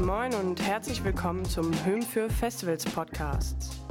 Moin 0.00 0.32
und 0.32 0.62
herzlich 0.62 1.04
willkommen 1.04 1.44
zum 1.44 1.72
Höhm 1.84 2.00
für 2.00 2.30
Festivals 2.30 2.86
Podcast. 2.86 3.82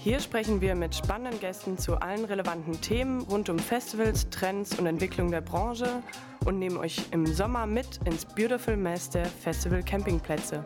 Hier 0.00 0.18
sprechen 0.18 0.60
wir 0.60 0.74
mit 0.74 0.96
spannenden 0.96 1.38
Gästen 1.38 1.78
zu 1.78 1.96
allen 1.98 2.24
relevanten 2.24 2.80
Themen 2.80 3.20
rund 3.20 3.48
um 3.48 3.56
Festivals, 3.56 4.28
Trends 4.30 4.76
und 4.76 4.86
Entwicklung 4.86 5.30
der 5.30 5.42
Branche 5.42 6.02
und 6.44 6.58
nehmen 6.58 6.76
euch 6.76 7.06
im 7.12 7.24
Sommer 7.24 7.66
mit 7.66 8.00
ins 8.04 8.24
Beautiful 8.24 8.76
Mess 8.76 9.08
der 9.08 9.26
Festival 9.26 9.84
Campingplätze. 9.84 10.64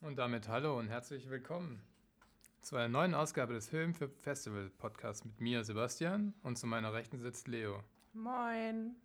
Und 0.00 0.16
damit 0.16 0.48
hallo 0.48 0.76
und 0.76 0.88
herzlich 0.88 1.30
willkommen 1.30 1.80
zu 2.62 2.74
einer 2.74 2.88
neuen 2.88 3.14
Ausgabe 3.14 3.54
des 3.54 3.68
Film 3.68 3.94
für 3.94 4.08
Festival 4.08 4.70
Podcasts 4.76 5.24
mit 5.24 5.40
mir, 5.40 5.62
Sebastian, 5.62 6.34
und 6.42 6.58
zu 6.58 6.66
meiner 6.66 6.92
Rechten 6.92 7.20
sitzt 7.20 7.46
Leo. 7.46 7.84
Moin. 8.12 8.96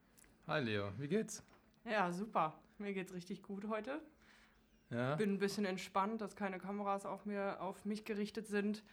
Hi 0.47 0.61
Leo, 0.61 0.91
wie 0.97 1.07
geht's? 1.07 1.43
Ja, 1.85 2.11
super. 2.11 2.59
Mir 2.77 2.93
geht's 2.93 3.13
richtig 3.13 3.41
gut 3.43 3.67
heute. 3.67 4.01
Ja. 4.89 5.15
Bin 5.15 5.33
ein 5.33 5.39
bisschen 5.39 5.65
entspannt, 5.65 6.21
dass 6.21 6.35
keine 6.35 6.59
Kameras 6.59 7.05
auf, 7.05 7.25
mir, 7.25 7.61
auf 7.61 7.85
mich 7.85 8.03
gerichtet 8.03 8.47
sind 8.47 8.83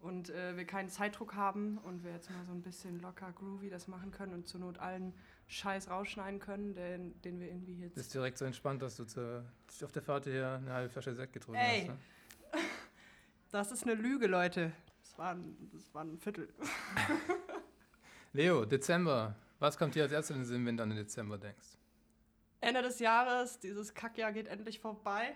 und 0.00 0.28
äh, 0.30 0.56
wir 0.56 0.66
keinen 0.66 0.88
Zeitdruck 0.88 1.34
haben 1.34 1.78
und 1.78 2.04
wir 2.04 2.12
jetzt 2.12 2.30
mal 2.30 2.44
so 2.44 2.52
ein 2.52 2.62
bisschen 2.62 3.00
locker 3.00 3.32
groovy 3.32 3.70
das 3.70 3.88
machen 3.88 4.10
können 4.10 4.34
und 4.34 4.46
zur 4.46 4.60
Not 4.60 4.78
allen 4.78 5.14
Scheiß 5.46 5.88
rausschneiden 5.88 6.40
können, 6.40 6.74
den, 6.74 7.20
den 7.22 7.40
wir 7.40 7.48
irgendwie 7.48 7.78
jetzt. 7.78 7.94
Bist 7.94 8.14
direkt 8.14 8.36
so 8.36 8.44
entspannt, 8.44 8.82
dass 8.82 8.96
du 8.96 9.04
zu, 9.04 9.44
auf 9.82 9.92
der 9.92 10.02
Fahrt 10.02 10.24
hier 10.24 10.60
eine 10.60 10.72
halbe 10.72 10.90
Flasche 10.90 11.14
Sekt 11.14 11.32
getrunken 11.32 11.60
Ey. 11.60 11.80
hast. 11.80 11.88
Ne? 11.88 11.98
Das 13.52 13.70
ist 13.70 13.84
eine 13.84 13.94
Lüge, 13.94 14.26
Leute. 14.26 14.72
Das 15.00 15.16
war 15.16 15.30
ein, 15.30 15.70
das 15.72 15.94
war 15.94 16.02
ein 16.02 16.18
Viertel. 16.18 16.48
Leo, 18.32 18.66
Dezember. 18.66 19.36
Was 19.60 19.78
kommt 19.78 19.94
dir 19.94 20.02
als 20.02 20.12
erstes 20.12 20.36
in 20.36 20.42
den 20.42 20.46
Sinn, 20.46 20.66
wenn 20.66 20.76
du 20.76 20.82
an 20.82 20.90
den 20.90 20.98
Dezember 20.98 21.38
denkst? 21.38 21.78
Ende 22.66 22.82
des 22.82 22.98
Jahres, 22.98 23.58
dieses 23.60 23.94
Kackjahr 23.94 24.32
geht 24.32 24.48
endlich 24.48 24.80
vorbei. 24.80 25.34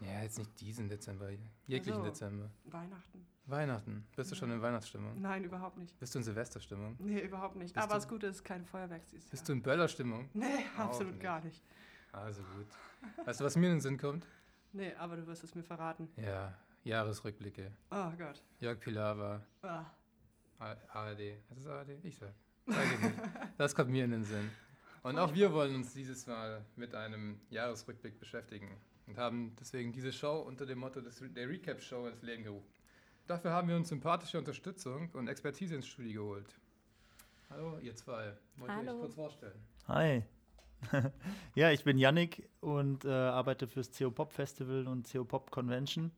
Ja, 0.00 0.22
jetzt 0.22 0.38
nicht 0.38 0.60
diesen 0.60 0.88
Dezember, 0.88 1.28
jeglichen 1.66 1.98
Ach 2.00 2.04
so. 2.04 2.10
Dezember. 2.10 2.50
Weihnachten. 2.66 3.26
Weihnachten. 3.46 4.06
Bist 4.14 4.30
du 4.30 4.36
schon 4.36 4.50
in 4.52 4.62
Weihnachtsstimmung? 4.62 5.20
Nein, 5.20 5.42
überhaupt 5.42 5.76
nicht. 5.78 5.98
Bist 5.98 6.14
du 6.14 6.18
in 6.18 6.24
Silvesterstimmung? 6.24 6.96
Nee, 7.00 7.20
überhaupt 7.20 7.56
nicht. 7.56 7.74
Bist 7.74 7.82
Aber 7.84 7.94
das 7.94 8.06
Gute 8.06 8.26
ist, 8.28 8.44
kein 8.44 8.64
Feuerwerk 8.64 9.04
dieses 9.06 9.28
Bist 9.30 9.48
du 9.48 9.52
in 9.54 9.62
Böllerstimmung? 9.62 10.28
Nee, 10.34 10.66
absolut 10.76 11.14
nicht. 11.14 11.22
gar 11.22 11.40
nicht. 11.42 11.64
Also 12.12 12.42
gut. 12.42 12.66
Weißt 13.26 13.40
du, 13.40 13.44
was 13.44 13.56
mir 13.56 13.66
in 13.68 13.74
den 13.76 13.80
Sinn 13.80 13.98
kommt? 13.98 14.24
Nee, 14.72 14.94
aber 14.96 15.16
du 15.16 15.26
wirst 15.26 15.42
es 15.44 15.54
mir 15.54 15.62
verraten. 15.64 16.08
Ja, 16.16 16.54
Jahresrückblicke. 16.84 17.72
Oh 17.90 18.10
Gott. 18.18 18.42
Jörg 18.60 18.78
Pilawa, 18.78 19.40
Ah. 19.62 19.86
ARD. 20.92 21.38
Ist 21.56 21.66
ARD? 21.66 21.90
Ich 22.04 22.16
sag. 22.18 22.34
Sag 22.66 22.84
ich 22.84 23.00
nicht. 23.00 23.14
Das 23.56 23.74
kommt 23.74 23.90
mir 23.90 24.04
in 24.04 24.10
den 24.12 24.24
Sinn. 24.24 24.50
Und 25.02 25.18
auch 25.18 25.34
wir 25.34 25.52
wollen 25.52 25.74
uns 25.74 25.94
dieses 25.94 26.26
Mal 26.26 26.64
mit 26.76 26.94
einem 26.94 27.40
Jahresrückblick 27.50 28.18
beschäftigen 28.18 28.76
und 29.06 29.16
haben 29.16 29.54
deswegen 29.60 29.92
diese 29.92 30.12
Show 30.12 30.40
unter 30.40 30.66
dem 30.66 30.78
Motto 30.78 31.00
des, 31.00 31.22
der 31.34 31.48
Recap-Show 31.48 32.06
ins 32.08 32.22
Leben 32.22 32.44
gerufen. 32.44 32.68
Dafür 33.26 33.52
haben 33.52 33.68
wir 33.68 33.76
uns 33.76 33.88
sympathische 33.88 34.38
Unterstützung 34.38 35.10
und 35.12 35.28
Expertise 35.28 35.74
ins 35.74 35.86
Studio 35.86 36.22
geholt. 36.22 36.58
Hallo, 37.50 37.78
ihr 37.78 37.94
zwei. 37.94 38.32
Wollt 38.56 38.70
ihr 38.70 38.76
Hallo. 38.76 38.92
euch 38.92 39.00
kurz 39.00 39.14
vorstellen? 39.14 39.60
Hi. 39.86 40.22
ja, 41.54 41.70
ich 41.70 41.84
bin 41.84 41.98
Yannick 41.98 42.48
und 42.60 43.04
äh, 43.04 43.08
arbeite 43.10 43.66
fürs 43.66 43.90
CO 43.96 44.10
Pop 44.10 44.32
Festival 44.32 44.86
und 44.86 45.10
CO 45.10 45.24
Pop 45.24 45.50
Convention 45.50 46.12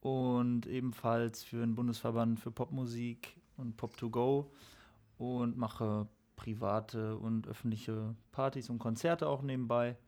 und 0.00 0.66
ebenfalls 0.66 1.42
für 1.42 1.60
den 1.60 1.74
Bundesverband 1.74 2.40
für 2.40 2.50
Popmusik 2.50 3.36
und 3.56 3.76
Pop 3.76 3.96
to 3.96 4.10
Go 4.10 4.52
und 5.18 5.56
mache 5.56 6.08
private 6.40 7.18
und 7.18 7.46
öffentliche 7.46 8.14
Partys 8.32 8.70
und 8.70 8.78
Konzerte 8.78 9.28
auch 9.28 9.42
nebenbei 9.42 9.98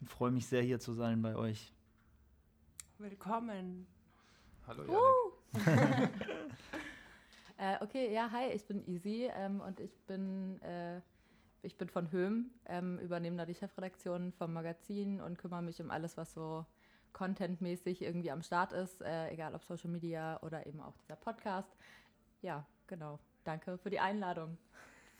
und 0.00 0.08
freue 0.08 0.30
mich 0.30 0.46
sehr 0.46 0.62
hier 0.62 0.80
zu 0.80 0.94
sein 0.94 1.20
bei 1.20 1.36
euch. 1.36 1.74
Willkommen. 2.98 3.86
Hallo, 4.66 4.84
Janik. 5.54 6.10
Äh, 7.58 7.76
okay, 7.80 8.12
ja, 8.12 8.28
hi, 8.32 8.50
ich 8.52 8.66
bin 8.66 8.84
Easy 8.88 9.30
ähm, 9.36 9.60
und 9.60 9.78
ich 9.78 9.96
bin, 10.08 10.60
äh, 10.62 11.00
ich 11.62 11.78
bin 11.78 11.88
von 11.88 12.10
Höhm, 12.10 12.50
ähm, 12.66 12.98
übernehme 12.98 13.36
da 13.36 13.46
die 13.46 13.54
Chefredaktion 13.54 14.32
vom 14.32 14.52
Magazin 14.52 15.20
und 15.20 15.38
kümmere 15.38 15.62
mich 15.62 15.80
um 15.80 15.92
alles, 15.92 16.16
was 16.16 16.34
so 16.34 16.66
contentmäßig 17.12 18.02
irgendwie 18.02 18.32
am 18.32 18.42
Start 18.42 18.72
ist, 18.72 19.00
äh, 19.02 19.28
egal 19.28 19.54
ob 19.54 19.62
Social 19.62 19.90
Media 19.90 20.40
oder 20.42 20.66
eben 20.66 20.80
auch 20.80 20.96
dieser 20.96 21.14
Podcast. 21.14 21.70
Ja, 22.40 22.66
genau. 22.88 23.20
Danke 23.44 23.78
für 23.78 23.90
die 23.90 24.00
Einladung. 24.00 24.58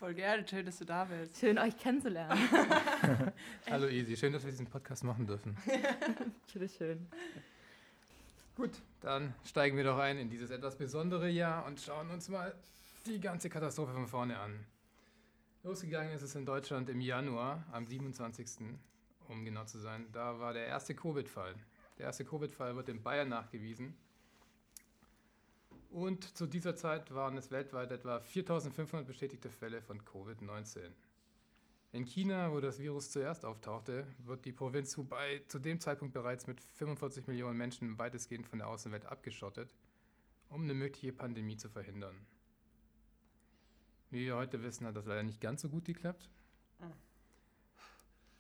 Voll 0.03 0.15
gerne, 0.15 0.45
schön, 0.49 0.67
dass 0.67 0.79
du 0.81 0.85
da 0.85 1.05
bist. 1.05 1.39
Schön, 1.39 1.57
euch 1.61 1.79
kennenzulernen. 1.79 2.37
Hallo, 3.71 3.87
Easy. 3.87 4.17
Schön, 4.17 4.33
dass 4.33 4.43
wir 4.43 4.51
diesen 4.51 4.67
Podcast 4.67 5.05
machen 5.05 5.29
dürfen. 5.29 5.57
Schön, 6.53 6.69
schön. 6.69 7.07
Gut, 8.57 8.73
dann 9.01 9.33
steigen 9.45 9.77
wir 9.77 9.85
doch 9.85 9.99
ein 9.99 10.19
in 10.19 10.29
dieses 10.29 10.51
etwas 10.51 10.75
besondere 10.75 11.29
Jahr 11.29 11.65
und 11.67 11.79
schauen 11.81 12.11
uns 12.11 12.29
mal 12.29 12.53
die 13.07 13.21
ganze 13.21 13.49
Katastrophe 13.49 13.93
von 13.93 14.09
vorne 14.09 14.41
an. 14.41 14.67
Losgegangen 15.63 16.13
ist 16.13 16.23
es 16.23 16.35
in 16.35 16.47
Deutschland 16.47 16.89
im 16.89 17.01
Januar, 17.01 17.65
am 17.71 17.87
27. 17.87 18.75
um 19.29 19.45
genau 19.45 19.67
zu 19.67 19.79
sein. 19.79 20.07
Da 20.13 20.41
war 20.41 20.53
der 20.53 20.67
erste 20.67 20.97
Covid-Fall. 20.97 21.55
Der 21.99 22.07
erste 22.07 22.25
Covid-Fall 22.25 22.75
wird 22.75 22.89
in 22.89 23.05
Bayern 23.05 23.29
nachgewiesen. 23.29 23.95
Und 25.93 26.39
zu 26.39 26.47
dieser 26.47 26.75
Zeit 26.75 27.15
waren 27.15 27.37
es 27.37 27.51
weltweit 27.51 27.93
etwa 27.93 28.19
4500 28.19 29.07
bestätigte 29.07 29.51
Fälle 29.51 29.83
von 29.83 30.01
Covid-19. 30.01 30.91
In 31.93 32.07
China, 32.07 32.51
wo 32.51 32.61
das 32.61 32.79
Virus 32.79 33.11
zuerst 33.11 33.45
auftauchte, 33.45 34.07
wird 34.25 34.47
die 34.47 34.53
Provinz 34.53 34.97
Hubei 34.97 35.43
zu 35.49 35.59
dem 35.59 35.81
Zeitpunkt 35.81 36.15
bereits 36.15 36.47
mit 36.47 36.63
45 36.63 37.27
Millionen 37.27 37.59
Menschen 37.59 37.99
weitestgehend 37.99 38.47
von 38.47 38.61
der 38.61 38.69
Außenwelt 38.69 39.05
abgeschottet, 39.05 39.75
um 40.49 40.63
eine 40.63 40.73
mögliche 40.73 41.13
Pandemie 41.13 41.59
zu 41.59 41.69
verhindern. 41.69 42.17
Wie 44.11 44.25
wir 44.25 44.37
heute 44.37 44.63
wissen, 44.63 44.87
hat 44.87 44.97
das 44.97 45.05
leider 45.05 45.23
nicht 45.23 45.43
ganz 45.43 45.61
so 45.61 45.69
gut 45.69 45.85
geklappt. 45.85 46.31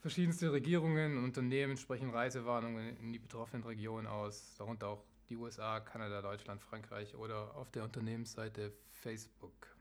Verschiedenste 0.00 0.52
Regierungen 0.52 1.18
und 1.18 1.24
Unternehmen 1.24 1.76
sprechen 1.76 2.08
Reisewarnungen 2.08 2.96
in 2.96 3.12
die 3.12 3.18
betroffenen 3.18 3.62
Regionen 3.64 4.06
aus, 4.06 4.54
darunter 4.56 4.88
auch 4.88 5.04
die 5.32 5.36
USA, 5.38 5.80
Kanada, 5.80 6.20
Deutschland, 6.20 6.60
Frankreich 6.60 7.14
oder 7.14 7.56
auf 7.56 7.70
der 7.70 7.84
Unternehmensseite 7.84 8.72
Facebook. 8.90 9.74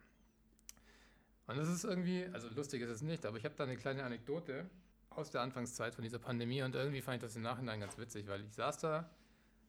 Und 1.48 1.58
das 1.58 1.68
ist 1.68 1.84
irgendwie, 1.84 2.26
also 2.32 2.48
lustig 2.50 2.82
ist 2.82 2.90
es 2.90 3.02
nicht, 3.02 3.26
aber 3.26 3.38
ich 3.38 3.44
habe 3.44 3.56
da 3.56 3.66
eine 3.66 3.76
kleine 3.76 4.04
Anekdote 4.04 4.70
aus 5.10 5.30
der 5.30 5.42
Anfangszeit 5.42 5.94
von 5.94 6.04
dieser 6.04 6.20
Pandemie 6.20 6.62
und 6.64 6.74
irgendwie 6.74 7.02
fand 7.02 7.18
ich 7.18 7.22
das 7.22 7.36
im 7.36 7.42
Nachhinein 7.42 7.82
ganz 7.82 7.98
witzig, 7.98 8.28
weil 8.28 8.46
ich 8.46 8.54
saß 8.54 8.78
da, 8.80 9.10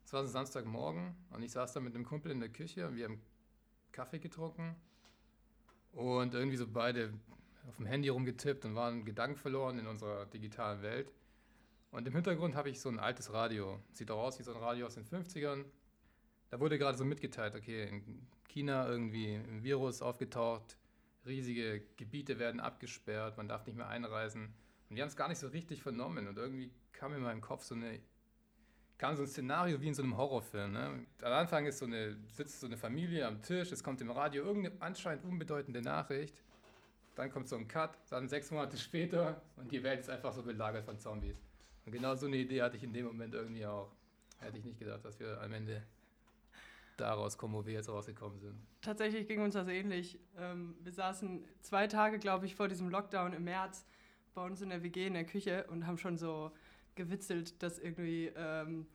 es 0.04 0.12
war 0.12 0.24
so 0.24 0.30
Samstagmorgen 0.30 1.16
und 1.30 1.42
ich 1.42 1.50
saß 1.50 1.72
da 1.72 1.80
mit 1.80 1.96
einem 1.96 2.04
Kumpel 2.04 2.30
in 2.30 2.38
der 2.38 2.48
Küche 2.48 2.86
und 2.86 2.94
wir 2.94 3.06
haben 3.06 3.20
Kaffee 3.90 4.20
getrunken 4.20 4.76
und 5.92 6.34
irgendwie 6.34 6.56
so 6.56 6.68
beide 6.68 7.12
auf 7.68 7.76
dem 7.76 7.86
Handy 7.86 8.08
rumgetippt 8.08 8.64
und 8.64 8.76
waren 8.76 9.04
Gedanken 9.04 9.36
verloren 9.36 9.80
in 9.80 9.88
unserer 9.88 10.26
digitalen 10.26 10.82
Welt. 10.82 11.12
Und 11.92 12.08
im 12.08 12.14
Hintergrund 12.14 12.56
habe 12.56 12.70
ich 12.70 12.80
so 12.80 12.88
ein 12.88 12.98
altes 12.98 13.32
Radio. 13.34 13.78
Sieht 13.92 14.10
auch 14.10 14.22
aus 14.22 14.38
wie 14.38 14.42
so 14.42 14.52
ein 14.52 14.60
Radio 14.60 14.86
aus 14.86 14.94
den 14.94 15.04
50ern. 15.04 15.64
Da 16.48 16.58
wurde 16.58 16.78
gerade 16.78 16.96
so 16.96 17.04
mitgeteilt, 17.04 17.54
okay, 17.54 17.86
in 17.86 18.26
China 18.48 18.88
irgendwie 18.88 19.34
ein 19.34 19.62
Virus 19.62 20.00
aufgetaucht, 20.00 20.78
riesige 21.26 21.82
Gebiete 21.96 22.38
werden 22.38 22.60
abgesperrt, 22.60 23.36
man 23.36 23.46
darf 23.46 23.66
nicht 23.66 23.76
mehr 23.76 23.88
einreisen. 23.88 24.54
Und 24.88 24.96
die 24.96 25.02
haben 25.02 25.08
es 25.08 25.16
gar 25.16 25.28
nicht 25.28 25.38
so 25.38 25.48
richtig 25.48 25.82
vernommen. 25.82 26.28
Und 26.28 26.38
irgendwie 26.38 26.70
kam 26.92 27.12
in 27.12 27.22
meinem 27.22 27.42
Kopf 27.42 27.64
so 27.64 27.74
eine, 27.74 28.00
kam 28.96 29.14
so 29.14 29.22
ein 29.22 29.28
Szenario 29.28 29.80
wie 29.82 29.88
in 29.88 29.94
so 29.94 30.02
einem 30.02 30.16
Horrorfilm. 30.16 30.72
Ne? 30.72 31.06
Am 31.20 31.32
Anfang 31.32 31.66
ist 31.66 31.78
so 31.78 31.84
eine, 31.84 32.16
sitzt 32.28 32.60
so 32.60 32.66
eine 32.66 32.78
Familie 32.78 33.26
am 33.26 33.42
Tisch, 33.42 33.70
es 33.70 33.84
kommt 33.84 34.00
im 34.00 34.10
Radio 34.10 34.44
irgendeine 34.44 34.80
anscheinend 34.80 35.24
unbedeutende 35.24 35.82
Nachricht. 35.82 36.42
Dann 37.16 37.30
kommt 37.30 37.48
so 37.48 37.56
ein 37.56 37.68
Cut, 37.68 37.98
dann 38.08 38.28
sechs 38.28 38.50
Monate 38.50 38.78
später 38.78 39.42
und 39.56 39.70
die 39.70 39.82
Welt 39.82 40.00
ist 40.00 40.08
einfach 40.08 40.32
so 40.32 40.42
belagert 40.42 40.86
von 40.86 40.98
Zombies. 40.98 41.51
Und 41.84 41.92
genau 41.92 42.14
so 42.14 42.26
eine 42.26 42.36
Idee 42.36 42.62
hatte 42.62 42.76
ich 42.76 42.82
in 42.82 42.92
dem 42.92 43.06
Moment 43.06 43.34
irgendwie 43.34 43.66
auch. 43.66 43.90
Hätte 44.38 44.58
ich 44.58 44.64
nicht 44.64 44.78
gedacht, 44.78 45.04
dass 45.04 45.20
wir 45.20 45.40
am 45.40 45.52
Ende 45.52 45.82
daraus 46.96 47.36
kommen, 47.38 47.54
wo 47.54 47.64
wir 47.64 47.72
jetzt 47.72 47.88
rausgekommen 47.88 48.38
sind. 48.40 48.54
Tatsächlich 48.80 49.26
ging 49.28 49.40
uns 49.40 49.54
das 49.54 49.68
ähnlich. 49.68 50.18
Ähm, 50.36 50.74
wir 50.82 50.92
saßen 50.92 51.44
zwei 51.60 51.86
Tage, 51.86 52.18
glaube 52.18 52.46
ich, 52.46 52.54
vor 52.54 52.68
diesem 52.68 52.88
Lockdown 52.90 53.32
im 53.32 53.44
März 53.44 53.84
bei 54.34 54.44
uns 54.44 54.60
in 54.62 54.70
der 54.70 54.82
WG 54.82 55.06
in 55.06 55.14
der 55.14 55.24
Küche 55.24 55.66
und 55.68 55.86
haben 55.86 55.98
schon 55.98 56.16
so 56.16 56.52
gewitzelt, 56.94 57.62
dass 57.62 57.78
irgendwie, 57.78 58.32
ähm, 58.36 58.86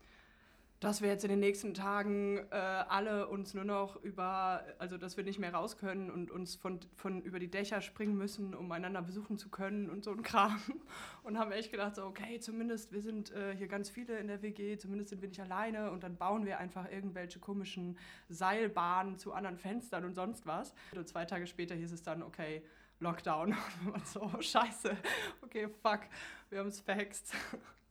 dass 0.79 1.01
wir 1.01 1.09
jetzt 1.09 1.24
in 1.24 1.29
den 1.29 1.39
nächsten 1.39 1.74
Tagen 1.74 2.38
äh, 2.51 2.56
alle 2.56 3.27
uns 3.27 3.53
nur 3.53 3.63
noch 3.63 4.01
über, 4.03 4.63
also 4.77 4.97
dass 4.97 5.18
wir 5.18 5.24
nicht 5.24 5.39
mehr 5.39 5.53
raus 5.53 5.77
können 5.77 6.12
und 6.12 6.29
uns 6.29 6.56
von, 6.56 6.79
von 6.95 7.21
über 7.21 7.39
die 7.39 7.50
Dächer 7.50 7.81
springen 7.81 8.15
müssen, 8.15 8.53
um 8.53 8.71
einander 8.71 9.01
besuchen 9.01 9.38
zu 9.38 9.50
können 9.50 9.89
und 9.89 10.03
so 10.03 10.12
ein 10.12 10.21
Kram. 10.21 10.62
Und 11.24 11.38
haben 11.38 11.51
echt 11.51 11.71
gedacht, 11.71 11.95
so, 11.95 12.06
okay, 12.06 12.39
zumindest 12.39 12.94
wir 12.94 13.01
sind 13.01 13.31
äh, 13.31 13.53
hier 13.53 13.68
ganz 13.68 13.89
viele 13.89 14.18
in 14.18 14.27
der 14.27 14.41
WG, 14.41 14.77
zumindest 14.77 15.09
sind 15.09 15.21
wir 15.21 15.27
nicht 15.27 15.41
alleine 15.41 15.91
und 15.91 16.03
dann 16.03 16.15
bauen 16.15 16.45
wir 16.45 16.57
einfach 16.57 16.89
irgendwelche 16.89 17.39
komischen 17.39 17.97
Seilbahnen 18.29 19.18
zu 19.18 19.33
anderen 19.33 19.57
Fenstern 19.57 20.06
und 20.06 20.13
sonst 20.13 20.45
was. 20.45 20.74
Und 20.95 21.06
zwei 21.06 21.25
Tage 21.25 21.45
später 21.45 21.75
hieß 21.75 21.91
es 21.91 22.01
dann, 22.01 22.24
okay, 22.24 22.63
Lockdown. 23.00 23.56
Und 23.94 24.07
so, 24.07 24.21
oh, 24.21 24.41
scheiße, 24.41 24.95
okay, 25.41 25.68
fuck, 25.68 26.01
wir 26.50 26.59
haben 26.59 26.68
es 26.68 26.79
verhext. 26.79 27.33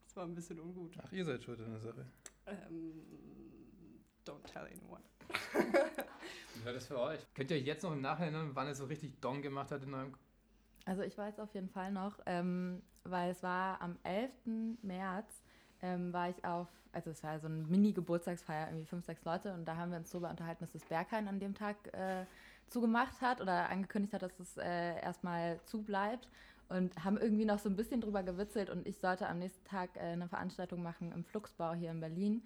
Das 0.06 0.22
war 0.22 0.30
ein 0.30 0.34
bisschen 0.34 0.58
ungut. 0.58 0.96
Ach, 1.04 1.12
ihr 1.12 1.26
seid 1.26 1.42
schuld 1.42 1.60
an 1.60 1.72
der 1.72 1.80
Sache. 1.80 2.06
Ähm, 2.46 2.92
don't 4.24 4.42
tell 4.44 4.62
anyone. 4.62 5.02
Ja, 6.64 6.72
das 6.72 6.86
für 6.88 6.98
euch. 6.98 7.20
Könnt 7.34 7.50
ihr 7.52 7.58
euch 7.58 7.64
jetzt 7.64 7.84
noch 7.84 7.92
im 7.92 8.00
Nachhinein 8.00 8.34
erinnern, 8.34 8.50
wann 8.54 8.66
es 8.66 8.78
so 8.78 8.86
richtig 8.86 9.20
Dong 9.20 9.40
gemacht 9.40 9.70
hat 9.70 9.84
in 9.84 9.94
eurem 9.94 10.12
Also 10.84 11.02
ich 11.02 11.16
weiß 11.16 11.38
auf 11.38 11.54
jeden 11.54 11.68
Fall 11.68 11.92
noch, 11.92 12.18
ähm, 12.26 12.82
weil 13.04 13.30
es 13.30 13.42
war 13.44 13.80
am 13.80 13.96
11. 14.02 14.32
März, 14.82 15.44
ähm, 15.80 16.12
war 16.12 16.28
ich 16.28 16.44
auf, 16.44 16.66
also 16.90 17.10
es 17.10 17.22
war 17.22 17.38
so 17.38 17.46
eine 17.46 17.62
Mini-Geburtstagsfeier, 17.62 18.66
irgendwie 18.66 18.86
fünf, 18.86 19.04
sechs 19.04 19.24
Leute 19.24 19.54
und 19.54 19.64
da 19.64 19.76
haben 19.76 19.92
wir 19.92 19.98
uns 19.98 20.10
darüber 20.10 20.28
unterhalten, 20.28 20.64
dass 20.64 20.72
das 20.72 20.84
Berghain 20.84 21.28
an 21.28 21.38
dem 21.38 21.54
Tag 21.54 21.76
äh, 21.92 22.24
zugemacht 22.68 23.20
hat 23.20 23.40
oder 23.40 23.68
angekündigt 23.70 24.14
hat, 24.14 24.22
dass 24.22 24.40
es 24.40 24.56
äh, 24.56 25.00
erstmal 25.00 25.60
zubleibt 25.66 26.28
und 26.68 27.04
haben 27.04 27.16
irgendwie 27.18 27.44
noch 27.44 27.58
so 27.58 27.68
ein 27.68 27.76
bisschen 27.76 28.00
drüber 28.00 28.22
gewitzelt 28.22 28.70
und 28.70 28.86
ich 28.86 28.98
sollte 28.98 29.28
am 29.28 29.38
nächsten 29.38 29.64
Tag 29.64 29.96
äh, 29.96 30.00
eine 30.00 30.28
Veranstaltung 30.28 30.82
machen 30.82 31.12
im 31.12 31.24
Fluxbau 31.24 31.74
hier 31.74 31.90
in 31.90 32.00
Berlin. 32.00 32.42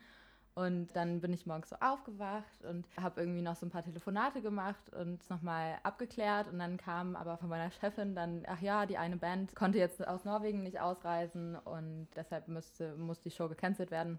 Und 0.54 0.94
dann 0.96 1.20
bin 1.20 1.32
ich 1.32 1.46
morgens 1.46 1.70
so 1.70 1.76
aufgewacht 1.80 2.64
und 2.64 2.84
habe 3.00 3.20
irgendwie 3.20 3.40
noch 3.40 3.56
so 3.56 3.64
ein 3.64 3.70
paar 3.70 3.84
Telefonate 3.84 4.42
gemacht 4.42 4.92
und 4.92 5.28
nochmal 5.30 5.78
abgeklärt. 5.84 6.48
Und 6.48 6.58
dann 6.58 6.76
kam 6.76 7.14
aber 7.14 7.38
von 7.38 7.48
meiner 7.48 7.70
Chefin 7.70 8.14
dann, 8.14 8.42
ach 8.46 8.60
ja, 8.60 8.84
die 8.84 8.98
eine 8.98 9.16
Band 9.16 9.54
konnte 9.54 9.78
jetzt 9.78 10.06
aus 10.06 10.24
Norwegen 10.24 10.62
nicht 10.62 10.80
ausreisen 10.80 11.56
und 11.56 12.08
deshalb 12.16 12.48
müsste, 12.48 12.96
muss 12.96 13.20
die 13.20 13.30
Show 13.30 13.48
gecancelt 13.48 13.90
werden. 13.90 14.18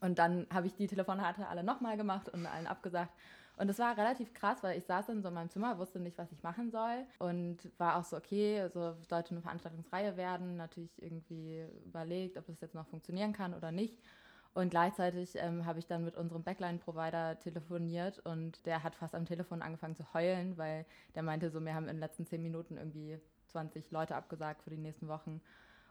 Und 0.00 0.18
dann 0.18 0.46
habe 0.52 0.66
ich 0.66 0.74
die 0.74 0.86
Telefonate 0.86 1.48
alle 1.48 1.64
nochmal 1.64 1.96
gemacht 1.96 2.28
und 2.28 2.46
allen 2.46 2.66
abgesagt. 2.66 3.12
Und 3.58 3.68
es 3.68 3.78
war 3.80 3.96
relativ 3.96 4.32
krass, 4.34 4.62
weil 4.62 4.78
ich 4.78 4.84
saß 4.84 5.06
dann 5.06 5.20
so 5.20 5.28
in 5.28 5.34
meinem 5.34 5.50
Zimmer, 5.50 5.78
wusste 5.78 5.98
nicht, 5.98 6.16
was 6.16 6.30
ich 6.30 6.42
machen 6.44 6.70
soll 6.70 7.04
und 7.18 7.58
war 7.76 7.96
auch 7.96 8.04
so, 8.04 8.16
okay, 8.16 8.68
so 8.72 8.94
sollte 9.08 9.32
eine 9.32 9.42
Veranstaltungsreihe 9.42 10.16
werden, 10.16 10.56
natürlich 10.56 11.02
irgendwie 11.02 11.66
überlegt, 11.84 12.38
ob 12.38 12.48
es 12.48 12.60
jetzt 12.60 12.76
noch 12.76 12.86
funktionieren 12.86 13.32
kann 13.32 13.54
oder 13.54 13.72
nicht. 13.72 13.98
Und 14.54 14.70
gleichzeitig 14.70 15.36
ähm, 15.36 15.66
habe 15.66 15.80
ich 15.80 15.86
dann 15.86 16.04
mit 16.04 16.16
unserem 16.16 16.42
Backline-Provider 16.44 17.38
telefoniert 17.40 18.20
und 18.20 18.64
der 18.64 18.82
hat 18.82 18.94
fast 18.94 19.14
am 19.14 19.26
Telefon 19.26 19.60
angefangen 19.60 19.96
zu 19.96 20.12
heulen, 20.14 20.56
weil 20.56 20.86
der 21.14 21.22
meinte 21.22 21.50
so, 21.50 21.60
wir 21.60 21.74
haben 21.74 21.84
in 21.84 21.96
den 21.96 22.00
letzten 22.00 22.26
zehn 22.26 22.42
Minuten 22.42 22.76
irgendwie 22.76 23.20
20 23.48 23.90
Leute 23.90 24.14
abgesagt 24.14 24.62
für 24.62 24.70
die 24.70 24.78
nächsten 24.78 25.08
Wochen. 25.08 25.40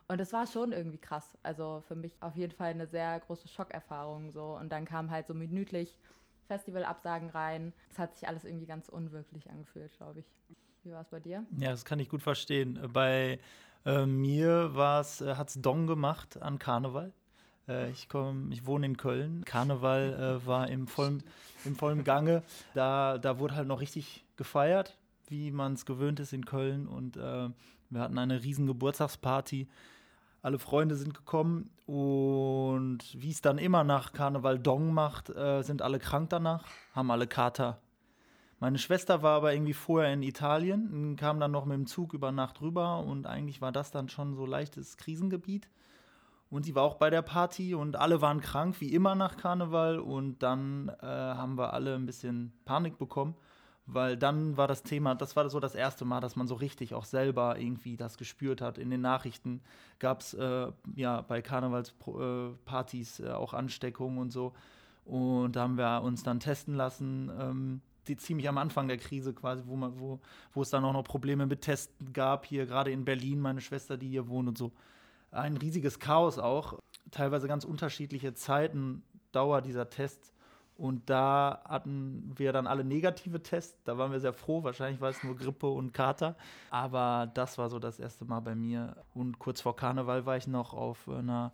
Und 0.08 0.22
es 0.22 0.32
war 0.32 0.48
schon 0.48 0.72
irgendwie 0.72 0.98
krass. 0.98 1.38
Also 1.44 1.84
für 1.88 1.96
mich 1.96 2.16
auf 2.22 2.36
jeden 2.36 2.54
Fall 2.54 2.72
eine 2.72 2.88
sehr 2.88 3.20
große 3.20 3.48
Schockerfahrung 3.50 4.32
so. 4.32 4.56
Und 4.56 4.70
dann 4.72 4.86
kam 4.86 5.12
halt 5.12 5.28
so 5.28 5.34
minütlich 5.34 5.98
Festivalabsagen 6.48 7.30
rein. 7.30 7.74
Es 7.92 8.00
hat 8.00 8.16
sich 8.16 8.28
alles 8.28 8.46
irgendwie 8.46 8.66
ganz 8.66 8.90
unwirklich 8.90 9.50
angefühlt, 9.50 9.96
glaube 9.98 10.20
ich. 10.20 10.26
Wie 10.84 10.92
war 10.92 11.02
es 11.02 11.10
bei 11.10 11.20
dir? 11.20 11.46
Ja, 11.60 11.72
das 11.72 11.86
kann 11.86 12.00
ich 12.00 12.10
gut 12.10 12.22
verstehen. 12.22 12.80
Bei 12.94 13.40
äh, 13.86 14.06
mir 14.06 14.72
äh, 14.76 15.36
hat 15.36 15.50
es 15.50 15.62
Dong 15.62 15.88
gemacht 15.88 16.42
an 16.42 16.60
Karneval. 16.60 17.12
Äh, 17.68 17.92
ich, 17.92 18.10
komm, 18.10 18.52
ich 18.52 18.66
wohne 18.66 18.86
in 18.86 18.98
Köln. 18.98 19.44
Karneval 19.46 20.42
äh, 20.42 20.48
war 20.48 20.70
im 20.70 20.88
vollen, 20.88 21.24
im 21.66 21.76
vollen 21.76 22.04
Gange. 22.04 22.44
Da, 22.74 23.18
da 23.18 23.40
wurde 23.40 23.56
halt 23.56 23.68
noch 23.68 23.82
richtig 23.82 24.26
gefeiert, 24.38 24.98
wie 25.28 25.52
man 25.52 25.74
es 25.74 25.86
gewöhnt 25.86 26.20
ist 26.20 26.34
in 26.34 26.46
Köln. 26.46 26.88
Und 26.88 27.18
äh, 27.18 27.50
wir 27.90 28.02
hatten 28.02 28.18
eine 28.18 28.44
riesen 28.44 28.68
Geburtstagsparty. 28.68 29.68
Alle 30.42 30.60
Freunde 30.60 30.96
sind 30.96 31.14
gekommen 31.14 31.70
und 31.86 33.00
wie 33.14 33.32
es 33.32 33.42
dann 33.42 33.58
immer 33.58 33.84
nach 33.84 34.14
Karneval 34.14 34.60
Dong 34.60 34.94
macht, 34.94 35.30
äh, 35.30 35.62
sind 35.64 35.82
alle 35.82 36.00
krank 36.00 36.30
danach, 36.30 36.66
haben 36.94 37.12
alle 37.12 37.28
Kater. 37.28 37.80
Meine 38.60 38.80
Schwester 38.80 39.22
war 39.22 39.38
aber 39.38 39.54
irgendwie 39.54 39.74
vorher 39.74 40.14
in 40.14 40.24
Italien, 40.24 41.16
kam 41.16 41.40
dann 41.40 41.52
noch 41.52 41.66
mit 41.66 41.76
dem 41.76 41.86
Zug 41.86 42.14
über 42.14 42.32
Nacht 42.32 42.62
rüber 42.62 43.00
und 43.00 43.28
eigentlich 43.28 43.62
war 43.62 43.72
das 43.72 43.92
dann 43.92 44.10
schon 44.10 44.36
so 44.36 44.46
leichtes 44.46 44.98
Krisengebiet. 44.98 45.70
Und 46.50 46.64
sie 46.64 46.76
war 46.76 46.84
auch 46.84 46.96
bei 46.96 47.10
der 47.10 47.22
Party 47.22 47.76
und 47.76 47.98
alle 47.98 48.22
waren 48.22 48.40
krank, 48.40 48.80
wie 48.80 48.94
immer 48.94 49.16
nach 49.16 49.36
Karneval. 49.36 50.00
Und 50.00 50.40
dann 50.40 50.90
äh, 51.02 51.06
haben 51.06 51.58
wir 51.58 51.74
alle 51.74 51.94
ein 51.96 52.06
bisschen 52.06 52.54
Panik 52.64 52.98
bekommen 52.98 53.36
weil 53.88 54.18
dann 54.18 54.58
war 54.58 54.68
das 54.68 54.84
Thema, 54.84 55.16
das 55.16 55.36
war 55.38 55.50
so 55.50 55.62
das 55.62 55.74
erste 55.74 56.04
Mal, 56.04 56.20
dass 56.20 56.36
man 56.36 56.46
so 56.46 56.56
richtig 56.56 56.94
auch 56.94 57.06
selber 57.06 57.58
irgendwie 57.58 57.96
das 57.96 58.18
gespürt 58.18 58.62
hat. 58.62 58.78
In 58.78 58.90
den 58.90 59.02
Nachrichten 59.02 59.62
gab 59.98 60.20
es 60.20 60.34
äh, 60.34 60.68
ja 60.96 61.22
bei 61.22 61.42
Karnevalspartys 61.42 63.22
äh, 63.22 63.30
auch 63.30 63.54
Ansteckungen 63.54 64.20
und 64.20 64.32
so. 64.32 64.54
Und 65.06 65.56
da 65.56 65.62
haben 65.62 65.78
wir 65.78 66.02
uns 66.04 66.22
dann 66.22 66.42
testen 66.42 66.76
lassen, 66.76 67.32
ähm, 67.40 67.82
die 68.10 68.18
ziemlich 68.18 68.50
am 68.50 68.58
Anfang 68.58 68.90
der 68.90 68.98
Krise 68.98 69.34
quasi, 69.34 69.64
wo, 69.66 69.78
man, 69.78 69.98
wo, 70.00 70.20
wo 70.54 70.62
es 70.62 70.70
dann 70.70 70.84
auch 70.84 70.94
noch 70.94 71.04
Probleme 71.04 71.46
mit 71.46 71.62
Testen 71.62 72.12
gab, 72.12 72.46
hier 72.46 72.66
gerade 72.66 72.92
in 72.92 73.06
Berlin, 73.06 73.40
meine 73.40 73.62
Schwester, 73.62 73.96
die 73.98 74.10
hier 74.10 74.28
wohnt 74.28 74.50
und 74.50 74.58
so. 74.58 74.74
Ein 75.32 75.56
riesiges 75.56 76.00
Chaos 76.00 76.40
auch, 76.40 76.80
teilweise 77.12 77.48
ganz 77.48 77.64
unterschiedliche 77.64 78.34
Zeiten, 78.34 79.04
Dauer 79.32 79.62
dieser 79.62 79.90
Tests. 79.90 80.34
Und 80.78 81.10
da 81.10 81.64
hatten 81.68 82.32
wir 82.36 82.54
dann 82.54 82.68
alle 82.68 82.84
negative 82.84 83.42
Tests. 83.42 83.84
Da 83.84 83.98
waren 83.98 84.12
wir 84.12 84.20
sehr 84.20 84.34
froh. 84.34 84.64
Wahrscheinlich 84.64 85.02
war 85.02 85.10
es 85.10 85.24
nur 85.24 85.36
Grippe 85.36 85.68
und 85.68 85.92
Kater. 85.92 86.36
Aber 86.70 87.32
das 87.34 87.58
war 87.58 87.68
so 87.70 87.80
das 87.80 88.00
erste 88.00 88.26
Mal 88.26 88.42
bei 88.42 88.54
mir. 88.54 88.96
Und 89.16 89.40
kurz 89.40 89.60
vor 89.60 89.76
Karneval 89.76 90.28
war 90.28 90.38
ich 90.38 90.46
noch 90.46 90.76
auf 90.76 91.10
einer, 91.10 91.52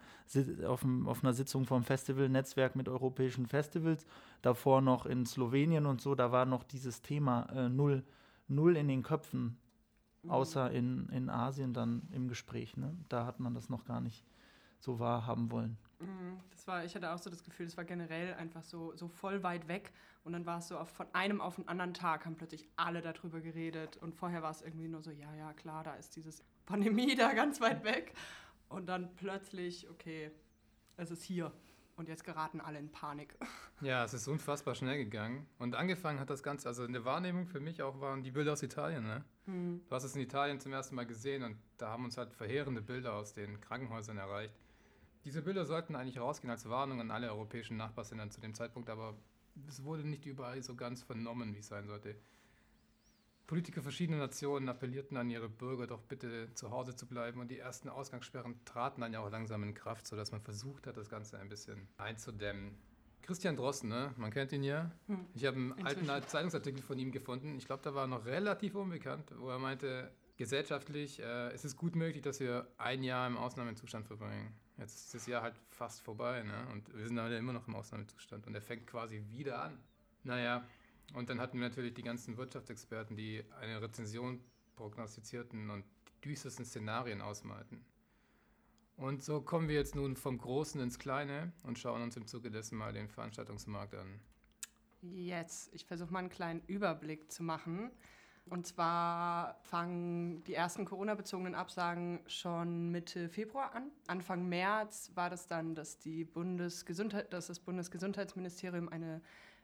auf, 0.68 0.84
einer 0.84 1.34
Sitzung 1.34 1.66
vom 1.66 1.84
Festival-Netzwerk 1.84 2.76
mit 2.76 2.90
europäischen 2.90 3.48
Festivals. 3.48 4.06
Davor 4.42 4.82
noch 4.82 5.06
in 5.06 5.26
Slowenien 5.26 5.86
und 5.86 6.02
so. 6.02 6.16
Da 6.16 6.34
war 6.34 6.46
noch 6.46 6.64
dieses 6.64 7.02
Thema 7.02 7.48
äh, 7.56 7.70
null, 7.70 8.04
null 8.50 8.76
in 8.76 8.90
den 8.90 9.04
Köpfen. 9.04 9.58
Außer 10.28 10.72
in, 10.72 11.08
in 11.10 11.30
Asien 11.30 11.74
dann 11.74 12.10
im 12.12 12.28
Gespräch. 12.28 12.76
Ne? 12.76 12.98
Da 13.08 13.26
hat 13.26 13.40
man 13.40 13.54
das 13.54 13.70
noch 13.70 13.86
gar 13.86 14.02
nicht 14.02 14.26
so 14.80 15.00
wahrhaben 15.00 15.50
wollen. 15.50 15.78
Mhm, 16.06 16.40
das 16.52 16.68
war, 16.68 16.86
ich 16.86 16.96
hatte 16.96 17.12
auch 17.12 17.18
so 17.18 17.30
das 17.30 17.44
Gefühl, 17.44 17.66
das 17.66 17.78
war 17.78 17.84
generell 17.84 18.34
einfach 18.36 18.64
so, 18.64 18.96
so 18.96 19.08
voll 19.08 19.44
weit 19.44 19.68
weg. 19.68 19.92
Und 20.24 20.34
dann 20.34 20.46
war 20.46 20.60
es 20.60 20.70
so 20.70 20.78
auf, 20.78 20.90
von 20.90 21.08
einem 21.14 21.42
auf 21.42 21.56
den 21.56 21.68
anderen 21.68 21.94
Tag 21.94 22.26
haben 22.26 22.36
plötzlich 22.36 22.68
alle 22.78 23.02
darüber 23.02 23.42
geredet. 23.42 23.98
Und 23.98 24.16
vorher 24.16 24.42
war 24.42 24.52
es 24.52 24.62
irgendwie 24.62 24.88
nur 24.88 25.02
so, 25.02 25.12
ja, 25.12 25.34
ja, 25.36 25.54
klar, 25.54 25.84
da 25.84 25.96
ist 25.96 26.16
dieses 26.16 26.44
Pandemie 26.66 27.16
da 27.18 27.34
ganz 27.34 27.60
weit 27.62 27.84
weg. 27.84 28.14
Und 28.70 28.88
dann 28.88 29.14
plötzlich, 29.16 29.90
okay, 29.90 30.32
es 30.98 31.12
ist 31.12 31.24
hier. 31.24 31.52
Und 31.96 32.08
jetzt 32.08 32.24
geraten 32.24 32.60
alle 32.60 32.80
in 32.80 32.92
Panik. 32.92 33.38
Ja, 33.82 34.06
es 34.06 34.14
ist 34.14 34.30
unfassbar 34.30 34.76
schnell 34.76 34.98
gegangen. 34.98 35.46
Und 35.60 35.76
angefangen 35.76 36.18
hat 36.18 36.30
das 36.30 36.42
Ganze, 36.42 36.70
also 36.70 36.86
in 36.86 36.94
der 36.94 37.04
Wahrnehmung 37.04 37.48
für 37.48 37.60
mich 37.60 37.82
auch 37.82 38.00
waren 38.00 38.24
die 38.24 38.32
Bilder 38.32 38.54
aus 38.54 38.64
Italien. 38.64 39.04
Ne? 39.04 39.26
Hm. 39.46 39.82
Du 39.90 39.96
hast 39.96 40.06
es 40.06 40.16
in 40.16 40.22
Italien 40.22 40.62
zum 40.62 40.72
ersten 40.72 40.96
Mal 40.96 41.06
gesehen 41.06 41.44
und 41.44 41.58
da 41.78 41.90
haben 41.90 42.06
uns 42.06 42.16
halt 42.16 42.32
verheerende 42.32 42.82
Bilder 42.82 43.14
aus 43.14 43.34
den 43.34 43.60
Krankenhäusern 43.60 44.18
erreicht. 44.18 44.56
Diese 45.26 45.42
Bilder 45.42 45.66
sollten 45.66 45.96
eigentlich 45.96 46.20
rausgehen 46.20 46.52
als 46.52 46.68
Warnung 46.68 47.00
an 47.00 47.12
alle 47.12 47.30
europäischen 47.32 47.78
Nachbarländer 47.78 48.30
zu 48.30 48.42
dem 48.42 48.54
Zeitpunkt, 48.54 48.90
aber 48.90 49.16
es 49.68 49.84
wurde 49.84 50.08
nicht 50.08 50.26
überall 50.26 50.62
so 50.64 50.76
ganz 50.76 51.04
vernommen, 51.04 51.54
wie 51.56 51.60
es 51.60 51.68
sein 51.68 51.88
sollte. 51.88 52.16
Politiker 53.48 53.82
verschiedener 53.82 54.20
Nationen 54.20 54.70
appellierten 54.70 55.18
an 55.18 55.30
ihre 55.30 55.50
Bürger, 55.50 55.86
doch 55.86 56.02
bitte 56.02 56.54
zu 56.56 56.72
Hause 56.72 56.96
zu 56.96 57.08
bleiben 57.08 57.40
und 57.40 57.50
die 57.52 57.60
ersten 57.60 57.90
Ausgangssperren 57.90 58.64
traten 58.66 59.02
dann 59.02 59.14
ja 59.14 59.20
auch 59.20 59.30
langsam 59.30 59.64
in 59.64 59.74
Kraft, 59.74 60.08
sodass 60.08 60.32
man 60.32 60.42
versucht 60.42 60.88
hat, 60.88 60.98
das 60.98 61.10
Ganze 61.10 61.38
ein 61.40 61.50
bisschen 61.50 61.88
einzudämmen. 61.98 62.78
Christian 63.22 63.56
Drosten, 63.56 63.90
ne? 63.90 64.14
man 64.18 64.32
kennt 64.32 64.52
ihn 64.52 64.64
ja. 64.64 64.92
Hm. 65.08 65.26
Ich 65.34 65.46
habe 65.46 65.56
einen 65.56 66.10
alten 66.10 66.28
Zeitungsartikel 66.28 66.82
von 66.82 66.98
ihm 67.00 67.12
gefunden. 67.12 67.58
Ich 67.58 67.66
glaube, 67.66 67.82
da 67.84 67.94
war 67.94 68.08
noch 68.08 68.26
relativ 68.26 68.76
unbekannt, 68.76 69.34
wo 69.38 69.50
er 69.50 69.60
meinte, 69.60 70.12
gesellschaftlich 70.38 71.20
äh, 71.20 71.52
es 71.52 71.64
ist 71.64 71.78
gut 71.78 71.96
möglich, 71.96 72.22
dass 72.22 72.40
wir 72.40 72.68
ein 72.78 73.04
Jahr 73.04 73.28
im 73.28 73.38
Ausnahmezustand 73.38 74.08
verbringen. 74.08 74.54
Jetzt 74.84 75.06
ist 75.06 75.14
das 75.14 75.28
Jahr 75.28 75.42
halt 75.42 75.56
fast 75.70 76.02
vorbei, 76.02 76.44
ne? 76.44 76.68
Und 76.74 76.94
wir 76.94 77.08
sind 77.08 77.18
alle 77.18 77.38
immer 77.38 77.54
noch 77.54 77.70
im 77.70 77.76
Ausnahmezustand. 77.76 78.46
Und 78.48 78.54
er 78.54 78.62
fängt 78.62 78.86
quasi 78.86 79.24
wieder 79.32 79.62
an. 79.62 79.80
Naja, 80.24 80.68
und 81.14 81.30
dann 81.30 81.40
hatten 81.40 81.58
wir 81.58 81.70
natürlich 81.70 81.94
die 81.94 82.04
ganzen 82.04 82.36
Wirtschaftsexperten, 82.36 83.16
die 83.16 83.46
eine 83.62 83.82
Rezension 83.82 84.42
prognostizierten 84.76 85.70
und 85.70 85.86
die 86.10 86.30
düstersten 86.30 86.66
Szenarien 86.66 87.22
ausmalten. 87.22 87.86
Und 88.98 89.24
so 89.24 89.40
kommen 89.40 89.70
wir 89.70 89.76
jetzt 89.76 89.96
nun 89.96 90.18
vom 90.18 90.38
Großen 90.38 90.82
ins 90.82 91.00
Kleine 91.00 91.54
und 91.64 91.80
schauen 91.80 92.02
uns 92.02 92.18
im 92.18 92.28
Zuge 92.28 92.52
dessen 92.52 92.78
mal 92.78 92.92
den 92.92 93.08
Veranstaltungsmarkt 93.08 93.96
an. 93.96 94.20
Jetzt, 95.02 95.74
ich 95.74 95.86
versuche 95.86 96.12
mal 96.12 96.20
einen 96.20 96.30
kleinen 96.30 96.62
Überblick 96.68 97.32
zu 97.32 97.42
machen. 97.42 97.90
Und 98.50 98.68
zwar 98.68 99.60
fangen 99.64 100.44
die 100.44 100.54
ersten 100.54 100.86
Corona-bezogenen 100.86 101.56
Absagen 101.56 102.20
schon 102.28 102.92
Mitte 102.92 103.30
Februar 103.30 103.74
an. 103.74 103.90
Anfang 104.08 104.48
März 104.48 105.12
war 105.16 105.30
das 105.30 105.48
dann, 105.48 105.76
dass, 105.76 105.98
die 105.98 106.26
Bundesgesundheit, 106.26 107.32
dass 107.32 107.48
das 107.48 107.60
Bundesgesundheitsministerium 107.60 108.90
eine 108.90 109.22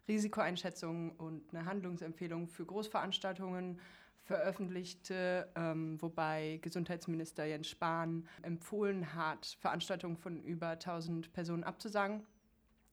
Risikoeinschätzung 0.07 1.11
und 1.17 1.53
eine 1.53 1.65
Handlungsempfehlung 1.65 2.47
für 2.47 2.65
Großveranstaltungen 2.65 3.79
veröffentlichte, 4.23 5.49
ähm, 5.55 6.01
wobei 6.01 6.59
Gesundheitsminister 6.61 7.45
Jens 7.45 7.67
Spahn 7.67 8.27
empfohlen 8.43 9.13
hat, 9.13 9.57
Veranstaltungen 9.59 10.17
von 10.17 10.43
über 10.43 10.69
1000 10.69 11.33
Personen 11.33 11.63
abzusagen. 11.63 12.23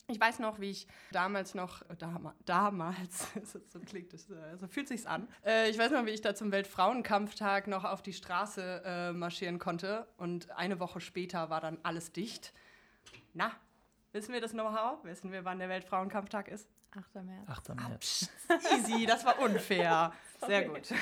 Ich 0.09 0.21
weiß 0.21 0.39
noch, 0.39 0.61
wie 0.61 0.71
ich 0.71 0.87
damals 1.11 1.55
noch, 1.55 1.83
dam 1.99 2.33
damals, 2.45 3.27
so 3.45 3.81
klingt 3.81 4.15
es, 4.15 4.31
äh, 4.31 4.57
so 4.57 4.69
fühlt 4.69 4.87
sich's 4.87 5.05
an. 5.05 5.27
Äh, 5.45 5.69
ich 5.69 5.79
weiß 5.79 5.91
noch, 5.91 6.07
wie 6.07 6.11
ich 6.11 6.21
da 6.21 6.35
zum 6.35 6.53
Weltfrauenkampftag 6.53 7.67
noch 7.67 7.85
auf 7.85 8.03
die 8.03 8.13
Straße 8.13 8.83
äh, 8.85 9.13
marschieren 9.13 9.59
konnte 9.59 10.07
und 10.17 10.51
eine 10.53 10.79
Woche 10.79 11.01
später 11.01 11.51
war 11.51 11.61
dann 11.61 11.79
alles 11.83 12.13
dicht. 12.13 12.53
Na, 13.35 13.51
wissen 14.13 14.33
wir 14.33 14.41
das 14.41 14.53
Know-how? 14.53 15.03
Wissen 15.03 15.33
wir, 15.33 15.45
wann 15.45 15.59
der 15.59 15.69
Weltfrauenkampftag 15.69 16.49
ist? 16.49 16.69
8. 16.97 17.15
März. 17.25 17.49
8. 17.49 17.75
März. 17.75 18.31
Easy, 18.73 19.07
das 19.07 19.25
war 19.25 19.41
unfair. 19.41 20.13
Sehr 20.47 20.69
gut. 20.69 20.93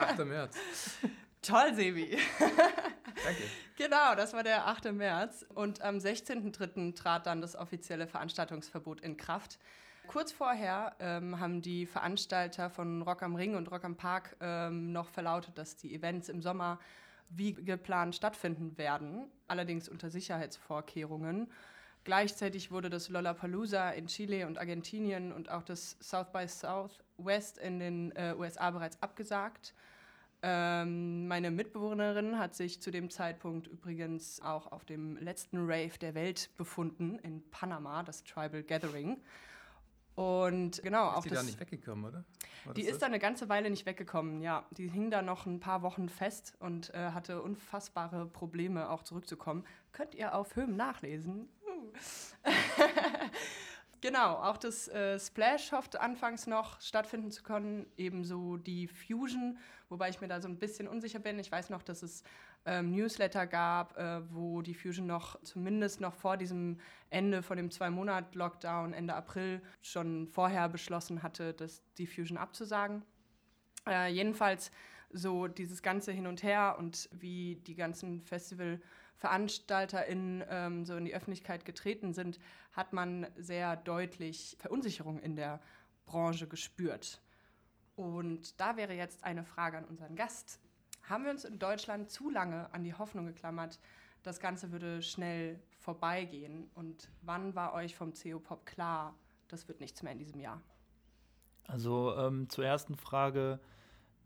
8. 0.00 0.18
März. 0.24 0.56
Toll, 1.42 1.74
Sebi. 1.74 2.18
Danke. 2.38 3.42
Genau, 3.78 4.14
das 4.14 4.32
war 4.32 4.42
der 4.42 4.68
8. 4.68 4.92
März. 4.92 5.46
Und 5.54 5.80
am 5.80 5.96
16.03. 5.96 6.94
trat 6.94 7.26
dann 7.26 7.40
das 7.40 7.56
offizielle 7.56 8.06
Veranstaltungsverbot 8.06 9.00
in 9.00 9.16
Kraft. 9.16 9.58
Kurz 10.06 10.30
vorher 10.30 10.94
ähm, 11.00 11.40
haben 11.40 11.62
die 11.62 11.86
Veranstalter 11.86 12.70
von 12.70 13.02
Rock 13.02 13.22
am 13.22 13.34
Ring 13.34 13.56
und 13.56 13.70
Rock 13.70 13.84
am 13.84 13.96
Park 13.96 14.36
ähm, 14.40 14.92
noch 14.92 15.08
verlautet, 15.08 15.56
dass 15.56 15.76
die 15.76 15.94
Events 15.94 16.28
im 16.28 16.42
Sommer 16.42 16.78
wie 17.30 17.54
geplant 17.54 18.14
stattfinden 18.14 18.76
werden, 18.76 19.26
allerdings 19.48 19.88
unter 19.88 20.10
Sicherheitsvorkehrungen. 20.10 21.50
Gleichzeitig 22.04 22.70
wurde 22.70 22.90
das 22.90 23.08
Lollapalooza 23.08 23.90
in 23.90 24.06
Chile 24.06 24.46
und 24.46 24.58
Argentinien 24.58 25.32
und 25.32 25.50
auch 25.50 25.62
das 25.62 25.96
South 26.02 26.30
by 26.30 26.46
Southwest 26.46 27.58
in 27.58 27.78
den 27.78 28.12
äh, 28.16 28.34
USA 28.36 28.70
bereits 28.70 29.00
abgesagt. 29.02 29.72
Ähm, 30.44 31.28
meine 31.28 31.52
Mitbewohnerin 31.52 32.38
hat 32.38 32.54
sich 32.54 32.80
zu 32.82 32.90
dem 32.90 33.10
Zeitpunkt 33.10 33.68
übrigens 33.68 34.40
auch 34.42 34.72
auf 34.72 34.84
dem 34.84 35.16
letzten 35.16 35.58
Rave 35.58 35.96
der 36.00 36.14
Welt 36.14 36.50
befunden 36.56 37.18
in 37.20 37.48
Panama, 37.50 38.02
das 38.02 38.24
Tribal 38.24 38.64
Gathering. 38.64 39.20
Und 40.14 40.82
genau, 40.82 41.10
Ist 41.10 41.16
auch 41.16 41.22
die 41.22 41.28
das. 41.30 41.38
da 41.38 41.44
nicht 41.44 41.60
weggekommen, 41.60 42.04
oder? 42.04 42.24
War 42.64 42.74
Die 42.74 42.82
das 42.82 42.92
ist 42.92 43.02
da 43.02 43.06
eine 43.06 43.18
ganze 43.18 43.48
Weile 43.48 43.70
nicht 43.70 43.86
weggekommen, 43.86 44.42
ja. 44.42 44.66
Die 44.72 44.88
hing 44.88 45.10
da 45.10 45.22
noch 45.22 45.46
ein 45.46 45.60
paar 45.60 45.82
Wochen 45.82 46.08
fest 46.08 46.54
und 46.58 46.92
äh, 46.92 47.12
hatte 47.12 47.40
unfassbare 47.40 48.26
Probleme, 48.26 48.90
auch 48.90 49.04
zurückzukommen. 49.04 49.64
Könnt 49.92 50.14
ihr 50.14 50.34
auf 50.34 50.54
Höhen 50.56 50.76
nachlesen. 50.76 51.48
Uh. 51.66 51.92
genau, 54.02 54.34
auch 54.34 54.58
das 54.58 54.88
äh, 54.88 55.18
Splash 55.18 55.72
hoffte 55.72 56.02
anfangs 56.02 56.46
noch 56.46 56.78
stattfinden 56.82 57.30
zu 57.30 57.42
können, 57.42 57.86
ebenso 57.96 58.58
die 58.58 58.88
Fusion, 58.88 59.56
wobei 59.88 60.10
ich 60.10 60.20
mir 60.20 60.28
da 60.28 60.42
so 60.42 60.48
ein 60.48 60.58
bisschen 60.58 60.86
unsicher 60.86 61.20
bin. 61.20 61.38
Ich 61.38 61.50
weiß 61.50 61.70
noch, 61.70 61.82
dass 61.82 62.02
es 62.02 62.22
ähm, 62.66 62.92
Newsletter 62.92 63.46
gab, 63.46 63.96
äh, 63.96 64.20
wo 64.32 64.60
die 64.60 64.74
Fusion 64.74 65.06
noch 65.06 65.40
zumindest 65.42 66.00
noch 66.00 66.14
vor 66.14 66.36
diesem 66.36 66.78
Ende 67.08 67.42
von 67.42 67.56
dem 67.56 67.70
Zwei-Monat-Lockdown 67.70 68.92
Ende 68.92 69.14
April 69.14 69.62
schon 69.80 70.26
vorher 70.26 70.68
beschlossen 70.68 71.22
hatte, 71.22 71.54
dass 71.54 71.82
die 71.96 72.06
Fusion 72.06 72.36
abzusagen. 72.36 73.02
Äh, 73.88 74.12
jedenfalls 74.12 74.70
so 75.10 75.46
dieses 75.48 75.82
ganze 75.82 76.12
Hin 76.12 76.26
und 76.26 76.42
Her 76.42 76.76
und 76.78 77.08
wie 77.12 77.56
die 77.66 77.74
ganzen 77.74 78.22
FestivalveranstalterInnen 79.22 80.44
ähm, 80.48 80.84
so 80.84 80.96
in 80.96 81.04
die 81.04 81.14
Öffentlichkeit 81.14 81.64
getreten 81.64 82.12
sind, 82.12 82.38
hat 82.72 82.92
man 82.92 83.26
sehr 83.36 83.76
deutlich 83.76 84.56
Verunsicherung 84.58 85.20
in 85.20 85.36
der 85.36 85.60
Branche 86.06 86.46
gespürt. 86.46 87.20
Und 87.94 88.60
da 88.60 88.76
wäre 88.76 88.94
jetzt 88.94 89.24
eine 89.24 89.44
Frage 89.44 89.78
an 89.78 89.84
unseren 89.84 90.16
Gast. 90.16 90.60
Haben 91.08 91.24
wir 91.24 91.30
uns 91.30 91.44
in 91.44 91.58
Deutschland 91.58 92.10
zu 92.10 92.30
lange 92.30 92.72
an 92.72 92.84
die 92.84 92.94
Hoffnung 92.94 93.26
geklammert, 93.26 93.78
das 94.22 94.40
Ganze 94.40 94.72
würde 94.72 95.02
schnell 95.02 95.60
vorbeigehen? 95.78 96.70
Und 96.74 97.08
wann 97.22 97.54
war 97.54 97.74
euch 97.74 97.94
vom 97.94 98.12
CO-Pop 98.12 98.66
klar, 98.66 99.14
das 99.48 99.68
wird 99.68 99.80
nichts 99.80 100.02
mehr 100.02 100.12
in 100.12 100.18
diesem 100.18 100.40
Jahr? 100.40 100.60
Also 101.64 102.14
ähm, 102.16 102.48
zur 102.48 102.64
ersten 102.64 102.96
Frage, 102.96 103.60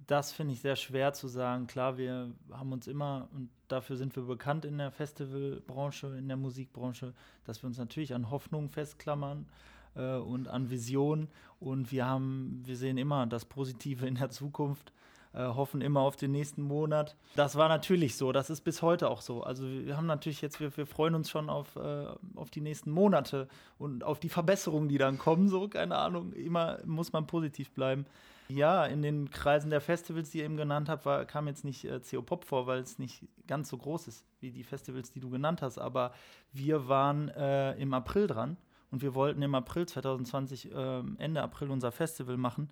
das 0.06 0.32
finde 0.32 0.54
ich 0.54 0.60
sehr 0.60 0.76
schwer 0.76 1.12
zu 1.12 1.28
sagen. 1.28 1.66
Klar, 1.66 1.96
wir 1.96 2.32
haben 2.50 2.72
uns 2.72 2.86
immer, 2.86 3.28
und 3.32 3.50
dafür 3.68 3.96
sind 3.96 4.14
wir 4.16 4.24
bekannt 4.24 4.64
in 4.64 4.78
der 4.78 4.90
Festivalbranche, 4.90 6.08
in 6.18 6.28
der 6.28 6.36
Musikbranche, 6.36 7.12
dass 7.44 7.62
wir 7.62 7.68
uns 7.68 7.78
natürlich 7.78 8.14
an 8.14 8.30
Hoffnungen 8.30 8.68
festklammern 8.68 9.46
äh, 9.94 10.16
und 10.16 10.48
an 10.48 10.70
Visionen. 10.70 11.28
Und 11.60 11.90
wir 11.92 12.06
haben, 12.06 12.62
wir 12.64 12.76
sehen 12.76 12.98
immer 12.98 13.26
das 13.26 13.44
Positive 13.44 14.06
in 14.06 14.16
der 14.16 14.30
Zukunft, 14.30 14.92
äh, 15.32 15.44
hoffen 15.44 15.80
immer 15.80 16.00
auf 16.00 16.16
den 16.16 16.32
nächsten 16.32 16.62
Monat. 16.62 17.16
Das 17.34 17.56
war 17.56 17.68
natürlich 17.68 18.16
so, 18.16 18.32
das 18.32 18.50
ist 18.50 18.62
bis 18.62 18.82
heute 18.82 19.10
auch 19.10 19.20
so. 19.20 19.42
Also 19.42 19.68
wir 19.68 19.96
haben 19.96 20.06
natürlich 20.06 20.40
jetzt, 20.40 20.60
wir, 20.60 20.74
wir 20.76 20.86
freuen 20.86 21.14
uns 21.14 21.30
schon 21.30 21.50
auf, 21.50 21.76
äh, 21.76 22.06
auf 22.34 22.50
die 22.50 22.60
nächsten 22.60 22.90
Monate 22.90 23.48
und 23.78 24.04
auf 24.04 24.18
die 24.18 24.28
Verbesserungen, 24.28 24.88
die 24.88 24.98
dann 24.98 25.18
kommen, 25.18 25.48
so, 25.48 25.68
keine 25.68 25.96
Ahnung. 25.96 26.32
Immer 26.32 26.78
muss 26.84 27.12
man 27.12 27.26
positiv 27.26 27.70
bleiben. 27.70 28.06
Ja, 28.48 28.84
in 28.84 29.02
den 29.02 29.30
Kreisen 29.30 29.70
der 29.70 29.80
Festivals, 29.80 30.30
die 30.30 30.38
ihr 30.38 30.44
eben 30.44 30.56
genannt 30.56 30.88
habt, 30.88 31.04
war, 31.04 31.24
kam 31.24 31.48
jetzt 31.48 31.64
nicht 31.64 31.84
äh, 31.84 32.00
CO 32.00 32.22
Pop 32.22 32.44
vor, 32.44 32.66
weil 32.66 32.80
es 32.80 32.98
nicht 32.98 33.24
ganz 33.46 33.68
so 33.68 33.76
groß 33.76 34.08
ist 34.08 34.24
wie 34.40 34.50
die 34.50 34.62
Festivals, 34.62 35.10
die 35.10 35.20
du 35.20 35.30
genannt 35.30 35.62
hast. 35.62 35.78
Aber 35.78 36.12
wir 36.52 36.88
waren 36.88 37.28
äh, 37.30 37.72
im 37.74 37.92
April 37.92 38.26
dran 38.28 38.56
und 38.90 39.02
wir 39.02 39.14
wollten 39.14 39.42
im 39.42 39.54
April 39.54 39.86
2020, 39.86 40.72
äh, 40.72 41.02
Ende 41.18 41.42
April, 41.42 41.70
unser 41.70 41.90
Festival 41.90 42.36
machen. 42.36 42.70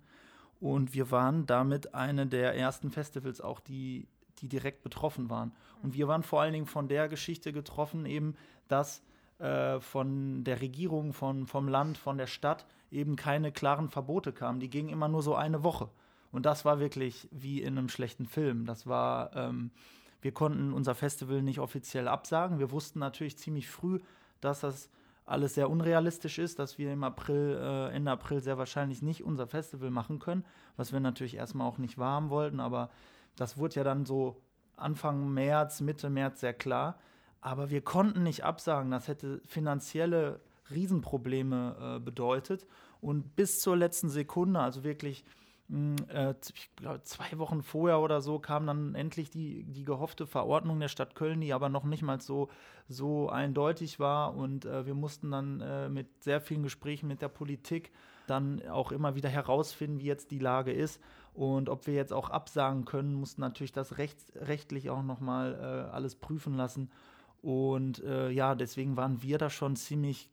Und 0.61 0.93
wir 0.93 1.11
waren 1.11 1.45
damit 1.45 1.93
eine 1.93 2.25
der 2.25 2.55
ersten 2.55 2.89
Festivals 2.89 3.41
auch, 3.41 3.59
die, 3.59 4.07
die 4.39 4.47
direkt 4.47 4.81
betroffen 4.81 5.29
waren. 5.29 5.51
Und 5.83 5.93
wir 5.93 6.07
waren 6.07 6.23
vor 6.23 6.41
allen 6.41 6.53
Dingen 6.53 6.65
von 6.65 6.87
der 6.87 7.09
Geschichte 7.09 7.51
getroffen, 7.51 8.05
eben, 8.05 8.35
dass 8.69 9.03
äh, 9.39 9.79
von 9.79 10.43
der 10.43 10.61
Regierung, 10.61 11.13
von, 11.13 11.47
vom 11.47 11.67
Land, 11.67 11.97
von 11.97 12.17
der 12.17 12.27
Stadt 12.27 12.65
eben 12.91 13.15
keine 13.15 13.51
klaren 13.51 13.89
Verbote 13.89 14.31
kamen. 14.31 14.59
Die 14.59 14.69
gingen 14.69 14.89
immer 14.89 15.07
nur 15.07 15.23
so 15.23 15.35
eine 15.35 15.63
Woche. 15.63 15.89
Und 16.31 16.45
das 16.45 16.65
war 16.65 16.79
wirklich 16.79 17.27
wie 17.31 17.61
in 17.61 17.77
einem 17.77 17.89
schlechten 17.89 18.25
Film. 18.25 18.65
Das 18.65 18.87
war, 18.87 19.35
ähm, 19.35 19.71
wir 20.21 20.31
konnten 20.33 20.73
unser 20.73 20.95
Festival 20.95 21.41
nicht 21.41 21.59
offiziell 21.59 22.07
absagen. 22.07 22.59
Wir 22.59 22.71
wussten 22.71 22.99
natürlich 22.99 23.37
ziemlich 23.37 23.69
früh, 23.69 23.99
dass 24.41 24.61
das 24.61 24.89
alles 25.25 25.55
sehr 25.55 25.69
unrealistisch 25.69 26.37
ist, 26.37 26.59
dass 26.59 26.77
wir 26.77 26.93
im 26.93 27.03
April, 27.03 27.57
äh, 27.59 27.95
Ende 27.95 28.11
April 28.11 28.41
sehr 28.41 28.57
wahrscheinlich 28.57 29.01
nicht 29.01 29.23
unser 29.23 29.47
Festival 29.47 29.89
machen 29.89 30.19
können, 30.19 30.45
was 30.77 30.93
wir 30.93 30.99
natürlich 30.99 31.35
erstmal 31.35 31.67
auch 31.67 31.79
nicht 31.79 31.97
wahrhaben 31.97 32.29
wollten, 32.29 32.59
aber 32.59 32.89
das 33.35 33.57
wurde 33.57 33.75
ja 33.75 33.83
dann 33.83 34.05
so 34.05 34.41
Anfang 34.77 35.33
März, 35.33 35.81
Mitte 35.81 36.09
März 36.09 36.41
sehr 36.41 36.53
klar. 36.53 36.99
Aber 37.45 37.69
wir 37.69 37.81
konnten 37.81 38.23
nicht 38.23 38.43
absagen, 38.43 38.89
das 38.89 39.07
hätte 39.07 39.39
finanzielle 39.45 40.39
Riesenprobleme 40.71 41.97
äh, 41.97 41.99
bedeutet. 41.99 42.65
Und 43.01 43.35
bis 43.35 43.59
zur 43.59 43.77
letzten 43.77 44.09
Sekunde, 44.09 44.59
also 44.59 44.83
wirklich 44.83 45.23
mh, 45.67 45.95
äh, 46.07 46.33
ich 46.55 46.75
glaube, 46.75 47.03
zwei 47.03 47.37
Wochen 47.37 47.61
vorher 47.61 47.99
oder 47.99 48.19
so 48.21 48.39
kam 48.39 48.65
dann 48.65 48.95
endlich 48.95 49.29
die, 49.29 49.63
die 49.63 49.85
gehoffte 49.85 50.25
Verordnung 50.25 50.79
der 50.79 50.87
Stadt 50.87 51.13
Köln, 51.13 51.39
die 51.39 51.53
aber 51.53 51.69
noch 51.69 51.83
nicht 51.83 52.01
mal 52.01 52.19
so, 52.19 52.49
so 52.89 53.29
eindeutig 53.29 53.99
war. 53.99 54.35
Und 54.35 54.65
äh, 54.65 54.87
wir 54.87 54.95
mussten 54.95 55.29
dann 55.29 55.61
äh, 55.61 55.87
mit 55.87 56.23
sehr 56.23 56.41
vielen 56.41 56.63
Gesprächen 56.63 57.07
mit 57.07 57.21
der 57.21 57.29
Politik 57.29 57.91
dann 58.25 58.67
auch 58.69 58.91
immer 58.91 59.13
wieder 59.13 59.29
herausfinden, 59.29 59.99
wie 59.99 60.05
jetzt 60.05 60.31
die 60.31 60.39
Lage 60.39 60.71
ist 60.73 60.99
und 61.35 61.69
ob 61.69 61.85
wir 61.85 61.93
jetzt 61.93 62.11
auch 62.11 62.31
absagen 62.31 62.85
können, 62.85 63.13
mussten 63.13 63.41
natürlich 63.41 63.71
das 63.71 63.99
recht, 63.99 64.17
rechtlich 64.35 64.89
auch 64.89 65.03
nochmal 65.03 65.53
äh, 65.53 65.93
alles 65.93 66.15
prüfen 66.15 66.55
lassen. 66.55 66.89
Und 67.45 68.03
äh, 68.03 68.31
ja, 68.31 68.55
deswegen 68.55 68.97
waren 68.97 69.21
wir 69.21 69.37
da 69.37 69.51
schon 69.51 69.75
ziemlich 69.75 70.31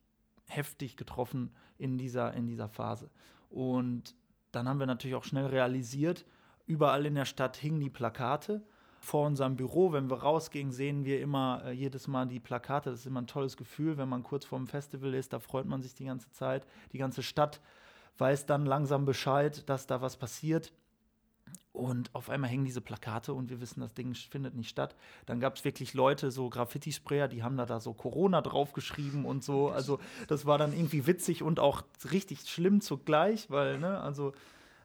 heftig 0.48 0.96
getroffen 0.96 1.50
in 1.76 1.98
dieser, 1.98 2.32
in 2.32 2.46
dieser 2.46 2.70
Phase. 2.70 3.10
Und 3.50 4.14
dann 4.50 4.66
haben 4.66 4.78
wir 4.78 4.86
natürlich 4.86 5.14
auch 5.14 5.24
schnell 5.24 5.44
realisiert, 5.44 6.24
überall 6.64 7.04
in 7.04 7.14
der 7.14 7.26
Stadt 7.26 7.58
hingen 7.58 7.80
die 7.80 7.90
Plakate. 7.90 8.62
Vor 8.98 9.26
unserem 9.26 9.56
Büro, 9.56 9.92
wenn 9.92 10.08
wir 10.08 10.22
rausgingen, 10.22 10.72
sehen 10.72 11.04
wir 11.04 11.20
immer 11.20 11.60
äh, 11.66 11.72
jedes 11.72 12.08
Mal 12.08 12.28
die 12.28 12.40
Plakate. 12.40 12.88
Das 12.88 13.00
ist 13.00 13.06
immer 13.06 13.20
ein 13.20 13.26
tolles 13.26 13.58
Gefühl, 13.58 13.98
wenn 13.98 14.08
man 14.08 14.22
kurz 14.22 14.46
vor 14.46 14.58
dem 14.58 14.66
Festival 14.66 15.12
ist. 15.12 15.34
Da 15.34 15.38
freut 15.38 15.66
man 15.66 15.82
sich 15.82 15.94
die 15.94 16.06
ganze 16.06 16.30
Zeit. 16.30 16.66
Die 16.92 16.98
ganze 16.98 17.22
Stadt 17.22 17.60
weiß 18.16 18.46
dann 18.46 18.64
langsam 18.64 19.04
Bescheid, 19.04 19.68
dass 19.68 19.86
da 19.86 20.00
was 20.00 20.16
passiert. 20.16 20.72
Und 21.72 22.14
auf 22.14 22.28
einmal 22.28 22.50
hängen 22.50 22.66
diese 22.66 22.82
Plakate 22.82 23.32
und 23.32 23.48
wir 23.48 23.60
wissen, 23.62 23.80
das 23.80 23.94
Ding 23.94 24.14
findet 24.14 24.54
nicht 24.54 24.68
statt. 24.68 24.94
Dann 25.24 25.40
gab 25.40 25.56
es 25.56 25.64
wirklich 25.64 25.94
Leute, 25.94 26.30
so 26.30 26.50
Graffiti-Sprayer, 26.50 27.28
die 27.28 27.42
haben 27.42 27.56
da, 27.56 27.64
da 27.64 27.80
so 27.80 27.94
Corona 27.94 28.42
draufgeschrieben 28.42 29.24
und 29.24 29.42
so. 29.42 29.70
Also 29.70 29.98
das 30.28 30.44
war 30.44 30.58
dann 30.58 30.74
irgendwie 30.74 31.06
witzig 31.06 31.42
und 31.42 31.60
auch 31.60 31.82
richtig 32.10 32.40
schlimm 32.40 32.82
zugleich, 32.82 33.50
weil, 33.50 33.78
ne, 33.78 34.00
also 34.00 34.34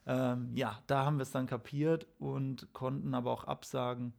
ähm, 0.05 0.51
ja, 0.55 0.79
da 0.87 1.05
haben 1.05 1.17
wir 1.17 1.23
es 1.23 1.31
dann 1.31 1.45
kapiert 1.45 2.07
und 2.19 2.71
konnten 2.71 3.13
aber 3.13 3.31
auch 3.31 3.43
absagen. 3.43 4.13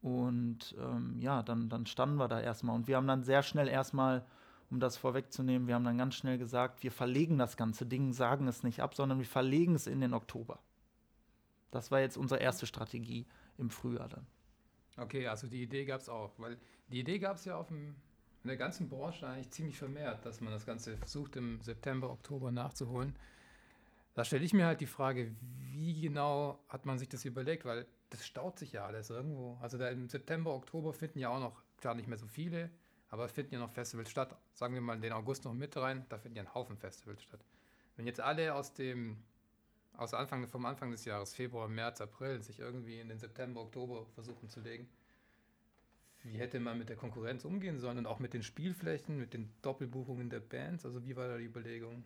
Und 0.00 0.76
ähm, 0.80 1.16
ja, 1.18 1.42
dann, 1.42 1.68
dann 1.68 1.86
standen 1.86 2.16
wir 2.16 2.28
da 2.28 2.40
erstmal. 2.40 2.76
Und 2.76 2.86
wir 2.86 2.96
haben 2.96 3.08
dann 3.08 3.24
sehr 3.24 3.42
schnell 3.42 3.66
erstmal, 3.66 4.24
um 4.70 4.78
das 4.78 4.96
vorwegzunehmen, 4.96 5.66
wir 5.66 5.74
haben 5.74 5.84
dann 5.84 5.98
ganz 5.98 6.14
schnell 6.14 6.38
gesagt, 6.38 6.84
wir 6.84 6.92
verlegen 6.92 7.38
das 7.38 7.56
ganze 7.56 7.86
Ding, 7.86 8.12
sagen 8.12 8.46
es 8.46 8.62
nicht 8.62 8.80
ab, 8.80 8.94
sondern 8.94 9.18
wir 9.18 9.26
verlegen 9.26 9.74
es 9.74 9.88
in 9.88 10.00
den 10.00 10.14
Oktober. 10.14 10.60
Das 11.70 11.90
war 11.90 12.00
jetzt 12.00 12.16
unsere 12.16 12.40
erste 12.40 12.66
Strategie 12.66 13.26
im 13.58 13.70
Frühjahr 13.70 14.08
dann. 14.08 14.26
Okay, 14.96 15.26
also 15.26 15.46
die 15.46 15.62
Idee 15.62 15.84
gab 15.84 16.00
es 16.00 16.08
auch, 16.08 16.32
weil 16.38 16.58
die 16.88 17.00
Idee 17.00 17.18
gab 17.18 17.36
es 17.36 17.44
ja 17.44 17.56
auf 17.56 17.68
dem 17.68 17.96
in 18.46 18.48
der 18.48 18.56
ganzen 18.58 18.88
Branche 18.88 19.26
eigentlich 19.26 19.50
ziemlich 19.50 19.76
vermehrt, 19.76 20.24
dass 20.24 20.40
man 20.40 20.52
das 20.52 20.64
Ganze 20.64 20.96
versucht 20.96 21.34
im 21.34 21.60
September, 21.62 22.10
Oktober 22.10 22.52
nachzuholen. 22.52 23.16
Da 24.14 24.24
stelle 24.24 24.44
ich 24.44 24.54
mir 24.54 24.66
halt 24.66 24.80
die 24.80 24.86
Frage, 24.86 25.34
wie 25.72 26.00
genau 26.00 26.60
hat 26.68 26.86
man 26.86 26.96
sich 26.96 27.08
das 27.08 27.24
überlegt, 27.24 27.64
weil 27.64 27.86
das 28.10 28.24
staut 28.24 28.56
sich 28.56 28.70
ja 28.70 28.86
alles 28.86 29.10
irgendwo. 29.10 29.58
Also 29.60 29.78
da 29.78 29.88
im 29.88 30.08
September, 30.08 30.54
Oktober 30.54 30.92
finden 30.92 31.18
ja 31.18 31.28
auch 31.28 31.40
noch 31.40 31.60
gar 31.80 31.96
nicht 31.96 32.06
mehr 32.06 32.18
so 32.18 32.28
viele, 32.28 32.70
aber 33.08 33.28
finden 33.28 33.54
ja 33.54 33.58
noch 33.58 33.72
Festivals 33.72 34.10
statt. 34.10 34.36
Sagen 34.52 34.74
wir 34.74 34.80
mal 34.80 35.00
den 35.00 35.12
August 35.12 35.44
noch 35.44 35.52
mit 35.52 35.76
rein, 35.76 36.06
da 36.08 36.16
finden 36.16 36.36
ja 36.36 36.44
ein 36.44 36.54
Haufen 36.54 36.76
Festivals 36.76 37.24
statt. 37.24 37.44
Wenn 37.96 38.06
jetzt 38.06 38.20
alle 38.20 38.54
aus 38.54 38.72
dem 38.72 39.16
aus 39.96 40.14
Anfang, 40.14 40.46
vom 40.46 40.66
Anfang 40.66 40.90
des 40.90 41.04
Jahres, 41.04 41.34
Februar, 41.34 41.68
März, 41.68 42.00
April, 42.00 42.42
sich 42.42 42.58
irgendwie 42.58 43.00
in 43.00 43.08
den 43.08 43.18
September, 43.18 43.62
Oktober 43.62 44.06
versuchen 44.14 44.48
zu 44.48 44.60
legen, 44.60 44.88
wie 46.22 46.38
hätte 46.38 46.58
man 46.60 46.78
mit 46.78 46.88
der 46.88 46.96
Konkurrenz 46.96 47.44
umgehen 47.44 47.78
sollen 47.78 47.98
und 47.98 48.06
auch 48.06 48.18
mit 48.18 48.34
den 48.34 48.42
Spielflächen, 48.42 49.18
mit 49.18 49.32
den 49.32 49.52
Doppelbuchungen 49.62 50.28
der 50.28 50.40
Bands? 50.40 50.84
Also 50.84 51.04
wie 51.04 51.16
war 51.16 51.28
da 51.28 51.38
die 51.38 51.44
Überlegung? 51.44 52.04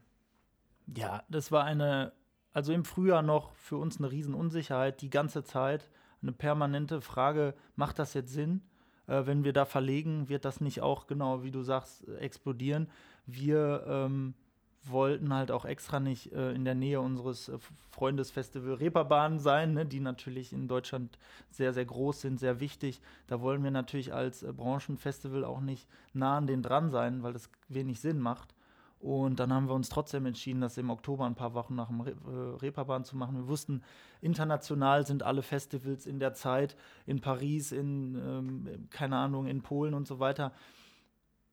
Ja, 0.95 1.25
das 1.29 1.51
war 1.51 1.65
eine, 1.65 2.13
also 2.53 2.73
im 2.73 2.85
Frühjahr 2.85 3.23
noch 3.23 3.55
für 3.55 3.77
uns 3.77 3.99
eine 3.99 4.11
Riesenunsicherheit, 4.11 5.01
die 5.01 5.11
ganze 5.11 5.43
Zeit 5.43 5.91
eine 6.23 6.33
permanente 6.33 7.01
Frage, 7.01 7.55
macht 7.77 7.99
das 7.99 8.13
jetzt 8.15 8.33
Sinn? 8.33 8.63
Äh, 9.07 9.27
wenn 9.27 9.45
wir 9.45 9.53
da 9.53 9.65
verlegen, 9.65 10.29
wird 10.29 10.45
das 10.45 10.61
nicht 10.61 10.83
auch, 10.83 11.07
genau 11.07 11.43
wie 11.43 11.51
du 11.51 11.63
sagst, 11.63 12.07
explodieren? 12.09 12.91
Wir 13.27 13.85
ähm, 13.87 14.35
wollten 14.85 15.33
halt 15.35 15.51
auch 15.51 15.65
extra 15.65 16.01
nicht 16.01 16.33
äh, 16.33 16.53
in 16.53 16.65
der 16.65 16.75
Nähe 16.75 17.01
unseres 17.01 17.49
äh, 17.49 17.59
Freundesfestival 17.91 18.75
Reeperbahn 18.75 19.39
sein, 19.39 19.75
ne, 19.75 19.85
die 19.85 20.01
natürlich 20.01 20.53
in 20.53 20.69
Deutschland 20.69 21.19
sehr, 21.51 21.73
sehr 21.73 21.85
groß 21.85 22.21
sind, 22.21 22.41
sehr 22.41 22.61
wichtig. 22.61 23.01
Da 23.27 23.41
wollen 23.41 23.63
wir 23.63 23.71
natürlich 23.71 24.15
als 24.15 24.43
äh, 24.43 24.53
Branchenfestival 24.53 25.45
auch 25.45 25.61
nicht 25.61 25.87
nah 26.15 26.39
an 26.39 26.47
den 26.47 26.63
dran 26.63 26.91
sein, 26.91 27.23
weil 27.23 27.33
das 27.33 27.51
wenig 27.69 28.01
Sinn 28.01 28.19
macht. 28.19 28.55
Und 29.01 29.41
dann 29.41 29.53
haben 29.53 29.67
wir 29.67 29.75
uns 29.75 29.89
trotzdem 29.89 30.27
entschieden, 30.27 30.61
das 30.61 30.77
im 30.77 30.91
Oktober 30.91 31.25
ein 31.25 31.35
paar 31.35 31.55
Wochen 31.55 31.75
nach 31.75 31.89
dem 31.89 32.03
Re 32.03 32.11
äh, 32.11 32.59
Reeperbahn 32.61 33.05
zu 33.05 33.17
machen. 33.17 33.37
Wir 33.37 33.49
wussten, 33.49 33.83
international 34.21 35.07
sind 35.07 35.23
alle 35.23 35.43
Festivals 35.43 36.07
in 36.07 36.21
der 36.21 36.35
Zeit, 36.35 36.77
in 37.07 37.21
Paris, 37.21 37.73
in, 37.73 38.15
ähm, 38.17 38.89
keine 38.91 39.17
Ahnung, 39.17 39.47
in 39.47 39.63
Polen 39.63 39.95
und 39.95 40.07
so 40.07 40.21
weiter. 40.21 40.53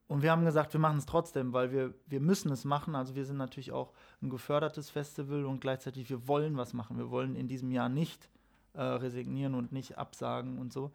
Und 0.07 0.21
wir 0.21 0.31
haben 0.31 0.45
gesagt, 0.45 0.73
wir 0.73 0.79
machen 0.79 0.97
es 0.97 1.05
trotzdem, 1.05 1.51
weil 1.51 1.71
wir, 1.71 1.93
wir 2.05 2.21
müssen 2.21 2.51
es 2.51 2.63
machen. 2.63 2.95
Also 2.95 3.15
wir 3.15 3.25
sind 3.25 3.37
natürlich 3.37 3.73
auch 3.73 3.91
ein 4.21 4.29
gefördertes 4.29 4.89
Festival 4.89 5.45
und 5.45 5.59
gleichzeitig 5.59 6.09
wir 6.09 6.27
wollen 6.27 6.55
was 6.55 6.73
machen. 6.73 6.97
Wir 6.97 7.11
wollen 7.11 7.35
in 7.35 7.47
diesem 7.47 7.71
Jahr 7.71 7.89
nicht 7.89 8.29
äh, 8.73 8.81
resignieren 8.81 9.53
und 9.53 9.71
nicht 9.73 9.97
absagen 9.97 10.59
und 10.59 10.71
so. 10.71 10.91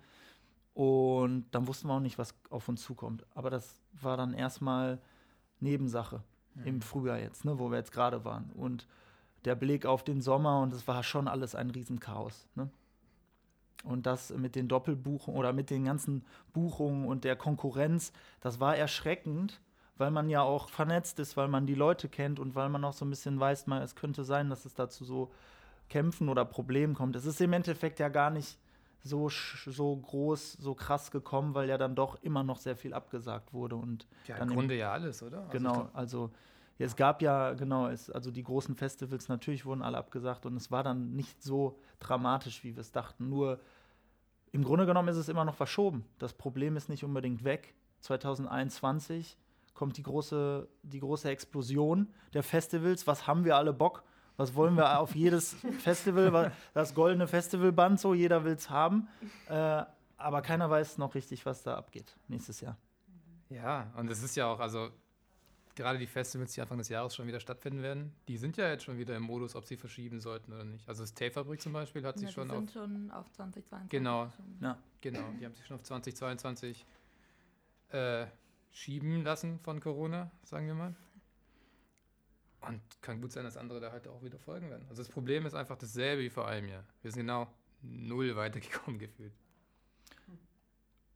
Und 0.74 1.44
dann 1.50 1.68
wussten 1.68 1.88
wir 1.88 1.94
auch 1.94 2.00
nicht, 2.00 2.18
was 2.18 2.34
auf 2.48 2.68
uns 2.68 2.82
zukommt. 2.82 3.26
Aber 3.34 3.50
das 3.50 3.82
war 4.00 4.16
dann 4.16 4.32
erstmal 4.32 4.98
Nebensache 5.60 6.22
mhm. 6.54 6.64
im 6.64 6.80
Frühjahr 6.80 7.18
jetzt, 7.18 7.44
ne, 7.44 7.58
wo 7.58 7.70
wir 7.70 7.76
jetzt 7.76 7.92
gerade 7.92 8.24
waren. 8.24 8.50
Und 8.54 8.86
der 9.44 9.54
Blick 9.54 9.84
auf 9.84 10.04
den 10.04 10.22
Sommer 10.22 10.60
und 10.60 10.72
es 10.72 10.86
war 10.88 11.02
schon 11.02 11.28
alles 11.28 11.54
ein 11.54 11.70
Riesenchaos. 11.70 12.46
Ne? 12.54 12.70
Und 13.82 14.06
das 14.06 14.30
mit 14.30 14.54
den 14.54 14.68
Doppelbuchungen 14.68 15.38
oder 15.38 15.52
mit 15.52 15.70
den 15.70 15.84
ganzen 15.84 16.24
Buchungen 16.52 17.06
und 17.06 17.24
der 17.24 17.36
Konkurrenz, 17.36 18.12
das 18.40 18.60
war 18.60 18.76
erschreckend, 18.76 19.60
weil 19.98 20.10
man 20.10 20.28
ja 20.28 20.42
auch 20.42 20.68
vernetzt 20.68 21.18
ist, 21.18 21.36
weil 21.36 21.48
man 21.48 21.66
die 21.66 21.74
Leute 21.74 22.08
kennt 22.08 22.38
und 22.38 22.54
weil 22.54 22.68
man 22.68 22.84
auch 22.84 22.92
so 22.92 23.04
ein 23.04 23.10
bisschen 23.10 23.38
weiß, 23.38 23.66
mal, 23.66 23.82
es 23.82 23.94
könnte 23.94 24.24
sein, 24.24 24.50
dass 24.50 24.64
es 24.64 24.74
dazu 24.74 25.04
so 25.04 25.32
Kämpfen 25.88 26.28
oder 26.28 26.44
Problemen 26.44 26.94
kommt. 26.94 27.16
Es 27.16 27.26
ist 27.26 27.40
im 27.40 27.52
Endeffekt 27.52 27.98
ja 27.98 28.08
gar 28.08 28.30
nicht 28.30 28.58
so, 29.04 29.28
so 29.28 29.96
groß, 29.96 30.52
so 30.54 30.74
krass 30.74 31.10
gekommen, 31.10 31.54
weil 31.54 31.68
ja 31.68 31.76
dann 31.76 31.94
doch 31.94 32.22
immer 32.22 32.44
noch 32.44 32.58
sehr 32.58 32.76
viel 32.76 32.94
abgesagt 32.94 33.52
wurde. 33.52 33.76
Und 33.76 34.06
ja, 34.26 34.36
im 34.36 34.48
Grunde 34.48 34.76
ja 34.76 34.92
alles, 34.92 35.22
oder? 35.22 35.40
Also 35.40 35.50
genau, 35.50 35.88
also 35.92 36.30
es 36.78 36.96
gab 36.96 37.22
ja, 37.22 37.52
genau, 37.52 37.88
es, 37.88 38.10
also 38.10 38.30
die 38.30 38.42
großen 38.42 38.74
Festivals 38.74 39.28
natürlich 39.28 39.64
wurden 39.64 39.82
alle 39.82 39.98
abgesagt 39.98 40.46
und 40.46 40.56
es 40.56 40.70
war 40.70 40.82
dann 40.82 41.14
nicht 41.14 41.42
so 41.42 41.78
dramatisch, 42.00 42.64
wie 42.64 42.74
wir 42.74 42.80
es 42.80 42.92
dachten. 42.92 43.28
Nur 43.28 43.60
im 44.52 44.64
Grunde 44.64 44.86
genommen 44.86 45.08
ist 45.08 45.16
es 45.16 45.28
immer 45.28 45.44
noch 45.44 45.54
verschoben. 45.54 46.04
Das 46.18 46.32
Problem 46.32 46.76
ist 46.76 46.88
nicht 46.88 47.04
unbedingt 47.04 47.44
weg. 47.44 47.74
2021 48.00 49.38
kommt 49.74 49.96
die 49.96 50.02
große, 50.02 50.68
die 50.82 51.00
große 51.00 51.30
Explosion 51.30 52.08
der 52.34 52.42
Festivals. 52.42 53.06
Was 53.06 53.26
haben 53.26 53.44
wir 53.44 53.56
alle 53.56 53.72
Bock? 53.72 54.02
Was 54.36 54.54
wollen 54.54 54.76
wir 54.76 54.98
auf 54.98 55.14
jedes 55.14 55.54
Festival? 55.78 56.52
Das 56.74 56.94
goldene 56.94 57.26
Festivalband, 57.26 58.00
so 58.00 58.14
jeder 58.14 58.44
will 58.44 58.54
es 58.54 58.68
haben. 58.70 59.08
Äh, 59.48 59.84
aber 60.16 60.42
keiner 60.42 60.70
weiß 60.70 60.98
noch 60.98 61.14
richtig, 61.14 61.46
was 61.46 61.62
da 61.62 61.76
abgeht 61.76 62.16
nächstes 62.28 62.60
Jahr. 62.60 62.76
Ja, 63.48 63.92
und 63.96 64.10
es 64.10 64.22
ist 64.22 64.36
ja 64.36 64.46
auch, 64.46 64.60
also 64.60 64.90
gerade 65.74 65.98
die 65.98 66.06
Festivals, 66.06 66.52
die 66.52 66.60
Anfang 66.60 66.78
des 66.78 66.88
Jahres 66.88 67.14
schon 67.14 67.26
wieder 67.26 67.40
stattfinden 67.40 67.82
werden, 67.82 68.12
die 68.28 68.36
sind 68.36 68.56
ja 68.56 68.68
jetzt 68.68 68.84
schon 68.84 68.98
wieder 68.98 69.16
im 69.16 69.22
Modus, 69.22 69.54
ob 69.56 69.64
sie 69.64 69.76
verschieben 69.76 70.20
sollten 70.20 70.52
oder 70.52 70.64
nicht. 70.64 70.88
Also 70.88 71.02
das 71.02 71.14
Tape-Fabrik 71.14 71.60
zum 71.60 71.72
Beispiel 71.72 72.04
hat 72.04 72.16
ja, 72.16 72.26
sich 72.26 72.30
schon 72.30 72.50
auf... 72.50 72.56
sind 72.56 72.72
schon 72.72 73.10
auf 73.10 73.30
2022. 73.32 73.90
Genau, 73.90 74.30
ja. 74.60 74.78
genau, 75.00 75.32
die 75.38 75.44
haben 75.44 75.54
sich 75.54 75.66
schon 75.66 75.76
auf 75.76 75.82
2022 75.82 76.84
äh, 77.90 78.26
schieben 78.70 79.22
lassen 79.22 79.58
von 79.60 79.80
Corona, 79.80 80.30
sagen 80.42 80.66
wir 80.66 80.74
mal. 80.74 80.94
Und 82.62 82.80
kann 83.00 83.20
gut 83.20 83.32
sein, 83.32 83.44
dass 83.44 83.56
andere 83.56 83.80
da 83.80 83.90
halt 83.90 84.06
auch 84.06 84.22
wieder 84.22 84.38
folgen 84.38 84.70
werden. 84.70 84.86
Also 84.88 85.02
das 85.02 85.10
Problem 85.10 85.46
ist 85.46 85.54
einfach 85.54 85.76
dasselbe 85.76 86.22
wie 86.22 86.30
vor 86.30 86.46
einem 86.46 86.68
Jahr. 86.68 86.84
Wir 87.02 87.10
sind 87.10 87.22
genau 87.22 87.48
null 87.82 88.36
weitergekommen 88.36 88.98
gefühlt. 89.00 89.32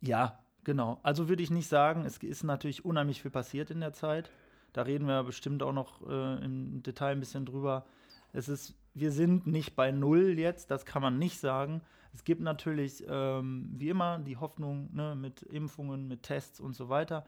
Ja, 0.01 0.39
genau. 0.65 0.99
Also 1.03 1.29
würde 1.29 1.43
ich 1.43 1.51
nicht 1.51 1.69
sagen, 1.69 2.05
es 2.05 2.19
ist 2.19 2.43
natürlich 2.43 2.85
unheimlich 2.85 3.23
viel 3.23 3.31
passiert 3.31 3.71
in 3.71 3.81
der 3.81 3.93
Zeit. 3.93 4.31
Da 4.77 4.83
reden 4.83 5.07
wir 5.07 5.23
bestimmt 5.23 5.63
auch 5.63 5.73
noch 5.73 6.07
äh, 6.07 6.45
im 6.45 6.83
Detail 6.83 7.13
ein 7.13 7.21
bisschen 7.21 7.47
drüber. 7.47 7.87
Es 8.35 8.47
ist, 8.47 8.75
wir 8.93 9.11
sind 9.11 9.47
nicht 9.47 9.75
bei 9.75 9.91
Null 9.91 10.39
jetzt, 10.39 10.71
das 10.71 10.85
kann 10.85 11.01
man 11.01 11.19
nicht 11.19 11.41
sagen. 11.41 11.81
Es 12.13 12.25
gibt 12.25 12.43
natürlich, 12.43 13.03
ähm, 13.09 13.71
wie 13.73 13.89
immer, 13.89 14.19
die 14.19 14.37
Hoffnung 14.37 14.91
ne, 14.93 15.15
mit 15.17 15.41
Impfungen, 15.41 16.07
mit 16.09 16.25
Tests 16.25 16.61
und 16.61 16.75
so 16.75 16.91
weiter. 16.91 17.25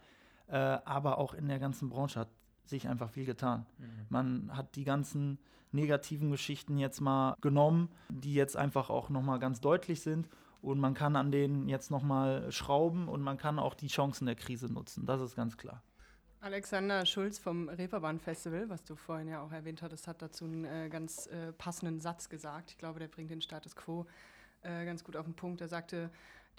Äh, 0.49 0.57
aber 0.57 1.17
auch 1.17 1.33
in 1.33 1.49
der 1.49 1.59
ganzen 1.59 1.89
Branche 1.89 2.21
hat 2.21 2.29
sich 2.67 2.87
einfach 2.87 3.09
viel 3.09 3.25
getan. 3.25 3.65
Mhm. 3.79 3.87
Man 4.11 4.51
hat 4.55 4.77
die 4.77 4.85
ganzen 4.85 5.39
negativen 5.73 6.31
Geschichten 6.31 6.77
jetzt 6.77 7.01
mal 7.01 7.35
genommen, 7.41 7.89
die 8.11 8.35
jetzt 8.35 8.59
einfach 8.59 8.91
auch 8.91 9.09
nochmal 9.09 9.39
ganz 9.39 9.63
deutlich 9.63 10.03
sind. 10.03 10.29
Und 10.61 10.81
man 10.81 10.93
kann 10.93 11.17
an 11.17 11.31
denen 11.31 11.67
jetzt 11.67 11.91
nochmal 11.91 12.53
schrauben 12.53 13.09
und 13.09 13.23
man 13.23 13.39
kann 13.39 13.59
auch 13.59 13.73
die 13.73 13.87
Chancen 13.87 14.27
der 14.27 14.35
Krise 14.35 14.71
nutzen. 14.71 15.07
Das 15.07 15.23
ist 15.23 15.35
ganz 15.35 15.57
klar. 15.57 15.83
Alexander 16.41 17.05
Schulz 17.05 17.37
vom 17.37 17.69
Reeperbahn 17.69 18.21
Festival, 18.21 18.69
was 18.69 18.85
du 18.85 18.95
vorhin 18.95 19.27
ja 19.27 19.43
auch 19.43 19.51
erwähnt 19.51 19.83
hattest, 19.83 20.07
hat 20.07 20.23
dazu 20.23 20.45
einen 20.45 20.65
äh, 20.65 20.89
ganz 20.89 21.27
äh, 21.27 21.53
passenden 21.53 22.01
Satz 22.01 22.29
gesagt. 22.29 22.71
Ich 22.71 22.79
glaube, 22.79 23.01
der 23.01 23.09
bringt 23.09 23.31
den 23.31 23.41
Status 23.41 23.75
quo 23.75 24.07
äh, 24.63 24.85
ganz 24.85 25.03
gut 25.03 25.17
auf 25.17 25.25
den 25.25 25.35
Punkt. 25.35 25.61
Er 25.61 25.67
sagte, 25.67 26.11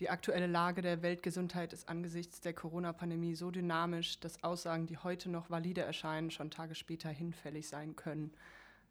die 0.01 0.09
aktuelle 0.09 0.47
Lage 0.47 0.81
der 0.81 1.01
Weltgesundheit 1.01 1.71
ist 1.71 1.87
angesichts 1.87 2.41
der 2.41 2.53
Corona-Pandemie 2.53 3.35
so 3.35 3.51
dynamisch, 3.51 4.19
dass 4.19 4.43
Aussagen, 4.43 4.85
die 4.85 4.97
heute 4.97 5.29
noch 5.29 5.49
valide 5.49 5.81
erscheinen, 5.81 6.29
schon 6.29 6.51
Tage 6.51 6.75
später 6.75 7.09
hinfällig 7.09 7.69
sein 7.69 7.95
können. 7.95 8.33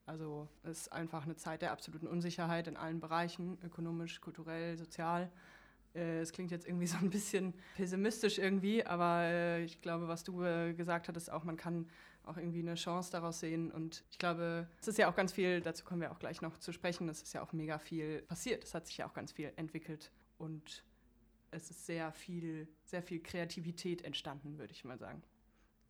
Also 0.06 0.48
es 0.62 0.82
ist 0.82 0.92
einfach 0.92 1.24
eine 1.24 1.36
Zeit 1.36 1.60
der 1.60 1.72
absoluten 1.72 2.06
Unsicherheit 2.06 2.66
in 2.66 2.78
allen 2.78 2.98
Bereichen, 2.98 3.58
ökonomisch, 3.62 4.22
kulturell, 4.22 4.78
sozial. 4.78 5.30
Äh, 5.98 6.20
es 6.20 6.32
klingt 6.32 6.50
jetzt 6.50 6.66
irgendwie 6.66 6.86
so 6.86 6.96
ein 6.98 7.10
bisschen 7.10 7.54
pessimistisch 7.76 8.38
irgendwie, 8.38 8.84
aber 8.84 9.22
äh, 9.22 9.64
ich 9.64 9.80
glaube, 9.80 10.08
was 10.08 10.24
du 10.24 10.42
äh, 10.42 10.72
gesagt 10.72 11.08
hattest, 11.08 11.30
auch 11.30 11.44
man 11.44 11.56
kann 11.56 11.88
auch 12.24 12.36
irgendwie 12.36 12.60
eine 12.60 12.74
Chance 12.74 13.10
daraus 13.10 13.40
sehen. 13.40 13.70
Und 13.70 14.04
ich 14.10 14.18
glaube, 14.18 14.68
es 14.80 14.88
ist 14.88 14.98
ja 14.98 15.10
auch 15.10 15.16
ganz 15.16 15.32
viel, 15.32 15.60
dazu 15.60 15.84
kommen 15.84 16.02
wir 16.02 16.12
auch 16.12 16.18
gleich 16.18 16.42
noch 16.42 16.58
zu 16.58 16.72
sprechen, 16.72 17.08
es 17.08 17.22
ist 17.22 17.32
ja 17.32 17.42
auch 17.42 17.52
mega 17.52 17.78
viel 17.78 18.22
passiert. 18.22 18.64
Es 18.64 18.74
hat 18.74 18.86
sich 18.86 18.98
ja 18.98 19.08
auch 19.08 19.14
ganz 19.14 19.32
viel 19.32 19.52
entwickelt 19.56 20.12
und 20.36 20.84
es 21.50 21.70
ist 21.70 21.86
sehr 21.86 22.12
viel, 22.12 22.68
sehr 22.84 23.02
viel 23.02 23.20
Kreativität 23.22 24.02
entstanden, 24.02 24.58
würde 24.58 24.72
ich 24.72 24.84
mal 24.84 24.98
sagen. 24.98 25.22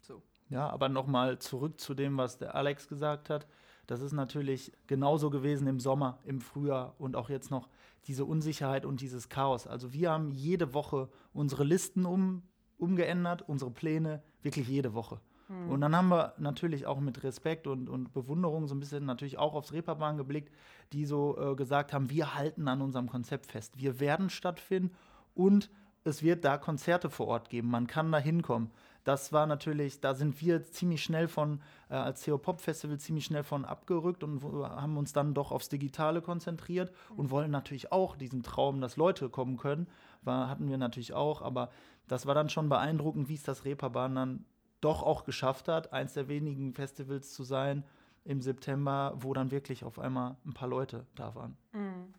So. 0.01 0.23
Ja, 0.49 0.69
aber 0.71 0.89
nochmal 0.89 1.41
zurück 1.41 1.81
zu 1.81 1.95
dem, 1.95 2.17
was 2.17 2.39
der 2.39 2.55
Alex 2.55 2.89
gesagt 2.89 3.29
hat. 3.29 3.47
Das 3.89 4.03
ist 4.03 4.13
natürlich 4.13 4.71
genauso 4.87 5.31
gewesen 5.31 5.67
im 5.67 5.81
Sommer, 5.81 6.19
im 6.25 6.43
Frühjahr 6.43 6.95
und 6.99 7.17
auch 7.17 7.31
jetzt 7.31 7.51
noch 7.51 7.71
diese 8.07 8.27
Unsicherheit 8.27 8.85
und 8.85 9.01
dieses 9.01 9.31
Chaos. 9.31 9.67
Also 9.67 9.95
wir 9.95 10.11
haben 10.11 10.31
jede 10.31 10.75
Woche 10.75 11.09
unsere 11.33 11.65
Listen 11.65 12.05
um, 12.05 12.43
umgeändert, 12.77 13.49
unsere 13.49 13.71
Pläne, 13.71 14.23
wirklich 14.43 14.69
jede 14.69 14.93
Woche. 14.93 15.23
Hm. 15.47 15.71
Und 15.71 15.81
dann 15.81 15.97
haben 15.97 16.11
wir 16.11 16.35
natürlich 16.37 16.87
auch 16.87 17.01
mit 17.01 17.23
Respekt 17.23 17.67
und, 17.67 17.89
und 17.89 18.13
Bewunderung 18.13 18.69
so 18.69 18.75
ein 18.75 18.81
bisschen 18.81 19.07
natürlich 19.07 19.39
auch 19.39 19.55
aufs 19.55 19.73
Reeperbahn 19.73 20.19
geblickt, 20.19 20.53
die 20.93 21.07
so 21.07 21.39
äh, 21.39 21.55
gesagt 21.57 21.95
haben, 21.95 22.11
wir 22.11 22.35
halten 22.35 22.69
an 22.69 22.83
unserem 22.83 23.09
Konzept 23.09 23.47
fest. 23.47 23.79
Wir 23.79 24.01
werden 24.01 24.29
stattfinden 24.29 24.95
und 25.35 25.71
es 26.05 26.23
wird 26.23 26.45
da 26.45 26.59
Konzerte 26.59 27.09
vor 27.09 27.29
Ort 27.29 27.49
geben. 27.49 27.71
Man 27.71 27.87
kann 27.87 28.13
da 28.13 28.19
hinkommen. 28.19 28.71
Das 29.09 29.33
war 29.33 29.47
natürlich, 29.47 30.03
da 30.03 30.15
sind 30.15 30.39
wir 30.43 30.63
ziemlich 30.65 31.03
schnell 31.03 31.29
von, 31.29 31.63
äh, 31.89 31.95
als 31.95 32.27
CO 32.27 32.37
Pop 32.37 32.61
Festival 32.61 32.99
ziemlich 32.99 33.25
schnell 33.25 33.43
von 33.43 33.65
abgerückt 33.65 34.23
und 34.23 34.43
haben 34.43 34.99
uns 34.99 35.15
dann 35.15 35.33
doch 35.33 35.51
aufs 35.51 35.71
Digitale 35.71 36.21
konzentriert 36.21 36.93
und 37.17 37.31
wollen 37.31 37.51
natürlich 37.51 37.91
auch 37.91 38.17
diesen 38.17 38.43
Traum, 38.43 38.83
dass 38.83 38.99
Leute 38.99 39.31
kommen 39.31 39.57
können, 39.57 39.87
war, 40.23 40.51
hatten 40.51 40.69
wir 40.69 40.77
natürlich 40.77 41.15
auch, 41.15 41.41
aber 41.41 41.71
das 42.07 42.27
war 42.27 42.35
dann 42.35 42.51
schon 42.51 42.69
beeindruckend, 42.69 43.31
wie 43.31 43.35
es 43.35 43.43
das 43.43 43.65
Reeperbahn 43.65 44.15
dann 44.15 44.45
doch 44.83 45.03
auch 45.03 45.25
geschafft 45.25 45.69
hat, 45.69 45.95
eins 45.95 46.13
der 46.13 46.29
wenigen 46.29 46.75
Festivals 46.75 47.33
zu 47.33 47.45
sein 47.45 47.85
im 48.25 48.43
September, 48.43 49.15
wo 49.17 49.33
dann 49.33 49.51
wirklich 49.51 49.85
auf 49.85 49.99
einmal 49.99 50.37
ein 50.45 50.53
paar 50.53 50.69
Leute 50.69 51.07
da 51.15 51.35
waren. 51.35 51.57
Mhm. 51.73 52.13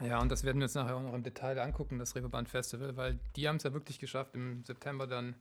Ja, 0.00 0.20
und 0.20 0.28
das 0.28 0.42
werden 0.42 0.58
wir 0.58 0.64
uns 0.64 0.74
nachher 0.74 0.96
auch 0.96 1.02
noch 1.02 1.14
im 1.14 1.22
Detail 1.22 1.58
angucken, 1.58 1.98
das 1.98 2.16
Reeperbahn 2.16 2.46
Festival, 2.46 2.96
weil 2.96 3.18
die 3.36 3.48
haben 3.48 3.56
es 3.56 3.62
ja 3.62 3.72
wirklich 3.72 3.98
geschafft, 3.98 4.34
im 4.34 4.64
September 4.64 5.06
dann 5.06 5.36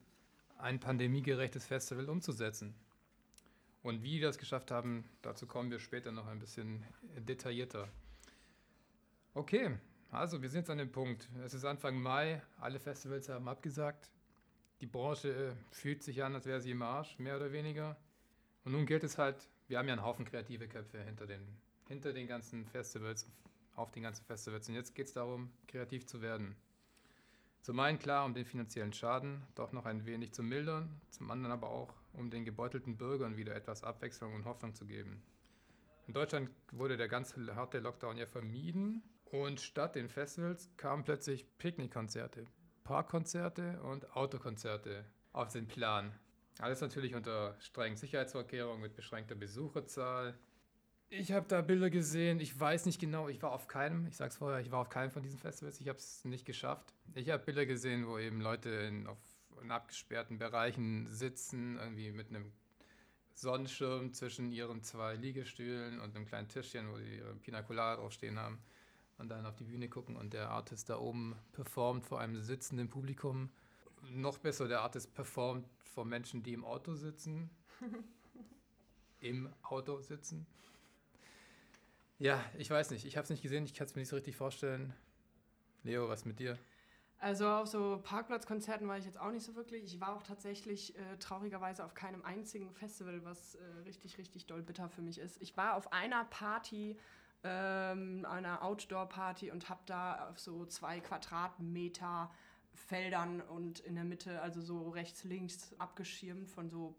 ein 0.60 0.80
pandemiegerechtes 0.80 1.66
Festival 1.66 2.08
umzusetzen. 2.10 2.76
Und 3.82 4.04
wie 4.04 4.12
die 4.12 4.22
das 4.22 4.38
geschafft 4.38 4.72
haben, 4.72 5.04
dazu 5.22 5.48
kommen 5.48 5.72
wir 5.72 5.80
später 5.80 6.12
noch 6.12 6.28
ein 6.28 6.40
bisschen 6.40 6.86
detaillierter. 7.18 7.90
Okay, 9.34 9.78
also 10.12 10.42
wir 10.42 10.50
sind 10.50 10.60
jetzt 10.60 10.70
an 10.70 10.78
dem 10.78 10.92
Punkt. 10.92 11.28
Es 11.44 11.54
ist 11.54 11.66
Anfang 11.66 12.00
Mai, 12.00 12.42
alle 12.60 12.80
Festivals 12.80 13.28
haben 13.30 13.48
abgesagt. 13.48 14.10
Die 14.80 14.86
Branche 14.86 15.30
äh, 15.30 15.54
fühlt 15.72 16.04
sich 16.04 16.24
an, 16.24 16.36
als 16.36 16.46
wäre 16.46 16.62
sie 16.62 16.72
im 16.72 16.82
Arsch, 16.82 17.18
mehr 17.18 17.36
oder 17.36 17.52
weniger. 17.52 17.98
Und 18.64 18.74
nun 18.74 18.86
gilt 18.86 19.04
es 19.04 19.18
halt, 19.18 19.50
wir 19.68 19.80
haben 19.80 19.88
ja 19.88 19.94
einen 19.94 20.04
Haufen 20.04 20.26
kreative 20.26 20.68
Köpfe 20.68 21.02
hinter 21.04 21.26
den, 21.26 21.42
hinter 21.88 22.14
den 22.14 22.28
ganzen 22.28 22.66
Festivals, 22.68 23.28
auf 23.76 23.92
den 23.92 24.04
ganzen 24.04 24.26
Festivals. 24.26 24.68
Und 24.70 24.76
jetzt 24.76 24.96
geht 24.96 25.08
es 25.08 25.14
darum, 25.14 25.52
kreativ 25.68 26.06
zu 26.06 26.22
werden. 26.22 26.56
Zum 27.62 27.80
einen 27.80 27.98
klar, 27.98 28.26
um 28.26 28.34
den 28.34 28.46
finanziellen 28.46 28.92
Schaden 28.92 29.42
doch 29.56 29.72
noch 29.72 29.86
ein 29.86 30.06
wenig 30.06 30.34
zu 30.34 30.44
mildern, 30.44 31.02
zum 31.10 31.32
anderen 31.32 31.54
aber 31.54 31.70
auch, 31.70 31.94
um 32.12 32.30
den 32.30 32.44
gebeutelten 32.44 32.98
Bürgern 32.98 33.38
wieder 33.38 33.56
etwas 33.56 33.84
Abwechslung 33.84 34.34
und 34.34 34.46
Hoffnung 34.46 34.76
zu 34.76 34.86
geben. 34.86 35.24
In 36.06 36.14
Deutschland 36.14 36.50
wurde 36.72 36.98
der 36.98 37.08
ganz 37.08 37.36
harte 37.56 37.80
Lockdown 37.80 38.18
ja 38.18 38.26
vermieden 38.26 39.02
und 39.26 39.62
statt 39.62 39.96
den 39.96 40.10
Festivals 40.10 40.70
kamen 40.76 41.06
plötzlich 41.06 41.46
Picknickkonzerte, 41.58 42.46
Parkkonzerte 42.84 43.82
und 43.82 44.14
Autokonzerte 44.16 45.06
auf 45.32 45.54
den 45.54 45.66
Plan. 45.66 46.14
Alles 46.60 46.82
natürlich 46.82 47.16
unter 47.16 47.56
strengen 47.60 47.96
Sicherheitsvorkehrungen 47.96 48.82
mit 48.82 48.96
beschränkter 48.96 49.36
Besucherzahl. 49.36 50.38
Ich 51.16 51.32
habe 51.32 51.46
da 51.48 51.62
Bilder 51.62 51.92
gesehen, 51.92 52.40
ich 52.40 52.60
weiß 52.60 52.88
nicht 52.88 53.00
genau, 53.00 53.28
ich 53.28 53.40
war 53.44 53.52
auf 53.52 53.68
keinem, 53.68 54.08
ich 54.08 54.18
sag's 54.18 54.38
vorher, 54.38 54.62
ich 54.62 54.72
war 54.72 54.80
auf 54.80 54.90
keinem 54.90 55.12
von 55.12 55.22
diesen 55.22 55.38
Festivals, 55.38 55.80
ich 55.80 55.88
habe 55.88 56.00
es 56.00 56.26
nicht 56.26 56.44
geschafft. 56.44 56.92
Ich 57.14 57.30
habe 57.30 57.44
Bilder 57.44 57.68
gesehen, 57.68 58.08
wo 58.08 58.18
eben 58.18 58.42
Leute 58.42 58.70
in, 58.70 59.06
auf, 59.06 59.20
in 59.62 59.70
abgesperrten 59.70 60.40
Bereichen 60.40 61.08
sitzen, 61.12 61.78
irgendwie 61.78 62.12
mit 62.12 62.30
einem 62.30 62.52
Sonnenschirm 63.36 64.12
zwischen 64.14 64.52
ihren 64.52 64.82
zwei 64.82 65.14
Liegestühlen 65.14 66.00
und 66.00 66.16
einem 66.16 66.26
kleinen 66.26 66.48
Tischchen, 66.48 66.92
wo 66.92 66.98
sie 66.98 67.18
ihre 67.18 67.36
Pina 67.36 67.62
Colada 67.62 68.02
draufstehen 68.02 68.40
haben 68.40 68.58
und 69.20 69.30
dann 69.30 69.46
auf 69.46 69.56
die 69.56 69.66
Bühne 69.66 69.90
gucken 69.90 70.16
und 70.16 70.34
der 70.34 70.50
Artist 70.50 70.90
da 70.90 70.98
oben 70.98 71.36
performt 71.52 72.08
vor 72.08 72.22
einem 72.22 72.42
sitzenden 72.42 72.90
Publikum. 72.90 73.52
Noch 74.10 74.40
besser, 74.40 74.68
der 74.68 74.82
Artist 74.82 75.14
performt 75.14 75.68
vor 75.78 76.06
Menschen, 76.06 76.42
die 76.42 76.54
im 76.54 76.66
Auto 76.66 76.96
sitzen. 76.96 77.52
Im 79.20 79.48
Auto 79.62 80.02
sitzen. 80.02 80.46
Ja, 82.20 82.44
ich 82.58 82.70
weiß 82.70 82.92
nicht. 82.92 83.06
Ich 83.06 83.18
habe 83.18 83.24
es 83.24 83.30
nicht 83.30 83.42
gesehen. 83.42 83.66
Ich 83.66 83.74
kann 83.74 83.88
es 83.88 83.96
mir 83.96 84.02
nicht 84.02 84.10
so 84.10 84.16
richtig 84.16 84.36
vorstellen. 84.36 84.94
Leo, 85.84 86.08
was 86.08 86.26
mit 86.26 86.40
dir? 86.40 86.58
Also 87.20 87.48
auf 87.48 87.68
so 87.68 88.02
Parkplatzkonzerten 88.04 88.88
war 88.88 88.98
ich 88.98 89.06
jetzt 89.06 89.20
auch 89.20 89.32
nicht 89.32 89.46
so 89.46 89.56
wirklich. 89.56 89.84
Ich 89.86 90.02
war 90.02 90.16
auch 90.16 90.24
tatsächlich 90.24 90.98
äh, 90.98 91.18
traurigerweise 91.20 91.86
auf 91.86 91.94
keinem 91.94 92.24
einzigen 92.24 92.72
Festival, 92.74 93.24
was 93.24 93.56
äh, 93.56 93.64
richtig, 93.86 94.18
richtig 94.18 94.46
doll 94.46 94.62
bitter 94.62 94.90
für 94.90 95.02
mich 95.02 95.20
ist. 95.20 95.42
Ich 95.42 95.56
war 95.56 95.76
auf 95.76 95.94
einer 95.94 96.26
Party 96.26 96.98
ähm, 97.44 98.26
einer 98.30 98.64
Outdoor-Party 98.64 99.52
und 99.52 99.70
habe 99.70 99.82
da 99.86 100.30
auf 100.30 100.40
so 100.40 100.66
zwei 100.66 101.00
Quadratmeter 101.00 102.30
Feldern 102.74 103.42
und 103.42 103.80
in 103.82 103.96
der 103.96 104.04
Mitte, 104.04 104.42
also 104.42 104.62
so 104.62 104.90
rechts, 104.90 105.24
links 105.24 105.74
abgeschirmt 105.78 106.50
von 106.50 106.70
so 106.70 106.96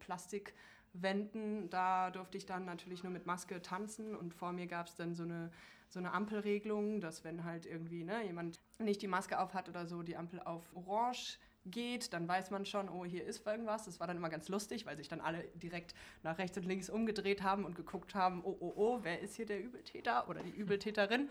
Plastikwänden. 0.94 1.70
Da 1.70 2.11
durfte 2.11 2.38
ich 2.38 2.46
dann 2.46 2.64
natürlich 2.64 3.02
nur 3.02 3.12
mit 3.12 3.26
Maske 3.26 3.61
tanzen 3.62 4.14
und 4.14 4.35
vor 4.35 4.52
mir 4.52 4.66
gab 4.66 4.87
es 4.87 4.94
dann 4.94 5.14
so 5.14 5.24
eine, 5.24 5.50
so 5.88 5.98
eine 5.98 6.12
Ampelregelung, 6.12 7.00
dass 7.00 7.24
wenn 7.24 7.44
halt 7.44 7.66
irgendwie 7.66 8.04
ne, 8.04 8.24
jemand 8.24 8.61
nicht 8.78 9.02
die 9.02 9.09
Maske 9.09 9.38
auf 9.38 9.54
hat 9.54 9.68
oder 9.68 9.87
so, 9.87 10.02
die 10.02 10.16
Ampel 10.16 10.40
auf 10.40 10.64
orange 10.74 11.38
geht, 11.66 12.12
dann 12.12 12.28
weiß 12.28 12.50
man 12.50 12.66
schon, 12.66 12.88
oh, 12.90 13.04
hier 13.04 13.24
ist 13.24 13.46
irgendwas. 13.46 13.85
Das 13.85 13.98
war 13.98 14.07
dann 14.07 14.18
immer 14.18 14.28
ganz 14.28 14.48
lustig, 14.48 14.85
weil 14.87 14.96
sich 14.96 15.09
dann 15.09 15.20
alle 15.20 15.44
direkt 15.54 15.94
nach 16.22 16.38
rechts 16.38 16.57
und 16.59 16.64
links 16.64 16.90
umgedreht 16.90 17.42
haben 17.42 17.64
und 17.64 17.74
geguckt 17.74 18.14
haben, 18.14 18.42
oh, 18.44 18.57
oh, 18.61 18.72
oh, 18.76 18.98
wer 19.02 19.20
ist 19.20 19.37
hier 19.37 19.46
der 19.46 19.62
Übeltäter 19.62 20.28
oder 20.28 20.42
die 20.42 20.50
Übeltäterin? 20.50 21.30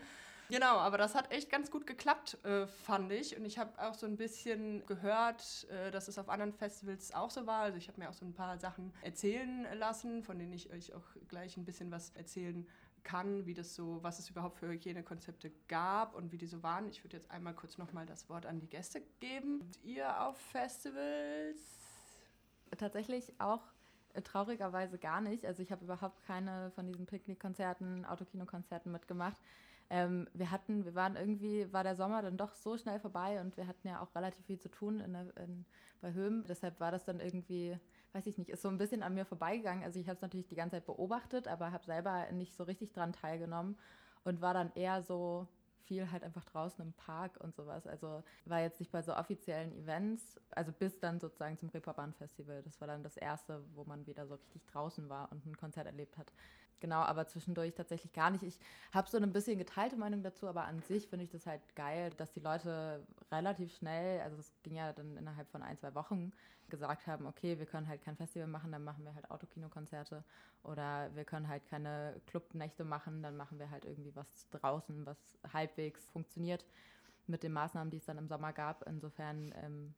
Genau, 0.50 0.76
aber 0.76 0.98
das 0.98 1.14
hat 1.14 1.32
echt 1.32 1.50
ganz 1.50 1.70
gut 1.70 1.86
geklappt, 1.86 2.38
äh, 2.44 2.66
fand 2.66 3.10
ich. 3.12 3.36
Und 3.36 3.44
ich 3.44 3.58
habe 3.58 3.80
auch 3.82 3.94
so 3.94 4.06
ein 4.06 4.16
bisschen 4.16 4.84
gehört, 4.86 5.66
äh, 5.70 5.90
dass 5.90 6.08
es 6.08 6.18
auf 6.18 6.28
anderen 6.28 6.52
Festivals 6.52 7.14
auch 7.14 7.30
so 7.30 7.46
war. 7.46 7.62
Also 7.62 7.78
ich 7.78 7.88
habe 7.88 8.00
mir 8.00 8.10
auch 8.10 8.14
so 8.14 8.24
ein 8.24 8.34
paar 8.34 8.58
Sachen 8.58 8.92
erzählen 9.02 9.66
lassen, 9.74 10.22
von 10.22 10.38
denen 10.38 10.52
ich 10.52 10.70
euch 10.70 10.94
auch 10.94 11.04
gleich 11.28 11.56
ein 11.56 11.64
bisschen 11.64 11.90
was 11.90 12.10
erzählen 12.10 12.66
kann, 13.04 13.46
wie 13.46 13.54
das 13.54 13.74
so, 13.74 14.02
was 14.02 14.18
es 14.18 14.30
überhaupt 14.30 14.58
für 14.58 14.68
Hygienekonzepte 14.68 15.52
gab 15.68 16.14
und 16.14 16.32
wie 16.32 16.38
die 16.38 16.46
so 16.46 16.62
waren. 16.62 16.88
Ich 16.88 17.04
würde 17.04 17.16
jetzt 17.18 17.30
einmal 17.30 17.54
kurz 17.54 17.78
nochmal 17.78 18.06
das 18.06 18.28
Wort 18.28 18.46
an 18.46 18.60
die 18.60 18.68
Gäste 18.68 19.02
geben. 19.20 19.70
Ihr 19.82 20.22
auf 20.22 20.38
Festivals? 20.38 21.60
Tatsächlich 22.76 23.34
auch 23.38 23.62
äh, 24.14 24.22
traurigerweise 24.22 24.98
gar 24.98 25.20
nicht. 25.20 25.44
Also 25.44 25.62
ich 25.62 25.70
habe 25.70 25.84
überhaupt 25.84 26.24
keine 26.24 26.70
von 26.72 26.86
diesen 26.86 27.06
Picknickkonzerten, 27.06 28.04
Autokinokonzerten 28.06 28.90
mitgemacht. 28.90 29.38
Ähm, 29.90 30.28
wir 30.32 30.50
hatten, 30.50 30.84
wir 30.84 30.94
waren 30.94 31.16
irgendwie, 31.16 31.72
war 31.72 31.84
der 31.84 31.96
Sommer 31.96 32.22
dann 32.22 32.36
doch 32.36 32.54
so 32.54 32.76
schnell 32.76 32.98
vorbei 32.98 33.40
und 33.40 33.56
wir 33.56 33.66
hatten 33.66 33.86
ja 33.86 34.00
auch 34.00 34.14
relativ 34.14 34.44
viel 34.46 34.58
zu 34.58 34.70
tun 34.70 35.00
in, 35.00 35.14
in, 35.14 35.64
bei 36.00 36.12
Höhm. 36.12 36.44
Deshalb 36.48 36.80
war 36.80 36.90
das 36.90 37.04
dann 37.04 37.20
irgendwie 37.20 37.78
weiß 38.14 38.26
ich 38.28 38.38
nicht, 38.38 38.48
ist 38.48 38.62
so 38.62 38.68
ein 38.68 38.78
bisschen 38.78 39.02
an 39.02 39.14
mir 39.14 39.24
vorbeigegangen. 39.24 39.82
Also 39.84 39.98
ich 39.98 40.06
habe 40.06 40.14
es 40.16 40.22
natürlich 40.22 40.46
die 40.46 40.54
ganze 40.54 40.76
Zeit 40.76 40.86
beobachtet, 40.86 41.48
aber 41.48 41.72
habe 41.72 41.84
selber 41.84 42.30
nicht 42.32 42.54
so 42.54 42.62
richtig 42.62 42.92
dran 42.92 43.12
teilgenommen 43.12 43.76
und 44.22 44.40
war 44.40 44.54
dann 44.54 44.70
eher 44.76 45.02
so 45.02 45.48
viel 45.84 46.10
halt 46.10 46.22
einfach 46.22 46.44
draußen 46.44 46.84
im 46.84 46.92
Park 46.92 47.38
und 47.40 47.54
sowas. 47.54 47.86
Also 47.86 48.22
war 48.44 48.60
jetzt 48.60 48.80
nicht 48.80 48.92
bei 48.92 49.02
so 49.02 49.14
offiziellen 49.14 49.72
Events, 49.72 50.40
also 50.50 50.72
bis 50.72 50.98
dann 50.98 51.20
sozusagen 51.20 51.58
zum 51.58 51.68
Reeperbahn 51.68 52.12
Festival. 52.12 52.62
Das 52.62 52.80
war 52.80 52.88
dann 52.88 53.02
das 53.02 53.16
erste, 53.16 53.62
wo 53.74 53.84
man 53.84 54.06
wieder 54.06 54.26
so 54.26 54.34
richtig 54.34 54.64
draußen 54.66 55.08
war 55.08 55.30
und 55.32 55.46
ein 55.46 55.56
Konzert 55.56 55.86
erlebt 55.86 56.18
hat. 56.18 56.32
Genau, 56.80 57.00
aber 57.00 57.26
zwischendurch 57.26 57.72
tatsächlich 57.74 58.12
gar 58.12 58.30
nicht. 58.30 58.42
Ich 58.42 58.58
habe 58.92 59.08
so 59.08 59.16
ein 59.16 59.32
bisschen 59.32 59.58
geteilte 59.58 59.96
Meinung 59.96 60.22
dazu, 60.22 60.46
aber 60.46 60.64
an 60.64 60.82
sich 60.82 61.08
finde 61.08 61.24
ich 61.24 61.30
das 61.30 61.46
halt 61.46 61.62
geil, 61.76 62.10
dass 62.18 62.32
die 62.32 62.40
Leute 62.40 63.06
relativ 63.32 63.74
schnell, 63.74 64.20
also 64.20 64.36
es 64.36 64.52
ging 64.62 64.76
ja 64.76 64.92
dann 64.92 65.16
innerhalb 65.16 65.48
von 65.50 65.62
ein, 65.62 65.78
zwei 65.78 65.94
Wochen, 65.94 66.32
gesagt 66.68 67.06
haben, 67.06 67.26
okay, 67.26 67.58
wir 67.58 67.66
können 67.66 67.88
halt 67.88 68.02
kein 68.02 68.16
Festival 68.16 68.48
machen, 68.48 68.72
dann 68.72 68.84
machen 68.84 69.04
wir 69.04 69.14
halt 69.14 69.30
Autokinokonzerte 69.30 70.24
oder 70.62 71.14
wir 71.14 71.24
können 71.24 71.48
halt 71.48 71.66
keine 71.66 72.20
Clubnächte 72.26 72.84
machen, 72.84 73.22
dann 73.22 73.36
machen 73.36 73.58
wir 73.58 73.70
halt 73.70 73.84
irgendwie 73.84 74.14
was 74.14 74.48
draußen, 74.50 75.06
was 75.06 75.18
halbwegs 75.52 76.06
funktioniert 76.10 76.64
mit 77.26 77.42
den 77.42 77.52
Maßnahmen, 77.52 77.90
die 77.90 77.98
es 77.98 78.04
dann 78.04 78.18
im 78.18 78.28
Sommer 78.28 78.52
gab. 78.52 78.86
Insofern 78.86 79.54
ähm, 79.62 79.94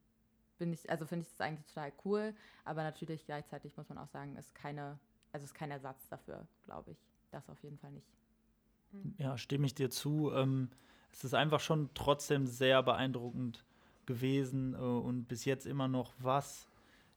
bin 0.58 0.72
ich, 0.72 0.88
also 0.90 1.06
finde 1.06 1.24
ich 1.24 1.30
das 1.30 1.40
eigentlich 1.40 1.66
total 1.66 1.92
cool, 2.04 2.34
aber 2.64 2.82
natürlich 2.82 3.24
gleichzeitig 3.24 3.76
muss 3.76 3.88
man 3.88 3.98
auch 3.98 4.08
sagen, 4.08 4.36
ist 4.36 4.54
keine, 4.54 4.98
also 5.32 5.44
ist 5.44 5.54
kein 5.54 5.70
Ersatz 5.70 6.08
dafür, 6.08 6.46
glaube 6.64 6.92
ich. 6.92 6.98
Das 7.30 7.48
auf 7.48 7.62
jeden 7.62 7.78
Fall 7.78 7.92
nicht. 7.92 8.06
Ja, 9.18 9.36
stimme 9.36 9.66
ich 9.66 9.74
dir 9.74 9.90
zu. 9.90 10.32
Ähm, 10.32 10.70
es 11.12 11.24
ist 11.24 11.34
einfach 11.34 11.60
schon 11.60 11.90
trotzdem 11.94 12.46
sehr 12.46 12.82
beeindruckend, 12.82 13.64
gewesen 14.06 14.74
äh, 14.74 14.78
und 14.78 15.26
bis 15.28 15.44
jetzt 15.44 15.66
immer 15.66 15.88
noch 15.88 16.14
was 16.18 16.68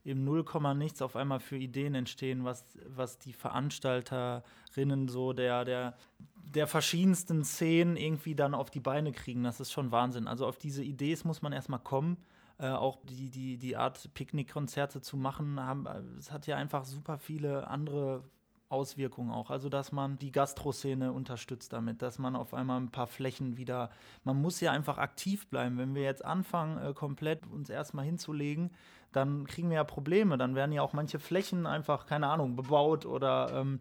im 0.04 0.23
Nullkomma 0.23 0.73
nichts 0.73 1.02
auf 1.02 1.15
einmal 1.15 1.39
für 1.39 1.58
Ideen 1.58 1.93
entstehen, 1.93 2.45
was, 2.45 2.63
was 2.88 3.19
die 3.19 3.34
Veranstalterinnen 3.34 5.08
so 5.08 5.34
der, 5.34 5.65
der, 5.65 5.97
der 6.36 6.67
verschiedensten 6.67 7.43
Szenen 7.43 7.97
irgendwie 7.97 8.34
dann 8.34 8.54
auf 8.54 8.71
die 8.71 8.80
Beine 8.80 9.12
kriegen. 9.12 9.43
Das 9.43 9.60
ist 9.60 9.71
schon 9.71 9.91
Wahnsinn. 9.91 10.28
Also 10.28 10.47
auf 10.47 10.58
diese 10.58 10.84
Ideen 10.84 11.19
muss 11.25 11.41
man 11.41 11.52
erstmal 11.52 11.80
kommen. 11.80 12.17
Äh, 12.58 12.69
auch 12.69 12.97
die, 13.04 13.30
die, 13.30 13.58
die 13.58 13.78
Art 13.78 14.13
Picknickkonzerte 14.13 15.02
zu 15.02 15.15
machen, 15.15 15.60
haben, 15.60 15.88
es 16.17 16.32
hat 16.32 16.47
ja 16.47 16.58
einfach 16.58 16.86
super 16.86 17.17
viele 17.17 17.67
andere 17.67 18.23
Auswirkungen 18.69 19.32
auch. 19.32 19.49
Also, 19.49 19.67
dass 19.67 19.91
man 19.91 20.17
die 20.17 20.32
Gastroszene 20.32 21.12
unterstützt 21.12 21.73
damit, 21.73 22.01
dass 22.01 22.19
man 22.19 22.36
auf 22.36 22.53
einmal 22.53 22.79
ein 22.79 22.91
paar 22.91 23.08
Flächen 23.08 23.58
wieder, 23.58 23.89
man 24.23 24.41
muss 24.41 24.62
ja 24.62 24.71
einfach 24.71 24.97
aktiv 24.97 25.47
bleiben. 25.47 25.77
Wenn 25.77 25.95
wir 25.95 26.03
jetzt 26.03 26.23
anfangen, 26.23 26.77
äh, 26.77 26.93
komplett 26.93 27.45
uns 27.47 27.69
erstmal 27.69 28.05
hinzulegen, 28.05 28.71
dann 29.12 29.47
kriegen 29.47 29.69
wir 29.69 29.77
ja 29.77 29.84
Probleme. 29.84 30.38
Dann 30.38 30.55
werden 30.55 30.71
ja 30.71 30.82
auch 30.82 30.93
manche 30.93 31.19
Flächen 31.19 31.65
einfach, 31.65 32.05
keine 32.05 32.27
Ahnung, 32.27 32.55
bebaut 32.55 33.05
oder 33.05 33.51
ähm, 33.53 33.79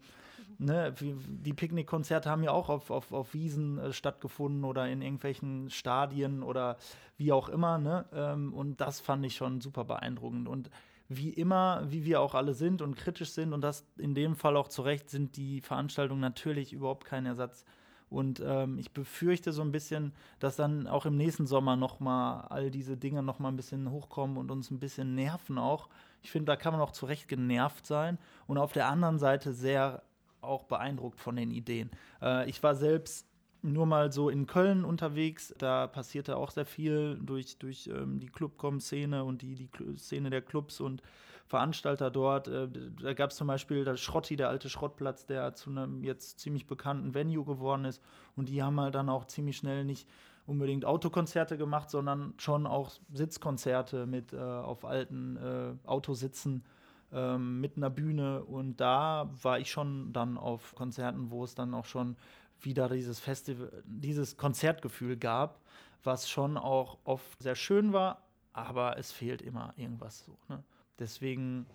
ne, 0.57 0.93
die 0.99 1.53
Picknickkonzerte 1.53 2.29
haben 2.29 2.43
ja 2.43 2.51
auch 2.51 2.69
auf, 2.69 2.91
auf, 2.91 3.11
auf 3.11 3.33
Wiesen 3.33 3.77
äh, 3.77 3.93
stattgefunden 3.93 4.63
oder 4.63 4.87
in 4.87 5.01
irgendwelchen 5.01 5.69
Stadien 5.69 6.43
oder 6.43 6.77
wie 7.17 7.31
auch 7.31 7.49
immer. 7.49 7.77
Ne? 7.77 8.05
Ähm, 8.13 8.53
und 8.53 8.81
das 8.81 8.99
fand 8.99 9.25
ich 9.25 9.35
schon 9.35 9.61
super 9.61 9.85
beeindruckend. 9.85 10.47
Und 10.47 10.69
wie 11.09 11.31
immer, 11.31 11.83
wie 11.89 12.05
wir 12.05 12.21
auch 12.21 12.35
alle 12.35 12.53
sind 12.53 12.83
und 12.83 12.95
kritisch 12.95 13.31
sind 13.31 13.51
und 13.51 13.61
das 13.61 13.83
in 13.97 14.13
dem 14.13 14.35
Fall 14.35 14.55
auch 14.55 14.67
zu 14.67 14.83
Recht, 14.83 15.09
sind 15.09 15.35
die 15.37 15.59
Veranstaltungen 15.61 16.21
natürlich 16.21 16.71
überhaupt 16.71 17.03
kein 17.03 17.25
Ersatz. 17.25 17.65
Und 18.09 18.41
ähm, 18.45 18.79
ich 18.79 18.91
befürchte 18.91 19.51
so 19.51 19.61
ein 19.61 19.71
bisschen, 19.71 20.13
dass 20.39 20.55
dann 20.55 20.87
auch 20.87 21.05
im 21.05 21.17
nächsten 21.17 21.45
Sommer 21.45 21.75
noch 21.75 21.99
mal 21.99 22.41
all 22.49 22.71
diese 22.71 22.97
Dinge 22.97 23.21
noch 23.21 23.39
mal 23.39 23.49
ein 23.49 23.55
bisschen 23.55 23.91
hochkommen 23.91 24.37
und 24.37 24.49
uns 24.51 24.71
ein 24.71 24.79
bisschen 24.79 25.15
nerven 25.15 25.57
auch. 25.57 25.89
Ich 26.21 26.31
finde, 26.31 26.45
da 26.45 26.55
kann 26.55 26.73
man 26.73 26.81
auch 26.81 26.91
zu 26.91 27.05
Recht 27.05 27.27
genervt 27.27 27.85
sein 27.85 28.17
und 28.47 28.57
auf 28.57 28.73
der 28.73 28.87
anderen 28.87 29.19
Seite 29.19 29.53
sehr 29.53 30.03
auch 30.41 30.63
beeindruckt 30.63 31.19
von 31.19 31.35
den 31.35 31.51
Ideen. 31.51 31.91
Äh, 32.21 32.49
ich 32.49 32.61
war 32.63 32.75
selbst 32.75 33.28
nur 33.61 33.85
mal 33.85 34.11
so 34.11 34.29
in 34.29 34.47
Köln 34.47 34.85
unterwegs. 34.85 35.53
Da 35.57 35.87
passierte 35.87 36.37
auch 36.37 36.51
sehr 36.51 36.65
viel 36.65 37.19
durch, 37.21 37.57
durch 37.57 37.87
ähm, 37.87 38.19
die 38.19 38.27
Clubcom-Szene 38.27 39.23
und 39.23 39.41
die, 39.41 39.55
die 39.55 39.69
Szene 39.97 40.29
der 40.29 40.41
Clubs 40.41 40.79
und 40.79 41.01
Veranstalter 41.47 42.11
dort. 42.11 42.47
Äh, 42.47 42.67
da 43.01 43.13
gab 43.13 43.31
es 43.31 43.37
zum 43.37 43.47
Beispiel 43.47 43.83
der 43.83 43.97
Schrotti, 43.97 44.35
der 44.35 44.49
alte 44.49 44.69
Schrottplatz, 44.69 45.25
der 45.25 45.55
zu 45.55 45.71
einem 45.71 46.03
jetzt 46.03 46.39
ziemlich 46.39 46.67
bekannten 46.67 47.13
Venue 47.13 47.43
geworden 47.43 47.85
ist. 47.85 48.01
Und 48.35 48.49
die 48.49 48.61
haben 48.63 48.79
halt 48.79 48.95
dann 48.95 49.09
auch 49.09 49.25
ziemlich 49.25 49.57
schnell 49.57 49.83
nicht 49.83 50.07
unbedingt 50.45 50.85
Autokonzerte 50.85 51.57
gemacht, 51.57 51.89
sondern 51.89 52.33
schon 52.37 52.65
auch 52.65 52.91
Sitzkonzerte 53.13 54.05
mit 54.05 54.33
äh, 54.33 54.37
auf 54.37 54.85
alten 54.85 55.37
äh, 55.37 55.87
Autositzen 55.87 56.63
ähm, 57.11 57.59
mit 57.59 57.77
einer 57.77 57.89
Bühne. 57.89 58.43
Und 58.43 58.77
da 58.77 59.29
war 59.41 59.59
ich 59.59 59.71
schon 59.71 60.13
dann 60.13 60.37
auf 60.37 60.75
Konzerten, 60.75 61.31
wo 61.31 61.43
es 61.43 61.55
dann 61.55 61.73
auch 61.73 61.85
schon 61.85 62.15
wieder 62.61 62.89
dieses 62.89 63.19
Festival, 63.19 63.83
dieses 63.85 64.37
Konzertgefühl 64.37 65.17
gab, 65.17 65.61
was 66.03 66.29
schon 66.29 66.57
auch 66.57 66.97
oft 67.03 67.41
sehr 67.41 67.55
schön 67.55 67.93
war, 67.93 68.23
aber 68.53 68.97
es 68.97 69.11
fehlt 69.11 69.41
immer 69.41 69.73
irgendwas 69.77 70.25
so. 70.25 70.37
Ne? 70.47 70.63
Deswegen, 70.97 71.65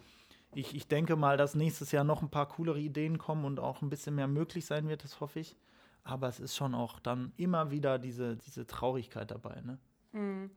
ich, 0.55 0.75
ich 0.75 0.89
denke 0.89 1.17
mal, 1.17 1.37
dass 1.37 1.55
nächstes 1.55 1.93
Jahr 1.93 2.05
noch 2.05 2.23
ein 2.23 2.31
paar 2.31 2.49
coolere 2.49 2.81
Ideen 2.81 3.19
kommen 3.19 3.45
und 3.45 3.61
auch 3.61 3.83
ein 3.83 3.91
bisschen 3.91 4.15
mehr 4.15 4.29
möglich 4.29 4.67
sein 4.67 4.89
wird, 4.89 5.05
das 5.05 5.21
hoffe 5.21 5.41
ich. 5.41 5.57
Aber 6.03 6.29
es 6.29 6.39
ist 6.39 6.55
schon 6.55 6.75
auch 6.75 7.01
dann 7.01 7.33
immer 7.39 7.71
wieder 7.71 7.99
diese, 7.99 8.37
diese 8.37 8.67
Traurigkeit 8.67 9.31
dabei. 9.31 9.63
Ne? 9.63 9.79
Mhm. 10.13 10.51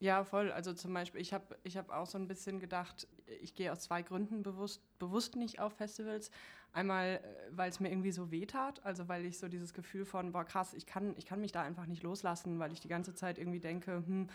Ja, 0.00 0.22
voll. 0.24 0.52
Also 0.52 0.72
zum 0.74 0.92
Beispiel, 0.92 1.20
ich 1.20 1.32
habe 1.32 1.56
ich 1.62 1.76
hab 1.76 1.90
auch 1.90 2.06
so 2.06 2.18
ein 2.18 2.28
bisschen 2.28 2.60
gedacht, 2.60 3.08
ich 3.40 3.54
gehe 3.54 3.72
aus 3.72 3.80
zwei 3.80 4.02
Gründen 4.02 4.42
bewusst, 4.42 4.82
bewusst 4.98 5.34
nicht 5.34 5.60
auf 5.60 5.72
Festivals. 5.72 6.30
Einmal, 6.74 7.06
äh, 7.06 7.20
weil 7.52 7.70
es 7.70 7.78
mir 7.78 7.88
irgendwie 7.88 8.10
so 8.10 8.30
wehtat, 8.30 8.84
also 8.84 9.08
weil 9.08 9.24
ich 9.24 9.38
so 9.38 9.48
dieses 9.48 9.72
Gefühl 9.72 10.04
von, 10.04 10.32
boah 10.32 10.44
krass, 10.44 10.74
ich 10.74 10.86
kann, 10.86 11.14
ich 11.16 11.24
kann 11.24 11.40
mich 11.40 11.52
da 11.52 11.62
einfach 11.62 11.86
nicht 11.86 12.02
loslassen, 12.02 12.58
weil 12.58 12.72
ich 12.72 12.80
die 12.80 12.88
ganze 12.88 13.14
Zeit 13.14 13.38
irgendwie 13.38 13.60
denke, 13.60 14.02
hm, 14.04 14.28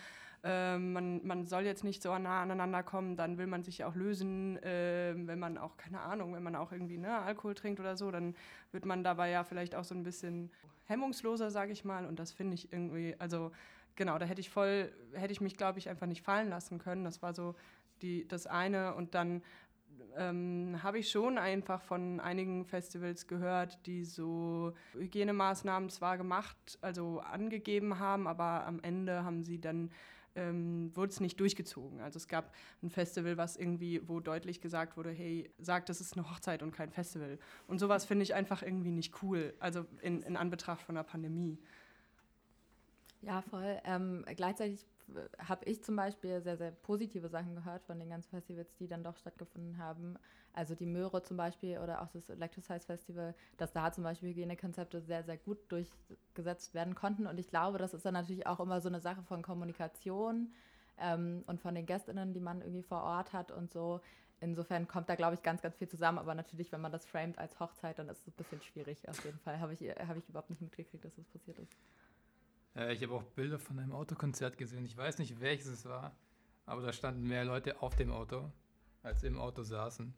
äh, 0.44 0.78
man, 0.78 1.26
man 1.28 1.46
soll 1.46 1.64
jetzt 1.64 1.84
nicht 1.84 2.02
so 2.02 2.18
nah 2.18 2.42
aneinander 2.42 2.82
kommen, 2.82 3.18
dann 3.18 3.38
will 3.38 3.48
man 3.48 3.64
sich 3.64 3.84
auch 3.84 3.94
lösen, 3.94 4.58
äh, 4.64 5.14
wenn 5.16 5.38
man 5.38 5.58
auch, 5.58 5.76
keine 5.76 6.00
Ahnung, 6.00 6.34
wenn 6.34 6.44
man 6.44 6.56
auch 6.56 6.72
irgendwie 6.72 6.98
ne, 6.98 7.20
Alkohol 7.20 7.56
trinkt 7.56 7.82
oder 7.82 7.98
so, 7.98 8.10
dann 8.10 8.34
wird 8.72 8.86
man 8.86 9.04
dabei 9.04 9.30
ja 9.30 9.44
vielleicht 9.44 9.76
auch 9.76 9.84
so 9.84 9.94
ein 9.94 10.04
bisschen 10.04 10.50
hemmungsloser, 10.86 11.52
sage 11.52 11.74
ich 11.74 11.84
mal. 11.84 12.06
Und 12.06 12.20
das 12.20 12.32
finde 12.32 12.54
ich 12.56 12.72
irgendwie, 12.72 13.16
also 13.20 13.52
genau, 13.96 14.18
da 14.18 14.26
hätte 14.26 14.40
ich 14.40 14.50
voll, 14.50 14.94
hätte 15.14 15.34
ich 15.34 15.42
mich, 15.42 15.58
glaube 15.58 15.78
ich, 15.78 15.90
einfach 15.90 16.08
nicht 16.08 16.22
fallen 16.22 16.50
lassen 16.50 16.80
können. 16.80 17.04
Das 17.04 17.22
war 17.22 17.34
so 17.34 17.56
die, 18.02 18.26
das 18.28 18.48
eine. 18.48 18.96
Und 18.96 19.16
dann 19.16 19.42
ähm, 20.18 20.80
habe 20.82 21.00
ich 21.00 21.10
schon 21.10 21.38
einfach 21.38 21.82
von 21.82 22.20
einigen 22.20 22.66
Festivals 22.66 23.28
gehört, 23.28 23.86
die 23.86 24.04
so 24.04 24.74
Hygienemaßnahmen 24.94 25.90
zwar 25.90 26.18
gemacht, 26.18 26.78
also 26.82 27.20
angegeben 27.20 28.00
haben, 28.00 28.28
aber 28.28 28.66
am 28.66 28.80
Ende 28.82 29.24
haben 29.24 29.44
sie 29.44 29.60
dann 29.60 29.92
ähm, 30.36 30.92
wurde 30.96 31.12
es 31.12 31.20
nicht 31.20 31.40
durchgezogen. 31.40 32.02
Also 32.02 32.18
es 32.18 32.28
gab 32.28 32.54
ein 32.82 32.90
Festival, 32.90 33.38
was 33.38 33.58
irgendwie, 33.58 34.08
wo 34.08 34.20
deutlich 34.20 34.62
gesagt 34.62 34.98
wurde, 34.98 35.12
hey, 35.12 35.52
sagt, 35.60 35.90
das 35.90 36.02
ist 36.02 36.14
eine 36.14 36.30
Hochzeit 36.30 36.64
und 36.64 36.72
kein 36.72 36.92
Festival. 36.92 37.40
Und 37.68 37.80
sowas 37.80 38.06
finde 38.06 38.24
ich 38.24 38.34
einfach 38.34 38.62
irgendwie 38.62 38.92
nicht 38.92 39.22
cool, 39.24 39.54
also 39.60 39.86
in, 40.02 40.22
in 40.22 40.38
Anbetracht 40.38 40.82
von 40.82 40.96
der 40.96 41.04
Pandemie. 41.04 41.58
Ja, 43.22 43.42
voll. 43.42 43.80
Ähm, 43.84 44.24
gleichzeitig 44.36 44.86
habe 45.40 45.66
ich 45.66 45.84
zum 45.84 45.96
Beispiel 45.96 46.42
sehr, 46.42 46.58
sehr 46.58 46.72
positive 46.72 47.30
Sachen 47.30 47.56
gehört 47.56 47.84
von 47.84 48.00
den 48.00 48.10
ganzen 48.10 48.30
Festivals, 48.30 48.74
die 48.76 48.88
dann 48.88 49.04
doch 49.04 49.18
stattgefunden 49.18 49.78
haben. 49.78 50.18
Also 50.54 50.76
die 50.76 50.86
Möhre 50.86 51.22
zum 51.24 51.38
Beispiel 51.38 51.78
oder 51.80 52.02
auch 52.02 52.10
das 52.10 52.30
Electrosize 52.30 52.86
Festival, 52.86 53.36
dass 53.58 53.72
da 53.72 53.92
zum 53.92 54.04
Beispiel 54.04 54.30
Hygienekonzepte 54.30 55.02
sehr, 55.02 55.24
sehr 55.24 55.38
gut 55.38 55.60
durchgesetzt 55.70 56.74
werden 56.74 56.96
konnten. 56.96 57.28
Und 57.28 57.40
ich 57.40 57.48
glaube, 57.48 57.78
das 57.78 57.94
ist 57.94 58.06
dann 58.06 58.14
natürlich 58.14 58.48
auch 58.48 58.60
immer 58.60 58.82
so 58.82 58.90
eine 58.90 59.00
Sache 59.00 59.22
von 59.24 59.42
Kommunikation 59.42 60.54
ähm, 60.98 61.44
und 61.48 61.62
von 61.62 61.76
den 61.76 61.86
GästInnen, 61.86 62.34
die 62.34 62.40
man 62.40 62.62
irgendwie 62.62 62.84
vor 62.84 63.04
Ort 63.04 63.34
hat 63.34 63.52
und 63.52 63.72
so. 63.72 64.02
Insofern 64.42 64.88
kommt 64.88 65.10
da, 65.10 65.16
glaube 65.16 65.36
ich, 65.36 65.44
ganz, 65.44 65.62
ganz 65.62 65.76
viel 65.76 65.88
zusammen. 65.90 66.18
Aber 66.18 66.34
natürlich, 66.34 66.72
wenn 66.72 66.82
man 66.82 66.92
das 66.92 67.06
framet 67.06 67.38
als 67.38 67.60
Hochzeit, 67.60 68.00
dann 68.00 68.10
ist 68.10 68.22
es 68.22 68.28
ein 68.28 68.38
bisschen 68.38 68.62
schwierig. 68.62 69.08
Auf 69.10 69.24
jeden 69.26 69.40
Fall 69.40 69.60
habe 69.60 69.74
ich, 69.74 69.82
hab 69.82 70.18
ich 70.18 70.30
überhaupt 70.30 70.50
nicht 70.50 70.62
mitgekriegt, 70.62 71.04
dass 71.04 71.16
das 71.16 71.26
passiert 71.28 71.60
ist. 71.60 71.76
Äh, 72.80 72.94
ich 72.94 73.04
habe 73.04 73.14
auch 73.14 73.24
Bilder 73.24 73.60
von 73.60 73.78
einem 73.80 73.92
Autokonzert 73.92 74.58
gesehen. 74.58 74.86
Ich 74.86 74.96
weiß 74.96 75.20
nicht, 75.20 75.40
welches 75.40 75.68
es 75.68 75.86
war, 75.86 76.16
aber 76.66 76.82
da 76.82 76.94
standen 76.94 77.28
mehr 77.28 77.46
Leute 77.46 77.82
auf 77.82 77.96
dem 77.96 78.12
Auto, 78.12 78.52
als 79.04 79.24
im 79.24 79.38
Auto 79.38 79.64
saßen. 79.64 80.14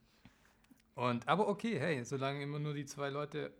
Und, 0.95 1.27
aber 1.27 1.47
okay, 1.47 1.79
hey, 1.79 2.03
solange 2.03 2.43
immer 2.43 2.59
nur 2.59 2.73
die 2.73 2.85
zwei 2.85 3.09
Leute 3.09 3.51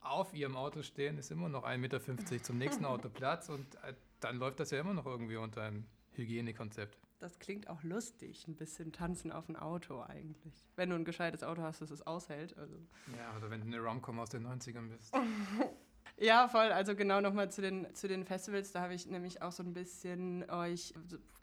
auf 0.00 0.32
ihrem 0.32 0.56
Auto 0.56 0.82
stehen, 0.82 1.18
ist 1.18 1.30
immer 1.30 1.48
noch 1.48 1.64
1,50 1.64 1.78
Meter 1.78 2.42
zum 2.42 2.58
nächsten 2.58 2.84
Auto 2.84 3.08
Platz 3.10 3.48
und 3.48 3.74
äh, 3.84 3.94
dann 4.20 4.38
läuft 4.38 4.60
das 4.60 4.70
ja 4.70 4.80
immer 4.80 4.94
noch 4.94 5.06
irgendwie 5.06 5.36
unter 5.36 5.62
einem 5.62 5.86
Hygienekonzept. 6.12 6.96
Das 7.18 7.38
klingt 7.38 7.68
auch 7.68 7.82
lustig, 7.82 8.48
ein 8.48 8.56
bisschen 8.56 8.92
tanzen 8.92 9.30
auf 9.30 9.46
ein 9.50 9.56
Auto 9.56 10.00
eigentlich. 10.00 10.54
Wenn 10.76 10.88
du 10.88 10.96
ein 10.96 11.04
gescheites 11.04 11.42
Auto 11.42 11.60
hast, 11.60 11.82
das 11.82 11.90
es 11.90 12.06
aushält. 12.06 12.56
Also. 12.56 12.74
Ja, 13.14 13.36
oder 13.36 13.50
wenn 13.50 13.60
du 13.60 13.66
eine 13.66 13.78
Romcom 13.78 14.18
aus 14.18 14.30
den 14.30 14.46
90ern 14.46 14.88
bist. 14.88 15.14
Ja, 16.22 16.48
voll. 16.48 16.70
Also 16.70 16.94
genau 16.94 17.22
nochmal 17.22 17.50
zu 17.50 17.62
den, 17.62 17.86
zu 17.94 18.06
den 18.06 18.26
Festivals. 18.26 18.72
Da 18.72 18.82
habe 18.82 18.92
ich 18.92 19.06
nämlich 19.06 19.40
auch 19.40 19.52
so 19.52 19.62
ein 19.62 19.72
bisschen 19.72 20.44
euch 20.50 20.92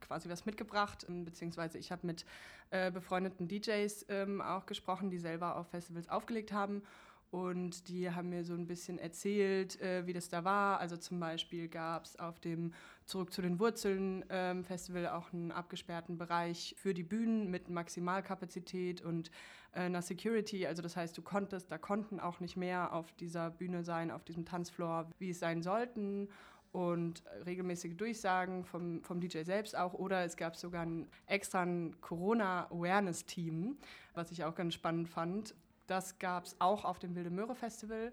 quasi 0.01 0.29
was 0.29 0.45
mitgebracht. 0.45 1.03
Ähm, 1.09 1.25
beziehungsweise 1.25 1.79
ich 1.79 1.91
habe 1.91 2.05
mit 2.05 2.25
äh, 2.69 2.91
befreundeten 2.91 3.47
DJs 3.47 4.05
ähm, 4.09 4.39
auch 4.39 4.67
gesprochen, 4.67 5.09
die 5.09 5.17
selber 5.17 5.55
auf 5.55 5.67
Festivals 5.69 6.07
aufgelegt 6.09 6.51
haben. 6.51 6.83
Und 7.31 7.89
die 7.89 8.11
haben 8.11 8.29
mir 8.29 8.45
so 8.45 8.53
ein 8.53 8.67
bisschen 8.67 8.99
erzählt, 8.99 9.81
äh, 9.81 10.05
wie 10.05 10.13
das 10.13 10.29
da 10.29 10.43
war. 10.43 10.79
Also 10.79 10.95
zum 10.95 11.19
Beispiel 11.19 11.69
gab 11.69 12.05
es 12.05 12.19
auf 12.19 12.39
dem 12.39 12.71
Zurück 13.07 13.31
zu 13.31 13.41
den 13.41 13.57
Wurzeln 13.57 14.25
ähm, 14.29 14.65
Festival 14.65 15.07
auch 15.07 15.31
einen 15.31 15.53
abgesperrten 15.53 16.17
Bereich 16.17 16.75
für 16.77 16.93
die 16.93 17.03
Bühnen 17.03 17.49
mit 17.49 17.69
Maximalkapazität 17.69 19.01
und 19.01 19.31
äh, 19.71 19.79
einer 19.79 20.01
Security. 20.01 20.67
Also 20.67 20.81
das 20.81 20.97
heißt, 20.97 21.17
du 21.17 21.21
konntest, 21.21 21.71
da 21.71 21.77
konnten 21.77 22.19
auch 22.19 22.41
nicht 22.41 22.57
mehr 22.57 22.91
auf 22.91 23.13
dieser 23.13 23.49
Bühne 23.49 23.85
sein, 23.85 24.11
auf 24.11 24.25
diesem 24.25 24.43
Tanzfloor, 24.43 25.09
wie 25.19 25.29
es 25.29 25.39
sein 25.39 25.63
sollten 25.63 26.27
und 26.73 27.23
regelmäßige 27.45 27.95
Durchsagen 27.95 28.65
vom, 28.65 29.01
vom 29.03 29.21
DJ 29.21 29.43
selbst 29.43 29.77
auch. 29.77 29.93
Oder 29.93 30.25
es 30.25 30.35
gab 30.35 30.57
sogar 30.57 30.85
ein 30.85 31.07
extra 31.27 31.65
Corona-Awareness-Team, 32.01 33.77
was 34.15 34.31
ich 34.31 34.43
auch 34.43 34.53
ganz 34.53 34.73
spannend 34.73 35.07
fand. 35.07 35.55
Das 35.87 36.19
gab 36.19 36.43
es 36.43 36.57
auch 36.59 36.83
auf 36.83 36.99
dem 36.99 37.15
Wilde 37.15 37.29
Möhre 37.29 37.55
Festival, 37.55 38.11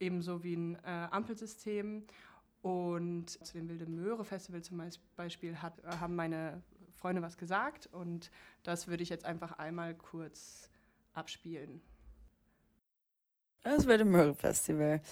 ebenso 0.00 0.44
wie 0.44 0.54
ein 0.54 0.74
äh, 0.84 1.08
Ampelsystem. 1.10 2.04
Und 2.64 3.26
zu 3.46 3.52
dem 3.52 3.68
Wilde 3.68 3.84
Möhre 3.84 4.24
Festival 4.24 4.62
zum 4.62 4.80
Beispiel 5.16 5.60
hat, 5.60 5.74
haben 6.00 6.16
meine 6.16 6.62
Freunde 6.96 7.20
was 7.20 7.36
gesagt 7.36 7.90
und 7.92 8.30
das 8.62 8.88
würde 8.88 9.02
ich 9.02 9.10
jetzt 9.10 9.26
einfach 9.26 9.58
einmal 9.58 9.94
kurz 9.94 10.70
abspielen. 11.12 11.82
Das 13.64 13.86
Wilde 13.86 14.06
Möhre 14.06 14.34
Festival. 14.34 15.02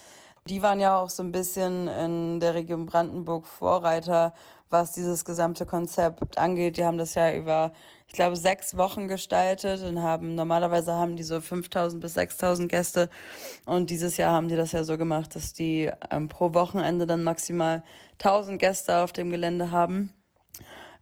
Die 0.46 0.62
waren 0.62 0.80
ja 0.80 0.96
auch 0.96 1.10
so 1.10 1.22
ein 1.22 1.30
bisschen 1.30 1.88
in 1.88 2.40
der 2.40 2.54
Region 2.54 2.86
Brandenburg 2.86 3.46
Vorreiter, 3.46 4.32
was 4.72 4.92
dieses 4.92 5.24
gesamte 5.24 5.66
Konzept 5.66 6.38
angeht. 6.38 6.76
Die 6.76 6.84
haben 6.84 6.98
das 6.98 7.14
ja 7.14 7.34
über, 7.34 7.72
ich 8.06 8.14
glaube, 8.14 8.36
sechs 8.36 8.76
Wochen 8.76 9.08
gestaltet 9.08 9.82
und 9.82 10.02
haben, 10.02 10.34
normalerweise 10.34 10.94
haben 10.94 11.16
die 11.16 11.22
so 11.22 11.40
5000 11.40 12.00
bis 12.00 12.14
6000 12.14 12.70
Gäste. 12.70 13.10
Und 13.66 13.90
dieses 13.90 14.16
Jahr 14.16 14.32
haben 14.32 14.48
die 14.48 14.56
das 14.56 14.72
ja 14.72 14.84
so 14.84 14.98
gemacht, 14.98 15.36
dass 15.36 15.52
die 15.52 15.90
ähm, 16.10 16.28
pro 16.28 16.54
Wochenende 16.54 17.06
dann 17.06 17.22
maximal 17.22 17.82
1000 18.18 18.58
Gäste 18.58 18.98
auf 18.98 19.12
dem 19.12 19.30
Gelände 19.30 19.70
haben. 19.70 20.12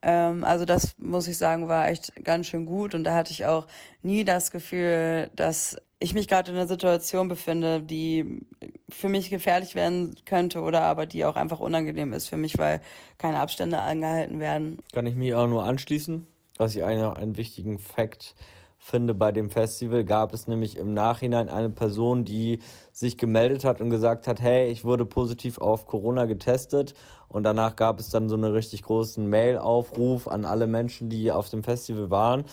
Ähm, 0.02 0.44
also 0.44 0.64
das 0.64 0.94
muss 0.98 1.28
ich 1.28 1.36
sagen, 1.36 1.68
war 1.68 1.88
echt 1.88 2.12
ganz 2.24 2.46
schön 2.46 2.66
gut 2.66 2.94
und 2.94 3.04
da 3.04 3.14
hatte 3.14 3.32
ich 3.32 3.46
auch 3.46 3.66
nie 4.02 4.24
das 4.24 4.50
Gefühl, 4.50 5.30
dass 5.36 5.76
ich 5.98 6.14
mich 6.14 6.28
gerade 6.28 6.50
in 6.50 6.56
einer 6.56 6.66
Situation 6.66 7.28
befinde, 7.28 7.82
die 7.82 8.40
für 8.88 9.10
mich 9.10 9.28
gefährlich 9.28 9.74
werden 9.74 10.14
könnte 10.24 10.62
oder 10.62 10.82
aber 10.82 11.04
die 11.04 11.26
auch 11.26 11.36
einfach 11.36 11.60
unangenehm 11.60 12.14
ist 12.14 12.28
für 12.28 12.38
mich, 12.38 12.56
weil 12.56 12.80
keine 13.18 13.38
Abstände 13.38 13.80
angehalten 13.80 14.40
werden. 14.40 14.78
Kann 14.92 15.06
ich 15.06 15.14
mich 15.14 15.34
auch 15.34 15.46
nur 15.46 15.64
anschließen. 15.64 16.26
Was 16.56 16.74
ich 16.74 16.84
einer 16.84 17.16
einen 17.16 17.36
wichtigen 17.36 17.78
Fakt 17.78 18.34
finde 18.80 19.14
bei 19.14 19.30
dem 19.30 19.50
Festival, 19.50 20.04
gab 20.04 20.32
es 20.32 20.48
nämlich 20.48 20.76
im 20.76 20.94
Nachhinein 20.94 21.48
eine 21.48 21.70
Person, 21.70 22.24
die 22.24 22.60
sich 22.92 23.18
gemeldet 23.18 23.64
hat 23.64 23.80
und 23.80 23.90
gesagt 23.90 24.26
hat, 24.26 24.40
hey, 24.40 24.68
ich 24.70 24.84
wurde 24.84 25.04
positiv 25.04 25.58
auf 25.58 25.86
Corona 25.86 26.24
getestet. 26.24 26.94
Und 27.28 27.44
danach 27.44 27.76
gab 27.76 28.00
es 28.00 28.08
dann 28.08 28.28
so 28.28 28.34
einen 28.34 28.52
richtig 28.52 28.82
großen 28.82 29.24
Mail-Aufruf 29.28 30.26
an 30.26 30.44
alle 30.44 30.66
Menschen, 30.66 31.10
die 31.10 31.30
auf 31.30 31.50
dem 31.50 31.62
Festival 31.62 32.10
waren. 32.10 32.44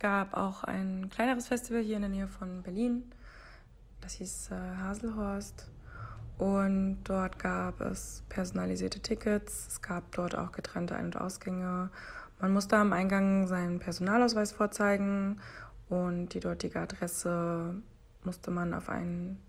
Gab 0.00 0.36
auch 0.36 0.64
ein 0.64 1.08
kleineres 1.08 1.48
Festival 1.48 1.82
hier 1.82 1.96
in 1.96 2.02
der 2.02 2.10
Nähe 2.10 2.28
von 2.28 2.62
Berlin. 2.62 3.10
Das 4.00 4.14
hieß 4.14 4.50
äh, 4.50 4.76
Haselhorst. 4.82 5.70
Und 6.36 6.98
dort 7.04 7.38
gab 7.38 7.80
es 7.80 8.22
personalisierte 8.28 9.00
Tickets. 9.00 9.66
Es 9.68 9.82
gab 9.82 10.12
dort 10.12 10.36
auch 10.36 10.52
getrennte 10.52 10.94
Ein- 10.94 11.06
und 11.06 11.20
Ausgänge. 11.20 11.90
Man 12.40 12.52
musste 12.52 12.76
am 12.76 12.92
Eingang 12.92 13.48
seinen 13.48 13.80
Personalausweis 13.80 14.52
vorzeigen 14.52 15.40
und 15.88 16.28
die 16.34 16.40
dortige 16.40 16.80
Adresse 16.80 17.74
musste 18.22 18.50
man 18.50 18.74
auf 18.74 18.88
einen 18.88 19.40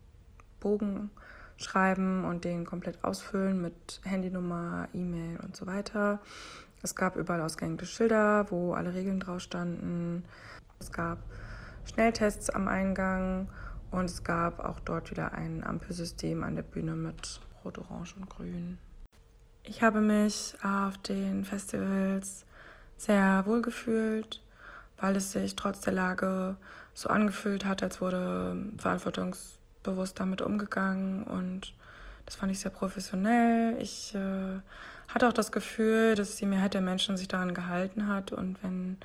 Bogen 0.59 1.11
schreiben 1.57 2.25
und 2.25 2.45
den 2.45 2.65
komplett 2.65 3.03
ausfüllen 3.03 3.61
mit 3.61 4.01
Handynummer, 4.05 4.87
E-Mail 4.93 5.39
und 5.43 5.55
so 5.55 5.67
weiter. 5.67 6.19
Es 6.81 6.95
gab 6.95 7.15
überall 7.15 7.41
ausgehängte 7.41 7.85
Schilder, 7.85 8.49
wo 8.49 8.73
alle 8.73 8.93
Regeln 8.93 9.19
drauf 9.19 9.41
standen. 9.41 10.23
Es 10.79 10.91
gab 10.91 11.19
Schnelltests 11.85 12.49
am 12.49 12.67
Eingang 12.67 13.49
und 13.91 14.05
es 14.05 14.23
gab 14.23 14.59
auch 14.59 14.79
dort 14.79 15.11
wieder 15.11 15.33
ein 15.33 15.63
Ampelsystem 15.63 16.43
an 16.43 16.55
der 16.55 16.63
Bühne 16.63 16.95
mit 16.95 17.41
Rot, 17.63 17.77
Orange 17.77 18.15
und 18.15 18.29
Grün. 18.29 18.77
Ich 19.63 19.83
habe 19.83 19.99
mich 19.99 20.55
auf 20.63 20.97
den 20.99 21.43
Festivals 21.43 22.45
sehr 22.99 23.45
wohl 23.45 23.61
gefühlt, 23.61 24.41
weil 24.97 25.15
es 25.15 25.31
sich 25.31 25.55
trotz 25.55 25.81
der 25.81 25.93
Lage 25.93 26.57
so 26.93 27.09
angefühlt 27.09 27.65
hat, 27.65 27.81
als 27.81 28.01
wurde 28.01 28.57
verantwortungsbewusst 28.77 30.19
damit 30.19 30.41
umgegangen 30.41 31.23
und 31.23 31.73
das 32.25 32.35
fand 32.35 32.51
ich 32.51 32.59
sehr 32.59 32.71
professionell. 32.71 33.75
Ich 33.81 34.13
äh, 34.13 34.59
hatte 35.07 35.27
auch 35.27 35.33
das 35.33 35.51
Gefühl, 35.51 36.15
dass 36.15 36.35
die 36.35 36.45
Mehrheit 36.45 36.73
der 36.73 36.81
Menschen 36.81 37.17
sich 37.17 37.27
daran 37.27 37.53
gehalten 37.53 38.07
hat 38.07 38.31
und 38.33 38.61
wenn 38.61 38.97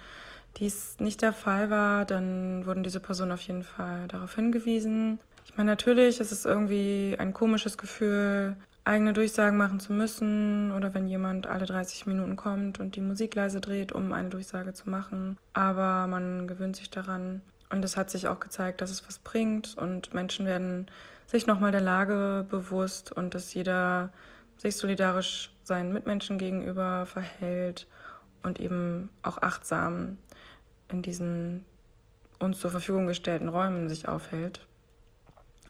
dies 0.56 0.96
nicht 0.98 1.22
der 1.22 1.32
Fall 1.32 1.70
war, 1.70 2.04
dann 2.04 2.66
wurden 2.66 2.82
diese 2.82 3.00
Personen 3.00 3.32
auf 3.32 3.40
jeden 3.42 3.64
Fall 3.64 4.08
darauf 4.08 4.34
hingewiesen. 4.34 5.18
Ich 5.46 5.56
meine, 5.56 5.70
natürlich 5.70 6.20
ist 6.20 6.32
es 6.32 6.44
irgendwie 6.44 7.16
ein 7.18 7.32
komisches 7.32 7.78
Gefühl, 7.78 8.56
eigene 8.84 9.14
Durchsagen 9.14 9.56
machen 9.56 9.80
zu 9.80 9.92
müssen 9.92 10.70
oder 10.72 10.92
wenn 10.92 11.08
jemand 11.08 11.46
alle 11.46 11.64
30 11.64 12.06
Minuten 12.06 12.36
kommt 12.36 12.80
und 12.80 12.96
die 12.96 13.00
Musik 13.00 13.34
leise 13.34 13.60
dreht, 13.60 13.92
um 13.92 14.12
eine 14.12 14.28
Durchsage 14.28 14.74
zu 14.74 14.90
machen. 14.90 15.38
Aber 15.54 16.06
man 16.06 16.46
gewöhnt 16.46 16.76
sich 16.76 16.90
daran 16.90 17.40
und 17.70 17.84
es 17.84 17.96
hat 17.96 18.10
sich 18.10 18.28
auch 18.28 18.40
gezeigt, 18.40 18.80
dass 18.80 18.90
es 18.90 19.06
was 19.06 19.18
bringt 19.18 19.76
und 19.78 20.12
Menschen 20.12 20.44
werden 20.44 20.86
sich 21.26 21.46
nochmal 21.46 21.72
der 21.72 21.80
Lage 21.80 22.46
bewusst 22.48 23.10
und 23.10 23.34
dass 23.34 23.54
jeder 23.54 24.10
sich 24.58 24.76
solidarisch 24.76 25.50
seinen 25.62 25.92
Mitmenschen 25.92 26.36
gegenüber 26.36 27.06
verhält 27.06 27.86
und 28.42 28.60
eben 28.60 29.08
auch 29.22 29.38
achtsam 29.38 30.18
in 30.88 31.00
diesen 31.00 31.64
uns 32.38 32.60
zur 32.60 32.70
Verfügung 32.70 33.06
gestellten 33.06 33.48
Räumen 33.48 33.88
sich 33.88 34.06
aufhält. 34.08 34.66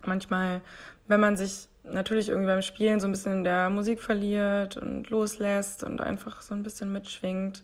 Manchmal, 0.05 0.61
wenn 1.07 1.21
man 1.21 1.37
sich 1.37 1.69
natürlich 1.85 2.29
irgendwie 2.29 2.49
beim 2.49 2.63
Spielen 2.63 3.01
so 3.01 3.07
ein 3.07 3.13
bisschen 3.13 3.33
in 3.33 3.45
der 3.45 3.71
Musik 3.71 4.01
verliert 4.01 4.77
und 4.77 5.11
loslässt 5.11 5.85
und 5.85 6.01
einfach 6.01 6.43
so 6.43 6.55
ein 6.55 6.63
bisschen 6.63 6.93
mitschwingt 6.93 7.63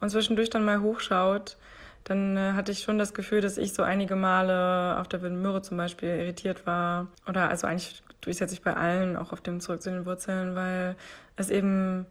und 0.00 0.10
zwischendurch 0.10 0.50
dann 0.50 0.64
mal 0.64 0.80
hochschaut, 0.80 1.56
dann 2.04 2.36
äh, 2.36 2.52
hatte 2.52 2.72
ich 2.72 2.80
schon 2.80 2.98
das 2.98 3.14
Gefühl, 3.14 3.40
dass 3.40 3.58
ich 3.58 3.74
so 3.74 3.82
einige 3.82 4.16
Male 4.16 4.98
auf 4.98 5.08
der 5.08 5.22
Wilden 5.22 5.42
Möhre 5.42 5.62
zum 5.62 5.76
Beispiel 5.76 6.08
irritiert 6.08 6.66
war. 6.66 7.08
Oder 7.28 7.48
also 7.50 7.66
eigentlich 7.66 8.02
durchsetze 8.20 8.54
ich 8.54 8.62
bei 8.62 8.74
allen, 8.74 9.16
auch 9.16 9.32
auf 9.32 9.40
dem 9.40 9.60
Zurück 9.60 9.82
zu 9.82 9.90
den 9.90 10.06
Wurzeln, 10.06 10.54
weil 10.54 10.96
es 11.36 11.50
eben 11.50 12.06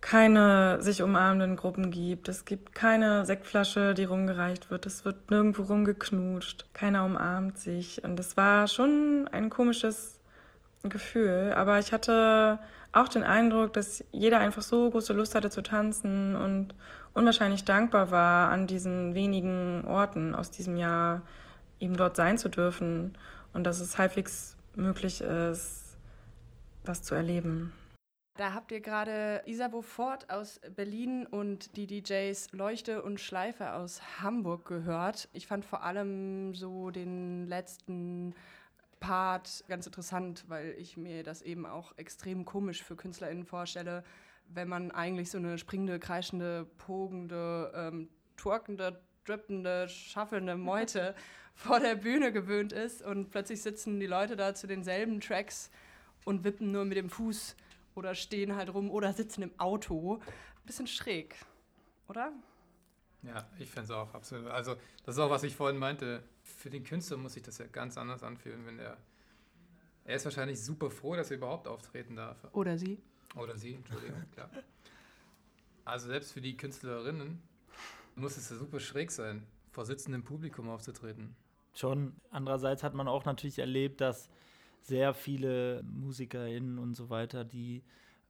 keine 0.00 0.82
sich 0.82 1.02
umarmenden 1.02 1.56
Gruppen 1.56 1.90
gibt. 1.90 2.28
Es 2.28 2.44
gibt 2.44 2.74
keine 2.74 3.24
Sektflasche, 3.24 3.94
die 3.94 4.04
rumgereicht 4.04 4.70
wird. 4.70 4.86
Es 4.86 5.04
wird 5.04 5.30
nirgendwo 5.30 5.62
rumgeknutscht. 5.62 6.66
Keiner 6.74 7.04
umarmt 7.04 7.58
sich. 7.58 8.02
Und 8.02 8.18
es 8.18 8.36
war 8.36 8.66
schon 8.66 9.28
ein 9.30 9.48
komisches 9.48 10.18
Gefühl. 10.90 11.52
Aber 11.54 11.78
ich 11.78 11.92
hatte 11.92 12.58
auch 12.92 13.08
den 13.08 13.24
Eindruck, 13.24 13.72
dass 13.72 14.04
jeder 14.12 14.38
einfach 14.38 14.62
so 14.62 14.90
große 14.90 15.12
Lust 15.12 15.34
hatte 15.34 15.50
zu 15.50 15.62
tanzen 15.62 16.36
und 16.36 16.74
unwahrscheinlich 17.14 17.64
dankbar 17.64 18.10
war, 18.10 18.50
an 18.50 18.66
diesen 18.66 19.14
wenigen 19.14 19.84
Orten 19.86 20.34
aus 20.34 20.50
diesem 20.50 20.76
Jahr 20.76 21.22
eben 21.80 21.96
dort 21.96 22.16
sein 22.16 22.38
zu 22.38 22.48
dürfen 22.48 23.16
und 23.52 23.64
dass 23.64 23.80
es 23.80 23.98
halbwegs 23.98 24.56
möglich 24.74 25.20
ist, 25.20 25.96
das 26.84 27.02
zu 27.02 27.14
erleben. 27.14 27.72
Da 28.38 28.54
habt 28.54 28.72
ihr 28.72 28.80
gerade 28.80 29.42
Isabo 29.44 29.82
Ford 29.82 30.30
aus 30.30 30.58
Berlin 30.74 31.26
und 31.26 31.76
die 31.76 31.86
DJs 31.86 32.52
Leuchte 32.52 33.02
und 33.02 33.20
Schleife 33.20 33.74
aus 33.74 34.00
Hamburg 34.22 34.64
gehört. 34.64 35.28
Ich 35.34 35.46
fand 35.46 35.66
vor 35.66 35.82
allem 35.82 36.54
so 36.54 36.90
den 36.90 37.46
letzten 37.46 38.34
Part 39.02 39.64
ganz 39.66 39.84
interessant, 39.84 40.44
weil 40.46 40.76
ich 40.78 40.96
mir 40.96 41.24
das 41.24 41.42
eben 41.42 41.66
auch 41.66 41.92
extrem 41.98 42.44
komisch 42.44 42.84
für 42.84 42.94
KünstlerInnen 42.94 43.44
vorstelle, 43.44 44.04
wenn 44.46 44.68
man 44.68 44.92
eigentlich 44.92 45.28
so 45.28 45.38
eine 45.38 45.58
springende, 45.58 45.98
kreischende, 45.98 46.66
pogende, 46.78 47.72
ähm, 47.74 48.08
twerkende, 48.36 49.02
drippende, 49.24 49.88
schaffelnde 49.88 50.56
Meute 50.56 51.16
vor 51.54 51.80
der 51.80 51.96
Bühne 51.96 52.30
gewöhnt 52.30 52.72
ist 52.72 53.02
und 53.02 53.30
plötzlich 53.30 53.60
sitzen 53.60 53.98
die 53.98 54.06
Leute 54.06 54.36
da 54.36 54.54
zu 54.54 54.68
denselben 54.68 55.20
Tracks 55.20 55.70
und 56.24 56.44
wippen 56.44 56.70
nur 56.70 56.84
mit 56.84 56.96
dem 56.96 57.10
Fuß 57.10 57.56
oder 57.96 58.14
stehen 58.14 58.54
halt 58.54 58.72
rum 58.72 58.88
oder 58.88 59.12
sitzen 59.12 59.42
im 59.42 59.58
Auto. 59.58 60.20
Bisschen 60.64 60.86
schräg, 60.86 61.34
oder? 62.08 62.32
Ja, 63.22 63.48
ich 63.58 63.68
finde 63.68 63.84
es 63.84 63.90
auch 63.90 64.14
absolut. 64.14 64.46
Also, 64.46 64.76
das 65.04 65.16
ist 65.16 65.20
auch, 65.20 65.30
was 65.30 65.42
ich 65.42 65.56
vorhin 65.56 65.78
meinte. 65.78 66.22
Für 66.42 66.70
den 66.70 66.84
Künstler 66.84 67.16
muss 67.16 67.34
sich 67.34 67.42
das 67.42 67.58
ja 67.58 67.66
ganz 67.66 67.96
anders 67.96 68.22
anfühlen, 68.22 68.66
wenn 68.66 68.78
der. 68.78 68.96
Er 70.04 70.16
ist 70.16 70.24
wahrscheinlich 70.24 70.60
super 70.60 70.90
froh, 70.90 71.14
dass 71.14 71.30
er 71.30 71.36
überhaupt 71.36 71.68
auftreten 71.68 72.16
darf. 72.16 72.36
Oder 72.52 72.76
sie. 72.76 72.98
Oder 73.36 73.56
sie, 73.56 73.74
Entschuldigung, 73.74 74.24
klar. 74.32 74.50
Also, 75.84 76.08
selbst 76.08 76.32
für 76.32 76.40
die 76.40 76.56
Künstlerinnen 76.56 77.40
muss 78.16 78.36
es 78.36 78.50
ja 78.50 78.56
super 78.56 78.80
schräg 78.80 79.10
sein, 79.10 79.46
vor 79.70 79.84
sitzendem 79.84 80.24
Publikum 80.24 80.68
aufzutreten. 80.68 81.34
Schon. 81.74 82.14
Andererseits 82.30 82.82
hat 82.82 82.94
man 82.94 83.08
auch 83.08 83.24
natürlich 83.24 83.58
erlebt, 83.58 84.00
dass 84.00 84.28
sehr 84.82 85.14
viele 85.14 85.82
MusikerInnen 85.84 86.78
und 86.78 86.94
so 86.94 87.08
weiter, 87.08 87.44
die 87.44 87.82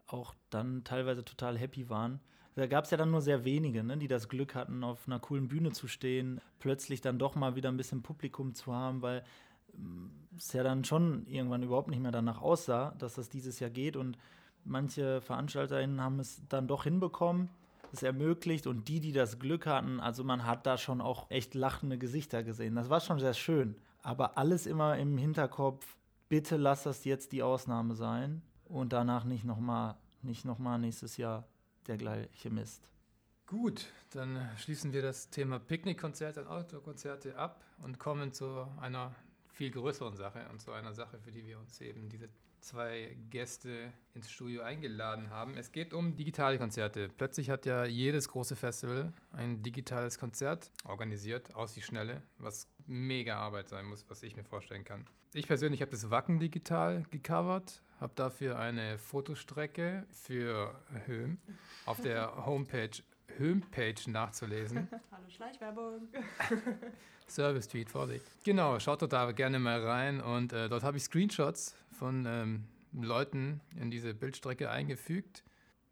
auch 0.07 0.35
dann 0.51 0.85
teilweise 0.85 1.25
total 1.25 1.59
happy 1.59 1.88
waren. 1.88 2.20
Da 2.55 2.67
gab 2.67 2.85
es 2.85 2.91
ja 2.91 2.99
dann 2.99 3.11
nur 3.11 3.23
sehr 3.23 3.45
wenige, 3.45 3.83
ne, 3.83 3.97
die 3.97 4.09
das 4.09 4.29
Glück 4.29 4.55
hatten, 4.55 4.85
auf 4.85 5.07
einer 5.07 5.19
coolen 5.19 5.49
Bühne 5.49 5.73
zu 5.73 5.88
stehen, 5.88 6.41
plötzlich 6.59 7.01
dann 7.01 7.19
doch 7.19 7.35
mal 7.35 7.57
wieder 7.57 7.71
ein 7.71 7.79
bisschen 7.79 8.03
Publikum 8.03 8.55
zu 8.55 8.75
haben, 8.75 9.01
weil 9.01 9.25
mm, 9.75 10.07
es 10.37 10.53
ja 10.53 10.62
dann 10.62 10.85
schon 10.85 11.27
irgendwann 11.27 11.62
überhaupt 11.62 11.88
nicht 11.88 12.03
mehr 12.03 12.12
danach 12.12 12.43
aussah, 12.43 12.95
dass 12.99 13.15
das 13.15 13.31
dieses 13.31 13.59
Jahr 13.59 13.71
geht. 13.71 13.97
Und 13.97 14.19
manche 14.65 15.23
VeranstalterInnen 15.23 16.01
haben 16.03 16.21
es 16.21 16.43
dann 16.49 16.69
doch 16.69 16.85
hinbekommen, 16.85 17.49
es 17.93 18.03
ermöglicht. 18.03 18.67
Und 18.67 18.88
die, 18.88 19.01
die 19.01 19.12
das 19.12 19.38
Glück 19.38 19.67
hatten, 19.67 19.99
also 19.99 20.23
man 20.23 20.45
hat 20.45 20.67
da 20.67 20.77
schon 20.77 21.01
auch 21.01 21.31
echt 21.31 21.55
lachende 21.55 21.97
Gesichter 21.97 22.43
gesehen. 22.43 22.75
Das 22.75 22.91
war 22.91 23.01
schon 23.01 23.19
sehr 23.19 23.35
schön. 23.35 23.77
Aber 24.03 24.37
alles 24.37 24.67
immer 24.67 24.99
im 24.99 25.17
Hinterkopf, 25.17 25.97
bitte 26.29 26.59
lass 26.59 26.83
das 26.83 27.05
jetzt 27.05 27.33
die 27.33 27.43
Ausnahme 27.43 27.95
sein 27.95 28.43
und 28.65 28.93
danach 28.93 29.25
nicht 29.25 29.45
nochmal 29.45 29.97
nicht 30.23 30.45
noch 30.45 30.59
mal 30.59 30.79
nächstes 30.79 31.17
Jahr 31.17 31.45
der 31.87 31.97
gleiche 31.97 32.51
Mist. 32.51 32.88
Gut, 33.47 33.87
dann 34.11 34.49
schließen 34.57 34.92
wir 34.92 35.03
das 35.03 35.29
Thema 35.29 35.59
Picknickkonzerte 35.59 36.40
und 36.40 36.47
Outdoor-Konzerte 36.47 37.37
ab 37.37 37.64
und 37.83 37.99
kommen 37.99 38.33
zu 38.33 38.66
einer 38.81 39.14
viel 39.53 39.71
größeren 39.71 40.16
Sache 40.16 40.47
und 40.51 40.61
zu 40.61 40.73
einer 40.73 40.95
Sache, 40.95 41.18
für 41.18 41.33
die 41.33 41.47
wir 41.47 41.59
uns 41.59 41.81
eben 41.81 42.09
diese 42.09 42.29
zwei 42.62 43.16
Gäste 43.29 43.92
ins 44.14 44.31
Studio 44.31 44.62
eingeladen 44.62 45.31
haben. 45.31 45.57
Es 45.57 45.73
geht 45.73 45.92
um 45.92 46.16
digitale 46.16 46.59
Konzerte. 46.59 47.09
Plötzlich 47.09 47.51
hat 47.51 47.66
ja 47.66 47.85
jedes 47.85 48.29
große 48.29 48.57
Festival 48.57 49.12
ein 49.33 49.62
digitales 49.62 50.18
Konzert 50.18 50.71
organisiert, 50.85 51.55
aus 51.55 51.75
die 51.75 51.83
Schnelle, 51.83 52.23
was 52.38 52.68
mega 52.87 53.37
Arbeit 53.37 53.68
sein 53.68 53.85
muss, 53.87 54.09
was 54.09 54.23
ich 54.23 54.37
mir 54.37 54.45
vorstellen 54.45 54.85
kann. 54.85 55.05
Ich 55.35 55.47
persönlich 55.47 55.81
habe 55.81 55.90
das 55.90 56.11
Wacken 56.11 56.38
digital 56.38 57.05
gecovert, 57.11 57.83
habe 58.03 58.12
dafür 58.17 58.59
eine 58.59 58.99
Fotostrecke 58.99 60.05
für 60.11 60.75
Höhm 61.07 61.38
auf 61.87 62.01
der 62.01 62.35
Homepage 62.47 62.91
Homepage 63.38 63.95
nachzulesen. 64.09 64.88
Hallo 65.11 65.29
Schleichwerbung. 65.29 66.09
Service 67.29 67.69
Tweet, 67.69 67.88
Vorsicht. 67.88 68.27
Genau, 68.45 68.79
schaut 68.79 69.01
dort 69.01 69.15
da 69.15 69.31
gerne 69.33 69.59
mal 69.59 69.83
rein 69.83 70.21
und 70.21 70.53
äh, 70.53 70.69
dort 70.69 70.83
habe 70.83 70.99
ich 70.99 71.05
Screenshots 71.05 71.75
von 71.93 72.26
ähm, 72.26 72.64
Leuten 72.93 73.62
in 73.81 73.91
diese 73.91 74.12
Bildstrecke 74.12 74.68
eingefügt. 74.68 75.45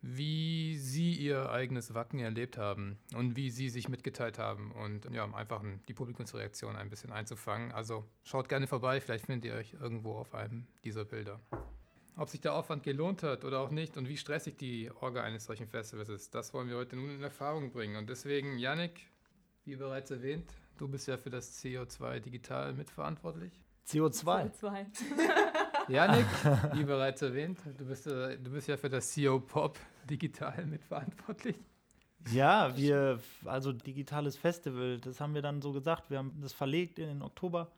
wie 0.02 0.76
sie 0.78 1.12
ihr 1.12 1.50
eigenes 1.50 1.94
Wacken 1.94 2.20
erlebt 2.20 2.56
haben 2.58 2.98
und 3.14 3.36
wie 3.36 3.50
sie 3.50 3.68
sich 3.68 3.88
mitgeteilt 3.88 4.38
haben 4.38 4.72
und 4.72 5.04
ja, 5.12 5.24
um 5.24 5.34
einfach 5.34 5.62
die 5.88 5.94
Publikumsreaktion 5.94 6.74
ein 6.76 6.88
bisschen 6.90 7.12
einzufangen. 7.12 7.70
Also 7.72 8.04
schaut 8.24 8.48
gerne 8.48 8.66
vorbei, 8.66 9.00
vielleicht 9.00 9.26
findet 9.26 9.44
ihr 9.44 9.54
euch 9.54 9.74
irgendwo 9.74 10.14
auf 10.14 10.34
einem 10.34 10.66
dieser 10.84 11.04
Bilder. 11.04 11.38
Ob 12.20 12.28
sich 12.28 12.42
der 12.42 12.52
Aufwand 12.52 12.82
gelohnt 12.82 13.22
hat 13.22 13.46
oder 13.46 13.60
auch 13.60 13.70
nicht 13.70 13.96
und 13.96 14.06
wie 14.06 14.18
stressig 14.18 14.58
die 14.58 14.90
Orga 15.00 15.22
eines 15.22 15.46
solchen 15.46 15.66
Festivals 15.66 16.10
ist, 16.10 16.34
das 16.34 16.52
wollen 16.52 16.68
wir 16.68 16.76
heute 16.76 16.94
nun 16.94 17.08
in 17.08 17.22
Erfahrung 17.22 17.72
bringen. 17.72 17.96
Und 17.96 18.10
deswegen, 18.10 18.58
Yannick, 18.58 19.00
wie 19.64 19.74
bereits 19.74 20.10
erwähnt, 20.10 20.44
du 20.76 20.86
bist 20.86 21.08
ja 21.08 21.16
für 21.16 21.30
das 21.30 21.64
CO2 21.64 22.20
digital 22.20 22.74
mitverantwortlich. 22.74 23.58
CO2. 23.88 24.52
CO2. 24.52 24.86
Janik, 25.88 26.26
wie 26.74 26.84
bereits 26.84 27.22
erwähnt, 27.22 27.58
du 27.78 27.86
bist, 27.86 28.06
äh, 28.06 28.36
du 28.36 28.50
bist 28.50 28.68
ja 28.68 28.76
für 28.76 28.90
das 28.90 29.14
CO 29.14 29.40
Pop 29.40 29.78
digital 30.04 30.66
mitverantwortlich. 30.66 31.56
Ja, 32.30 32.76
wir, 32.76 33.18
also 33.46 33.72
digitales 33.72 34.36
Festival, 34.36 35.00
das 35.00 35.22
haben 35.22 35.34
wir 35.34 35.40
dann 35.40 35.62
so 35.62 35.72
gesagt. 35.72 36.10
Wir 36.10 36.18
haben 36.18 36.38
das 36.42 36.52
verlegt 36.52 36.98
in 36.98 37.06
den 37.06 37.22
Oktober. 37.22 37.72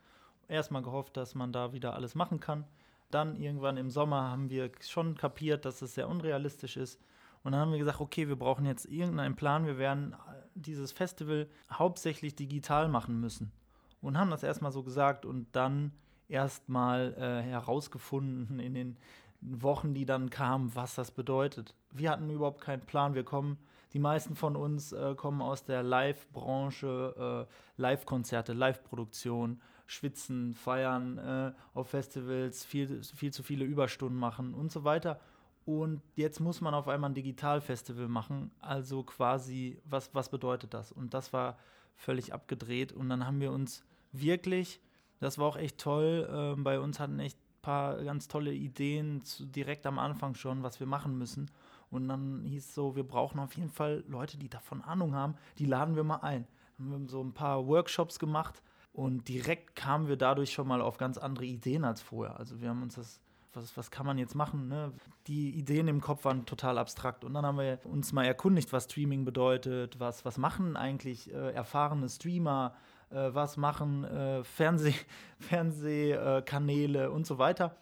Erstmal 0.49 0.83
gehofft, 0.83 1.17
dass 1.17 1.37
man 1.37 1.53
da 1.53 1.73
wieder 1.73 1.95
alles 1.95 2.17
machen 2.17 2.41
kann. 2.41 2.65
Dann 3.13 3.37
irgendwann 3.37 3.77
im 3.77 3.91
Sommer 3.91 4.31
haben 4.31 4.51
wir 4.51 4.71
schon 4.81 5.17
kapiert, 5.17 5.65
dass 5.65 5.83
es 5.83 5.95
sehr 5.95 6.09
unrealistisch 6.09 6.77
ist. 6.77 7.01
Und 7.45 7.53
dann 7.53 7.61
haben 7.61 7.73
wir 7.73 7.79
gesagt, 7.79 8.01
okay, 8.01 8.29
wir 8.29 8.37
brauchen 8.37 8.67
jetzt 8.67 8.87
irgendeinen 8.87 9.37
Plan. 9.37 9.67
Wir 9.67 9.79
werden 9.79 10.15
dieses 10.55 10.93
Festival 10.93 11.49
hauptsächlich 11.73 12.35
digital 12.35 12.89
machen 12.89 13.21
müssen. 13.21 13.53
Und 14.01 14.19
haben 14.19 14.31
das 14.31 14.43
erstmal 14.43 14.73
so 14.73 14.83
gesagt 14.83 15.27
und 15.27 15.47
dann 15.53 15.93
erstmal 16.29 17.15
äh, 17.15 17.43
herausgefunden 17.43 18.59
in 18.59 18.75
den 18.75 18.97
Wochen, 19.41 19.93
die 19.93 20.07
dann 20.07 20.31
kamen, 20.31 20.75
was 20.75 20.95
das 20.95 21.11
bedeutet. 21.11 21.75
Wir 21.91 22.11
hatten 22.11 22.31
überhaupt 22.31 22.61
keinen 22.61 22.83
Plan. 22.83 23.15
Wir 23.15 23.25
kommen, 23.25 23.59
die 23.93 23.99
meisten 23.99 24.37
von 24.37 24.57
uns 24.57 24.93
äh, 24.93 25.15
kommen 25.15 25.43
aus 25.43 25.65
der 25.65 25.83
Live-Branche, 25.83 27.47
äh, 27.49 27.81
Live-Konzerte, 27.81 28.53
Live-Produktion, 28.53 29.61
schwitzen, 29.87 30.55
feiern 30.55 31.19
äh, 31.19 31.53
auf 31.75 31.91
Festivals, 31.91 32.65
viel, 32.65 33.03
viel 33.03 33.33
zu 33.33 33.43
viele 33.43 33.65
Überstunden 33.65 34.19
machen 34.19 34.55
und 34.55 34.73
so 34.73 34.85
weiter. 34.85 35.21
Und 35.65 36.03
jetzt 36.17 36.41
muss 36.41 36.61
man 36.61 36.75
auf 36.75 36.89
einmal 36.89 37.11
ein 37.11 37.15
Digitalfestival 37.15 38.09
machen. 38.09 38.51
Also 38.61 39.05
quasi, 39.05 39.81
was, 39.85 40.13
was 40.15 40.29
bedeutet 40.29 40.75
das? 40.75 40.91
Und 40.91 41.15
das 41.15 41.33
war 41.33 41.59
völlig 41.95 42.35
abgedreht. 42.35 42.93
Und 42.93 43.09
dann 43.09 43.25
haben 43.27 43.41
wir 43.41 43.53
uns 43.53 43.85
wirklich 44.11 44.81
das 45.23 45.39
war 45.39 45.47
auch 45.47 45.57
echt 45.57 45.79
toll. 45.79 46.29
Ähm, 46.31 46.65
bei 46.65 46.81
uns 46.81 46.99
hatten 46.99 47.21
echt 47.21 47.39
ein 47.39 47.63
paar 47.63 48.03
ganz 48.03 48.27
tolle 48.27 48.53
Ideen 48.53 49.23
zu, 49.23 49.47
direkt 49.47 49.87
am 49.87 50.01
Anfang 50.01 50.35
schon, 50.35 50.65
was 50.65 50.81
wir 50.81 50.87
machen 50.89 51.17
müssen. 51.17 51.49
Und 51.91 52.09
dann 52.09 52.43
hieß 52.45 52.67
es 52.67 52.75
so, 52.75 52.97
wir 52.97 53.05
brauchen 53.05 53.39
auf 53.39 53.57
jeden 53.57 53.71
Fall 53.71 54.03
Leute, 54.09 54.37
die 54.37 54.49
davon 54.49 54.83
Ahnung 54.83 55.15
haben, 55.15 55.37
die 55.59 55.67
laden 55.67 55.95
wir 55.95 56.03
mal 56.03 56.17
ein. 56.17 56.49
Dann 56.77 56.91
haben 56.91 57.03
wir 57.03 57.09
so 57.09 57.23
ein 57.23 57.33
paar 57.33 57.69
Workshops 57.69 58.19
gemacht 58.19 58.63
und 58.93 59.29
direkt 59.29 59.75
kamen 59.75 60.09
wir 60.09 60.17
dadurch 60.17 60.53
schon 60.53 60.69
mal 60.69 60.83
auf 60.83 60.99
ganz 60.99 61.17
andere 61.17 61.47
Ideen 61.47 61.85
als 61.85 62.03
vorher. 62.03 62.39
Also 62.39 62.61
wir 62.61 62.69
haben 62.69 62.83
uns 62.83 62.97
das, 62.97 63.21
was, 63.55 63.75
was 63.77 63.91
kann 63.91 64.05
man 64.05 64.19
jetzt 64.19 64.35
machen? 64.35 64.69
Ne? 64.69 64.93
Die 65.27 65.51
Ideen 65.51 65.89
im 65.89 66.03
Kopf 66.03 66.25
waren 66.27 66.45
total 66.45 66.77
abstrakt. 66.77 67.25
Und 67.25 67.33
dann 67.33 67.47
haben 67.47 67.59
wir 67.59 67.79
uns 67.85 68.13
mal 68.13 68.25
erkundigt, 68.25 68.73
was 68.73 68.85
Streaming 68.85 69.25
bedeutet, 69.25 69.99
was, 69.99 70.27
was 70.27 70.37
machen 70.37 70.77
eigentlich 70.77 71.33
äh, 71.33 71.53
erfahrene 71.53 72.09
Streamer, 72.09 72.75
äh, 73.09 73.31
was 73.33 73.57
machen 73.57 74.05
äh, 74.05 74.45
Fernseh, 74.45 74.95
Fernsehkanäle 75.39 77.11
und 77.11 77.27
so 77.27 77.39
weiter. 77.39 77.77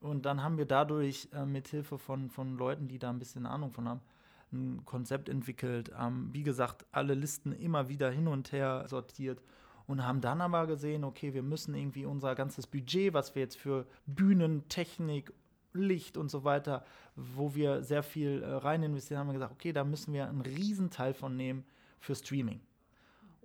Und 0.00 0.26
dann 0.26 0.42
haben 0.42 0.58
wir 0.58 0.66
dadurch 0.66 1.28
äh, 1.32 1.46
mit 1.46 1.68
Hilfe 1.68 1.96
von, 1.96 2.28
von 2.28 2.56
Leuten, 2.56 2.88
die 2.88 2.98
da 2.98 3.10
ein 3.10 3.20
bisschen 3.20 3.46
Ahnung 3.46 3.70
von 3.70 3.88
haben, 3.88 4.00
ein 4.52 4.84
Konzept 4.84 5.28
entwickelt. 5.28 5.92
Ähm, 5.98 6.30
wie 6.32 6.42
gesagt, 6.42 6.86
alle 6.90 7.14
Listen 7.14 7.52
immer 7.52 7.88
wieder 7.88 8.10
hin 8.10 8.26
und 8.26 8.50
her 8.50 8.84
sortiert 8.88 9.40
und 9.86 10.04
haben 10.04 10.20
dann 10.20 10.40
aber 10.40 10.66
gesehen, 10.66 11.04
okay, 11.04 11.34
wir 11.34 11.42
müssen 11.42 11.74
irgendwie 11.74 12.04
unser 12.04 12.34
ganzes 12.34 12.66
Budget, 12.66 13.14
was 13.14 13.34
wir 13.34 13.42
jetzt 13.42 13.56
für 13.56 13.86
Bühnen, 14.06 14.68
Technik, 14.68 15.32
Licht 15.72 16.16
und 16.16 16.30
so 16.30 16.44
weiter, 16.44 16.84
wo 17.14 17.54
wir 17.54 17.82
sehr 17.82 18.02
viel 18.02 18.42
äh, 18.42 18.46
rein 18.46 18.82
investieren, 18.82 19.20
haben 19.20 19.28
wir 19.28 19.34
gesagt, 19.34 19.52
okay, 19.52 19.72
da 19.72 19.84
müssen 19.84 20.12
wir 20.12 20.28
einen 20.28 20.40
Riesenteil 20.40 21.14
von 21.14 21.36
nehmen 21.36 21.64
für 22.00 22.14
Streaming. 22.14 22.60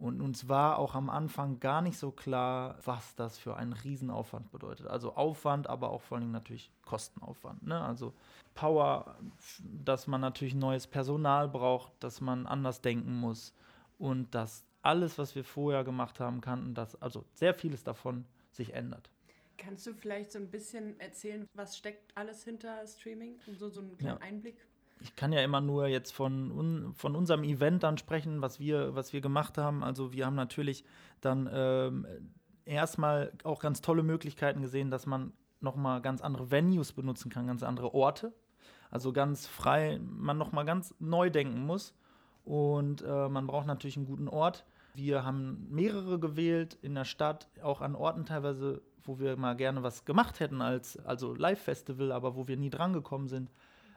Und 0.01 0.19
uns 0.19 0.49
war 0.49 0.79
auch 0.79 0.95
am 0.95 1.11
Anfang 1.11 1.59
gar 1.59 1.83
nicht 1.83 1.99
so 1.99 2.09
klar, 2.09 2.79
was 2.85 3.13
das 3.15 3.37
für 3.37 3.55
einen 3.55 3.73
Riesenaufwand 3.73 4.49
bedeutet. 4.49 4.87
Also 4.87 5.15
Aufwand, 5.15 5.69
aber 5.69 5.91
auch 5.91 6.01
vor 6.01 6.17
allem 6.17 6.31
natürlich 6.31 6.71
Kostenaufwand. 6.85 7.67
Ne? 7.67 7.79
Also 7.79 8.15
Power, 8.55 9.15
dass 9.61 10.07
man 10.07 10.19
natürlich 10.19 10.55
neues 10.55 10.87
Personal 10.87 11.47
braucht, 11.47 11.91
dass 11.99 12.19
man 12.19 12.47
anders 12.47 12.81
denken 12.81 13.13
muss 13.13 13.53
und 13.99 14.33
dass 14.33 14.65
alles, 14.81 15.17
was 15.17 15.35
wir 15.35 15.43
vorher 15.43 15.83
gemacht 15.83 16.19
haben, 16.19 16.41
kannten, 16.41 16.73
dass 16.73 17.01
also 17.01 17.25
sehr 17.33 17.53
vieles 17.53 17.83
davon 17.83 18.25
sich 18.51 18.73
ändert. 18.73 19.09
Kannst 19.57 19.85
du 19.85 19.93
vielleicht 19.93 20.31
so 20.31 20.39
ein 20.39 20.49
bisschen 20.49 20.99
erzählen, 20.99 21.47
was 21.53 21.77
steckt 21.77 22.17
alles 22.17 22.43
hinter 22.43 22.85
Streaming? 22.87 23.35
So, 23.57 23.69
so 23.69 23.81
einen 23.81 23.97
kleinen 23.97 24.19
ja. 24.19 24.25
Einblick? 24.25 24.57
ich 25.01 25.15
kann 25.15 25.33
ja 25.33 25.41
immer 25.41 25.61
nur 25.61 25.87
jetzt 25.87 26.11
von, 26.11 26.51
un, 26.51 26.93
von 26.93 27.15
unserem 27.15 27.43
Event 27.43 27.83
dann 27.83 27.97
sprechen, 27.97 28.41
was 28.41 28.59
wir, 28.59 28.95
was 28.95 29.13
wir 29.13 29.21
gemacht 29.21 29.57
haben. 29.57 29.83
Also 29.83 30.13
wir 30.13 30.25
haben 30.25 30.35
natürlich 30.35 30.85
dann 31.21 31.49
ähm, 31.51 32.05
erstmal 32.65 33.33
auch 33.43 33.59
ganz 33.59 33.81
tolle 33.81 34.03
Möglichkeiten 34.03 34.61
gesehen, 34.61 34.91
dass 34.91 35.05
man 35.05 35.33
nochmal 35.59 36.01
ganz 36.01 36.21
andere 36.21 36.51
Venues 36.51 36.93
benutzen 36.93 37.29
kann, 37.29 37.47
ganz 37.47 37.63
andere 37.63 37.93
Orte. 37.93 38.33
Also 38.89 39.13
ganz 39.13 39.47
frei, 39.47 39.99
man 40.01 40.37
nochmal 40.37 40.65
ganz 40.65 40.93
neu 40.99 41.29
denken 41.29 41.65
muss. 41.65 41.95
Und 42.43 43.03
äh, 43.03 43.29
man 43.29 43.47
braucht 43.47 43.67
natürlich 43.67 43.97
einen 43.97 44.05
guten 44.05 44.27
Ort. 44.27 44.65
Wir 44.93 45.23
haben 45.23 45.67
mehrere 45.69 46.19
gewählt 46.19 46.77
in 46.81 46.95
der 46.95 47.05
Stadt, 47.05 47.47
auch 47.61 47.81
an 47.81 47.95
Orten 47.95 48.25
teilweise, 48.25 48.81
wo 49.03 49.19
wir 49.19 49.37
mal 49.37 49.55
gerne 49.55 49.83
was 49.83 50.05
gemacht 50.05 50.39
hätten 50.39 50.61
als 50.61 50.97
also 51.05 51.33
Live-Festival, 51.33 52.11
aber 52.11 52.35
wo 52.35 52.47
wir 52.47 52.57
nie 52.57 52.69
drangekommen 52.69 53.27
sind 53.27 53.49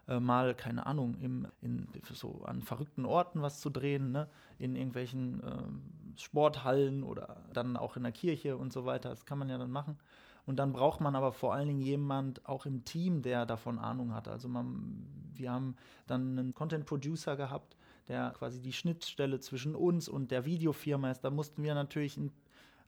äh, 0.09 0.21
mal, 0.21 0.55
keine 0.55 0.87
Ahnung, 0.87 1.17
im, 1.21 1.47
in, 1.63 1.89
so 2.13 2.43
an 2.45 2.63
verrückten 2.63 3.05
Orten 3.07 3.43
was 3.43 3.61
zu 3.61 3.71
drehen, 3.71 4.13
ne? 4.13 4.29
in 4.59 4.77
irgendwelchen 4.77 5.43
äh, 5.43 6.21
Sporthallen 6.21 7.03
oder 7.03 7.37
dann 7.53 7.77
auch 7.77 7.97
in 7.97 8.03
der 8.03 8.13
Kirche 8.13 8.57
und 8.57 8.73
so 8.73 8.85
weiter. 8.85 9.09
Das 9.11 9.25
kann 9.25 9.39
man 9.39 9.49
ja 9.49 9.59
dann 9.59 9.71
machen. 9.71 9.99
Und 10.47 10.59
dann 10.59 10.73
braucht 10.73 11.01
man 11.01 11.17
aber 11.17 11.33
vor 11.33 11.55
allen 11.55 11.69
Dingen 11.69 11.81
jemand 11.81 12.47
auch 12.47 12.67
im 12.67 12.85
Team, 12.85 13.23
der 13.23 13.47
davon 13.47 13.79
Ahnung 13.79 14.13
hat. 14.15 14.29
Also 14.29 14.47
man, 14.47 15.07
wir 15.33 15.51
haben 15.51 15.75
dann 16.07 16.39
einen 16.39 16.55
Content 16.55 16.85
Producer 16.85 17.37
gehabt, 17.37 17.77
der 18.09 18.31
quasi 18.31 18.61
die 18.61 18.73
Schnittstelle 18.73 19.41
zwischen 19.41 19.75
uns 19.75 20.09
und 20.09 20.31
der 20.31 20.45
Videofirma 20.45 21.11
ist. 21.11 21.21
Da 21.21 21.31
mussten 21.31 21.63
wir 21.63 21.75
natürlich 21.75 22.17
ein 22.17 22.33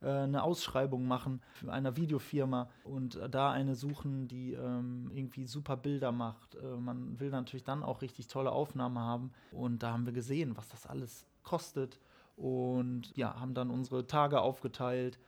äh, 0.02 0.08
eine 0.08 0.42
Ausschreibung 0.42 1.06
machen 1.06 1.40
für 1.54 1.72
eine 1.72 1.96
Videofirma 1.96 2.68
und 2.84 3.18
da 3.30 3.50
eine 3.50 3.74
suchen, 3.74 4.28
die 4.28 4.52
ähm, 4.52 5.10
irgendwie 5.12 5.46
super 5.46 5.76
Bilder 5.76 6.12
macht. 6.12 6.54
Äh, 6.54 6.76
man 6.76 7.18
will 7.18 7.30
natürlich 7.30 7.64
dann 7.64 7.82
auch 7.82 8.02
richtig 8.02 8.26
tolle 8.28 8.52
Aufnahmen 8.52 8.98
haben 8.98 9.32
und 9.52 9.82
da 9.82 9.92
haben 9.92 10.06
wir 10.06 10.12
gesehen, 10.12 10.56
was 10.56 10.68
das 10.68 10.86
alles 10.86 11.26
kostet 11.42 11.98
und 12.36 13.16
ja, 13.16 13.38
haben 13.40 13.54
dann 13.54 13.70
unsere 13.70 14.06
Tage 14.06 14.40
aufgeteilt, 14.40 15.18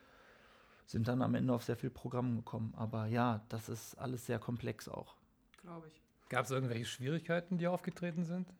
sind 0.85 1.09
dann 1.09 1.23
am 1.23 1.35
Ende 1.35 1.55
auf 1.55 1.65
sehr 1.65 1.77
viel 1.77 1.91
Programm 1.91 2.37
gekommen. 2.37 2.75
Aber 2.77 3.07
ja, 3.07 3.45
das 3.49 3.69
ist 3.69 3.95
alles 3.97 4.27
sehr 4.27 4.39
komplex 4.39 4.89
auch. 4.89 5.17
Glaube 5.63 5.89
ich. 5.89 6.03
Gab 6.29 6.45
es 6.45 6.51
irgendwelche 6.51 6.85
Schwierigkeiten, 6.85 7.57
die 7.57 7.67
aufgetreten 7.67 8.25
sind? 8.25 8.53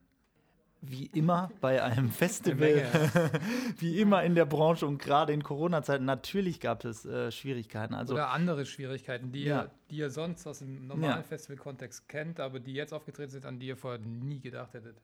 Wie 0.81 1.07
immer 1.07 1.51
bei 1.61 1.83
einem 1.83 2.11
Festival, 2.11 2.87
wie 3.79 4.01
immer 4.01 4.23
in 4.23 4.35
der 4.35 4.47
Branche 4.47 4.87
und 4.87 4.99
gerade 4.99 5.33
in 5.33 5.43
Corona-Zeiten, 5.43 6.05
natürlich 6.05 6.61
gab 6.61 6.85
es 6.85 7.05
äh, 7.05 7.33
Schwierigkeiten. 7.33 7.95
Also, 7.95 8.15
Oder 8.15 8.31
andere 8.31 8.65
Schwierigkeiten, 8.65 9.33
die, 9.33 9.45
ja. 9.45 9.63
ihr, 9.63 9.71
die 9.91 9.97
ihr 9.97 10.11
sonst 10.11 10.47
aus 10.47 10.61
dem 10.61 10.87
normalen 10.87 11.19
ja. 11.19 11.23
Festival-Kontext 11.23 12.09
kennt, 12.09 12.39
aber 12.39 12.61
die 12.61 12.75
jetzt 12.75 12.93
aufgetreten 12.93 13.31
sind, 13.31 13.45
an 13.45 13.59
die 13.59 13.67
ihr 13.67 13.77
vorher 13.77 14.01
nie 14.01 14.41
gedacht 14.41 14.75
hättet. 14.75 15.01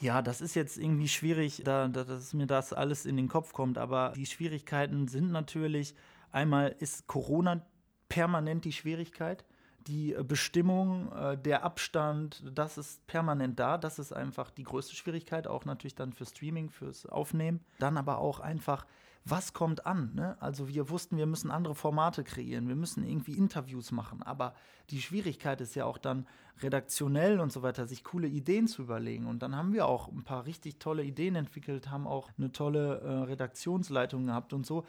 Ja, 0.00 0.22
das 0.22 0.40
ist 0.40 0.56
jetzt 0.56 0.78
irgendwie 0.78 1.08
schwierig, 1.08 1.62
da, 1.64 1.86
da, 1.86 2.02
dass 2.02 2.34
mir 2.34 2.46
das 2.46 2.72
alles 2.72 3.06
in 3.06 3.16
den 3.16 3.28
Kopf 3.28 3.52
kommt, 3.52 3.78
aber 3.78 4.12
die 4.16 4.26
Schwierigkeiten 4.26 5.06
sind 5.06 5.30
natürlich, 5.30 5.94
einmal 6.32 6.74
ist 6.80 7.06
Corona 7.06 7.64
permanent 8.08 8.64
die 8.64 8.72
Schwierigkeit 8.72 9.44
die 9.86 10.14
äh, 10.14 10.22
Bestimmung, 10.22 11.12
äh, 11.12 11.38
der 11.38 11.64
Abstand, 11.64 12.42
das 12.54 12.78
ist 12.78 13.06
permanent 13.06 13.58
da. 13.58 13.78
Das 13.78 13.98
ist 13.98 14.12
einfach 14.12 14.50
die 14.50 14.64
größte 14.64 14.94
Schwierigkeit, 14.94 15.46
auch 15.46 15.64
natürlich 15.64 15.94
dann 15.94 16.12
für 16.12 16.26
Streaming, 16.26 16.70
fürs 16.70 17.06
Aufnehmen. 17.06 17.60
Dann 17.78 17.96
aber 17.96 18.18
auch 18.18 18.40
einfach, 18.40 18.86
was 19.24 19.52
kommt 19.52 19.86
an? 19.86 20.14
Ne? 20.14 20.36
Also 20.40 20.68
wir 20.68 20.90
wussten, 20.90 21.16
wir 21.16 21.26
müssen 21.26 21.50
andere 21.50 21.74
Formate 21.74 22.24
kreieren, 22.24 22.68
wir 22.68 22.76
müssen 22.76 23.04
irgendwie 23.04 23.32
Interviews 23.32 23.92
machen. 23.92 24.22
Aber 24.22 24.54
die 24.90 25.00
Schwierigkeit 25.00 25.60
ist 25.60 25.74
ja 25.74 25.84
auch 25.84 25.98
dann 25.98 26.26
redaktionell 26.60 27.40
und 27.40 27.52
so 27.52 27.62
weiter, 27.62 27.86
sich 27.86 28.04
coole 28.04 28.28
Ideen 28.28 28.66
zu 28.66 28.82
überlegen. 28.82 29.26
Und 29.26 29.42
dann 29.42 29.56
haben 29.56 29.72
wir 29.72 29.86
auch 29.86 30.08
ein 30.08 30.24
paar 30.24 30.44
richtig 30.46 30.78
tolle 30.78 31.04
Ideen 31.04 31.36
entwickelt, 31.36 31.90
haben 31.90 32.06
auch 32.06 32.30
eine 32.36 32.52
tolle 32.52 33.00
äh, 33.00 33.10
Redaktionsleitung 33.24 34.26
gehabt 34.26 34.52
und 34.52 34.66
so. 34.66 34.84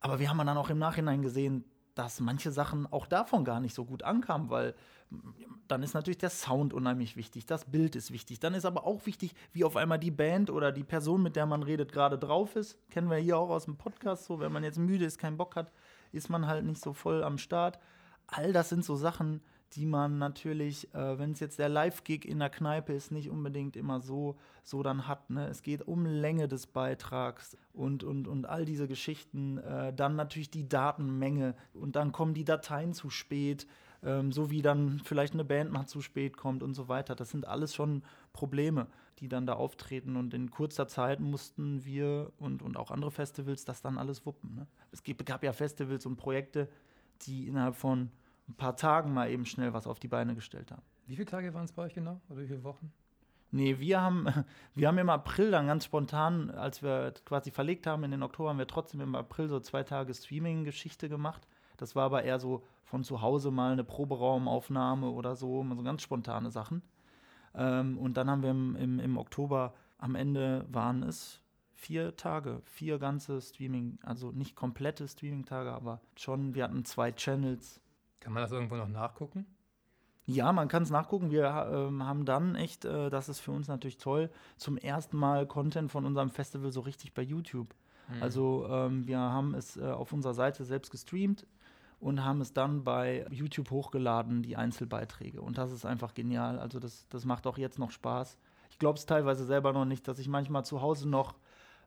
Aber 0.00 0.18
wir 0.18 0.30
haben 0.30 0.38
dann 0.38 0.56
auch 0.56 0.70
im 0.70 0.78
Nachhinein 0.78 1.22
gesehen, 1.22 1.64
dass 1.94 2.20
manche 2.20 2.50
Sachen 2.50 2.86
auch 2.92 3.06
davon 3.06 3.44
gar 3.44 3.60
nicht 3.60 3.74
so 3.74 3.84
gut 3.84 4.02
ankamen, 4.02 4.50
weil 4.50 4.74
dann 5.66 5.82
ist 5.82 5.94
natürlich 5.94 6.18
der 6.18 6.30
Sound 6.30 6.72
unheimlich 6.72 7.16
wichtig, 7.16 7.46
das 7.46 7.64
Bild 7.64 7.96
ist 7.96 8.12
wichtig. 8.12 8.38
Dann 8.40 8.54
ist 8.54 8.64
aber 8.64 8.86
auch 8.86 9.06
wichtig, 9.06 9.34
wie 9.52 9.64
auf 9.64 9.76
einmal 9.76 9.98
die 9.98 10.10
Band 10.10 10.50
oder 10.50 10.72
die 10.72 10.84
Person, 10.84 11.22
mit 11.22 11.36
der 11.36 11.46
man 11.46 11.62
redet, 11.62 11.92
gerade 11.92 12.18
drauf 12.18 12.56
ist. 12.56 12.78
Kennen 12.90 13.10
wir 13.10 13.16
hier 13.18 13.38
auch 13.38 13.50
aus 13.50 13.64
dem 13.64 13.76
Podcast 13.76 14.24
so, 14.24 14.40
wenn 14.40 14.52
man 14.52 14.64
jetzt 14.64 14.78
müde 14.78 15.04
ist, 15.04 15.18
keinen 15.18 15.36
Bock 15.36 15.56
hat, 15.56 15.72
ist 16.12 16.30
man 16.30 16.46
halt 16.46 16.64
nicht 16.64 16.82
so 16.82 16.92
voll 16.92 17.24
am 17.24 17.38
Start. 17.38 17.78
All 18.28 18.52
das 18.52 18.68
sind 18.68 18.84
so 18.84 18.94
Sachen, 18.94 19.42
die 19.74 19.86
man 19.86 20.18
natürlich, 20.18 20.92
äh, 20.94 21.18
wenn 21.18 21.32
es 21.32 21.40
jetzt 21.40 21.58
der 21.58 21.68
Live-Gig 21.68 22.24
in 22.24 22.40
der 22.40 22.50
Kneipe 22.50 22.92
ist, 22.92 23.12
nicht 23.12 23.30
unbedingt 23.30 23.76
immer 23.76 24.00
so, 24.00 24.36
so 24.64 24.82
dann 24.82 25.06
hat. 25.06 25.30
Ne? 25.30 25.46
Es 25.46 25.62
geht 25.62 25.86
um 25.86 26.06
Länge 26.06 26.48
des 26.48 26.66
Beitrags 26.66 27.56
und, 27.72 28.02
und, 28.02 28.26
und 28.26 28.46
all 28.46 28.64
diese 28.64 28.88
Geschichten. 28.88 29.58
Äh, 29.58 29.92
dann 29.94 30.16
natürlich 30.16 30.50
die 30.50 30.68
Datenmenge 30.68 31.54
und 31.72 31.94
dann 31.94 32.10
kommen 32.10 32.34
die 32.34 32.44
Dateien 32.44 32.94
zu 32.94 33.10
spät, 33.10 33.68
ähm, 34.02 34.32
so 34.32 34.50
wie 34.50 34.60
dann 34.60 35.00
vielleicht 35.04 35.34
eine 35.34 35.44
Band 35.44 35.70
mal 35.70 35.86
zu 35.86 36.00
spät 36.00 36.36
kommt 36.36 36.64
und 36.64 36.74
so 36.74 36.88
weiter. 36.88 37.14
Das 37.14 37.30
sind 37.30 37.46
alles 37.46 37.72
schon 37.72 38.02
Probleme, 38.32 38.88
die 39.20 39.28
dann 39.28 39.46
da 39.46 39.52
auftreten 39.52 40.16
und 40.16 40.34
in 40.34 40.50
kurzer 40.50 40.88
Zeit 40.88 41.20
mussten 41.20 41.84
wir 41.84 42.32
und, 42.38 42.60
und 42.62 42.76
auch 42.76 42.90
andere 42.90 43.12
Festivals 43.12 43.64
das 43.64 43.82
dann 43.82 43.98
alles 43.98 44.26
wuppen. 44.26 44.56
Ne? 44.56 44.66
Es 44.90 45.04
gab 45.24 45.44
ja 45.44 45.52
Festivals 45.52 46.06
und 46.06 46.16
Projekte, 46.16 46.68
die 47.22 47.46
innerhalb 47.46 47.76
von 47.76 48.10
ein 48.50 48.54
paar 48.54 48.76
Tagen 48.76 49.14
mal 49.14 49.30
eben 49.30 49.46
schnell 49.46 49.72
was 49.72 49.86
auf 49.86 49.98
die 49.98 50.08
Beine 50.08 50.34
gestellt 50.34 50.70
haben. 50.70 50.82
Wie 51.06 51.16
viele 51.16 51.26
Tage 51.26 51.54
waren 51.54 51.64
es 51.64 51.72
bei 51.72 51.82
euch 51.82 51.94
genau? 51.94 52.20
Oder 52.28 52.42
wie 52.42 52.46
viele 52.46 52.64
Wochen? 52.64 52.92
Nee, 53.52 53.78
wir 53.78 54.00
haben, 54.00 54.26
wir 54.74 54.88
haben 54.88 54.98
im 54.98 55.10
April 55.10 55.50
dann 55.50 55.66
ganz 55.66 55.84
spontan, 55.84 56.50
als 56.50 56.82
wir 56.82 57.14
quasi 57.24 57.50
verlegt 57.50 57.86
haben 57.86 58.04
in 58.04 58.10
den 58.10 58.22
Oktober, 58.22 58.50
haben 58.50 58.58
wir 58.58 58.66
trotzdem 58.66 59.00
im 59.00 59.14
April 59.14 59.48
so 59.48 59.60
zwei 59.60 59.82
Tage 59.82 60.14
Streaming-Geschichte 60.14 61.08
gemacht. 61.08 61.46
Das 61.76 61.96
war 61.96 62.04
aber 62.04 62.24
eher 62.24 62.38
so 62.38 62.64
von 62.84 63.04
zu 63.04 63.22
Hause 63.22 63.50
mal 63.50 63.72
eine 63.72 63.84
Proberaumaufnahme 63.84 65.08
oder 65.08 65.34
so, 65.36 65.64
so 65.74 65.82
ganz 65.82 66.02
spontane 66.02 66.50
Sachen. 66.50 66.82
Ähm, 67.54 67.98
und 67.98 68.16
dann 68.16 68.30
haben 68.30 68.42
wir 68.42 68.50
im, 68.50 68.76
im, 68.76 69.00
im 69.00 69.16
Oktober, 69.16 69.74
am 69.98 70.14
Ende 70.14 70.66
waren 70.68 71.02
es 71.02 71.40
vier 71.72 72.16
Tage, 72.16 72.60
vier 72.64 72.98
ganze 72.98 73.40
Streaming, 73.40 73.98
also 74.02 74.32
nicht 74.32 74.54
komplette 74.54 75.08
Streaming-Tage, 75.08 75.72
aber 75.72 76.00
schon, 76.14 76.54
wir 76.54 76.64
hatten 76.64 76.84
zwei 76.84 77.10
Channels, 77.10 77.80
kann 78.20 78.32
man 78.32 78.42
das 78.42 78.52
irgendwo 78.52 78.76
noch 78.76 78.88
nachgucken? 78.88 79.46
Ja, 80.26 80.52
man 80.52 80.68
kann 80.68 80.84
es 80.84 80.90
nachgucken. 80.90 81.30
Wir 81.30 81.68
ähm, 81.72 82.04
haben 82.04 82.24
dann 82.24 82.54
echt, 82.54 82.84
äh, 82.84 83.10
das 83.10 83.28
ist 83.28 83.40
für 83.40 83.50
uns 83.50 83.66
natürlich 83.66 83.98
toll, 83.98 84.30
zum 84.56 84.76
ersten 84.76 85.16
Mal 85.16 85.46
Content 85.46 85.90
von 85.90 86.04
unserem 86.04 86.30
Festival 86.30 86.70
so 86.70 86.80
richtig 86.80 87.14
bei 87.14 87.22
YouTube. 87.22 87.74
Mhm. 88.08 88.22
Also 88.22 88.66
ähm, 88.70 89.06
wir 89.06 89.18
haben 89.18 89.54
es 89.54 89.76
äh, 89.76 89.82
auf 89.82 90.12
unserer 90.12 90.34
Seite 90.34 90.64
selbst 90.64 90.90
gestreamt 90.90 91.46
und 91.98 92.24
haben 92.24 92.40
es 92.40 92.52
dann 92.52 92.84
bei 92.84 93.26
YouTube 93.30 93.70
hochgeladen, 93.70 94.42
die 94.42 94.56
Einzelbeiträge. 94.56 95.40
Und 95.40 95.58
das 95.58 95.72
ist 95.72 95.84
einfach 95.84 96.14
genial. 96.14 96.58
Also 96.58 96.78
das, 96.78 97.08
das 97.08 97.24
macht 97.24 97.46
auch 97.46 97.58
jetzt 97.58 97.78
noch 97.78 97.90
Spaß. 97.90 98.38
Ich 98.70 98.78
glaube 98.78 98.98
es 98.98 99.06
teilweise 99.06 99.44
selber 99.44 99.72
noch 99.72 99.84
nicht, 99.84 100.06
dass 100.06 100.18
ich 100.18 100.28
manchmal 100.28 100.64
zu 100.64 100.80
Hause 100.80 101.08
noch 101.08 101.34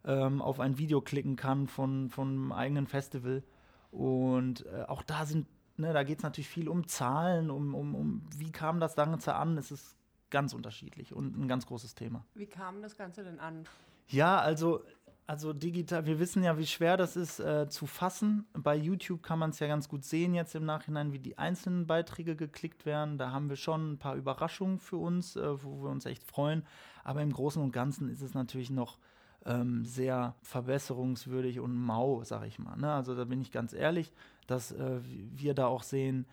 ähm, 0.06 0.42
auf 0.42 0.60
ein 0.60 0.78
Video 0.78 1.02
klicken 1.02 1.36
kann 1.36 1.68
von, 1.68 2.10
von 2.10 2.28
einem 2.28 2.52
eigenen 2.52 2.88
Festival. 2.88 3.44
Und 3.92 4.66
äh, 4.66 4.84
auch 4.84 5.04
da 5.04 5.26
sind 5.26 5.48
ne, 5.78 5.94
da 5.94 6.04
geht 6.04 6.20
es 6.20 6.24
natürlich 6.24 6.50
viel 6.50 6.70
um 6.70 6.88
Zahlen, 6.88 7.50
um, 7.50 7.74
um, 7.76 7.96
um 7.96 8.22
wie 8.38 8.52
kam 8.52 8.80
das 8.80 8.96
Ganze 8.96 9.36
an. 9.36 9.58
Es 9.58 9.72
ist 9.72 9.96
ganz 10.30 10.54
unterschiedlich 10.54 11.14
und 11.14 11.38
ein 11.38 11.48
ganz 11.48 11.66
großes 11.66 11.96
Thema. 11.96 12.26
Wie 12.34 12.48
kam 12.48 12.82
das 12.82 12.98
Ganze 12.98 13.24
denn 13.24 13.40
an? 13.40 13.66
Ja, 14.08 14.40
also, 14.40 14.84
also 15.28 15.54
digital, 15.54 16.06
wir 16.06 16.20
wissen 16.20 16.44
ja, 16.44 16.58
wie 16.58 16.66
schwer 16.66 16.98
das 16.98 17.16
ist 17.16 17.40
äh, 17.40 17.70
zu 17.70 17.86
fassen. 17.86 18.46
Bei 18.54 18.76
YouTube 18.76 19.24
kann 19.24 19.40
man 19.40 19.52
es 19.52 19.60
ja 19.60 19.68
ganz 19.68 19.88
gut 19.88 20.04
sehen 20.04 20.34
jetzt 20.34 20.56
im 20.56 20.66
Nachhinein, 20.66 21.14
wie 21.14 21.20
die 21.20 21.38
einzelnen 21.38 21.88
Beiträge 21.88 22.36
geklickt 22.36 22.86
werden. 22.86 23.18
Da 23.18 23.32
haben 23.32 23.50
wir 23.50 23.56
schon 23.56 23.94
ein 23.94 24.00
paar 24.00 24.16
Überraschungen 24.16 24.80
für 24.80 24.98
uns, 24.98 25.36
äh, 25.36 25.64
wo 25.64 25.84
wir 25.84 25.90
uns 25.90 26.06
echt 26.06 26.24
freuen. 26.24 26.66
Aber 27.04 27.22
im 27.22 27.32
Großen 27.32 27.62
und 27.62 27.72
Ganzen 27.72 28.10
ist 28.10 28.22
es 28.22 28.34
natürlich 28.34 28.72
noch 28.72 28.98
ähm, 29.46 29.86
sehr 29.86 30.36
verbesserungswürdig 30.42 31.60
und 31.60 31.76
mau, 31.76 32.24
sag 32.24 32.46
ich 32.46 32.60
mal. 32.60 32.76
Ne? 32.78 32.92
Also 32.92 33.16
da 33.16 33.26
bin 33.26 33.42
ich 33.42 33.52
ganz 33.52 33.74
ehrlich 33.74 34.12
dass 34.54 34.72
äh, 34.72 35.00
wir 35.02 35.54
da 35.54 35.68
auch 35.68 35.84
sehen, 35.84 36.26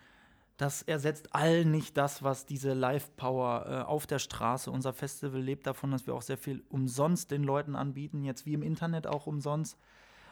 das 0.57 0.83
ersetzt 0.83 1.35
all 1.35 1.65
nicht 1.65 1.97
das, 1.97 2.23
was 2.23 2.45
diese 2.45 2.75
Live-Power 2.75 3.67
äh, 3.67 3.83
auf 3.87 4.07
der 4.07 4.19
Straße, 4.19 4.71
unser 4.71 4.93
Festival 4.93 5.41
lebt 5.41 5.67
davon, 5.67 5.91
dass 5.91 6.07
wir 6.07 6.15
auch 6.15 6.23
sehr 6.23 6.37
viel 6.37 6.63
umsonst 6.69 7.31
den 7.31 7.43
Leuten 7.43 7.75
anbieten, 7.75 8.25
jetzt 8.25 8.45
wie 8.45 8.53
im 8.53 8.63
Internet 8.63 9.07
auch 9.07 9.27
umsonst. 9.27 9.79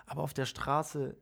Aber 0.05 0.23
auf 0.23 0.35
der 0.35 0.45
Straße, 0.45 1.17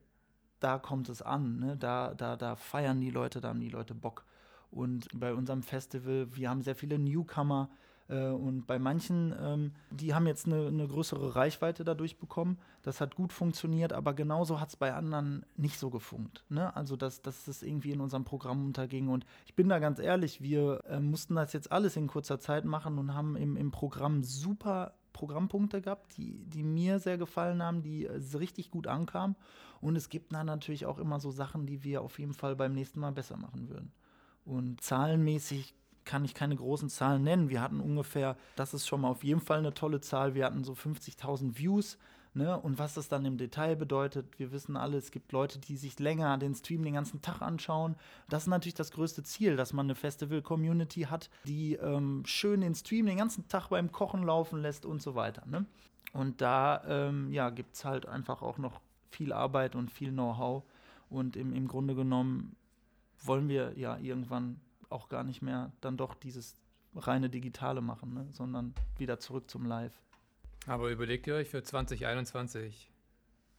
da 0.58 0.78
kommt 0.78 1.08
es 1.08 1.22
an, 1.22 1.60
ne? 1.60 1.76
da, 1.76 2.14
da, 2.14 2.36
da 2.36 2.56
feiern 2.56 3.00
die 3.00 3.10
Leute, 3.10 3.40
da 3.40 3.50
haben 3.50 3.60
die 3.60 3.68
Leute 3.68 3.94
Bock. 3.94 4.24
Und 4.72 5.08
bei 5.14 5.32
unserem 5.32 5.62
Festival, 5.62 6.26
wir 6.34 6.50
haben 6.50 6.62
sehr 6.62 6.74
viele 6.74 6.98
Newcomer, 6.98 7.70
und 8.14 8.66
bei 8.66 8.78
manchen, 8.78 9.34
ähm, 9.40 9.72
die 9.90 10.14
haben 10.14 10.26
jetzt 10.26 10.46
eine, 10.46 10.68
eine, 10.68 10.86
größere 10.86 11.34
Reichweite 11.34 11.82
dadurch 11.82 12.18
bekommen. 12.18 12.59
Das 12.82 13.00
hat 13.00 13.16
gut 13.16 13.32
funktioniert, 13.32 13.92
aber 13.92 14.14
genauso 14.14 14.61
hat 14.61 14.68
es 14.68 14.76
bei 14.76 14.94
anderen 14.94 15.44
nicht 15.57 15.78
so 15.78 15.90
gefunkt. 15.90 16.44
Ne? 16.48 16.74
Also, 16.76 16.96
dass, 16.96 17.20
dass 17.22 17.48
es 17.48 17.62
irgendwie 17.64 17.90
in 17.90 18.00
unserem 18.00 18.24
Programm 18.24 18.64
unterging. 18.64 19.09
Und 19.09 19.26
ich 19.44 19.57
bin 19.57 19.68
da 19.68 19.80
ganz 19.80 19.98
ehrlich, 19.98 20.40
wir 20.40 20.84
äh, 20.88 21.00
mussten 21.00 21.34
das 21.34 21.52
jetzt 21.52 21.72
alles 21.72 21.96
in 21.96 22.07
kurzer 22.07 22.38
Zeit 22.38 22.64
machen 22.64 22.98
und 22.98 23.12
haben 23.12 23.34
im, 23.34 23.57
im 23.57 23.72
Programm 23.72 24.22
super 24.22 24.94
Programmpunkte 25.12 25.80
gehabt, 25.80 26.16
die, 26.18 26.44
die 26.44 26.62
mir 26.62 26.98
sehr 27.00 27.16
gefallen 27.18 27.62
haben, 27.62 27.82
die 27.82 28.04
äh, 28.04 28.20
richtig 28.36 28.70
gut 28.70 28.86
ankamen. 28.86 29.34
Und 29.80 29.96
es 29.96 30.11
gibt 30.11 30.32
dann 30.32 30.46
natürlich 30.46 30.86
auch 30.86 30.98
immer 30.98 31.18
so 31.18 31.30
Sachen, 31.30 31.66
die 31.66 31.82
wir 31.82 32.02
auf 32.02 32.18
jeden 32.18 32.34
Fall 32.34 32.54
beim 32.54 32.72
nächsten 32.72 33.00
Mal 33.00 33.12
besser 33.12 33.36
machen 33.36 33.68
würden. 33.68 33.92
Und 34.44 34.80
zahlenmäßig 34.80 35.74
kann 36.07 36.24
ich 36.24 36.32
keine 36.32 36.57
großen 36.57 36.88
Zahlen 36.88 37.22
nennen. 37.22 37.50
Wir 37.50 37.61
hatten 37.61 37.80
ungefähr, 37.80 38.36
das 38.54 38.72
ist 38.72 38.86
schon 38.86 39.02
mal 39.02 39.09
auf 39.09 39.24
jeden 39.24 39.40
Fall 39.40 39.59
eine 39.59 39.74
tolle 39.74 40.00
Zahl, 40.00 40.34
wir 40.34 40.46
hatten 40.46 40.64
so 40.64 40.72
50.000 40.72 41.59
Views. 41.59 41.98
Ne? 42.32 42.59
Und 42.59 42.78
was 42.78 42.94
das 42.94 43.09
dann 43.09 43.24
im 43.24 43.38
Detail 43.38 43.76
bedeutet, 43.76 44.38
wir 44.38 44.52
wissen 44.52 44.76
alle, 44.76 44.98
es 44.98 45.11
gibt 45.11 45.32
Leute, 45.32 45.59
die 45.59 45.76
sich 45.76 45.98
länger 45.98 46.36
den 46.36 46.54
Stream 46.54 46.82
den 46.82 46.92
ganzen 46.92 47.22
Tag 47.22 47.40
anschauen. 47.40 47.96
Das 48.28 48.42
ist 48.42 48.48
natürlich 48.48 48.74
das 48.74 48.90
größte 48.90 49.22
Ziel, 49.22 49.57
dass 49.57 49.72
man 49.72 49.86
eine 49.86 49.94
Festival-Community 49.94 51.02
hat, 51.02 51.30
die 51.44 51.74
ähm, 51.76 52.22
schön 52.26 52.61
den 52.61 52.74
Stream 52.74 53.07
den 53.07 53.16
ganzen 53.16 53.48
Tag 53.48 53.68
beim 53.68 53.90
Kochen 53.90 54.22
laufen 54.22 54.61
lässt 54.61 54.84
und 54.84 55.00
so 55.00 55.14
weiter. 55.14 55.46
Ne? 55.46 55.64
Und 56.12 56.42
da 56.42 56.82
ähm, 56.86 57.32
ja, 57.32 57.48
gibt 57.48 57.74
es 57.74 57.86
halt 57.86 58.07
einfach 58.07 58.42
auch 58.42 58.59
noch 58.59 58.80
viel 59.11 59.32
Arbeit 59.32 59.74
und 59.74 59.90
viel 59.90 60.12
Know-how. 60.12 60.62
Und 61.09 61.36
im, 61.36 61.54
im 61.54 61.66
Grunde 61.68 61.94
genommen 61.94 62.54
wollen 63.22 63.48
wir 63.48 63.78
ja 63.78 63.96
irgendwann 63.96 64.61
auch 64.91 65.09
gar 65.09 65.24
nicht 65.24 65.43
mehr 65.43 65.72
dann 65.80 65.97
doch 65.97 66.14
dieses 66.14 66.57
reine 66.95 67.28
Digitale 67.28 67.80
machen, 67.80 68.14
ne? 68.14 68.26
sondern 68.30 68.74
wieder 68.99 69.18
zurück 69.18 69.51
zum 69.51 69.66
Live. 69.66 70.01
Aber 70.66 70.91
überlegt 70.91 71.26
ihr 71.26 71.34
euch 71.34 71.49
für 71.49 71.62
2021? 71.62 72.91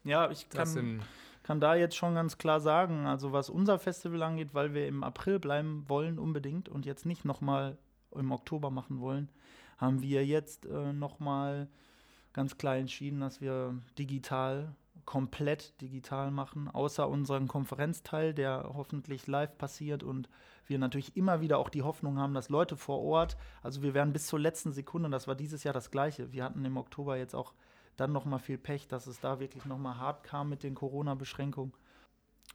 Ja, 0.03 0.29
ich 0.29 0.49
kann, 0.49 1.01
kann 1.43 1.59
da 1.59 1.75
jetzt 1.75 1.95
schon 1.95 2.15
ganz 2.15 2.37
klar 2.37 2.59
sagen, 2.59 3.05
also 3.05 3.31
was 3.31 3.49
unser 3.49 3.79
Festival 3.79 4.23
angeht, 4.23 4.53
weil 4.53 4.73
wir 4.73 4.87
im 4.87 5.03
April 5.03 5.39
bleiben 5.39 5.85
wollen 5.87 6.19
unbedingt 6.19 6.69
und 6.69 6.85
jetzt 6.85 7.05
nicht 7.05 7.25
nochmal 7.25 7.77
im 8.11 8.31
Oktober 8.31 8.71
machen 8.71 8.99
wollen, 8.99 9.29
haben 9.77 10.01
wir 10.01 10.25
jetzt 10.25 10.65
äh, 10.65 10.93
nochmal 10.93 11.67
ganz 12.33 12.57
klar 12.57 12.77
entschieden, 12.77 13.19
dass 13.19 13.41
wir 13.41 13.77
digital 13.97 14.75
komplett 15.07 15.79
digital 15.79 16.31
machen, 16.31 16.67
außer 16.67 17.07
unseren 17.07 17.47
Konferenzteil, 17.47 18.33
der 18.33 18.69
hoffentlich 18.75 19.25
live 19.25 19.57
passiert 19.57 20.03
und 20.03 20.29
wir 20.67 20.77
natürlich 20.77 21.15
immer 21.15 21.39
wieder 21.39 21.59
auch 21.59 21.69
die 21.69 21.81
Hoffnung 21.81 22.19
haben, 22.19 22.33
dass 22.33 22.49
Leute 22.49 22.75
vor 22.75 23.01
Ort, 23.01 23.37
also 23.63 23.81
wir 23.81 23.93
werden 23.93 24.11
bis 24.11 24.27
zur 24.27 24.37
letzten 24.37 24.73
Sekunde, 24.73 25.09
das 25.09 25.25
war 25.25 25.35
dieses 25.35 25.63
Jahr 25.63 25.73
das 25.73 25.91
gleiche. 25.91 26.33
Wir 26.33 26.43
hatten 26.43 26.65
im 26.65 26.75
Oktober 26.75 27.17
jetzt 27.17 27.35
auch 27.35 27.53
dann 27.95 28.11
noch 28.11 28.25
mal 28.25 28.37
viel 28.37 28.57
Pech, 28.57 28.89
dass 28.89 29.07
es 29.07 29.21
da 29.21 29.39
wirklich 29.39 29.63
noch 29.63 29.77
mal 29.77 29.97
hart 29.97 30.23
kam 30.25 30.49
mit 30.49 30.61
den 30.61 30.75
Corona-Beschränkungen. 30.75 31.73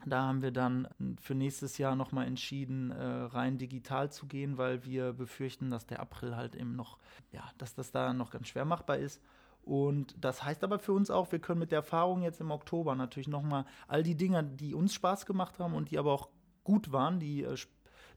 Da 0.04 0.20
haben 0.20 0.42
wir 0.42 0.50
dann 0.50 0.88
für 1.22 1.34
nächstes 1.34 1.78
Jahr 1.78 1.96
noch 1.96 2.12
mal 2.12 2.26
entschieden, 2.26 2.90
äh, 2.90 3.02
rein 3.02 3.56
digital 3.56 4.12
zu 4.12 4.26
gehen, 4.26 4.58
weil 4.58 4.84
wir 4.84 5.14
befürchten, 5.14 5.70
dass 5.70 5.86
der 5.86 6.00
April 6.00 6.36
halt 6.36 6.54
eben 6.54 6.76
noch, 6.76 6.98
ja, 7.30 7.50
dass 7.56 7.74
das 7.74 7.92
da 7.92 8.12
noch 8.12 8.30
ganz 8.30 8.48
schwer 8.48 8.66
machbar 8.66 8.98
ist. 8.98 9.22
Und 9.62 10.16
das 10.20 10.42
heißt 10.42 10.64
aber 10.64 10.78
für 10.78 10.92
uns 10.92 11.10
auch, 11.10 11.30
wir 11.30 11.38
können 11.38 11.60
mit 11.60 11.70
der 11.70 11.78
Erfahrung 11.78 12.22
jetzt 12.22 12.40
im 12.40 12.50
Oktober 12.50 12.94
natürlich 12.96 13.28
nochmal 13.28 13.64
all 13.86 14.02
die 14.02 14.16
Dinge, 14.16 14.42
die 14.42 14.74
uns 14.74 14.92
Spaß 14.94 15.24
gemacht 15.24 15.58
haben 15.58 15.74
und 15.74 15.90
die 15.90 15.98
aber 15.98 16.12
auch 16.12 16.28
gut 16.64 16.90
waren, 16.92 17.20
die, 17.20 17.44
äh, 17.44 17.56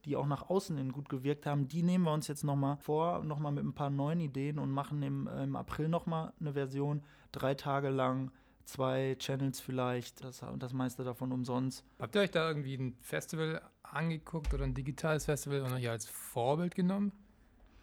die 0.06 0.16
auch 0.16 0.26
nach 0.26 0.50
außen 0.50 0.78
hin 0.78 0.92
gut 0.92 1.10
gewirkt 1.10 1.46
haben, 1.46 1.68
die 1.68 1.84
nehmen 1.84 2.06
wir 2.06 2.14
uns 2.14 2.28
jetzt 2.28 2.44
nochmal 2.44 2.78
vor, 2.78 3.24
nochmal 3.24 3.52
mit 3.52 3.64
ein 3.64 3.74
paar 3.74 3.90
neuen 3.90 4.20
Ideen 4.20 4.60
und 4.60 4.72
machen 4.72 5.02
im, 5.04 5.28
im 5.28 5.56
April 5.56 5.88
nochmal 5.88 6.34
eine 6.40 6.54
Version, 6.54 7.04
drei 7.32 7.54
Tage 7.54 7.90
lang, 7.90 8.32
zwei 8.64 9.16
Channels 9.20 9.60
vielleicht, 9.60 10.24
das, 10.24 10.44
das 10.58 10.74
meiste 10.74 11.04
davon 11.04 11.32
umsonst. 11.32 11.84
Habt 12.00 12.16
ihr 12.16 12.22
euch 12.22 12.32
da 12.32 12.48
irgendwie 12.48 12.76
ein 12.76 12.98
Festival 13.02 13.62
angeguckt 13.84 14.54
oder 14.54 14.64
ein 14.64 14.74
digitales 14.74 15.26
Festival 15.26 15.62
und 15.62 15.74
euch 15.74 15.90
als 15.90 16.08
Vorbild 16.08 16.74
genommen? 16.76 17.12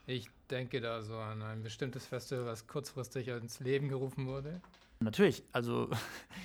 Ich 0.07 0.29
denke 0.51 0.81
da 0.81 1.03
so 1.03 1.17
an 1.17 1.43
ein 1.43 1.63
bestimmtes 1.63 2.07
Festival, 2.07 2.47
was 2.47 2.67
kurzfristig 2.67 3.29
ins 3.29 3.61
Leben 3.61 3.89
gerufen 3.89 4.27
wurde. 4.27 4.61
Natürlich, 5.01 5.43
also 5.53 5.91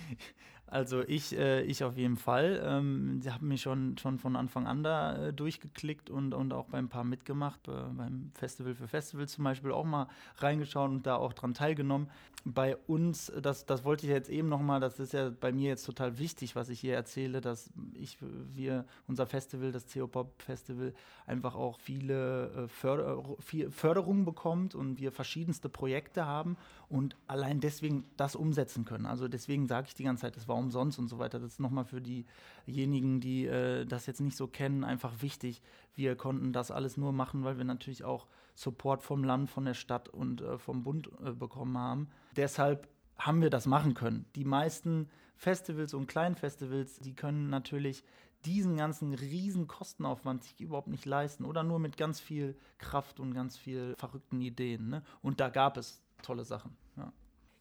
Also 0.69 1.01
ich, 1.07 1.37
äh, 1.37 1.61
ich 1.61 1.83
auf 1.85 1.95
jeden 1.95 2.17
Fall. 2.17 2.61
Ähm, 2.63 3.21
sie 3.21 3.31
haben 3.31 3.47
mich 3.47 3.61
schon, 3.61 3.97
schon 3.97 4.19
von 4.19 4.35
Anfang 4.35 4.67
an 4.67 4.83
da 4.83 5.27
äh, 5.27 5.33
durchgeklickt 5.33 6.09
und, 6.09 6.33
und 6.33 6.51
auch 6.51 6.65
beim 6.65 6.89
paar 6.89 7.05
mitgemacht. 7.05 7.67
Äh, 7.69 7.71
beim 7.93 8.31
Festival 8.33 8.75
für 8.75 8.87
Festivals 8.87 9.31
zum 9.31 9.45
Beispiel 9.45 9.71
auch 9.71 9.85
mal 9.85 10.07
reingeschaut 10.37 10.89
und 10.89 11.05
da 11.05 11.15
auch 11.15 11.31
dran 11.31 11.53
teilgenommen. 11.53 12.09
Bei 12.43 12.75
uns, 12.75 13.31
das, 13.41 13.65
das 13.65 13.85
wollte 13.85 14.05
ich 14.05 14.11
jetzt 14.11 14.29
eben 14.29 14.49
nochmal, 14.49 14.79
das 14.79 14.99
ist 14.99 15.13
ja 15.13 15.29
bei 15.29 15.51
mir 15.51 15.69
jetzt 15.69 15.85
total 15.85 16.17
wichtig, 16.17 16.55
was 16.55 16.69
ich 16.69 16.79
hier 16.79 16.95
erzähle, 16.95 17.41
dass 17.41 17.69
ich, 17.93 18.17
wir, 18.53 18.85
unser 19.07 19.25
Festival, 19.25 19.71
das 19.71 19.85
CO-Pop 19.91 20.41
Festival, 20.41 20.93
einfach 21.25 21.55
auch 21.55 21.79
viele 21.79 22.51
äh, 22.51 22.67
Förder, 22.67 23.23
Förderungen 23.69 24.25
bekommt 24.25 24.75
und 24.75 24.99
wir 24.99 25.11
verschiedenste 25.11 25.69
Projekte 25.69 26.25
haben 26.25 26.57
und 26.89 27.15
allein 27.27 27.59
deswegen 27.59 28.05
das 28.15 28.35
umsetzen 28.35 28.85
können. 28.85 29.05
Also 29.05 29.27
deswegen 29.27 29.67
sage 29.67 29.87
ich 29.89 29.95
die 29.95 30.03
ganze 30.03 30.21
Zeit, 30.21 30.37
das 30.37 30.47
war 30.47 30.55
umsonst 30.55 30.97
und 30.99 31.07
so 31.07 31.19
weiter. 31.19 31.39
Das 31.39 31.53
ist 31.53 31.59
nochmal 31.59 31.85
für 31.85 32.01
diejenigen, 32.01 33.19
die 33.19 33.45
äh, 33.45 33.85
das 33.85 34.05
jetzt 34.05 34.21
nicht 34.21 34.37
so 34.37 34.47
kennen, 34.47 34.83
einfach 34.83 35.21
wichtig. 35.21 35.61
Wir 35.95 36.15
konnten 36.15 36.53
das 36.53 36.71
alles 36.71 36.95
nur 36.95 37.11
machen, 37.11 37.43
weil 37.43 37.57
wir 37.57 37.65
natürlich 37.65 38.03
auch 38.03 38.27
Support 38.55 39.03
vom 39.03 39.23
Land, 39.23 39.49
von 39.49 39.65
der 39.65 39.73
Stadt 39.73 40.09
und 40.09 40.41
äh, 40.41 40.57
vom 40.57 40.83
Bund 40.83 41.09
äh, 41.23 41.31
bekommen 41.31 41.77
haben. 41.77 42.07
Deshalb 42.35 42.87
haben 43.17 43.41
wir 43.41 43.49
das 43.49 43.65
machen 43.65 43.93
können. 43.93 44.25
Die 44.35 44.45
meisten 44.45 45.09
Festivals 45.35 45.93
und 45.93 46.07
Kleinfestivals, 46.07 46.99
die 46.99 47.15
können 47.15 47.49
natürlich 47.49 48.03
diesen 48.45 48.77
ganzen 48.77 49.13
riesen 49.13 49.67
Kostenaufwand 49.67 50.43
sich 50.43 50.59
überhaupt 50.61 50.87
nicht 50.87 51.05
leisten 51.05 51.43
oder 51.43 51.63
nur 51.63 51.79
mit 51.79 51.97
ganz 51.97 52.19
viel 52.19 52.55
Kraft 52.77 53.19
und 53.19 53.33
ganz 53.33 53.57
viel 53.57 53.95
verrückten 53.97 54.41
Ideen. 54.41 54.89
Ne? 54.89 55.03
Und 55.21 55.39
da 55.39 55.49
gab 55.49 55.77
es 55.77 56.01
tolle 56.21 56.43
Sachen. 56.43 56.75
Ja. 56.95 57.11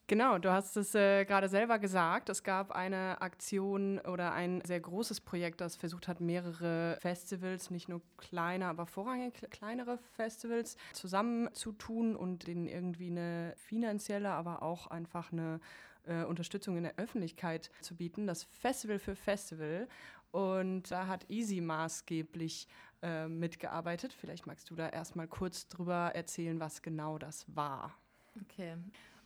Genau, 0.09 0.39
du 0.39 0.53
hast 0.53 0.77
es 0.77 0.95
äh, 0.95 1.25
gerade 1.25 1.49
selber 1.49 1.81
gesagt. 1.81 2.29
Es 2.29 2.45
gab 2.45 2.71
eine 2.71 3.21
Aktion 3.21 3.99
oder 3.99 4.33
ein 4.35 4.61
sehr 4.65 4.79
großes 4.79 5.21
Projekt, 5.21 5.61
das 5.61 5.75
versucht 5.75 6.07
hat, 6.07 6.21
mehrere 6.21 6.97
Festivals, 7.01 7.71
nicht 7.71 7.89
nur 7.89 8.01
kleine, 8.17 8.67
aber 8.67 8.87
vorrangig 8.87 9.35
kleinere 9.51 9.99
Festivals 10.13 10.77
zusammenzutun 10.93 12.15
und 12.15 12.47
denen 12.47 12.69
irgendwie 12.69 13.11
eine 13.11 13.55
finanzielle, 13.57 14.31
aber 14.31 14.63
auch 14.63 14.87
einfach 14.87 15.33
eine 15.33 15.59
äh, 16.05 16.23
Unterstützung 16.23 16.77
in 16.77 16.85
der 16.85 16.99
Öffentlichkeit 16.99 17.73
zu 17.81 17.97
bieten. 17.97 18.29
Das 18.29 18.45
Festival 18.45 19.01
für 19.01 19.17
Festival. 19.17 19.89
Und 20.31 20.89
da 20.93 21.09
hat 21.09 21.29
Easy 21.31 21.61
maßgeblich 21.61 22.69
äh, 23.03 23.27
mitgearbeitet. 23.27 24.13
Vielleicht 24.13 24.47
magst 24.47 24.71
du 24.71 24.77
da 24.77 24.89
erstmal 24.89 25.27
kurz 25.27 25.67
drüber 25.67 26.13
erzählen, 26.15 26.61
was 26.61 26.83
genau 26.83 27.19
das 27.19 27.45
war. 27.57 27.97
Okay. 28.43 28.74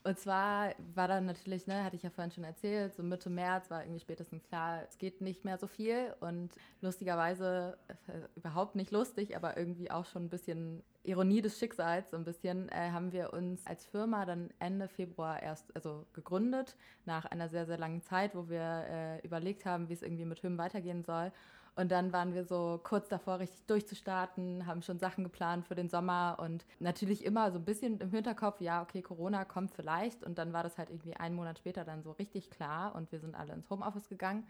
Und 0.03 0.19
zwar 0.19 0.75
war 0.95 1.09
dann 1.09 1.27
natürlich, 1.27 1.67
ne, 1.67 1.85
hatte 1.85 1.95
ich 1.95 2.03
ja 2.03 2.09
vorhin 2.09 2.31
schon 2.31 2.45
erzählt, 2.45 2.95
so 2.95 3.03
Mitte 3.03 3.29
März 3.29 3.71
war 3.71 3.83
irgendwie 3.83 4.01
spätestens 4.01 4.43
klar, 4.45 4.83
es 4.89 4.97
geht 4.97 5.21
nicht 5.21 5.45
mehr 5.45 5.59
so 5.59 5.67
viel. 5.67 6.15
Und 6.21 6.51
lustigerweise, 6.81 7.77
äh, 8.07 8.21
überhaupt 8.35 8.77
nicht 8.77 8.93
lustig, 8.93 9.37
aber 9.37 9.59
irgendwie 9.59 9.91
auch 9.91 10.07
schon 10.07 10.25
ein 10.25 10.29
bisschen 10.31 10.83
Ironie 11.03 11.43
des 11.43 11.59
Schicksals, 11.59 12.11
so 12.11 12.17
ein 12.17 12.25
bisschen, 12.25 12.71
äh, 12.71 12.91
haben 12.93 13.13
wir 13.13 13.35
uns 13.35 13.67
als 13.67 13.85
Firma 13.85 14.25
dann 14.25 14.49
Ende 14.59 14.89
Februar 14.89 15.43
erst 15.43 15.75
also 15.77 16.07
gegründet, 16.15 16.77
nach 17.05 17.27
einer 17.27 17.51
sehr, 17.51 17.67
sehr 17.67 17.79
langen 17.79 18.01
Zeit, 18.03 18.35
wo 18.35 18.49
wir 18.49 18.87
äh, 18.89 19.21
überlegt 19.21 19.67
haben, 19.67 19.91
wie 19.91 19.95
es 19.95 20.03
irgendwie 20.03 20.25
mit 20.25 20.43
Hymn 20.43 20.57
weitergehen 20.57 21.05
soll. 21.05 21.31
Und 21.77 21.91
dann 21.91 22.13
waren 22.13 22.35
wir 22.35 22.45
so 22.45 22.81
kurz 22.83 23.09
davor, 23.09 23.39
richtig 23.39 23.65
durchzustarten, 23.67 24.67
haben 24.67 24.83
schon 24.83 24.99
Sachen 24.99 25.25
geplant 25.25 25.67
für 25.67 25.75
den 25.75 25.89
Sommer 25.89 26.39
und 26.41 26.67
natürlich 26.79 27.25
immer 27.25 27.51
so 27.53 27.59
ein 27.59 27.65
bisschen 27.65 27.99
im 28.01 28.11
Hinterkopf, 28.11 28.61
ja, 28.61 28.83
okay, 28.83 29.03
Corona 29.03 29.45
kommt 29.45 29.73
vielleicht. 29.73 30.23
Und 30.25 30.39
dann 30.39 30.53
war 30.53 30.63
das 30.63 30.79
halt 30.79 30.91
irgendwie 30.91 31.17
einen 31.17 31.37
Monat 31.37 31.59
später 31.59 31.85
dann 31.85 32.03
so 32.03 32.13
richtig 32.13 32.51
klar 32.51 32.95
und 32.95 33.11
wir 33.13 33.21
sind 33.21 33.35
alle 33.35 33.53
ins 33.53 33.71
Homeoffice 33.71 34.09
gegangen. 34.09 34.47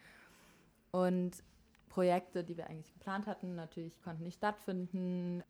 Und 0.90 1.42
Projekte, 1.88 2.42
die 2.42 2.56
wir 2.56 2.68
eigentlich 2.68 2.92
geplant 2.92 3.26
hatten, 3.26 3.54
natürlich 3.54 4.00
konnten 4.02 4.22
nicht 4.22 4.38
stattfinden. 4.38 5.42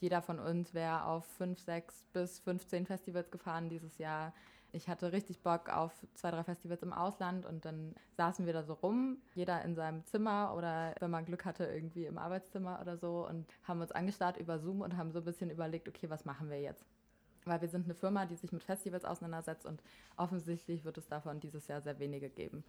Jeder 0.00 0.22
von 0.22 0.38
uns 0.38 0.72
wäre 0.72 1.04
auf 1.04 1.26
fünf, 1.26 1.60
sechs 1.60 2.06
bis 2.12 2.38
15 2.40 2.86
Festivals 2.86 3.30
gefahren 3.30 3.68
dieses 3.68 3.98
Jahr. 3.98 4.32
Ich 4.72 4.88
hatte 4.88 5.12
richtig 5.12 5.42
Bock 5.42 5.68
auf 5.68 5.92
zwei, 6.14 6.30
drei 6.30 6.44
Festivals 6.44 6.82
im 6.82 6.92
Ausland 6.92 7.44
und 7.44 7.64
dann 7.64 7.94
saßen 8.16 8.46
wir 8.46 8.52
da 8.52 8.62
so 8.62 8.74
rum, 8.74 9.18
jeder 9.34 9.62
in 9.62 9.74
seinem 9.74 10.04
Zimmer 10.06 10.54
oder 10.56 10.94
wenn 11.00 11.10
man 11.10 11.24
Glück 11.24 11.44
hatte, 11.44 11.64
irgendwie 11.64 12.06
im 12.06 12.18
Arbeitszimmer 12.18 12.80
oder 12.80 12.96
so 12.96 13.26
und 13.26 13.46
haben 13.64 13.80
uns 13.80 13.90
angestarrt 13.90 14.36
über 14.36 14.60
Zoom 14.60 14.80
und 14.80 14.96
haben 14.96 15.10
so 15.10 15.18
ein 15.18 15.24
bisschen 15.24 15.50
überlegt, 15.50 15.88
okay, 15.88 16.08
was 16.08 16.24
machen 16.24 16.50
wir 16.50 16.60
jetzt? 16.60 16.84
Weil 17.44 17.60
wir 17.60 17.68
sind 17.68 17.86
eine 17.86 17.94
Firma, 17.94 18.26
die 18.26 18.36
sich 18.36 18.52
mit 18.52 18.62
Festivals 18.62 19.04
auseinandersetzt 19.04 19.66
und 19.66 19.82
offensichtlich 20.16 20.84
wird 20.84 20.98
es 20.98 21.08
davon 21.08 21.40
dieses 21.40 21.66
Jahr 21.66 21.80
sehr 21.80 21.98
wenige 21.98 22.30
geben. 22.30 22.62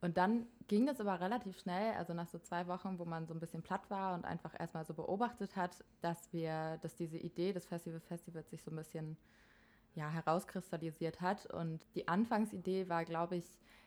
Und 0.00 0.16
dann 0.18 0.46
ging 0.68 0.88
es 0.88 1.00
aber 1.00 1.20
relativ 1.20 1.58
schnell, 1.58 1.94
also 1.94 2.12
nach 2.12 2.28
so 2.28 2.38
zwei 2.38 2.66
Wochen, 2.66 2.98
wo 2.98 3.04
man 3.04 3.26
so 3.26 3.34
ein 3.34 3.40
bisschen 3.40 3.62
platt 3.62 3.88
war 3.88 4.14
und 4.14 4.24
einfach 4.24 4.58
erstmal 4.58 4.84
so 4.84 4.94
beobachtet 4.94 5.56
hat, 5.56 5.84
dass 6.02 6.32
wir, 6.32 6.78
dass 6.82 6.96
diese 6.96 7.16
Idee 7.16 7.52
des 7.52 7.66
Festival 7.66 8.00
Festivals 8.00 8.50
sich 8.50 8.62
so 8.62 8.70
ein 8.70 8.76
bisschen 8.76 9.16
ja, 9.96 10.08
herauskristallisiert 10.08 11.20
hat. 11.20 11.46
Und 11.46 11.84
die 11.94 12.06
Anfangsidee 12.06 12.88
war, 12.88 13.04
glaube 13.04 13.36
ich, 13.36 13.44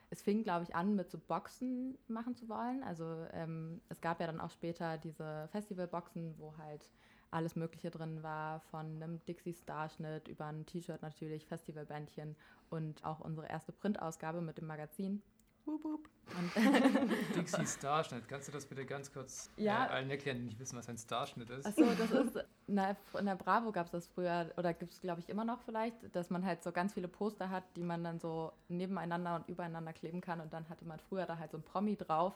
es 0.10 0.22
fing, 0.22 0.44
glaube 0.44 0.64
ich, 0.64 0.76
an, 0.76 0.96
mit 0.96 1.10
so 1.10 1.20
Boxen 1.20 1.98
machen 2.08 2.36
zu 2.36 2.50
wollen. 2.50 2.84
Also 2.84 3.06
ähm, 3.32 3.80
es 3.90 4.02
gab 4.02 4.20
ja 4.20 4.28
dann 4.28 4.42
auch 4.42 4.50
später 4.50 4.98
diese 4.98 5.48
Festivalboxen, 5.52 6.36
wo 6.40 6.58
halt 6.58 6.90
alles 7.32 7.56
Mögliche 7.56 7.92
drin 7.92 8.24
war, 8.24 8.60
von 8.72 8.88
einem 8.88 9.24
Dixie-Starschnitt 9.26 10.28
über 10.28 10.48
ein 10.48 10.66
T-Shirt 10.66 11.04
natürlich, 11.04 11.46
Festivalbändchen 11.46 12.36
und 12.72 13.06
auch 13.06 13.20
unsere 13.20 13.48
erste 13.48 13.72
Printausgabe 13.72 14.42
mit 14.42 14.58
dem 14.58 14.66
Magazin. 14.66 15.22
Wup, 15.70 15.84
wup. 15.84 16.10
Dixie 17.36 17.66
Starschnitt, 17.66 18.28
kannst 18.28 18.48
du 18.48 18.52
das 18.52 18.66
bitte 18.66 18.86
ganz 18.86 19.12
kurz 19.12 19.52
ja. 19.58 19.86
äh, 19.86 19.90
allen 19.90 20.10
erklären, 20.10 20.38
die 20.40 20.46
nicht 20.46 20.60
wissen, 20.60 20.78
was 20.78 20.90
ein 20.90 20.98
Starschnitt 20.98 21.50
ist? 21.50 21.66
Achso, 21.66 21.86
das 21.98 22.12
ist, 22.12 22.46
na, 22.68 22.96
in 23.18 23.26
der 23.26 23.36
Bravo 23.36 23.72
gab 23.72 23.86
es 23.86 23.92
das 23.92 24.08
früher, 24.08 24.52
oder 24.58 24.74
gibt 24.74 24.94
es 24.94 25.02
glaube 25.02 25.22
ich 25.22 25.30
immer 25.30 25.46
noch 25.46 25.62
vielleicht, 25.62 26.16
dass 26.16 26.30
man 26.30 26.46
halt 26.46 26.64
so 26.64 26.72
ganz 26.72 26.94
viele 26.94 27.08
Poster 27.08 27.50
hat, 27.50 27.64
die 27.76 27.84
man 27.84 28.04
dann 28.04 28.20
so 28.20 28.52
nebeneinander 28.68 29.36
und 29.36 29.50
übereinander 29.50 29.94
kleben 29.94 30.22
kann 30.22 30.42
und 30.42 30.54
dann 30.54 30.68
hatte 30.70 30.86
man 30.86 31.00
früher 31.00 31.26
da 31.26 31.38
halt 31.38 31.52
so 31.52 31.58
ein 31.58 31.64
Promi 31.64 31.96
drauf 31.96 32.36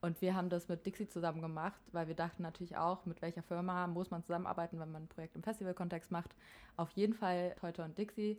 und 0.00 0.20
wir 0.20 0.34
haben 0.34 0.50
das 0.50 0.68
mit 0.68 0.84
Dixie 0.84 1.08
zusammen 1.08 1.40
gemacht, 1.40 1.80
weil 1.92 2.08
wir 2.08 2.14
dachten 2.14 2.42
natürlich 2.42 2.76
auch, 2.76 3.06
mit 3.06 3.22
welcher 3.22 3.42
Firma 3.42 3.86
muss 3.86 4.10
man 4.10 4.22
zusammenarbeiten, 4.22 4.78
wenn 4.78 4.92
man 4.92 5.04
ein 5.04 5.08
Projekt 5.08 5.36
im 5.36 5.42
Festivalkontext 5.42 6.10
macht. 6.10 6.34
Auf 6.76 6.90
jeden 6.92 7.14
Fall 7.14 7.54
Teuter 7.60 7.84
und 7.84 7.96
Dixie. 7.96 8.38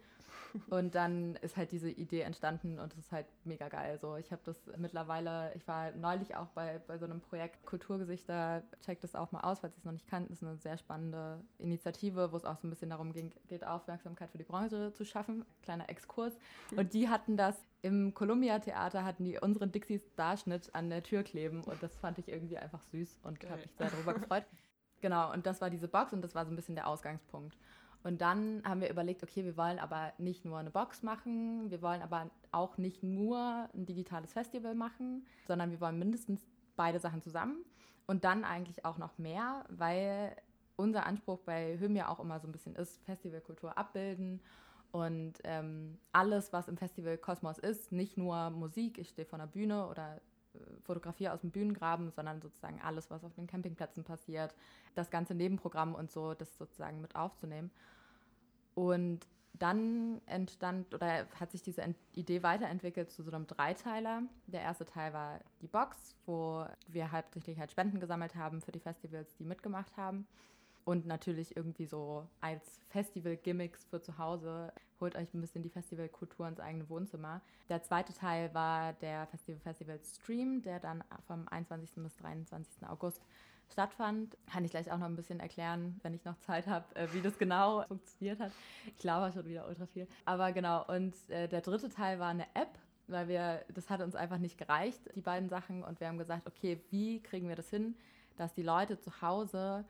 Und 0.69 0.95
dann 0.95 1.35
ist 1.37 1.57
halt 1.57 1.71
diese 1.71 1.89
Idee 1.89 2.21
entstanden 2.21 2.79
und 2.79 2.93
es 2.93 2.99
ist 2.99 3.11
halt 3.11 3.25
mega 3.43 3.67
geil. 3.67 3.97
So, 3.99 4.15
ich 4.15 4.31
habe 4.31 4.41
das 4.45 4.57
mittlerweile, 4.77 5.53
ich 5.55 5.67
war 5.67 5.91
neulich 5.91 6.35
auch 6.35 6.47
bei, 6.47 6.79
bei 6.87 6.97
so 6.97 7.05
einem 7.05 7.19
Projekt 7.19 7.65
Kulturgesichter, 7.65 8.63
checkt 8.81 9.03
das 9.03 9.15
auch 9.15 9.31
mal 9.31 9.41
aus, 9.41 9.59
falls 9.59 9.75
ihr 9.75 9.79
es 9.79 9.85
noch 9.85 9.91
nicht 9.91 10.07
kannt. 10.07 10.29
Das 10.29 10.41
ist 10.41 10.47
eine 10.47 10.57
sehr 10.57 10.77
spannende 10.77 11.41
Initiative, 11.57 12.31
wo 12.31 12.37
es 12.37 12.45
auch 12.45 12.57
so 12.57 12.67
ein 12.67 12.69
bisschen 12.69 12.89
darum 12.89 13.11
ging, 13.11 13.31
geht, 13.47 13.65
Aufmerksamkeit 13.65 14.31
für 14.31 14.37
die 14.37 14.43
Branche 14.43 14.93
zu 14.93 15.03
schaffen. 15.03 15.45
Kleiner 15.61 15.89
Exkurs. 15.89 16.33
Und 16.75 16.93
die 16.93 17.09
hatten 17.09 17.37
das 17.37 17.55
im 17.85 18.15
Columbia 18.15 18.57
Theater 18.57 19.05
hatten 19.05 19.25
die 19.25 19.37
unseren 19.37 19.71
Dixies 19.71 20.01
Darschnitt 20.15 20.73
an 20.73 20.89
der 20.89 21.03
Tür 21.03 21.21
kleben 21.21 21.63
und 21.63 21.83
das 21.83 21.95
fand 21.97 22.17
ich 22.17 22.27
irgendwie 22.27 22.57
einfach 22.57 22.81
süß 22.81 23.19
und 23.21 23.43
habe 23.47 23.61
mich 23.61 23.75
sehr 23.77 23.91
darüber 23.91 24.15
gefreut. 24.15 24.45
Genau, 25.01 25.31
und 25.31 25.45
das 25.45 25.61
war 25.61 25.69
diese 25.69 25.87
Box 25.87 26.11
und 26.11 26.23
das 26.23 26.33
war 26.33 26.45
so 26.45 26.51
ein 26.51 26.55
bisschen 26.55 26.73
der 26.73 26.87
Ausgangspunkt. 26.87 27.55
Und 28.03 28.21
dann 28.21 28.63
haben 28.65 28.81
wir 28.81 28.89
überlegt, 28.89 29.21
okay, 29.21 29.45
wir 29.45 29.55
wollen 29.55 29.77
aber 29.77 30.13
nicht 30.17 30.45
nur 30.45 30.57
eine 30.57 30.71
Box 30.71 31.03
machen, 31.03 31.69
wir 31.69 31.83
wollen 31.83 32.01
aber 32.01 32.31
auch 32.51 32.79
nicht 32.79 33.03
nur 33.03 33.69
ein 33.75 33.85
digitales 33.85 34.33
Festival 34.33 34.73
machen, 34.73 35.27
sondern 35.47 35.69
wir 35.69 35.79
wollen 35.79 35.99
mindestens 35.99 36.43
beide 36.75 36.99
Sachen 36.99 37.21
zusammen 37.21 37.65
und 38.07 38.23
dann 38.23 38.45
eigentlich 38.45 38.83
auch 38.83 38.97
noch 38.97 39.19
mehr, 39.19 39.63
weil 39.69 40.35
unser 40.75 41.05
Anspruch 41.05 41.39
bei 41.41 41.77
Hüm 41.77 41.95
ja 41.95 42.09
auch 42.09 42.19
immer 42.19 42.39
so 42.39 42.47
ein 42.47 42.51
bisschen 42.51 42.75
ist, 42.75 42.99
Festivalkultur 43.05 43.77
abbilden 43.77 44.41
und 44.95 45.33
ähm, 45.43 45.97
alles, 46.13 46.53
was 46.53 46.69
im 46.69 46.77
Festival 46.77 47.17
Kosmos 47.17 47.57
ist, 47.57 47.91
nicht 47.91 48.15
nur 48.15 48.49
Musik, 48.51 48.97
ich 48.97 49.09
stehe 49.09 49.25
vor 49.25 49.37
einer 49.37 49.47
Bühne 49.47 49.89
oder 49.89 50.21
äh, 50.53 50.59
fotografiere 50.83 51.33
aus 51.33 51.41
dem 51.41 51.51
Bühnengraben, 51.51 52.11
sondern 52.11 52.41
sozusagen 52.41 52.79
alles, 52.81 53.11
was 53.11 53.25
auf 53.25 53.33
den 53.33 53.45
Campingplätzen 53.45 54.05
passiert, 54.05 54.55
das 54.93 55.09
ganze 55.09 55.35
Nebenprogramm 55.35 55.95
und 55.95 56.11
so, 56.11 56.33
das 56.33 56.57
sozusagen 56.57 57.01
mit 57.01 57.13
aufzunehmen. 57.13 57.71
Und 58.73 59.27
dann 59.51 60.21
entstand 60.27 60.95
oder 60.95 61.27
hat 61.41 61.51
sich 61.51 61.61
diese 61.61 61.83
Idee 62.13 62.41
weiterentwickelt 62.41 63.11
zu 63.11 63.21
so 63.21 63.31
einem 63.31 63.47
Dreiteiler. 63.47 64.23
Der 64.47 64.61
erste 64.61 64.85
Teil 64.85 65.11
war 65.11 65.41
die 65.61 65.67
Box, 65.67 66.15
wo 66.25 66.65
wir 66.87 67.11
hauptsächlich 67.11 67.59
halt 67.59 67.71
Spenden 67.71 67.99
gesammelt 67.99 68.35
haben 68.35 68.61
für 68.61 68.71
die 68.71 68.79
Festivals, 68.79 69.35
die 69.35 69.43
mitgemacht 69.43 69.97
haben 69.97 70.25
und 70.85 71.07
natürlich 71.07 71.57
irgendwie 71.57 71.87
so 71.87 72.27
als 72.39 72.79
Festival-Gimmicks 72.89 73.85
für 73.85 74.01
zu 74.01 74.17
Hause. 74.17 74.71
Holt 75.01 75.15
euch 75.15 75.33
ein 75.33 75.41
bisschen 75.41 75.63
die 75.63 75.69
Festivalkultur 75.69 76.47
ins 76.47 76.59
eigene 76.59 76.87
Wohnzimmer. 76.89 77.41
Der 77.67 77.83
zweite 77.83 78.13
Teil 78.13 78.53
war 78.53 78.93
der 78.93 79.27
Festival 79.27 79.59
Festival 79.59 79.99
Stream, 80.03 80.61
der 80.61 80.79
dann 80.79 81.03
vom 81.27 81.47
21. 81.47 82.03
bis 82.03 82.15
23. 82.17 82.87
August 82.87 83.21
stattfand. 83.71 84.37
Kann 84.45 84.63
ich 84.63 84.71
gleich 84.71 84.91
auch 84.91 84.99
noch 84.99 85.07
ein 85.07 85.15
bisschen 85.15 85.39
erklären, 85.39 85.99
wenn 86.03 86.13
ich 86.13 86.23
noch 86.23 86.37
Zeit 86.39 86.67
habe, 86.67 86.85
äh, 86.95 87.07
wie 87.13 87.21
das 87.21 87.37
genau 87.39 87.83
funktioniert 87.87 88.39
hat. 88.39 88.51
Ich 88.85 88.97
glaube 88.97 89.33
schon 89.33 89.45
wieder 89.45 89.67
ultra 89.67 89.87
viel. 89.87 90.07
Aber 90.23 90.51
genau, 90.51 90.85
und 90.85 91.15
äh, 91.29 91.47
der 91.47 91.61
dritte 91.61 91.89
Teil 91.89 92.19
war 92.19 92.29
eine 92.29 92.45
App, 92.53 92.77
weil 93.07 93.27
wir, 93.27 93.65
das 93.73 93.89
hat 93.89 94.01
uns 94.01 94.15
einfach 94.15 94.37
nicht 94.37 94.59
gereicht, 94.59 95.01
die 95.15 95.21
beiden 95.21 95.49
Sachen. 95.49 95.83
Und 95.83 95.99
wir 95.99 96.07
haben 96.07 96.19
gesagt, 96.19 96.47
okay, 96.47 96.79
wie 96.91 97.21
kriegen 97.21 97.49
wir 97.49 97.55
das 97.55 97.71
hin, 97.71 97.95
dass 98.37 98.53
die 98.53 98.63
Leute 98.63 98.99
zu 98.99 99.21
Hause 99.21 99.83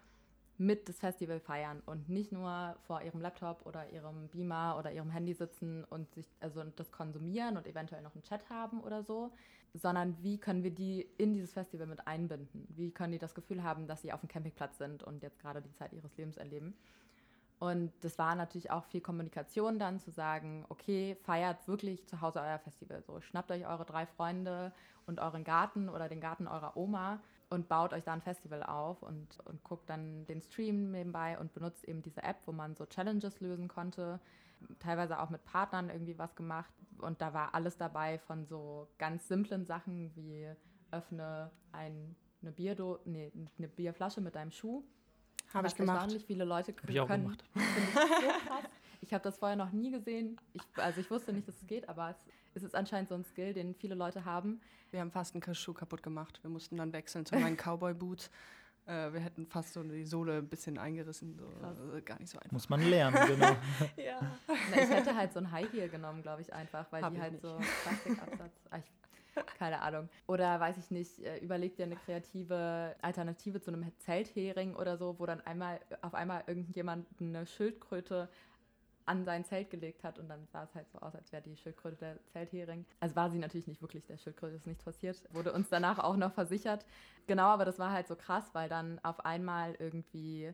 mit 0.57 0.87
das 0.87 0.99
Festival 0.99 1.39
feiern 1.39 1.81
und 1.85 2.07
nicht 2.07 2.31
nur 2.31 2.75
vor 2.87 3.01
ihrem 3.01 3.19
Laptop 3.19 3.65
oder 3.65 3.89
ihrem 3.89 4.29
Beamer 4.29 4.77
oder 4.79 4.91
ihrem 4.91 5.09
Handy 5.09 5.33
sitzen 5.33 5.83
und 5.85 6.13
sich 6.13 6.27
also 6.39 6.63
das 6.63 6.91
konsumieren 6.91 7.57
und 7.57 7.67
eventuell 7.67 8.01
noch 8.01 8.13
einen 8.15 8.23
Chat 8.23 8.49
haben 8.49 8.79
oder 8.81 9.03
so, 9.03 9.31
sondern 9.73 10.15
wie 10.23 10.37
können 10.37 10.63
wir 10.63 10.71
die 10.71 11.01
in 11.17 11.33
dieses 11.33 11.53
Festival 11.53 11.87
mit 11.87 12.07
einbinden? 12.07 12.67
Wie 12.69 12.91
können 12.91 13.11
die 13.11 13.19
das 13.19 13.35
Gefühl 13.35 13.63
haben, 13.63 13.87
dass 13.87 14.01
sie 14.01 14.13
auf 14.13 14.21
dem 14.21 14.29
Campingplatz 14.29 14.77
sind 14.77 15.03
und 15.03 15.23
jetzt 15.23 15.39
gerade 15.39 15.61
die 15.61 15.73
Zeit 15.73 15.91
ihres 15.91 16.15
Lebens 16.15 16.37
erleben? 16.37 16.73
Und 17.59 17.91
das 18.01 18.17
war 18.17 18.35
natürlich 18.35 18.71
auch 18.71 18.85
viel 18.85 19.01
Kommunikation 19.01 19.79
dann 19.79 19.99
zu 19.99 20.11
sagen, 20.11 20.65
okay, 20.69 21.15
feiert 21.23 21.67
wirklich 21.67 22.05
zu 22.05 22.21
Hause 22.21 22.41
euer 22.41 22.59
Festival. 22.59 23.01
So, 23.01 23.21
schnappt 23.21 23.51
euch 23.51 23.65
eure 23.65 23.85
drei 23.85 24.05
Freunde 24.05 24.73
und 25.05 25.19
euren 25.19 25.43
Garten 25.43 25.89
oder 25.89 26.09
den 26.09 26.19
Garten 26.19 26.47
eurer 26.47 26.75
Oma 26.75 27.21
und 27.55 27.67
baut 27.67 27.93
euch 27.93 28.03
da 28.03 28.13
ein 28.13 28.21
Festival 28.21 28.63
auf 28.63 29.01
und, 29.01 29.39
und 29.45 29.63
guckt 29.63 29.89
dann 29.89 30.25
den 30.27 30.41
Stream 30.41 30.91
nebenbei 30.91 31.37
und 31.39 31.53
benutzt 31.53 31.83
eben 31.85 32.01
diese 32.01 32.21
App, 32.23 32.37
wo 32.45 32.51
man 32.51 32.75
so 32.75 32.85
Challenges 32.85 33.39
lösen 33.39 33.67
konnte. 33.67 34.19
Teilweise 34.79 35.19
auch 35.19 35.29
mit 35.29 35.43
Partnern 35.45 35.89
irgendwie 35.89 36.17
was 36.17 36.35
gemacht. 36.35 36.71
Und 36.99 37.21
da 37.21 37.33
war 37.33 37.55
alles 37.55 37.77
dabei 37.77 38.19
von 38.19 38.45
so 38.45 38.87
ganz 38.97 39.27
simplen 39.27 39.65
Sachen 39.65 40.15
wie 40.15 40.47
öffne 40.91 41.51
ein, 41.71 42.15
eine, 42.41 42.51
Bierdo 42.51 42.99
nee, 43.05 43.31
eine 43.57 43.67
Bierflasche 43.67 44.21
mit 44.21 44.35
deinem 44.35 44.51
Schuh. 44.51 44.83
Habe 45.53 45.67
ich 45.67 45.75
gemacht. 45.75 46.11
nicht 46.11 46.25
viele 46.25 46.45
Leute 46.45 46.73
Hab 46.73 46.89
ich 46.89 46.99
auch 46.99 47.07
können. 47.07 47.23
gemacht. 47.23 47.43
Ich 47.55 47.93
so. 47.93 48.67
Ich 49.01 49.13
habe 49.13 49.23
das 49.23 49.37
vorher 49.37 49.55
noch 49.55 49.71
nie 49.71 49.91
gesehen. 49.91 50.37
Ich, 50.53 50.63
also 50.77 50.99
ich 50.99 51.11
wusste 51.11 51.31
nicht, 51.31 51.47
dass 51.47 51.55
es 51.61 51.67
geht, 51.67 51.87
aber 51.87 52.09
es, 52.09 52.25
es 52.55 52.63
ist 52.63 52.75
anscheinend 52.75 53.09
so 53.09 53.15
ein 53.15 53.23
Skill, 53.25 53.53
den 53.53 53.75
viele 53.75 53.95
Leute 53.95 54.25
haben. 54.25 54.61
Wir 54.91 55.01
haben 55.01 55.11
fast 55.11 55.35
einen 55.35 55.55
Schuh 55.55 55.73
kaputt 55.73 56.01
gemacht. 56.01 56.39
Wir 56.41 56.49
mussten 56.49 56.77
dann 56.77 56.93
wechseln 56.93 57.25
zu 57.25 57.35
meinen 57.35 57.57
Cowboy-Boots. 57.57 58.29
Äh, 58.87 59.13
wir 59.13 59.19
hätten 59.19 59.45
fast 59.45 59.73
so 59.73 59.83
die 59.83 60.05
Sohle 60.05 60.37
ein 60.37 60.47
bisschen 60.47 60.77
eingerissen. 60.77 61.37
So, 61.37 61.97
äh, 61.97 62.01
gar 62.01 62.19
nicht 62.19 62.29
so 62.29 62.37
einfach. 62.37 62.51
Muss 62.51 62.69
man 62.69 62.81
lernen, 62.81 63.17
genau. 63.27 63.55
Ja. 63.97 64.19
Na, 64.47 64.81
ich 64.81 64.89
hätte 64.89 65.15
halt 65.15 65.33
so 65.33 65.39
ein 65.39 65.51
High 65.51 65.71
Heel 65.71 65.89
genommen, 65.89 66.21
glaube 66.21 66.41
ich, 66.41 66.53
einfach, 66.53 66.89
weil 66.91 67.03
Hab 67.03 67.11
die 67.11 67.17
ich 67.17 67.21
halt 67.21 67.33
nicht. 67.33 67.41
so 67.41 67.57
Plastikabsatz. 67.83 68.53
Ah, 68.69 68.77
ich, 68.77 69.45
keine 69.57 69.81
Ahnung. 69.81 70.07
Oder 70.27 70.59
weiß 70.59 70.77
ich 70.77 70.91
nicht, 70.91 71.19
äh, 71.19 71.39
überleg 71.39 71.75
dir 71.75 71.85
eine 71.85 71.95
kreative 71.97 72.95
Alternative 73.01 73.59
zu 73.59 73.71
einem 73.71 73.91
Zelthering 73.99 74.75
oder 74.75 74.97
so, 74.97 75.19
wo 75.19 75.25
dann 75.25 75.41
einmal 75.41 75.79
auf 76.01 76.13
einmal 76.13 76.43
irgendjemand 76.47 77.05
eine 77.19 77.45
Schildkröte 77.45 78.29
an 79.05 79.23
sein 79.25 79.45
Zelt 79.45 79.69
gelegt 79.69 80.03
hat 80.03 80.19
und 80.19 80.27
dann 80.29 80.47
sah 80.47 80.63
es 80.63 80.73
halt 80.73 80.89
so 80.91 80.99
aus, 80.99 81.15
als 81.15 81.31
wäre 81.31 81.41
die 81.41 81.55
Schildkröte 81.55 81.95
der 81.97 82.25
Zelthering. 82.27 82.85
Also 82.99 83.15
war 83.15 83.29
sie 83.29 83.37
natürlich 83.37 83.67
nicht 83.67 83.81
wirklich, 83.81 84.05
der 84.05 84.17
Schildkröte 84.17 84.55
ist 84.55 84.67
nichts 84.67 84.83
passiert. 84.83 85.21
Wurde 85.31 85.53
uns 85.53 85.69
danach 85.69 85.99
auch 85.99 86.17
noch 86.17 86.33
versichert. 86.33 86.85
Genau, 87.27 87.47
aber 87.47 87.65
das 87.65 87.79
war 87.79 87.91
halt 87.91 88.07
so 88.07 88.15
krass, 88.15 88.49
weil 88.53 88.69
dann 88.69 88.99
auf 89.03 89.25
einmal 89.25 89.75
irgendwie, 89.79 90.53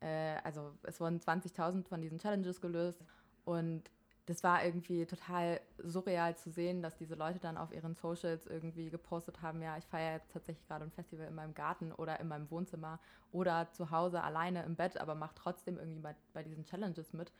äh, 0.00 0.36
also 0.44 0.72
es 0.82 1.00
wurden 1.00 1.18
20.000 1.18 1.86
von 1.88 2.00
diesen 2.00 2.18
Challenges 2.18 2.60
gelöst 2.60 3.02
und 3.44 3.90
das 4.28 4.44
war 4.44 4.62
irgendwie 4.62 5.06
total 5.06 5.58
surreal 5.78 6.36
zu 6.36 6.50
sehen, 6.50 6.82
dass 6.82 6.96
diese 6.96 7.14
Leute 7.14 7.38
dann 7.38 7.56
auf 7.56 7.72
ihren 7.72 7.94
Socials 7.94 8.46
irgendwie 8.46 8.90
gepostet 8.90 9.40
haben, 9.40 9.62
ja, 9.62 9.78
ich 9.78 9.86
feiere 9.86 10.16
jetzt 10.16 10.30
tatsächlich 10.30 10.66
gerade 10.66 10.84
ein 10.84 10.90
Festival 10.90 11.26
in 11.26 11.34
meinem 11.34 11.54
Garten 11.54 11.92
oder 11.92 12.20
in 12.20 12.28
meinem 12.28 12.50
Wohnzimmer 12.50 13.00
oder 13.32 13.72
zu 13.72 13.90
Hause 13.90 14.22
alleine 14.22 14.64
im 14.64 14.76
Bett, 14.76 15.00
aber 15.00 15.14
mache 15.14 15.34
trotzdem 15.34 15.78
irgendwie 15.78 16.00
bei, 16.00 16.14
bei 16.34 16.42
diesen 16.42 16.66
Challenges 16.66 17.14
mit. 17.14 17.32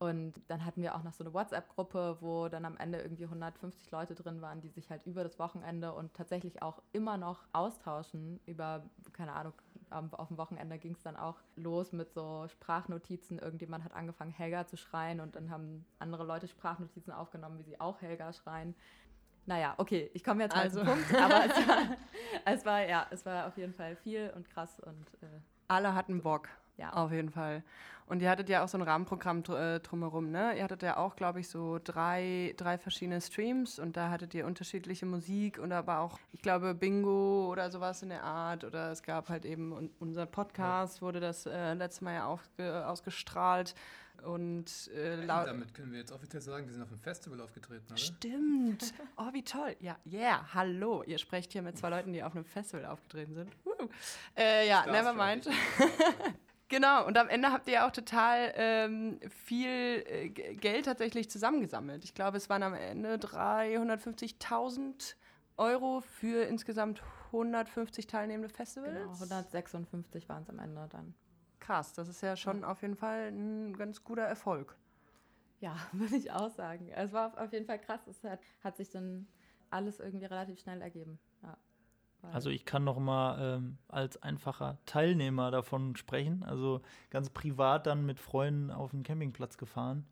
Und 0.00 0.32
dann 0.48 0.64
hatten 0.64 0.80
wir 0.80 0.94
auch 0.94 1.02
noch 1.02 1.12
so 1.12 1.22
eine 1.22 1.34
WhatsApp-Gruppe, 1.34 2.16
wo 2.20 2.48
dann 2.48 2.64
am 2.64 2.78
Ende 2.78 3.00
irgendwie 3.02 3.24
150 3.24 3.90
Leute 3.90 4.14
drin 4.14 4.40
waren, 4.40 4.62
die 4.62 4.70
sich 4.70 4.88
halt 4.90 5.04
über 5.04 5.22
das 5.22 5.38
Wochenende 5.38 5.92
und 5.92 6.14
tatsächlich 6.14 6.62
auch 6.62 6.80
immer 6.92 7.18
noch 7.18 7.44
austauschen 7.52 8.40
über, 8.46 8.82
keine 9.12 9.34
Ahnung, 9.34 9.52
am- 9.90 10.14
auf 10.14 10.28
dem 10.28 10.38
Wochenende 10.38 10.78
ging 10.78 10.94
es 10.94 11.02
dann 11.02 11.16
auch 11.16 11.36
los 11.54 11.92
mit 11.92 12.14
so 12.14 12.46
Sprachnotizen. 12.48 13.38
Irgendjemand 13.38 13.84
hat 13.84 13.92
angefangen, 13.92 14.30
Helga 14.30 14.66
zu 14.66 14.78
schreien 14.78 15.20
und 15.20 15.36
dann 15.36 15.50
haben 15.50 15.84
andere 15.98 16.24
Leute 16.24 16.48
Sprachnotizen 16.48 17.12
aufgenommen, 17.12 17.58
wie 17.58 17.64
sie 17.64 17.78
auch 17.78 18.00
Helga 18.00 18.32
schreien. 18.32 18.74
Naja, 19.44 19.74
okay, 19.76 20.10
ich 20.14 20.24
komme 20.24 20.44
jetzt 20.44 20.54
mal 20.54 20.62
Also. 20.62 20.78
zum 20.78 20.88
Punkt, 20.94 21.14
aber 21.14 21.44
es 21.44 21.68
war, 21.68 21.78
es 22.46 22.64
war, 22.64 22.88
ja, 22.88 23.06
es 23.10 23.26
war 23.26 23.48
auf 23.48 23.56
jeden 23.58 23.74
Fall 23.74 23.96
viel 23.96 24.32
und 24.34 24.48
krass 24.48 24.80
und 24.80 25.12
äh, 25.22 25.26
Alle 25.68 25.94
hatten 25.94 26.22
Bock. 26.22 26.48
Ja. 26.80 26.92
Auf 26.94 27.12
jeden 27.12 27.30
Fall. 27.30 27.62
Und 28.06 28.20
ihr 28.22 28.28
hattet 28.28 28.48
ja 28.48 28.64
auch 28.64 28.68
so 28.68 28.76
ein 28.76 28.82
Rahmenprogramm 28.82 29.44
dr- 29.44 29.76
äh, 29.76 29.78
drumherum, 29.80 30.32
ne? 30.32 30.56
Ihr 30.56 30.64
hattet 30.64 30.82
ja 30.82 30.96
auch, 30.96 31.14
glaube 31.14 31.38
ich, 31.38 31.48
so 31.48 31.78
drei, 31.82 32.54
drei 32.56 32.76
verschiedene 32.76 33.20
Streams 33.20 33.78
und 33.78 33.96
da 33.96 34.10
hattet 34.10 34.34
ihr 34.34 34.46
unterschiedliche 34.46 35.06
Musik 35.06 35.60
und 35.60 35.70
aber 35.70 36.00
auch, 36.00 36.18
ich 36.32 36.42
glaube, 36.42 36.74
Bingo 36.74 37.48
oder 37.48 37.70
sowas 37.70 38.02
in 38.02 38.08
der 38.08 38.24
Art. 38.24 38.64
Oder 38.64 38.90
es 38.90 39.04
gab 39.04 39.28
halt 39.28 39.44
eben 39.44 39.70
un 39.72 39.90
unser 40.00 40.26
Podcast, 40.26 41.02
wurde 41.02 41.20
das 41.20 41.46
äh, 41.46 41.74
letzte 41.74 42.02
Mal 42.02 42.14
ja 42.14 42.26
aufge 42.26 42.84
ausgestrahlt. 42.88 43.76
Und 44.24 44.90
äh, 44.94 45.24
laut. 45.24 45.46
Damit 45.46 45.72
können 45.72 45.92
wir 45.92 46.00
jetzt 46.00 46.12
offiziell 46.12 46.42
sagen, 46.42 46.66
wir 46.66 46.72
sind 46.72 46.82
auf 46.82 46.88
dem 46.90 46.98
Festival 46.98 47.40
aufgetreten, 47.40 47.86
oder? 47.86 47.96
Stimmt. 47.96 48.92
Oh, 49.16 49.32
wie 49.32 49.44
toll. 49.44 49.76
Ja, 49.80 49.96
yeah, 50.10 50.44
hallo. 50.52 51.02
Ihr 51.04 51.18
sprecht 51.18 51.52
hier 51.52 51.62
mit 51.62 51.78
zwei 51.78 51.90
Leuten, 51.90 52.12
die 52.12 52.22
auf 52.24 52.34
einem 52.34 52.44
Festival 52.44 52.86
aufgetreten 52.86 53.34
sind. 53.34 53.52
Woo. 53.64 53.72
Äh, 54.36 54.66
ja, 54.68 54.82
Stars 54.82 55.46
Genau, 56.70 57.04
und 57.04 57.18
am 57.18 57.28
Ende 57.28 57.50
habt 57.50 57.68
ihr 57.68 57.84
auch 57.84 57.90
total 57.90 58.52
ähm, 58.54 59.18
viel 59.28 60.04
äh, 60.06 60.28
Geld 60.28 60.84
tatsächlich 60.84 61.28
zusammengesammelt. 61.28 62.04
Ich 62.04 62.14
glaube, 62.14 62.36
es 62.36 62.48
waren 62.48 62.62
am 62.62 62.74
Ende 62.74 63.16
350.000 63.16 65.16
Euro 65.56 66.00
für 66.00 66.44
insgesamt 66.44 67.02
150 67.26 68.06
teilnehmende 68.06 68.48
Festivals. 68.48 68.94
Genau, 68.94 69.12
156 69.14 70.28
waren 70.28 70.44
es 70.44 70.48
am 70.48 70.60
Ende 70.60 70.86
dann. 70.90 71.16
Krass, 71.58 71.92
das 71.92 72.06
ist 72.06 72.22
ja 72.22 72.36
schon 72.36 72.62
auf 72.62 72.82
jeden 72.82 72.96
Fall 72.96 73.32
ein 73.32 73.76
ganz 73.76 74.04
guter 74.04 74.22
Erfolg. 74.22 74.76
Ja, 75.58 75.74
würde 75.92 76.14
ich 76.14 76.30
auch 76.30 76.50
sagen. 76.50 76.88
Es 76.94 77.12
war 77.12 77.36
auf 77.36 77.52
jeden 77.52 77.66
Fall 77.66 77.80
krass. 77.80 78.06
Es 78.06 78.22
hat, 78.22 78.38
hat 78.62 78.76
sich 78.76 78.90
dann 78.90 79.26
alles 79.70 79.98
irgendwie 79.98 80.26
relativ 80.26 80.60
schnell 80.60 80.80
ergeben. 80.80 81.18
Also 82.22 82.50
ich 82.50 82.64
kann 82.64 82.84
noch 82.84 82.98
mal 82.98 83.56
ähm, 83.56 83.78
als 83.88 84.22
einfacher 84.22 84.78
Teilnehmer 84.86 85.50
davon 85.50 85.96
sprechen. 85.96 86.42
Also 86.42 86.80
ganz 87.10 87.30
privat 87.30 87.86
dann 87.86 88.04
mit 88.04 88.20
Freunden 88.20 88.70
auf 88.70 88.90
den 88.90 89.02
Campingplatz 89.02 89.56
gefahren. 89.58 90.06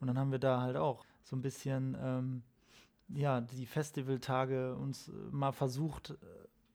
Und 0.00 0.06
dann 0.06 0.18
haben 0.18 0.32
wir 0.32 0.38
da 0.38 0.60
halt 0.60 0.76
auch 0.76 1.04
so 1.22 1.36
ein 1.36 1.42
bisschen, 1.42 1.96
ähm, 2.00 2.42
ja, 3.08 3.40
die 3.40 3.66
Festivaltage 3.66 4.74
uns 4.74 5.08
äh, 5.08 5.12
mal 5.30 5.52
versucht, 5.52 6.10
äh, 6.10 6.16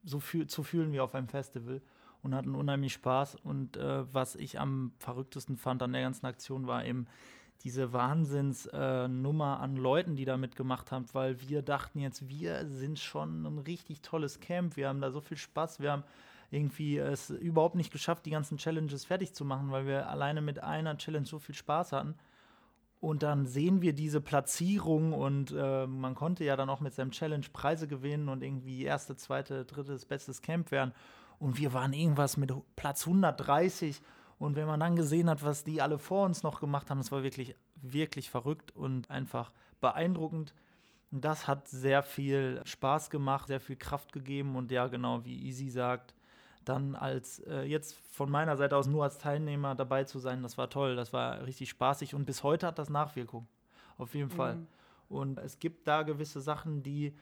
so 0.04 0.20
fühl 0.20 0.48
zu 0.48 0.64
fühlen 0.64 0.92
wie 0.92 1.00
auf 1.00 1.16
einem 1.16 1.28
Festival. 1.28 1.82
Und 2.22 2.34
hatten 2.34 2.56
unheimlich 2.56 2.94
Spaß. 2.94 3.36
Und 3.36 3.78
äh, 3.78 4.12
was 4.14 4.36
ich 4.36 4.60
am 4.60 4.94
verrücktesten 4.98 5.58
fand 5.58 5.84
an 5.84 5.94
der 5.94 6.02
ganzen 6.02 6.26
Aktion 6.26 6.66
war 6.66 6.84
eben 6.84 7.06
diese 7.64 7.94
Wahnsinnsnummer 7.94 9.58
äh, 9.60 9.64
an 9.64 9.76
Leuten, 9.76 10.16
die 10.16 10.26
da 10.26 10.38
mitgemacht 10.38 10.92
haben, 10.92 11.06
weil 11.14 11.42
wir 11.48 11.62
dachten 11.62 12.00
jetzt, 12.00 12.28
wir 12.30 12.68
sind 12.68 13.00
schon 13.00 13.46
ein 13.46 13.60
richtig 13.60 14.02
tolles 14.02 14.40
Camp, 14.40 14.76
wir 14.78 14.90
haben 14.90 15.02
da 15.02 15.12
so 15.12 15.22
viel 15.22 15.38
Spaß, 15.38 15.80
wir 15.80 15.92
haben 15.92 16.04
irgendwie 16.52 16.98
es 16.98 17.30
überhaupt 17.32 17.76
nicht 17.76 17.92
geschafft, 17.92 18.26
die 18.26 18.32
ganzen 18.32 18.58
Challenges 18.58 19.06
fertig 19.06 19.34
zu 19.34 19.46
machen, 19.46 19.72
weil 19.72 19.88
wir 19.88 20.10
alleine 20.10 20.42
mit 20.42 20.64
einer 20.64 20.98
Challenge 20.98 21.26
so 21.26 21.40
viel 21.40 21.56
Spaß 21.56 21.92
hatten. 21.92 22.16
Und 23.02 23.24
dann 23.24 23.46
sehen 23.46 23.82
wir 23.82 23.94
diese 23.94 24.22
Platzierung 24.22 25.14
und 25.14 25.54
äh, 25.56 25.86
man 25.86 26.16
konnte 26.16 26.44
ja 26.44 26.56
dann 26.56 26.70
auch 26.70 26.80
mit 26.80 26.94
seinem 26.94 27.12
Challenge 27.12 27.46
Preise 27.52 27.88
gewinnen 27.88 28.30
und 28.30 28.42
irgendwie 28.42 28.84
erste, 28.84 29.16
zweite, 29.16 29.66
drittes, 29.66 30.06
bestes 30.06 30.42
Camp 30.42 30.72
werden. 30.72 30.94
Und 31.38 31.60
wir 31.60 31.74
waren 31.74 31.94
irgendwas 31.94 32.38
mit 32.38 32.52
Platz 32.76 33.06
130. 33.06 34.02
Und 34.38 34.56
wenn 34.56 34.68
man 34.68 34.80
dann 34.80 34.96
gesehen 34.96 35.30
hat, 35.30 35.44
was 35.44 35.64
die 35.64 35.82
alle 35.82 35.98
vor 35.98 36.26
uns 36.26 36.44
noch 36.44 36.60
gemacht 36.60 36.90
haben, 36.90 36.98
das 36.98 37.12
war 37.12 37.24
wirklich, 37.24 37.56
wirklich 37.76 38.30
verrückt 38.30 38.76
und 38.76 39.10
einfach 39.10 39.52
beeindruckend. 39.80 40.54
Und 41.12 41.24
das 41.24 41.48
hat 41.48 41.68
sehr 41.68 42.04
viel 42.04 42.62
Spaß 42.66 43.10
gemacht, 43.10 43.48
sehr 43.48 43.62
viel 43.62 43.78
Kraft 43.78 44.12
gegeben 44.12 44.56
und 44.56 44.72
ja, 44.72 44.88
genau 44.88 45.24
wie 45.24 45.46
Easy 45.46 45.70
sagt, 45.70 46.14
dann 46.66 46.96
als 46.96 47.40
äh, 47.40 47.62
jetzt 47.62 47.96
von 48.12 48.30
meiner 48.30 48.58
Seite 48.58 48.76
aus 48.76 48.88
nur 48.88 49.04
als 49.04 49.18
Teilnehmer 49.18 49.76
dabei 49.76 50.04
zu 50.04 50.20
sein, 50.20 50.42
das 50.42 50.58
war 50.58 50.70
toll, 50.70 50.96
das 50.96 51.14
war 51.14 51.46
richtig 51.46 51.70
spaßig 51.70 52.16
und 52.16 52.26
bis 52.26 52.44
heute 52.44 52.68
hat 52.68 52.80
das 52.80 52.90
Nachwirkung. 52.90 53.48
Auf 53.98 54.16
jeden 54.16 54.32
Fall. 54.32 54.56
Mhm. 54.56 54.68
Und 55.08 55.38
es 55.38 55.60
gibt 55.60 55.88
da 55.88 56.02
gewisse 56.02 56.42
Sachen, 56.42 56.84
die 56.84 57.14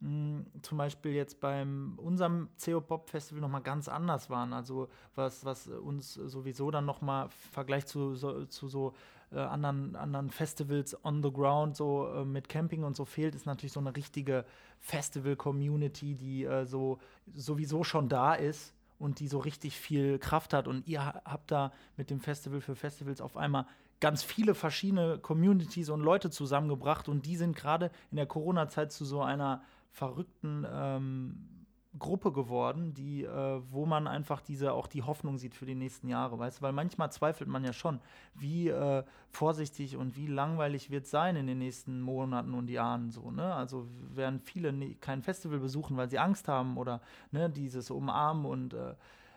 mh, 0.00 0.44
zum 0.62 0.78
Beispiel 0.78 1.12
jetzt 1.12 1.40
beim 1.40 1.94
unserem 1.98 2.48
CO 2.62 2.80
Pop 2.80 3.08
Festival 3.10 3.40
nochmal 3.40 3.62
ganz 3.62 3.88
anders 3.88 4.30
waren. 4.30 4.52
Also 4.52 4.88
was, 5.14 5.44
was 5.44 5.68
uns 5.68 6.14
sowieso 6.14 6.70
dann 6.70 6.84
nochmal 6.86 7.26
im 7.26 7.30
Vergleich 7.30 7.86
zu 7.86 8.14
so, 8.14 8.44
zu 8.46 8.68
so 8.68 8.94
äh, 9.32 9.38
anderen, 9.38 9.94
anderen 9.96 10.30
Festivals 10.30 10.96
on 11.04 11.22
the 11.22 11.30
ground, 11.32 11.76
so 11.76 12.08
äh, 12.08 12.24
mit 12.24 12.48
Camping 12.48 12.82
und 12.84 12.96
so 12.96 13.04
fehlt, 13.04 13.34
ist 13.34 13.46
natürlich 13.46 13.72
so 13.72 13.80
eine 13.80 13.94
richtige 13.94 14.44
Festival-Community, 14.80 16.14
die 16.14 16.44
äh, 16.44 16.64
so 16.66 16.98
sowieso 17.34 17.84
schon 17.84 18.08
da 18.08 18.34
ist 18.34 18.72
und 18.98 19.20
die 19.20 19.28
so 19.28 19.38
richtig 19.38 19.76
viel 19.78 20.18
Kraft 20.18 20.52
hat. 20.52 20.68
Und 20.68 20.86
ihr 20.86 21.04
ha- 21.04 21.22
habt 21.24 21.50
da 21.50 21.72
mit 21.96 22.10
dem 22.10 22.20
Festival 22.20 22.60
für 22.60 22.74
Festivals 22.74 23.20
auf 23.20 23.36
einmal 23.36 23.66
ganz 24.00 24.22
viele 24.22 24.54
verschiedene 24.54 25.18
Communities 25.18 25.90
und 25.90 26.00
Leute 26.00 26.30
zusammengebracht 26.30 27.08
und 27.08 27.26
die 27.26 27.36
sind 27.36 27.54
gerade 27.54 27.90
in 28.10 28.16
der 28.16 28.26
Corona-Zeit 28.26 28.92
zu 28.92 29.04
so 29.04 29.20
einer 29.20 29.62
verrückten 29.90 30.66
ähm, 30.70 31.60
Gruppe 31.98 32.30
geworden, 32.32 32.94
die, 32.94 33.24
äh, 33.24 33.60
wo 33.70 33.84
man 33.84 34.06
einfach 34.06 34.40
diese 34.40 34.72
auch 34.72 34.86
die 34.86 35.02
Hoffnung 35.02 35.38
sieht 35.38 35.56
für 35.56 35.66
die 35.66 35.74
nächsten 35.74 36.08
Jahre, 36.08 36.38
weißt 36.38 36.58
du, 36.58 36.62
weil 36.62 36.72
manchmal 36.72 37.10
zweifelt 37.10 37.48
man 37.48 37.64
ja 37.64 37.72
schon, 37.72 38.00
wie 38.34 38.68
äh, 38.68 39.02
vorsichtig 39.30 39.96
und 39.96 40.16
wie 40.16 40.28
langweilig 40.28 40.90
wird 40.90 41.04
es 41.04 41.10
sein 41.10 41.34
in 41.34 41.48
den 41.48 41.58
nächsten 41.58 42.00
Monaten 42.00 42.54
und 42.54 42.70
Jahren 42.70 43.10
so, 43.10 43.32
ne? 43.32 43.54
Also 43.54 43.88
werden 44.14 44.40
viele 44.40 44.72
ne, 44.72 44.94
kein 45.00 45.22
Festival 45.22 45.58
besuchen, 45.58 45.96
weil 45.96 46.08
sie 46.08 46.20
Angst 46.20 46.46
haben 46.46 46.76
oder 46.76 47.00
ne, 47.32 47.50
dieses 47.50 47.90
Umarmen 47.90 48.46
und 48.46 48.74
äh, 48.74 48.94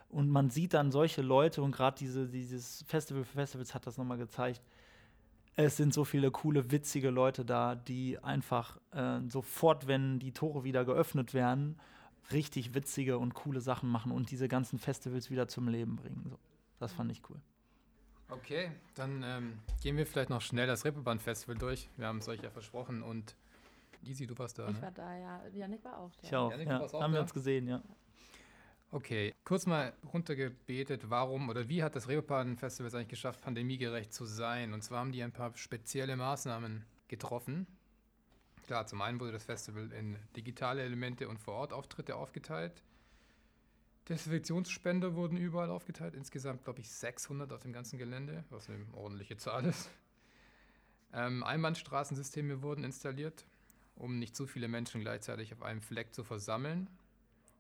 und 0.09 0.29
man 0.29 0.51
sieht 0.51 0.75
dann 0.75 0.91
solche 0.91 1.23
Leute 1.23 1.63
und 1.63 1.71
gerade 1.71 1.97
diese, 1.97 2.27
dieses 2.27 2.83
Festival 2.87 3.23
für 3.23 3.33
Festivals 3.33 3.73
hat 3.73 3.87
das 3.87 3.97
nochmal 3.97 4.19
gezeigt. 4.19 4.61
Es 5.55 5.77
sind 5.77 5.93
so 5.93 6.03
viele 6.03 6.31
coole, 6.31 6.71
witzige 6.71 7.09
Leute 7.11 7.45
da, 7.45 7.75
die 7.75 8.17
einfach 8.19 8.77
äh, 8.91 9.19
sofort, 9.29 9.87
wenn 9.87 10.19
die 10.19 10.31
Tore 10.31 10.63
wieder 10.63 10.83
geöffnet 10.83 11.33
werden, 11.33 11.79
richtig 12.31 12.73
witzige 12.73 13.19
und 13.19 13.33
coole 13.35 13.61
Sachen 13.61 13.89
machen 13.89 14.11
und 14.11 14.31
diese 14.31 14.47
ganzen 14.47 14.79
Festivals 14.79 15.29
wieder 15.29 15.47
zum 15.47 15.67
Leben 15.67 15.95
bringen. 15.95 16.25
So, 16.29 16.39
das 16.79 16.91
fand 16.93 17.11
ich 17.11 17.21
cool. 17.29 17.39
Okay, 18.29 18.71
dann 18.95 19.21
ähm, 19.23 19.59
gehen 19.83 19.95
wir 19.95 20.07
vielleicht 20.07 20.31
noch 20.31 20.41
schnell 20.41 20.65
das 20.65 20.85
Reeperbahn-Festival 20.85 21.55
durch. 21.57 21.87
Wir 21.97 22.07
haben 22.07 22.17
es 22.17 22.27
euch 22.27 22.41
ja 22.41 22.49
versprochen 22.49 23.03
und 23.03 23.35
Easy, 24.05 24.25
du 24.27 24.37
warst 24.37 24.57
da. 24.59 24.67
Ich 24.67 24.75
ne? 24.75 24.81
war 24.81 24.91
da, 24.91 25.17
ja. 25.17 25.41
Janik 25.53 25.83
war 25.85 25.97
auch 25.99 26.11
da. 26.15 26.27
Ich 26.27 26.35
auch. 26.35 26.51
Janik, 26.51 26.67
du 26.67 26.73
Ja, 26.73 26.79
warst 26.81 26.95
auch 26.95 27.01
haben 27.01 27.11
wir 27.13 27.17
da? 27.19 27.23
uns 27.23 27.33
gesehen, 27.33 27.67
ja. 27.67 27.81
Okay, 28.93 29.33
kurz 29.43 29.65
mal 29.65 29.91
runtergebetet, 30.13 31.09
warum 31.09 31.49
oder 31.49 31.67
wie 31.67 31.81
hat 31.81 31.95
das 31.95 32.07
Reeperbahn-Festival 32.07 32.89
es 32.89 32.93
eigentlich 32.93 33.07
geschafft, 33.07 33.41
pandemiegerecht 33.41 34.13
zu 34.13 34.23
sein? 34.23 34.71
Und 34.71 34.83
zwar 34.83 34.99
haben 34.99 35.11
die 35.11 35.23
ein 35.23 35.31
paar 35.31 35.57
spezielle 35.57 36.15
Maßnahmen 36.15 36.85
getroffen. 37.07 37.65
Klar, 38.67 38.85
zum 38.85 39.01
einen 39.01 39.19
wurde 39.19 39.31
das 39.31 39.45
Festival 39.45 39.91
in 39.93 40.15
digitale 40.35 40.83
Elemente 40.83 41.27
und 41.27 41.39
Vor-Ort-Auftritte 41.39 42.15
aufgeteilt. 42.15 42.83
Desinfektionsspender 44.09 45.15
wurden 45.15 45.37
überall 45.37 45.71
aufgeteilt, 45.71 46.13
insgesamt 46.13 46.63
glaube 46.63 46.81
ich 46.81 46.91
600 46.91 47.51
auf 47.51 47.61
dem 47.61 47.73
ganzen 47.73 47.97
Gelände, 47.97 48.43
was 48.51 48.69
eine 48.69 48.85
ordentliche 48.93 49.37
Zahl 49.37 49.65
ist. 49.65 49.89
Ähm, 51.13 51.43
Einbahnstraßensysteme 51.43 52.61
wurden 52.61 52.83
installiert, 52.83 53.43
um 53.95 54.19
nicht 54.19 54.35
zu 54.35 54.45
viele 54.45 54.67
Menschen 54.67 55.01
gleichzeitig 55.01 55.51
auf 55.51 55.63
einem 55.63 55.81
Fleck 55.81 56.13
zu 56.13 56.23
versammeln. 56.23 56.87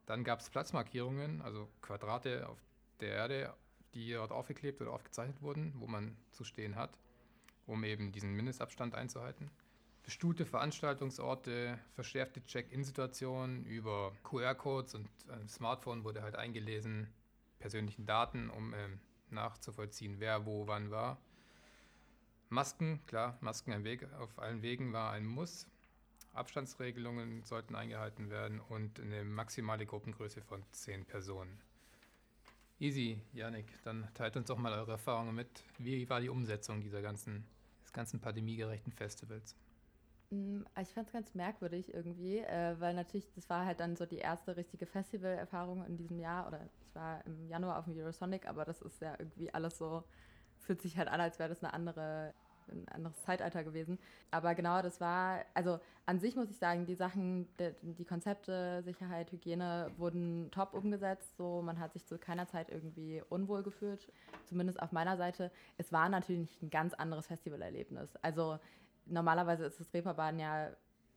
Dann 0.05 0.23
gab 0.23 0.39
es 0.39 0.49
Platzmarkierungen, 0.49 1.41
also 1.41 1.69
Quadrate 1.81 2.47
auf 2.49 2.57
der 2.99 3.09
Erde, 3.09 3.53
die 3.93 4.11
dort 4.11 4.31
aufgeklebt 4.31 4.81
oder 4.81 4.91
aufgezeichnet 4.91 5.41
wurden, 5.41 5.73
wo 5.77 5.87
man 5.87 6.17
zu 6.31 6.43
stehen 6.43 6.75
hat, 6.75 6.97
um 7.65 7.83
eben 7.83 8.11
diesen 8.11 8.33
Mindestabstand 8.33 8.95
einzuhalten. 8.95 9.49
Bestuhlte 10.03 10.45
Veranstaltungsorte, 10.45 11.79
verschärfte 11.95 12.43
Check-in-Situationen 12.43 13.65
über 13.65 14.11
QR-Codes 14.23 14.95
und 14.95 15.07
ein 15.29 15.47
Smartphone 15.47 16.03
wurde 16.03 16.21
halt 16.23 16.35
eingelesen, 16.35 17.07
persönlichen 17.59 18.05
Daten, 18.05 18.49
um 18.49 18.73
ähm, 18.73 18.99
nachzuvollziehen, 19.29 20.19
wer 20.19 20.45
wo 20.45 20.67
wann 20.67 20.91
war. 20.91 21.17
Masken, 22.49 22.99
klar, 23.07 23.37
Masken 23.39 23.71
ein 23.71 23.85
Weg, 23.85 24.05
auf 24.19 24.37
allen 24.37 24.61
Wegen 24.61 24.91
war 24.91 25.11
ein 25.11 25.25
Muss. 25.25 25.67
Abstandsregelungen 26.33 27.43
sollten 27.43 27.75
eingehalten 27.75 28.29
werden 28.29 28.59
und 28.59 28.99
eine 28.99 29.23
maximale 29.23 29.85
Gruppengröße 29.85 30.41
von 30.41 30.63
10 30.71 31.05
Personen. 31.05 31.61
Easy, 32.79 33.21
Janik, 33.33 33.65
dann 33.83 34.07
teilt 34.13 34.35
uns 34.35 34.47
doch 34.47 34.57
mal 34.57 34.73
eure 34.73 34.93
Erfahrungen 34.93 35.35
mit. 35.35 35.63
Wie 35.77 36.09
war 36.09 36.19
die 36.19 36.29
Umsetzung 36.29 36.81
dieser 36.81 37.01
ganzen, 37.01 37.45
des 37.83 37.93
ganzen 37.93 38.19
pandemiegerechten 38.19 38.91
Festivals? 38.91 39.55
Mm, 40.31 40.63
Ich 40.81 40.89
fand 40.93 41.07
es 41.07 41.13
ganz 41.13 41.33
merkwürdig 41.35 41.93
irgendwie, 41.93 42.39
äh, 42.39 42.75
weil 42.79 42.93
natürlich, 42.93 43.31
das 43.35 43.49
war 43.49 43.65
halt 43.65 43.79
dann 43.79 43.95
so 43.95 44.05
die 44.05 44.17
erste 44.17 44.55
richtige 44.57 44.85
Festivalerfahrung 44.85 45.85
in 45.85 45.97
diesem 45.97 46.19
Jahr. 46.19 46.47
Oder 46.47 46.65
ich 46.65 46.95
war 46.95 47.25
im 47.25 47.47
Januar 47.47 47.79
auf 47.79 47.85
dem 47.85 47.97
Eurosonic, 47.97 48.47
aber 48.47 48.65
das 48.65 48.81
ist 48.81 49.01
ja 49.01 49.15
irgendwie 49.19 49.53
alles 49.53 49.77
so, 49.77 50.03
fühlt 50.59 50.81
sich 50.81 50.97
halt 50.97 51.09
an, 51.09 51.21
als 51.21 51.39
wäre 51.39 51.49
das 51.49 51.63
eine 51.63 51.73
andere, 51.73 52.33
ein 52.69 52.87
anderes 52.89 53.21
Zeitalter 53.21 53.63
gewesen. 53.63 53.99
Aber 54.31 54.55
genau, 54.55 54.81
das 54.81 54.99
war, 55.01 55.45
also 55.53 55.79
an 56.05 56.19
sich 56.19 56.35
muss 56.35 56.49
ich 56.49 56.57
sagen, 56.57 56.85
die 56.85 56.95
Sachen, 56.95 57.47
die, 57.81 58.05
Konzepte, 58.05 58.81
Sicherheit, 58.83 59.31
Hygiene 59.31 59.91
wurden 59.97 60.49
top 60.51 60.73
umgesetzt. 60.73 61.37
So, 61.37 61.61
man 61.61 61.79
hat 61.79 61.93
sich 61.93 62.05
zu 62.05 62.17
keiner 62.17 62.47
Zeit 62.47 62.69
irgendwie 62.69 63.21
unwohl 63.29 63.63
gefühlt, 63.63 64.11
zumindest 64.45 64.81
auf 64.81 64.91
meiner 64.91 65.17
Seite. 65.17 65.51
Es 65.77 65.91
war 65.91 66.09
natürlich 66.09 66.61
ein 66.61 66.69
ganz 66.69 66.93
anderes 66.93 67.27
Festivalerlebnis. 67.27 68.15
Also 68.17 68.59
normalerweise 69.05 69.65
ist 69.65 69.79
das 69.79 69.93
Reeperbahn 69.93 70.39
ja 70.39 70.71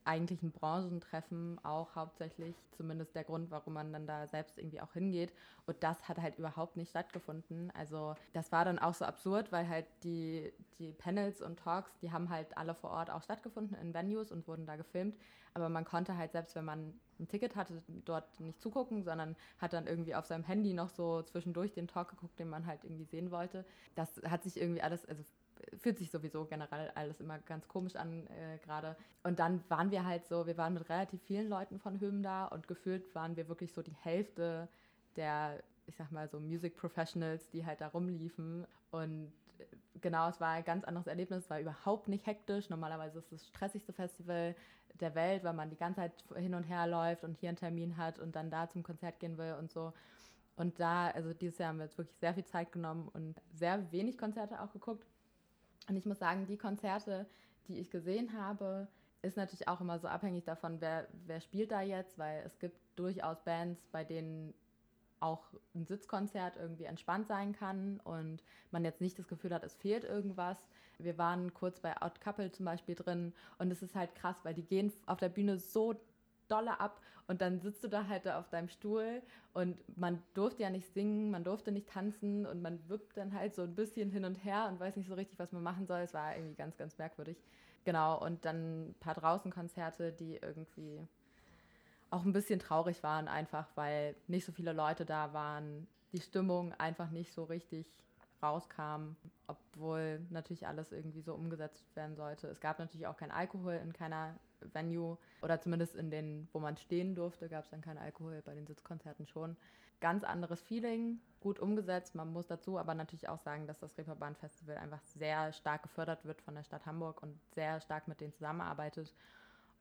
eigentlich 0.07 0.41
ein 0.41 0.51
Branchentreffen, 0.51 1.59
auch 1.63 1.95
hauptsächlich 1.95 2.55
zumindest 2.71 3.13
der 3.15 3.23
Grund, 3.23 3.51
warum 3.51 3.73
man 3.73 3.91
dann 3.91 4.07
da 4.07 4.27
selbst 4.27 4.57
irgendwie 4.57 4.81
auch 4.81 4.93
hingeht. 4.93 5.33
Und 5.65 5.83
das 5.83 6.07
hat 6.07 6.17
halt 6.17 6.37
überhaupt 6.37 6.77
nicht 6.77 6.89
stattgefunden. 6.89 7.71
Also 7.71 8.15
das 8.33 8.51
war 8.51 8.65
dann 8.65 8.79
auch 8.79 8.93
so 8.93 9.05
absurd, 9.05 9.51
weil 9.51 9.67
halt 9.67 9.85
die, 10.03 10.53
die 10.79 10.93
Panels 10.93 11.41
und 11.41 11.59
Talks, 11.59 11.97
die 11.99 12.11
haben 12.11 12.29
halt 12.29 12.57
alle 12.57 12.73
vor 12.73 12.91
Ort 12.91 13.09
auch 13.11 13.21
stattgefunden 13.21 13.77
in 13.77 13.93
Venues 13.93 14.31
und 14.31 14.47
wurden 14.47 14.65
da 14.65 14.77
gefilmt. 14.77 15.17
Aber 15.53 15.69
man 15.69 15.85
konnte 15.85 16.15
halt 16.17 16.31
selbst, 16.31 16.55
wenn 16.55 16.65
man 16.65 16.93
ein 17.19 17.27
Ticket 17.27 17.55
hatte, 17.55 17.81
dort 18.05 18.39
nicht 18.39 18.61
zugucken, 18.61 19.03
sondern 19.03 19.35
hat 19.57 19.73
dann 19.73 19.87
irgendwie 19.87 20.13
auf 20.15 20.25
seinem 20.25 20.43
Handy 20.43 20.73
noch 20.73 20.89
so 20.89 21.23
zwischendurch 21.23 21.73
den 21.73 21.87
Talk 21.87 22.09
geguckt, 22.09 22.39
den 22.39 22.47
man 22.47 22.67
halt 22.67 22.83
irgendwie 22.83 23.05
sehen 23.05 23.31
wollte. 23.31 23.65
Das 23.95 24.21
hat 24.29 24.43
sich 24.43 24.61
irgendwie 24.61 24.81
alles, 24.81 25.05
also 25.05 25.23
fühlt 25.77 25.97
sich 25.97 26.11
sowieso 26.11 26.45
generell 26.45 26.91
alles 26.95 27.19
immer 27.19 27.39
ganz 27.39 27.67
komisch 27.67 27.95
an 27.95 28.27
äh, 28.27 28.57
gerade. 28.63 28.95
Und 29.23 29.39
dann 29.39 29.63
waren 29.69 29.91
wir 29.91 30.05
halt 30.05 30.25
so, 30.25 30.47
wir 30.47 30.57
waren 30.57 30.73
mit 30.73 30.89
relativ 30.89 31.21
vielen 31.23 31.49
Leuten 31.49 31.79
von 31.79 31.99
Höhm 31.99 32.23
da 32.23 32.45
und 32.45 32.67
gefühlt 32.67 33.13
waren 33.15 33.35
wir 33.35 33.47
wirklich 33.47 33.73
so 33.73 33.81
die 33.81 33.95
Hälfte 34.01 34.67
der, 35.15 35.63
ich 35.85 35.95
sag 35.95 36.11
mal 36.11 36.27
so 36.29 36.39
Music 36.39 36.77
Professionals, 36.77 37.49
die 37.49 37.65
halt 37.65 37.81
da 37.81 37.87
rumliefen. 37.87 38.65
Und 38.91 39.31
genau, 40.01 40.29
es 40.29 40.39
war 40.39 40.49
ein 40.49 40.63
ganz 40.63 40.83
anderes 40.85 41.07
Erlebnis, 41.07 41.43
es 41.43 41.49
war 41.49 41.59
überhaupt 41.59 42.07
nicht 42.07 42.25
hektisch. 42.25 42.69
Normalerweise 42.69 43.19
ist 43.19 43.25
es 43.25 43.41
das 43.41 43.47
stressigste 43.47 43.93
Festival 43.93 44.55
der 44.99 45.15
Welt, 45.15 45.43
weil 45.43 45.53
man 45.53 45.69
die 45.69 45.75
ganze 45.75 46.01
Zeit 46.01 46.13
hin 46.35 46.53
und 46.53 46.63
her 46.63 46.87
läuft 46.87 47.23
und 47.23 47.37
hier 47.37 47.49
einen 47.49 47.57
Termin 47.57 47.97
hat 47.97 48.19
und 48.19 48.35
dann 48.35 48.49
da 48.49 48.69
zum 48.69 48.83
Konzert 48.83 49.19
gehen 49.19 49.37
will 49.37 49.55
und 49.59 49.71
so. 49.71 49.93
Und 50.55 50.79
da, 50.79 51.09
also 51.09 51.33
dieses 51.33 51.59
Jahr 51.59 51.69
haben 51.69 51.77
wir 51.77 51.85
jetzt 51.85 51.97
wirklich 51.97 52.17
sehr 52.17 52.33
viel 52.33 52.45
Zeit 52.45 52.71
genommen 52.71 53.09
und 53.13 53.39
sehr 53.53 53.91
wenig 53.91 54.17
Konzerte 54.17 54.59
auch 54.59 54.71
geguckt. 54.71 55.05
Und 55.87 55.95
ich 55.95 56.05
muss 56.05 56.19
sagen, 56.19 56.45
die 56.45 56.57
Konzerte, 56.57 57.25
die 57.67 57.79
ich 57.79 57.89
gesehen 57.89 58.33
habe, 58.33 58.87
ist 59.21 59.37
natürlich 59.37 59.67
auch 59.67 59.81
immer 59.81 59.99
so 59.99 60.07
abhängig 60.07 60.43
davon, 60.43 60.79
wer, 60.79 61.07
wer 61.25 61.41
spielt 61.41 61.71
da 61.71 61.81
jetzt, 61.81 62.17
weil 62.17 62.43
es 62.45 62.59
gibt 62.59 62.77
durchaus 62.95 63.41
Bands, 63.43 63.87
bei 63.91 64.03
denen 64.03 64.53
auch 65.19 65.43
ein 65.73 65.85
Sitzkonzert 65.85 66.57
irgendwie 66.57 66.85
entspannt 66.85 67.27
sein 67.27 67.53
kann 67.53 67.99
und 68.03 68.43
man 68.71 68.85
jetzt 68.85 69.01
nicht 69.01 69.17
das 69.17 69.27
Gefühl 69.27 69.53
hat, 69.53 69.63
es 69.63 69.73
fehlt 69.73 70.03
irgendwas. 70.03 70.57
Wir 70.99 71.17
waren 71.17 71.53
kurz 71.53 71.79
bei 71.79 71.99
Out 72.01 72.21
Couple 72.21 72.51
zum 72.51 72.65
Beispiel 72.65 72.95
drin 72.95 73.33
und 73.57 73.71
es 73.71 73.81
ist 73.81 73.95
halt 73.95 74.13
krass, 74.15 74.37
weil 74.43 74.53
die 74.53 74.65
gehen 74.65 74.91
auf 75.05 75.19
der 75.19 75.29
Bühne 75.29 75.57
so 75.57 75.95
dolle 76.47 76.79
ab 76.79 77.01
und 77.27 77.41
dann 77.41 77.59
sitzt 77.59 77.83
du 77.83 77.87
da 77.87 78.07
halt 78.07 78.25
da 78.25 78.39
auf 78.39 78.49
deinem 78.49 78.69
Stuhl 78.69 79.21
und 79.53 79.77
man 79.97 80.21
durfte 80.33 80.63
ja 80.63 80.69
nicht 80.69 80.93
singen, 80.93 81.29
man 81.29 81.43
durfte 81.43 81.71
nicht 81.71 81.89
tanzen 81.89 82.45
und 82.45 82.61
man 82.61 82.79
wippt 82.89 83.17
dann 83.17 83.33
halt 83.33 83.55
so 83.55 83.63
ein 83.63 83.75
bisschen 83.75 84.11
hin 84.11 84.25
und 84.25 84.35
her 84.43 84.67
und 84.69 84.79
weiß 84.79 84.95
nicht 84.95 85.07
so 85.07 85.15
richtig, 85.15 85.37
was 85.39 85.51
man 85.51 85.63
machen 85.63 85.87
soll. 85.87 85.99
Es 85.99 86.13
war 86.13 86.35
irgendwie 86.35 86.55
ganz, 86.55 86.77
ganz 86.77 86.97
merkwürdig. 86.97 87.37
Genau, 87.83 88.23
und 88.23 88.45
dann 88.45 88.89
ein 88.89 88.95
paar 88.99 89.13
Draußenkonzerte, 89.13 90.11
die 90.11 90.37
irgendwie 90.37 91.05
auch 92.09 92.23
ein 92.23 92.33
bisschen 92.33 92.59
traurig 92.59 93.03
waren, 93.03 93.27
einfach 93.27 93.67
weil 93.75 94.15
nicht 94.27 94.45
so 94.45 94.51
viele 94.51 94.73
Leute 94.73 95.05
da 95.05 95.33
waren, 95.33 95.87
die 96.13 96.21
Stimmung 96.21 96.73
einfach 96.73 97.11
nicht 97.11 97.33
so 97.33 97.43
richtig 97.43 97.85
rauskam, 98.41 99.15
obwohl 99.47 100.25
natürlich 100.29 100.67
alles 100.67 100.91
irgendwie 100.91 101.21
so 101.21 101.33
umgesetzt 101.33 101.95
werden 101.95 102.15
sollte. 102.15 102.47
Es 102.47 102.59
gab 102.59 102.79
natürlich 102.79 103.07
auch 103.07 103.17
kein 103.17 103.31
Alkohol 103.31 103.73
in 103.73 103.93
keiner 103.93 104.35
Venue 104.73 105.17
oder 105.41 105.59
zumindest 105.61 105.95
in 105.95 106.09
den, 106.09 106.47
wo 106.53 106.59
man 106.59 106.77
stehen 106.77 107.15
durfte, 107.15 107.49
gab 107.49 107.63
es 107.63 107.69
dann 107.69 107.81
keinen 107.81 107.97
Alkohol, 107.97 108.41
bei 108.45 108.53
den 108.53 108.67
Sitzkonzerten 108.67 109.25
schon. 109.27 109.57
Ganz 109.99 110.23
anderes 110.23 110.61
Feeling, 110.61 111.19
gut 111.39 111.59
umgesetzt. 111.59 112.13
Man 112.13 112.31
muss 112.31 112.47
dazu 112.47 112.77
aber 112.77 112.93
natürlich 112.93 113.29
auch 113.29 113.39
sagen, 113.39 113.65
dass 113.65 113.79
das 113.79 113.97
Reeperbahn 113.97 114.35
Festival 114.35 114.77
einfach 114.77 115.01
sehr 115.03 115.51
stark 115.53 115.83
gefördert 115.83 116.23
wird 116.25 116.41
von 116.41 116.53
der 116.53 116.63
Stadt 116.63 116.85
Hamburg 116.85 117.23
und 117.23 117.39
sehr 117.53 117.81
stark 117.81 118.07
mit 118.07 118.21
denen 118.21 118.33
zusammenarbeitet 118.33 119.13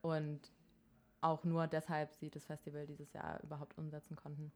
und 0.01 0.41
auch 1.21 1.45
nur 1.45 1.67
deshalb 1.67 2.15
sie 2.15 2.31
das 2.31 2.47
Festival 2.47 2.87
dieses 2.87 3.13
Jahr 3.13 3.43
überhaupt 3.43 3.77
umsetzen 3.77 4.17
konnten. 4.17 4.53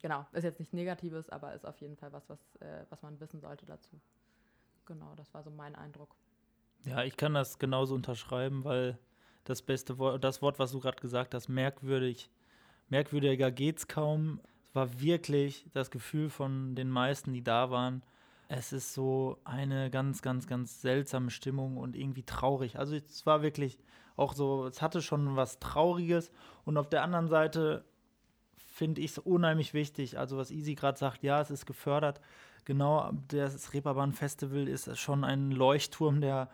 Genau, 0.00 0.26
ist 0.32 0.44
jetzt 0.44 0.60
nicht 0.60 0.72
Negatives, 0.72 1.28
aber 1.28 1.54
ist 1.54 1.66
auf 1.66 1.80
jeden 1.80 1.96
Fall 1.96 2.12
was, 2.12 2.28
was, 2.28 2.40
äh, 2.56 2.84
was 2.88 3.02
man 3.02 3.18
wissen 3.20 3.40
sollte 3.40 3.66
dazu. 3.66 4.00
Genau, 4.86 5.14
das 5.16 5.32
war 5.34 5.42
so 5.42 5.50
mein 5.50 5.74
Eindruck. 5.74 6.14
Ja, 6.84 7.02
ich 7.02 7.16
kann 7.16 7.34
das 7.34 7.58
genauso 7.58 7.94
unterschreiben, 7.94 8.64
weil 8.64 8.98
das 9.44 9.62
beste 9.62 9.98
Wort, 9.98 10.22
das 10.22 10.40
Wort, 10.40 10.58
was 10.58 10.72
du 10.72 10.80
gerade 10.80 11.00
gesagt 11.00 11.34
hast, 11.34 11.48
merkwürdig, 11.48 12.30
merkwürdiger 12.88 13.50
geht's 13.50 13.88
kaum. 13.88 14.40
Es 14.62 14.74
war 14.74 15.00
wirklich 15.00 15.66
das 15.72 15.90
Gefühl 15.90 16.30
von 16.30 16.74
den 16.74 16.90
meisten, 16.90 17.32
die 17.32 17.42
da 17.42 17.70
waren, 17.70 18.02
es 18.48 18.72
ist 18.72 18.94
so 18.94 19.38
eine 19.44 19.90
ganz, 19.90 20.22
ganz, 20.22 20.46
ganz 20.46 20.80
seltsame 20.80 21.30
Stimmung 21.30 21.76
und 21.76 21.94
irgendwie 21.94 22.22
traurig. 22.22 22.78
Also 22.78 22.96
es 22.96 23.26
war 23.26 23.42
wirklich 23.42 23.78
auch 24.16 24.32
so, 24.32 24.66
es 24.66 24.80
hatte 24.80 25.02
schon 25.02 25.36
was 25.36 25.58
Trauriges 25.60 26.32
und 26.64 26.78
auf 26.78 26.88
der 26.88 27.02
anderen 27.02 27.28
Seite 27.28 27.84
finde 28.78 29.00
ich 29.00 29.10
es 29.10 29.18
unheimlich 29.18 29.74
wichtig. 29.74 30.18
Also 30.18 30.38
was 30.38 30.50
Easy 30.50 30.74
gerade 30.74 30.98
sagt, 30.98 31.22
ja, 31.22 31.40
es 31.40 31.50
ist 31.50 31.66
gefördert. 31.66 32.20
Genau, 32.64 33.10
das 33.28 33.74
Reeperbahn 33.74 34.12
Festival 34.12 34.68
ist 34.68 34.96
schon 34.98 35.24
ein 35.24 35.50
Leuchtturm 35.50 36.20
der 36.20 36.48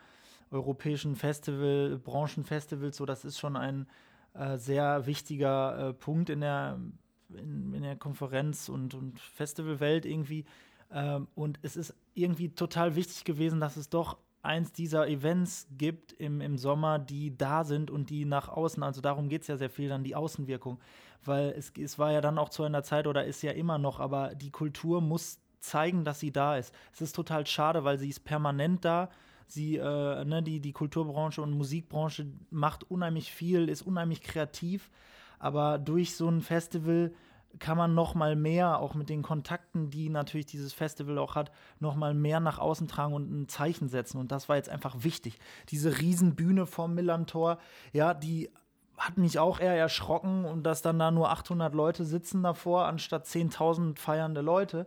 europäischen 0.51 1.17
Festival, 1.17 1.99
Branchenfestivals. 2.03 2.97
So, 2.97 3.05
das 3.05 3.25
ist 3.25 3.39
schon 3.39 3.57
ein 3.57 3.87
äh, 4.33 4.57
sehr 4.57 5.07
wichtiger 5.07 5.91
äh, 5.91 5.93
Punkt 5.93 6.31
in 6.31 6.41
der, 6.41 6.81
in, 7.29 7.75
in, 7.75 7.83
der 7.83 7.97
Konferenz- 7.97 8.69
und, 8.69 8.95
und 8.95 9.21
Festivalwelt 9.21 10.07
irgendwie. 10.07 10.47
Ähm, 10.91 11.29
und 11.35 11.59
es 11.63 11.77
ist 11.77 11.95
irgendwie 12.15 12.51
total 12.51 12.97
wichtig 12.97 13.25
gewesen, 13.25 13.61
dass 13.61 13.77
es 13.77 13.91
doch 13.91 14.17
eins 14.45 14.73
dieser 14.73 15.09
Events 15.09 15.67
gibt 15.77 16.13
im, 16.13 16.41
im 16.41 16.59
Sommer, 16.59 16.99
die 16.99 17.37
da 17.37 17.65
sind 17.65 17.91
und 17.91 18.11
die 18.11 18.25
nach 18.25 18.49
außen, 18.49 18.83
also 18.83 19.01
darum 19.01 19.29
geht 19.29 19.43
es 19.43 19.49
ja 19.49 19.57
sehr 19.57 19.71
viel, 19.71 19.89
dann 19.89 20.05
die 20.05 20.15
Außenwirkung. 20.15 20.79
Weil 21.25 21.51
es, 21.51 21.73
es 21.79 21.99
war 21.99 22.13
ja 22.13 22.21
dann 22.21 22.39
auch 22.39 22.49
zu 22.49 22.63
einer 22.63 22.83
Zeit 22.83 23.07
oder 23.07 23.25
ist 23.25 23.43
ja 23.43 23.53
immer 23.53 23.79
noch, 23.79 24.01
aber 24.01 24.35
die 24.35 24.51
Kultur 24.51 25.01
muss 25.01 25.41
zeigen, 25.61 26.05
dass 26.05 26.21
sie 26.21 26.33
da 26.33 26.57
ist. 26.57 26.75
Es 26.93 27.01
ist 27.01 27.17
total 27.17 27.47
schade, 27.47 27.85
weil 27.85 27.99
sie 27.99 28.09
ist 28.09 28.25
permanent 28.25 28.85
da. 28.85 29.09
Sie, 29.47 29.77
äh, 29.77 30.25
ne, 30.25 30.43
die, 30.43 30.61
die 30.61 30.73
Kulturbranche 30.73 31.43
und 31.43 31.53
Musikbranche 31.53 32.27
macht 32.51 32.91
unheimlich 32.91 33.33
viel, 33.33 33.69
ist 33.69 33.83
unheimlich 33.83 34.23
kreativ. 34.23 34.91
Aber 35.39 35.79
durch 35.79 36.17
so 36.17 36.29
ein 36.29 36.41
Festival 36.41 37.13
kann 37.59 37.77
man 37.77 37.95
noch 37.95 38.15
mal 38.15 38.37
mehr, 38.37 38.81
auch 38.81 38.95
mit 38.95 39.09
den 39.09 39.23
Kontakten, 39.23 39.91
die 39.91 40.09
natürlich 40.09 40.47
dieses 40.47 40.73
Festival 40.73 41.19
auch 41.19 41.35
hat, 41.35 41.53
noch 41.79 41.95
mal 41.95 42.15
mehr 42.15 42.41
nach 42.41 42.59
außen 42.59 42.89
tragen 42.89 43.15
und 43.15 43.31
ein 43.31 43.49
Zeichen 43.49 43.89
setzen. 43.89 44.19
Und 44.19 44.33
das 44.33 44.49
war 44.49 44.57
jetzt 44.57 44.69
einfach 44.69 45.05
wichtig. 45.05 45.39
Diese 45.69 45.99
Riesenbühne 45.99 46.67
vom 46.67 46.95
Millantor, 46.95 47.59
ja, 47.93 48.15
die 48.15 48.51
hat 48.97 49.19
mich 49.19 49.39
auch 49.39 49.61
eher 49.61 49.77
erschrocken 49.77 50.45
und 50.45 50.63
dass 50.65 50.83
dann 50.83 50.99
da 50.99 51.11
nur 51.11 51.31
800 51.31 51.75
Leute 51.75 52.05
sitzen 52.05 52.43
davor, 52.43 52.87
anstatt 52.87 53.27
10.000 53.27 53.99
feiernde 53.99 54.41
Leute. 54.41 54.87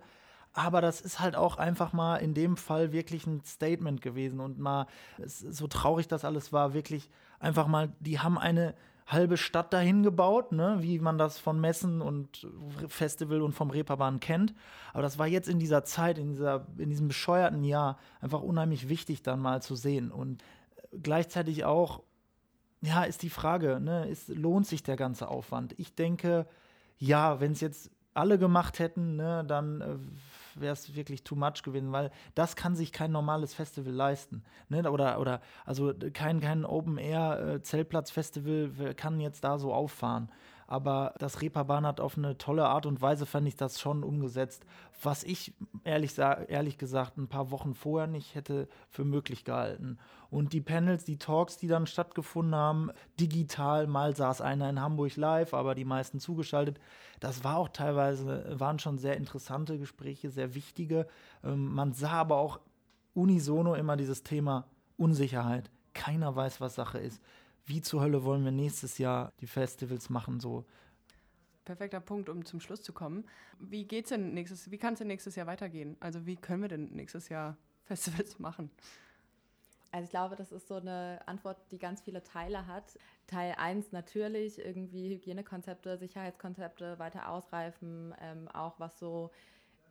Aber 0.53 0.81
das 0.81 1.01
ist 1.01 1.19
halt 1.19 1.35
auch 1.35 1.57
einfach 1.57 1.93
mal 1.93 2.17
in 2.17 2.33
dem 2.33 2.57
Fall 2.57 2.91
wirklich 2.91 3.27
ein 3.27 3.43
Statement 3.45 4.01
gewesen 4.01 4.39
und 4.39 4.59
mal, 4.59 4.87
so 5.23 5.67
traurig 5.67 6.07
das 6.07 6.25
alles 6.25 6.51
war, 6.51 6.73
wirklich 6.73 7.09
einfach 7.39 7.67
mal, 7.67 7.91
die 7.99 8.19
haben 8.19 8.39
eine 8.39 8.73
halbe 9.07 9.37
Stadt 9.37 9.71
dahin 9.71 10.03
gebaut, 10.03 10.51
ne, 10.51 10.77
wie 10.79 10.99
man 10.99 11.17
das 11.17 11.39
von 11.39 11.59
Messen 11.61 12.01
und 12.01 12.47
Festival 12.87 13.41
und 13.41 13.53
vom 13.53 13.69
Reeperbahn 13.69 14.19
kennt. 14.19 14.53
Aber 14.93 15.01
das 15.01 15.17
war 15.17 15.27
jetzt 15.27 15.47
in 15.47 15.59
dieser 15.59 15.83
Zeit, 15.85 16.17
in, 16.17 16.31
dieser, 16.31 16.65
in 16.77 16.89
diesem 16.89 17.07
bescheuerten 17.07 17.63
Jahr 17.63 17.97
einfach 18.19 18.41
unheimlich 18.41 18.89
wichtig, 18.89 19.21
dann 19.21 19.39
mal 19.39 19.61
zu 19.61 19.75
sehen. 19.75 20.11
Und 20.11 20.43
gleichzeitig 21.03 21.63
auch, 21.63 22.01
ja, 22.81 23.03
ist 23.03 23.23
die 23.23 23.29
Frage, 23.29 23.79
ne, 23.79 24.07
ist, 24.07 24.29
lohnt 24.29 24.67
sich 24.67 24.83
der 24.83 24.95
ganze 24.95 25.29
Aufwand? 25.29 25.73
Ich 25.77 25.95
denke, 25.95 26.45
ja, 26.97 27.39
wenn 27.39 27.51
es 27.51 27.61
jetzt 27.61 27.91
alle 28.13 28.39
gemacht 28.39 28.79
hätten, 28.79 29.15
ne, 29.15 29.43
dann 29.47 29.81
äh, 29.81 29.95
wäre 30.55 30.73
es 30.73 30.95
wirklich 30.95 31.23
too 31.23 31.35
much 31.35 31.61
gewesen, 31.63 31.91
weil 31.91 32.11
das 32.35 32.55
kann 32.55 32.75
sich 32.75 32.91
kein 32.91 33.11
normales 33.11 33.53
Festival 33.53 33.93
leisten. 33.93 34.43
Ne? 34.69 34.89
Oder, 34.89 35.19
oder 35.19 35.41
also 35.65 35.93
kein, 36.13 36.39
kein 36.39 36.65
Open-Air-Zeltplatz-Festival 36.65 38.71
äh, 38.79 38.93
kann 38.93 39.19
jetzt 39.19 39.43
da 39.43 39.59
so 39.59 39.73
auffahren. 39.73 40.29
Aber 40.67 41.13
das 41.17 41.41
Reeperbahn 41.41 41.85
hat 41.85 42.01
auf 42.01 42.17
eine 42.17 42.37
tolle 42.37 42.67
Art 42.67 42.85
und 42.85 43.01
Weise, 43.01 43.25
fand 43.25 43.47
ich 43.47 43.55
das 43.55 43.79
schon 43.79 44.03
umgesetzt, 44.03 44.65
was 45.01 45.23
ich 45.23 45.53
ehrlich, 45.85 46.17
ehrlich 46.17 46.77
gesagt 46.77 47.17
ein 47.17 47.29
paar 47.29 47.51
Wochen 47.51 47.73
vorher 47.73 48.07
nicht 48.07 48.35
hätte 48.35 48.67
für 48.89 49.05
möglich 49.05 49.45
gehalten. 49.45 49.97
Und 50.29 50.51
die 50.51 50.59
Panels, 50.59 51.05
die 51.05 51.17
Talks, 51.17 51.55
die 51.55 51.69
dann 51.69 51.87
stattgefunden 51.87 52.53
haben, 52.53 52.91
digital, 53.17 53.87
mal 53.87 54.13
saß 54.13 54.41
einer 54.41 54.69
in 54.69 54.81
Hamburg 54.81 55.15
live, 55.15 55.53
aber 55.53 55.73
die 55.73 55.85
meisten 55.85 56.19
zugeschaltet, 56.19 56.81
das 57.21 57.45
war 57.45 57.55
auch 57.55 57.69
teilweise, 57.69 58.59
waren 58.59 58.77
schon 58.77 58.97
sehr 58.97 59.15
interessante 59.15 59.79
Gespräche, 59.79 60.29
sehr 60.29 60.53
wichtige. 60.53 61.07
Ähm, 61.45 61.73
man 61.73 61.93
sah 61.93 62.11
aber 62.11 62.35
auch 62.35 62.59
unisono 63.13 63.73
immer 63.73 63.95
dieses 63.95 64.23
Thema 64.23 64.65
Unsicherheit. 64.97 65.71
Keiner 65.93 66.35
weiß, 66.35 66.59
was 66.59 66.75
Sache 66.75 66.99
ist 66.99 67.21
wie 67.67 67.81
zur 67.81 68.01
Hölle 68.01 68.23
wollen 68.23 68.43
wir 68.43 68.51
nächstes 68.51 68.97
Jahr 68.97 69.33
die 69.41 69.47
Festivals 69.47 70.09
machen, 70.09 70.39
so. 70.39 70.65
Perfekter 71.65 71.99
Punkt, 71.99 72.29
um 72.29 72.45
zum 72.45 72.61
Schluss 72.61 72.81
zu 72.81 72.93
kommen. 72.93 73.25
Wie 73.59 73.83
geht's 73.83 74.09
denn 74.09 74.33
nächstes, 74.33 74.71
wie 74.71 74.77
kann 74.77 74.93
es 74.93 74.99
denn 74.99 75.07
nächstes 75.07 75.35
Jahr 75.35 75.47
weitergehen? 75.47 75.97
Also 75.99 76.25
wie 76.25 76.37
können 76.37 76.61
wir 76.61 76.69
denn 76.69 76.91
nächstes 76.95 77.27
Jahr 77.27 77.57
Festivals 77.83 78.39
machen? 78.39 78.71
Also 79.91 80.05
ich 80.05 80.09
glaube, 80.09 80.35
das 80.35 80.51
ist 80.51 80.67
so 80.67 80.75
eine 80.75 81.19
Antwort, 81.25 81.57
die 81.71 81.77
ganz 81.77 82.01
viele 82.01 82.23
Teile 82.23 82.67
hat. 82.67 82.97
Teil 83.25 83.55
1 83.57 83.91
natürlich 83.91 84.59
irgendwie 84.59 85.09
Hygienekonzepte, 85.09 85.97
Sicherheitskonzepte 85.97 86.99
weiter 86.99 87.29
ausreifen, 87.29 88.13
ähm, 88.21 88.47
auch 88.49 88.79
was 88.79 88.97
so, 88.99 89.31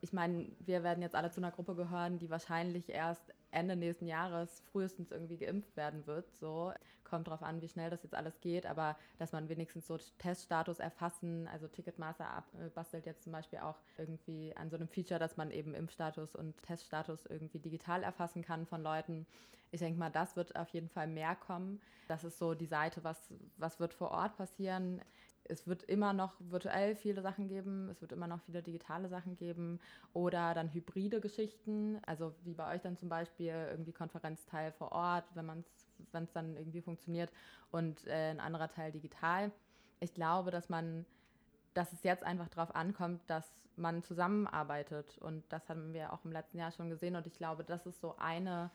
ich 0.01 0.13
meine, 0.13 0.47
wir 0.59 0.83
werden 0.83 1.01
jetzt 1.01 1.15
alle 1.15 1.29
zu 1.31 1.41
einer 1.41 1.51
Gruppe 1.51 1.75
gehören, 1.75 2.17
die 2.19 2.29
wahrscheinlich 2.29 2.89
erst 2.89 3.33
Ende 3.51 3.75
nächsten 3.75 4.07
Jahres 4.07 4.61
frühestens 4.71 5.11
irgendwie 5.11 5.37
geimpft 5.37 5.75
werden 5.75 6.05
wird. 6.05 6.31
So 6.39 6.73
kommt 7.07 7.27
drauf 7.27 7.43
an, 7.43 7.61
wie 7.61 7.67
schnell 7.67 7.89
das 7.89 8.03
jetzt 8.03 8.15
alles 8.15 8.39
geht, 8.41 8.65
aber 8.65 8.95
dass 9.17 9.31
man 9.31 9.49
wenigstens 9.49 9.87
so 9.87 9.97
Teststatus 10.17 10.79
erfassen, 10.79 11.47
also 11.47 11.67
Ticketmaster 11.67 12.29
ab, 12.29 12.45
äh, 12.59 12.69
bastelt 12.69 13.05
jetzt 13.05 13.23
zum 13.23 13.33
Beispiel 13.33 13.59
auch 13.59 13.77
irgendwie 13.97 14.55
an 14.55 14.69
so 14.69 14.75
einem 14.75 14.87
Feature, 14.87 15.19
dass 15.19 15.37
man 15.37 15.51
eben 15.51 15.73
Impfstatus 15.73 16.35
und 16.35 16.61
Teststatus 16.63 17.25
irgendwie 17.25 17.59
digital 17.59 18.03
erfassen 18.03 18.43
kann 18.43 18.65
von 18.65 18.81
Leuten. 18.83 19.25
Ich 19.71 19.79
denke 19.79 19.99
mal, 19.99 20.09
das 20.09 20.35
wird 20.35 20.55
auf 20.55 20.69
jeden 20.69 20.89
Fall 20.89 21.07
mehr 21.07 21.35
kommen. 21.35 21.81
Das 22.07 22.23
ist 22.23 22.39
so 22.39 22.53
die 22.53 22.65
Seite, 22.65 23.03
was, 23.03 23.33
was 23.57 23.79
wird 23.79 23.93
vor 23.93 24.11
Ort 24.11 24.37
passieren 24.37 25.01
es 25.49 25.67
wird 25.67 25.83
immer 25.83 26.13
noch 26.13 26.33
virtuell 26.39 26.95
viele 26.95 27.21
Sachen 27.21 27.47
geben, 27.47 27.89
es 27.89 28.01
wird 28.01 28.11
immer 28.11 28.27
noch 28.27 28.41
viele 28.41 28.61
digitale 28.61 29.09
Sachen 29.09 29.35
geben 29.35 29.79
oder 30.13 30.53
dann 30.53 30.73
hybride 30.73 31.21
Geschichten, 31.21 31.99
also 32.05 32.33
wie 32.43 32.53
bei 32.53 32.75
euch 32.75 32.81
dann 32.81 32.97
zum 32.97 33.09
Beispiel 33.09 33.53
irgendwie 33.69 33.93
Konferenzteil 33.93 34.71
vor 34.71 34.91
Ort, 34.91 35.25
wenn 35.35 35.45
man 35.45 35.63
wenn 36.11 36.23
es 36.23 36.31
dann 36.33 36.55
irgendwie 36.55 36.81
funktioniert 36.81 37.31
und 37.71 38.05
äh, 38.07 38.31
ein 38.31 38.39
anderer 38.39 38.69
Teil 38.69 38.91
digital. 38.91 39.51
Ich 39.99 40.13
glaube, 40.13 40.51
dass 40.51 40.69
man, 40.69 41.05
dass 41.73 41.93
es 41.93 42.03
jetzt 42.03 42.23
einfach 42.23 42.49
darauf 42.49 42.75
ankommt, 42.75 43.21
dass 43.27 43.47
man 43.75 44.03
zusammenarbeitet 44.03 45.17
und 45.19 45.43
das 45.49 45.69
haben 45.69 45.93
wir 45.93 46.13
auch 46.13 46.25
im 46.25 46.31
letzten 46.31 46.57
Jahr 46.57 46.71
schon 46.71 46.89
gesehen 46.89 47.15
und 47.15 47.27
ich 47.27 47.37
glaube, 47.37 47.63
das 47.63 47.85
ist 47.85 48.01
so 48.01 48.15
eine 48.17 48.71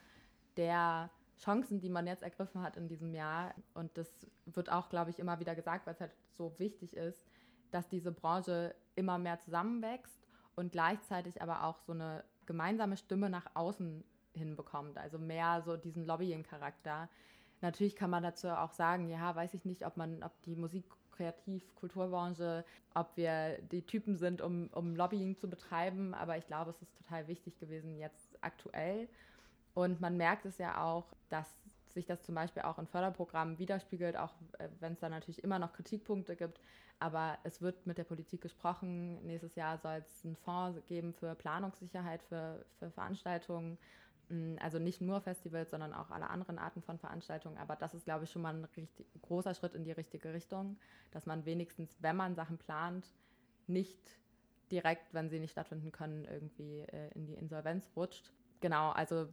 der 0.56 1.10
Chancen, 1.38 1.80
die 1.80 1.88
man 1.88 2.06
jetzt 2.06 2.22
ergriffen 2.22 2.62
hat 2.62 2.76
in 2.76 2.88
diesem 2.88 3.14
Jahr. 3.14 3.54
Und 3.74 3.96
das 3.96 4.08
wird 4.46 4.70
auch, 4.70 4.88
glaube 4.88 5.10
ich, 5.10 5.18
immer 5.18 5.40
wieder 5.40 5.54
gesagt, 5.54 5.86
weil 5.86 5.94
es 5.94 6.00
halt 6.00 6.12
so 6.36 6.58
wichtig 6.58 6.96
ist, 6.96 7.26
dass 7.70 7.88
diese 7.88 8.12
Branche 8.12 8.74
immer 8.94 9.18
mehr 9.18 9.40
zusammenwächst 9.40 10.20
und 10.54 10.72
gleichzeitig 10.72 11.40
aber 11.42 11.64
auch 11.64 11.78
so 11.80 11.92
eine 11.92 12.24
gemeinsame 12.46 12.96
Stimme 12.96 13.30
nach 13.30 13.46
außen 13.54 14.04
hinbekommt. 14.34 14.98
Also 14.98 15.18
mehr 15.18 15.62
so 15.62 15.76
diesen 15.76 16.06
Lobbying-Charakter. 16.06 17.08
Natürlich 17.60 17.96
kann 17.96 18.10
man 18.10 18.22
dazu 18.22 18.48
auch 18.48 18.72
sagen, 18.72 19.08
ja, 19.08 19.34
weiß 19.34 19.54
ich 19.54 19.64
nicht, 19.64 19.86
ob 19.86 19.96
man, 19.96 20.22
ob 20.22 20.32
die 20.42 20.56
Musik 20.56 20.84
Kreativ-, 21.12 21.74
Kulturbranche, 21.76 22.64
ob 22.94 23.16
wir 23.16 23.58
die 23.70 23.82
Typen 23.82 24.16
sind, 24.16 24.40
um, 24.40 24.68
um 24.72 24.96
Lobbying 24.96 25.36
zu 25.36 25.48
betreiben. 25.48 26.14
Aber 26.14 26.38
ich 26.38 26.46
glaube, 26.46 26.70
es 26.70 26.82
ist 26.82 26.96
total 26.96 27.28
wichtig 27.28 27.58
gewesen, 27.58 27.98
jetzt 27.98 28.36
aktuell 28.40 29.08
und 29.74 30.00
man 30.00 30.16
merkt 30.16 30.44
es 30.44 30.58
ja 30.58 30.82
auch, 30.82 31.04
dass 31.28 31.48
sich 31.88 32.06
das 32.06 32.22
zum 32.22 32.34
Beispiel 32.34 32.62
auch 32.62 32.78
in 32.78 32.86
Förderprogrammen 32.86 33.58
widerspiegelt, 33.58 34.16
auch 34.16 34.32
äh, 34.58 34.68
wenn 34.80 34.94
es 34.94 35.00
da 35.00 35.08
natürlich 35.08 35.42
immer 35.44 35.58
noch 35.58 35.72
Kritikpunkte 35.72 36.36
gibt. 36.36 36.60
Aber 36.98 37.38
es 37.42 37.60
wird 37.60 37.86
mit 37.86 37.98
der 37.98 38.04
Politik 38.04 38.40
gesprochen. 38.40 39.24
Nächstes 39.26 39.56
Jahr 39.56 39.78
soll 39.78 40.02
es 40.06 40.24
einen 40.24 40.36
Fonds 40.36 40.80
geben 40.86 41.12
für 41.12 41.34
Planungssicherheit 41.34 42.22
für, 42.22 42.64
für 42.78 42.90
Veranstaltungen. 42.90 43.78
Also 44.60 44.78
nicht 44.78 45.00
nur 45.00 45.20
Festivals, 45.20 45.70
sondern 45.70 45.92
auch 45.92 46.10
alle 46.10 46.30
anderen 46.30 46.58
Arten 46.58 46.82
von 46.82 46.98
Veranstaltungen. 46.98 47.58
Aber 47.58 47.76
das 47.76 47.94
ist, 47.94 48.04
glaube 48.04 48.24
ich, 48.24 48.30
schon 48.30 48.42
mal 48.42 48.54
ein 48.54 48.64
richtig, 48.64 49.06
großer 49.20 49.54
Schritt 49.54 49.74
in 49.74 49.84
die 49.84 49.92
richtige 49.92 50.32
Richtung, 50.32 50.78
dass 51.10 51.26
man 51.26 51.44
wenigstens, 51.44 51.96
wenn 52.00 52.16
man 52.16 52.34
Sachen 52.34 52.58
plant, 52.58 53.12
nicht 53.66 54.18
direkt, 54.70 55.12
wenn 55.12 55.28
sie 55.28 55.38
nicht 55.38 55.52
stattfinden 55.52 55.92
können, 55.92 56.24
irgendwie 56.24 56.80
äh, 56.80 57.10
in 57.14 57.26
die 57.26 57.34
Insolvenz 57.34 57.90
rutscht. 57.94 58.32
Genau, 58.60 58.90
also 58.90 59.28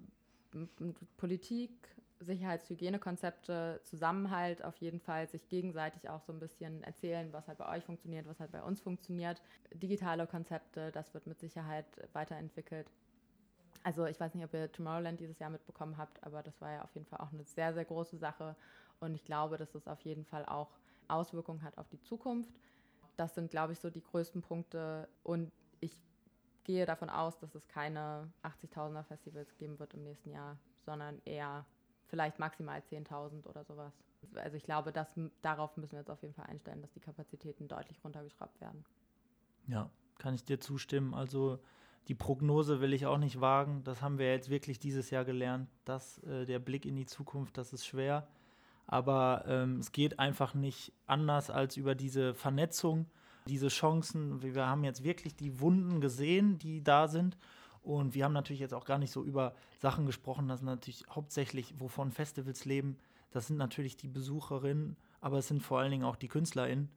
Politik, 1.18 1.72
Sicherheitshygienekonzepte, 2.20 3.80
Zusammenhalt 3.84 4.64
auf 4.64 4.76
jeden 4.78 5.00
Fall, 5.00 5.30
sich 5.30 5.48
gegenseitig 5.48 6.10
auch 6.10 6.22
so 6.22 6.34
ein 6.34 6.40
bisschen 6.40 6.84
erzählen, 6.84 7.32
was 7.32 7.48
halt 7.48 7.58
bei 7.58 7.70
euch 7.78 7.86
funktioniert, 7.86 8.28
was 8.28 8.40
halt 8.40 8.52
bei 8.52 8.62
uns 8.62 8.82
funktioniert. 8.82 9.42
Digitale 9.74 10.28
Konzepte, 10.28 10.92
das 10.92 11.14
wird 11.14 11.28
mit 11.28 11.40
Sicherheit 11.40 11.86
weiterentwickelt. 12.14 12.92
Also 13.84 14.06
ich 14.06 14.20
weiß 14.20 14.34
nicht, 14.34 14.44
ob 14.44 14.54
ihr 14.54 14.72
Tomorrowland 14.72 15.20
dieses 15.20 15.40
Jahr 15.40 15.50
mitbekommen 15.50 15.98
habt, 15.98 16.22
aber 16.24 16.44
das 16.44 16.60
war 16.62 16.72
ja 16.72 16.82
auf 16.84 16.94
jeden 16.94 17.06
Fall 17.06 17.20
auch 17.20 17.32
eine 17.32 17.44
sehr, 17.44 17.74
sehr 17.74 17.86
große 17.86 18.18
Sache. 18.18 18.56
Und 19.00 19.16
ich 19.16 19.24
glaube, 19.24 19.58
dass 19.58 19.74
es 19.76 19.88
auf 19.88 20.02
jeden 20.02 20.26
Fall 20.26 20.46
auch 20.46 20.70
Auswirkungen 21.08 21.62
hat 21.64 21.78
auf 21.78 21.88
die 21.90 22.02
Zukunft. 22.02 22.52
Das 23.18 23.36
sind, 23.36 23.52
glaube 23.52 23.74
ich, 23.74 23.80
so 23.80 23.90
die 23.90 24.04
größten 24.04 24.42
Punkte. 24.42 25.08
Und 25.24 25.52
ich 25.80 26.02
gehe 26.64 26.86
davon 26.86 27.10
aus, 27.10 27.40
dass 27.40 27.56
es 27.56 27.68
keine 27.68 28.32
80.000er 28.44 29.04
Festivals 29.04 29.56
geben 29.58 29.80
wird 29.80 29.94
im 29.94 30.04
nächsten 30.04 30.32
Jahr, 30.32 30.58
sondern 30.86 31.22
eher 31.26 31.66
vielleicht 32.08 32.40
maximal 32.40 32.82
10.000 32.82 33.48
oder 33.48 33.64
sowas. 33.64 33.94
Also 34.36 34.58
ich 34.58 34.64
glaube, 34.64 34.92
dass, 34.92 35.20
darauf 35.42 35.78
müssen 35.78 35.94
wir 35.94 36.00
jetzt 36.00 36.12
auf 36.12 36.22
jeden 36.22 36.34
Fall 36.34 36.46
einstellen, 36.48 36.82
dass 36.82 36.92
die 36.92 37.00
Kapazitäten 37.00 37.68
deutlich 37.68 38.04
runtergeschraubt 38.04 38.60
werden. 38.60 38.84
Ja, 39.68 39.90
kann 40.18 40.34
ich 40.34 40.44
dir 40.44 40.60
zustimmen. 40.60 41.14
Also 41.14 41.60
die 42.10 42.16
Prognose 42.16 42.82
will 42.82 42.94
ich 42.94 43.06
auch 43.06 43.20
nicht 43.20 43.40
wagen. 43.40 43.84
Das 43.84 44.02
haben 44.02 44.18
wir 44.18 44.32
jetzt 44.32 44.50
wirklich 44.50 44.80
dieses 44.80 45.12
Jahr 45.12 45.26
gelernt, 45.26 45.70
dass 45.86 46.18
äh, 46.24 46.46
der 46.48 46.58
Blick 46.58 46.86
in 46.86 46.96
die 46.96 47.06
Zukunft, 47.06 47.56
das 47.56 47.72
ist 47.72 47.86
schwer. 47.86 48.28
Aber 48.88 49.46
ähm, 49.48 49.78
es 49.78 49.92
geht 49.92 50.18
einfach 50.18 50.56
nicht 50.56 50.92
anders 51.06 51.52
als 51.52 51.78
über 51.78 51.94
diese 51.94 52.34
Vernetzung, 52.34 53.06
diese 53.46 53.68
Chancen. 53.68 54.42
Wir 54.42 54.66
haben 54.66 54.84
jetzt 54.84 55.04
wirklich 55.04 55.36
die 55.36 55.60
Wunden 55.60 56.02
gesehen, 56.02 56.58
die 56.58 56.84
da 56.84 57.08
sind. 57.08 57.38
Und 57.84 58.16
wir 58.16 58.26
haben 58.26 58.34
natürlich 58.34 58.60
jetzt 58.60 58.74
auch 58.74 58.86
gar 58.86 58.98
nicht 58.98 59.12
so 59.12 59.24
über 59.24 59.54
Sachen 59.78 60.08
gesprochen, 60.08 60.48
das 60.48 60.64
natürlich 60.64 61.06
hauptsächlich, 61.12 61.76
wovon 61.78 62.12
Festivals 62.12 62.66
leben. 62.66 62.98
Das 63.30 63.46
sind 63.46 63.58
natürlich 63.58 63.98
die 63.98 64.08
Besucherinnen, 64.08 64.98
aber 65.22 65.38
es 65.38 65.48
sind 65.48 65.62
vor 65.62 65.80
allen 65.80 65.92
Dingen 65.92 66.04
auch 66.04 66.16
die 66.16 66.28
KünstlerInnen 66.28 66.90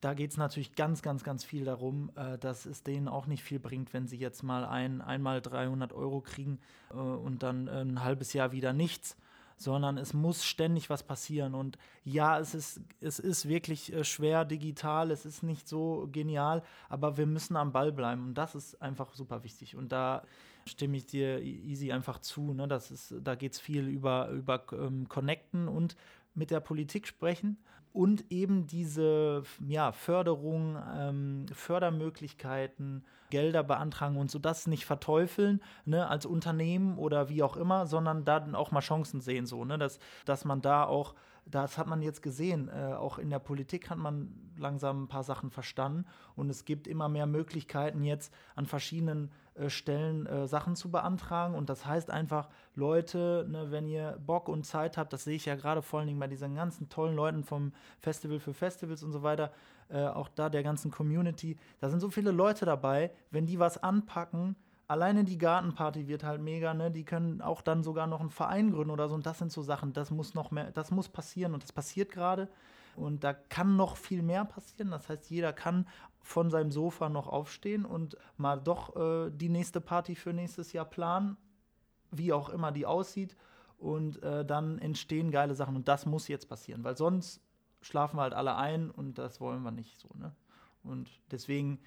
da 0.00 0.14
geht 0.14 0.30
es 0.30 0.36
natürlich 0.36 0.74
ganz, 0.74 1.02
ganz, 1.02 1.24
ganz 1.24 1.44
viel 1.44 1.64
darum, 1.64 2.10
äh, 2.16 2.38
dass 2.38 2.66
es 2.66 2.82
denen 2.82 3.08
auch 3.08 3.26
nicht 3.26 3.42
viel 3.42 3.58
bringt, 3.58 3.92
wenn 3.92 4.06
sie 4.06 4.16
jetzt 4.16 4.42
mal 4.42 4.64
ein, 4.64 5.00
einmal 5.00 5.42
300 5.42 5.92
Euro 5.92 6.20
kriegen 6.20 6.58
äh, 6.90 6.94
und 6.94 7.42
dann 7.42 7.68
äh, 7.68 7.82
ein 7.82 8.02
halbes 8.02 8.32
Jahr 8.32 8.52
wieder 8.52 8.72
nichts, 8.72 9.16
sondern 9.56 9.98
es 9.98 10.14
muss 10.14 10.44
ständig 10.44 10.88
was 10.88 11.02
passieren. 11.02 11.54
Und 11.54 11.76
ja, 12.02 12.38
es 12.38 12.54
ist, 12.54 12.80
es 13.00 13.18
ist 13.18 13.46
wirklich 13.46 13.92
äh, 13.92 14.04
schwer 14.04 14.46
digital, 14.46 15.10
es 15.10 15.26
ist 15.26 15.42
nicht 15.42 15.68
so 15.68 16.08
genial, 16.10 16.62
aber 16.88 17.18
wir 17.18 17.26
müssen 17.26 17.56
am 17.56 17.72
Ball 17.72 17.92
bleiben 17.92 18.28
und 18.28 18.34
das 18.34 18.54
ist 18.54 18.80
einfach 18.80 19.12
super 19.12 19.44
wichtig. 19.44 19.76
Und 19.76 19.92
da 19.92 20.22
stimme 20.66 20.96
ich 20.96 21.06
dir 21.06 21.42
easy 21.42 21.92
einfach 21.92 22.20
zu. 22.20 22.54
Ne? 22.54 22.68
Das 22.68 22.90
ist, 22.90 23.14
da 23.22 23.34
geht 23.34 23.52
es 23.52 23.60
viel 23.60 23.86
über, 23.86 24.28
über 24.30 24.64
ähm, 24.72 25.08
Connecten 25.08 25.68
und 25.68 25.96
mit 26.40 26.50
der 26.50 26.60
Politik 26.60 27.06
sprechen 27.06 27.58
und 27.92 28.24
eben 28.30 28.66
diese 28.66 29.42
ja, 29.68 29.92
Förderung, 29.92 30.78
ähm, 30.96 31.46
Fördermöglichkeiten, 31.52 33.04
Gelder 33.28 33.62
beantragen 33.62 34.16
und 34.16 34.30
so 34.30 34.38
das 34.38 34.66
nicht 34.66 34.86
verteufeln 34.86 35.60
ne, 35.84 36.08
als 36.08 36.26
Unternehmen 36.26 36.98
oder 36.98 37.28
wie 37.28 37.42
auch 37.42 37.56
immer, 37.56 37.86
sondern 37.86 38.24
da 38.24 38.40
dann 38.40 38.54
auch 38.54 38.72
mal 38.72 38.80
Chancen 38.80 39.20
sehen, 39.20 39.46
so, 39.46 39.64
ne, 39.64 39.78
dass, 39.78 39.98
dass 40.24 40.44
man 40.44 40.62
da 40.62 40.84
auch, 40.84 41.14
das 41.50 41.78
hat 41.78 41.86
man 41.86 42.02
jetzt 42.02 42.22
gesehen, 42.22 42.68
äh, 42.68 42.94
auch 42.94 43.18
in 43.18 43.30
der 43.30 43.38
Politik 43.38 43.90
hat 43.90 43.98
man 43.98 44.34
langsam 44.56 45.04
ein 45.04 45.08
paar 45.08 45.24
Sachen 45.24 45.50
verstanden 45.50 46.04
und 46.36 46.50
es 46.50 46.64
gibt 46.64 46.86
immer 46.86 47.08
mehr 47.08 47.26
Möglichkeiten 47.26 48.04
jetzt 48.04 48.32
an 48.54 48.66
verschiedenen 48.66 49.30
äh, 49.54 49.68
Stellen 49.68 50.26
äh, 50.26 50.46
Sachen 50.46 50.76
zu 50.76 50.90
beantragen. 50.90 51.54
Und 51.54 51.68
das 51.68 51.84
heißt 51.84 52.10
einfach, 52.10 52.48
Leute, 52.74 53.46
ne, 53.48 53.70
wenn 53.70 53.86
ihr 53.86 54.18
Bock 54.24 54.48
und 54.48 54.64
Zeit 54.64 54.96
habt, 54.96 55.12
das 55.12 55.24
sehe 55.24 55.36
ich 55.36 55.46
ja 55.46 55.56
gerade 55.56 55.82
vor 55.82 55.98
allen 55.98 56.08
Dingen 56.08 56.20
bei 56.20 56.28
diesen 56.28 56.54
ganzen 56.54 56.88
tollen 56.88 57.16
Leuten 57.16 57.44
vom 57.44 57.72
Festival 57.98 58.38
für 58.38 58.54
Festivals 58.54 59.02
und 59.02 59.12
so 59.12 59.22
weiter, 59.22 59.52
äh, 59.88 60.04
auch 60.06 60.28
da 60.28 60.48
der 60.48 60.62
ganzen 60.62 60.90
Community, 60.90 61.58
da 61.80 61.90
sind 61.90 62.00
so 62.00 62.10
viele 62.10 62.30
Leute 62.30 62.64
dabei, 62.64 63.10
wenn 63.30 63.46
die 63.46 63.58
was 63.58 63.82
anpacken, 63.82 64.56
alleine 64.90 65.22
die 65.22 65.38
Gartenparty 65.38 66.08
wird 66.08 66.24
halt 66.24 66.40
mega, 66.40 66.74
ne? 66.74 66.90
Die 66.90 67.04
können 67.04 67.40
auch 67.40 67.62
dann 67.62 67.84
sogar 67.84 68.08
noch 68.08 68.20
einen 68.20 68.30
Verein 68.30 68.72
gründen 68.72 68.90
oder 68.90 69.08
so. 69.08 69.14
Und 69.14 69.24
das 69.24 69.38
sind 69.38 69.52
so 69.52 69.62
Sachen, 69.62 69.92
das 69.92 70.10
muss 70.10 70.34
noch 70.34 70.50
mehr, 70.50 70.72
das 70.72 70.90
muss 70.90 71.08
passieren 71.08 71.54
und 71.54 71.62
das 71.62 71.70
passiert 71.70 72.10
gerade. 72.10 72.48
Und 72.96 73.22
da 73.22 73.32
kann 73.32 73.76
noch 73.76 73.96
viel 73.96 74.20
mehr 74.20 74.44
passieren. 74.44 74.90
Das 74.90 75.08
heißt, 75.08 75.30
jeder 75.30 75.52
kann 75.52 75.86
von 76.20 76.50
seinem 76.50 76.72
Sofa 76.72 77.08
noch 77.08 77.28
aufstehen 77.28 77.84
und 77.84 78.16
mal 78.36 78.60
doch 78.60 78.96
äh, 78.96 79.30
die 79.30 79.48
nächste 79.48 79.80
Party 79.80 80.16
für 80.16 80.32
nächstes 80.32 80.72
Jahr 80.72 80.86
planen, 80.86 81.36
wie 82.10 82.32
auch 82.32 82.48
immer 82.48 82.72
die 82.72 82.84
aussieht. 82.84 83.36
Und 83.78 84.20
äh, 84.24 84.44
dann 84.44 84.80
entstehen 84.80 85.30
geile 85.30 85.54
Sachen. 85.54 85.76
Und 85.76 85.86
das 85.86 86.04
muss 86.04 86.26
jetzt 86.26 86.48
passieren, 86.48 86.82
weil 86.82 86.96
sonst 86.96 87.40
schlafen 87.80 88.16
wir 88.16 88.22
halt 88.22 88.34
alle 88.34 88.56
ein 88.56 88.90
und 88.90 89.18
das 89.18 89.40
wollen 89.40 89.62
wir 89.62 89.70
nicht 89.70 90.00
so. 90.00 90.08
Ne? 90.18 90.34
Und 90.82 91.08
deswegen 91.30 91.78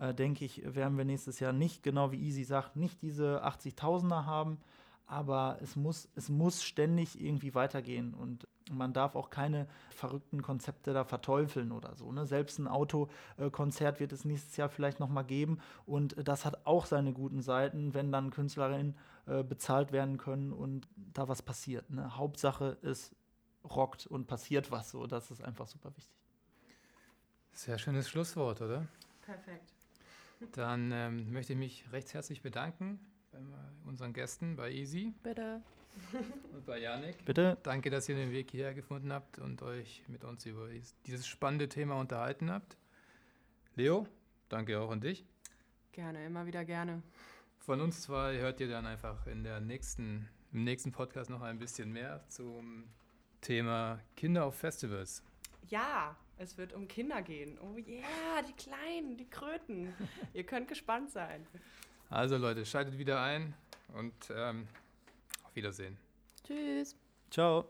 äh, 0.00 0.14
denke 0.14 0.44
ich, 0.44 0.62
werden 0.74 0.96
wir 0.96 1.04
nächstes 1.04 1.40
Jahr 1.40 1.52
nicht, 1.52 1.82
genau 1.82 2.10
wie 2.12 2.20
Easy 2.20 2.44
sagt, 2.44 2.76
nicht 2.76 3.02
diese 3.02 3.44
80.000er 3.44 4.24
haben, 4.24 4.58
aber 5.06 5.58
es 5.60 5.76
muss, 5.76 6.08
es 6.14 6.28
muss 6.28 6.62
ständig 6.62 7.20
irgendwie 7.20 7.54
weitergehen 7.54 8.14
und 8.14 8.46
man 8.70 8.92
darf 8.92 9.16
auch 9.16 9.30
keine 9.30 9.66
verrückten 9.90 10.40
Konzepte 10.40 10.92
da 10.92 11.04
verteufeln 11.04 11.72
oder 11.72 11.96
so. 11.96 12.12
Ne? 12.12 12.24
Selbst 12.24 12.60
ein 12.60 12.68
Autokonzert 12.68 13.98
wird 13.98 14.12
es 14.12 14.24
nächstes 14.24 14.56
Jahr 14.56 14.68
vielleicht 14.68 15.00
nochmal 15.00 15.24
geben 15.24 15.58
und 15.84 16.16
das 16.16 16.44
hat 16.44 16.64
auch 16.64 16.86
seine 16.86 17.12
guten 17.12 17.42
Seiten, 17.42 17.92
wenn 17.92 18.12
dann 18.12 18.30
Künstlerinnen 18.30 18.96
äh, 19.26 19.42
bezahlt 19.42 19.90
werden 19.90 20.16
können 20.16 20.52
und 20.52 20.86
da 20.96 21.28
was 21.28 21.42
passiert. 21.42 21.90
Ne? 21.90 22.16
Hauptsache 22.16 22.78
es 22.82 23.14
rockt 23.64 24.06
und 24.06 24.28
passiert 24.28 24.70
was 24.70 24.90
so, 24.90 25.08
das 25.08 25.32
ist 25.32 25.42
einfach 25.42 25.66
super 25.66 25.90
wichtig. 25.96 26.16
Sehr 27.52 27.78
schönes 27.78 28.08
Schlusswort, 28.08 28.62
oder? 28.62 28.86
Perfekt. 29.22 29.74
Dann 30.52 30.90
ähm, 30.92 31.32
möchte 31.32 31.52
ich 31.52 31.58
mich 31.58 31.84
recht 31.92 32.14
herzlich 32.14 32.42
bedanken 32.42 32.98
bei 33.32 33.38
unseren 33.88 34.12
Gästen, 34.12 34.56
bei 34.56 34.70
Easy. 34.70 35.14
Bitte. 35.22 35.62
Und 36.52 36.64
bei 36.66 36.78
Janik. 36.78 37.24
Bitte. 37.24 37.58
Danke, 37.62 37.90
dass 37.90 38.08
ihr 38.08 38.14
den 38.14 38.32
Weg 38.32 38.50
hierher 38.50 38.74
gefunden 38.74 39.12
habt 39.12 39.38
und 39.38 39.62
euch 39.62 40.02
mit 40.08 40.24
uns 40.24 40.46
über 40.46 40.68
dieses 41.06 41.26
spannende 41.26 41.68
Thema 41.68 41.96
unterhalten 41.96 42.50
habt. 42.50 42.76
Leo, 43.74 44.06
danke 44.48 44.80
auch 44.80 44.90
an 44.90 45.00
dich. 45.00 45.24
Gerne, 45.92 46.24
immer 46.24 46.46
wieder 46.46 46.64
gerne. 46.64 47.02
Von 47.58 47.80
uns 47.80 48.02
zwei 48.02 48.38
hört 48.38 48.60
ihr 48.60 48.68
dann 48.68 48.86
einfach 48.86 49.26
in 49.26 49.44
der 49.44 49.60
nächsten, 49.60 50.28
im 50.52 50.64
nächsten 50.64 50.92
Podcast 50.92 51.30
noch 51.30 51.42
ein 51.42 51.58
bisschen 51.58 51.92
mehr 51.92 52.24
zum 52.28 52.84
Thema 53.40 54.00
Kinder 54.16 54.44
auf 54.44 54.56
Festivals. 54.56 55.22
Ja, 55.70 56.16
es 56.36 56.58
wird 56.58 56.72
um 56.72 56.88
Kinder 56.88 57.22
gehen. 57.22 57.58
Oh 57.60 57.76
yeah, 57.76 58.42
die 58.46 58.52
Kleinen, 58.54 59.16
die 59.16 59.28
Kröten. 59.28 59.94
ihr 60.34 60.44
könnt 60.44 60.68
gespannt 60.68 61.10
sein. 61.10 61.46
Also 62.08 62.36
Leute, 62.36 62.66
schaltet 62.66 62.98
wieder 62.98 63.22
ein 63.22 63.54
und 63.94 64.14
ähm, 64.34 64.66
auf 65.44 65.54
Wiedersehen. 65.54 65.96
Tschüss. 66.44 66.96
Ciao. 67.30 67.68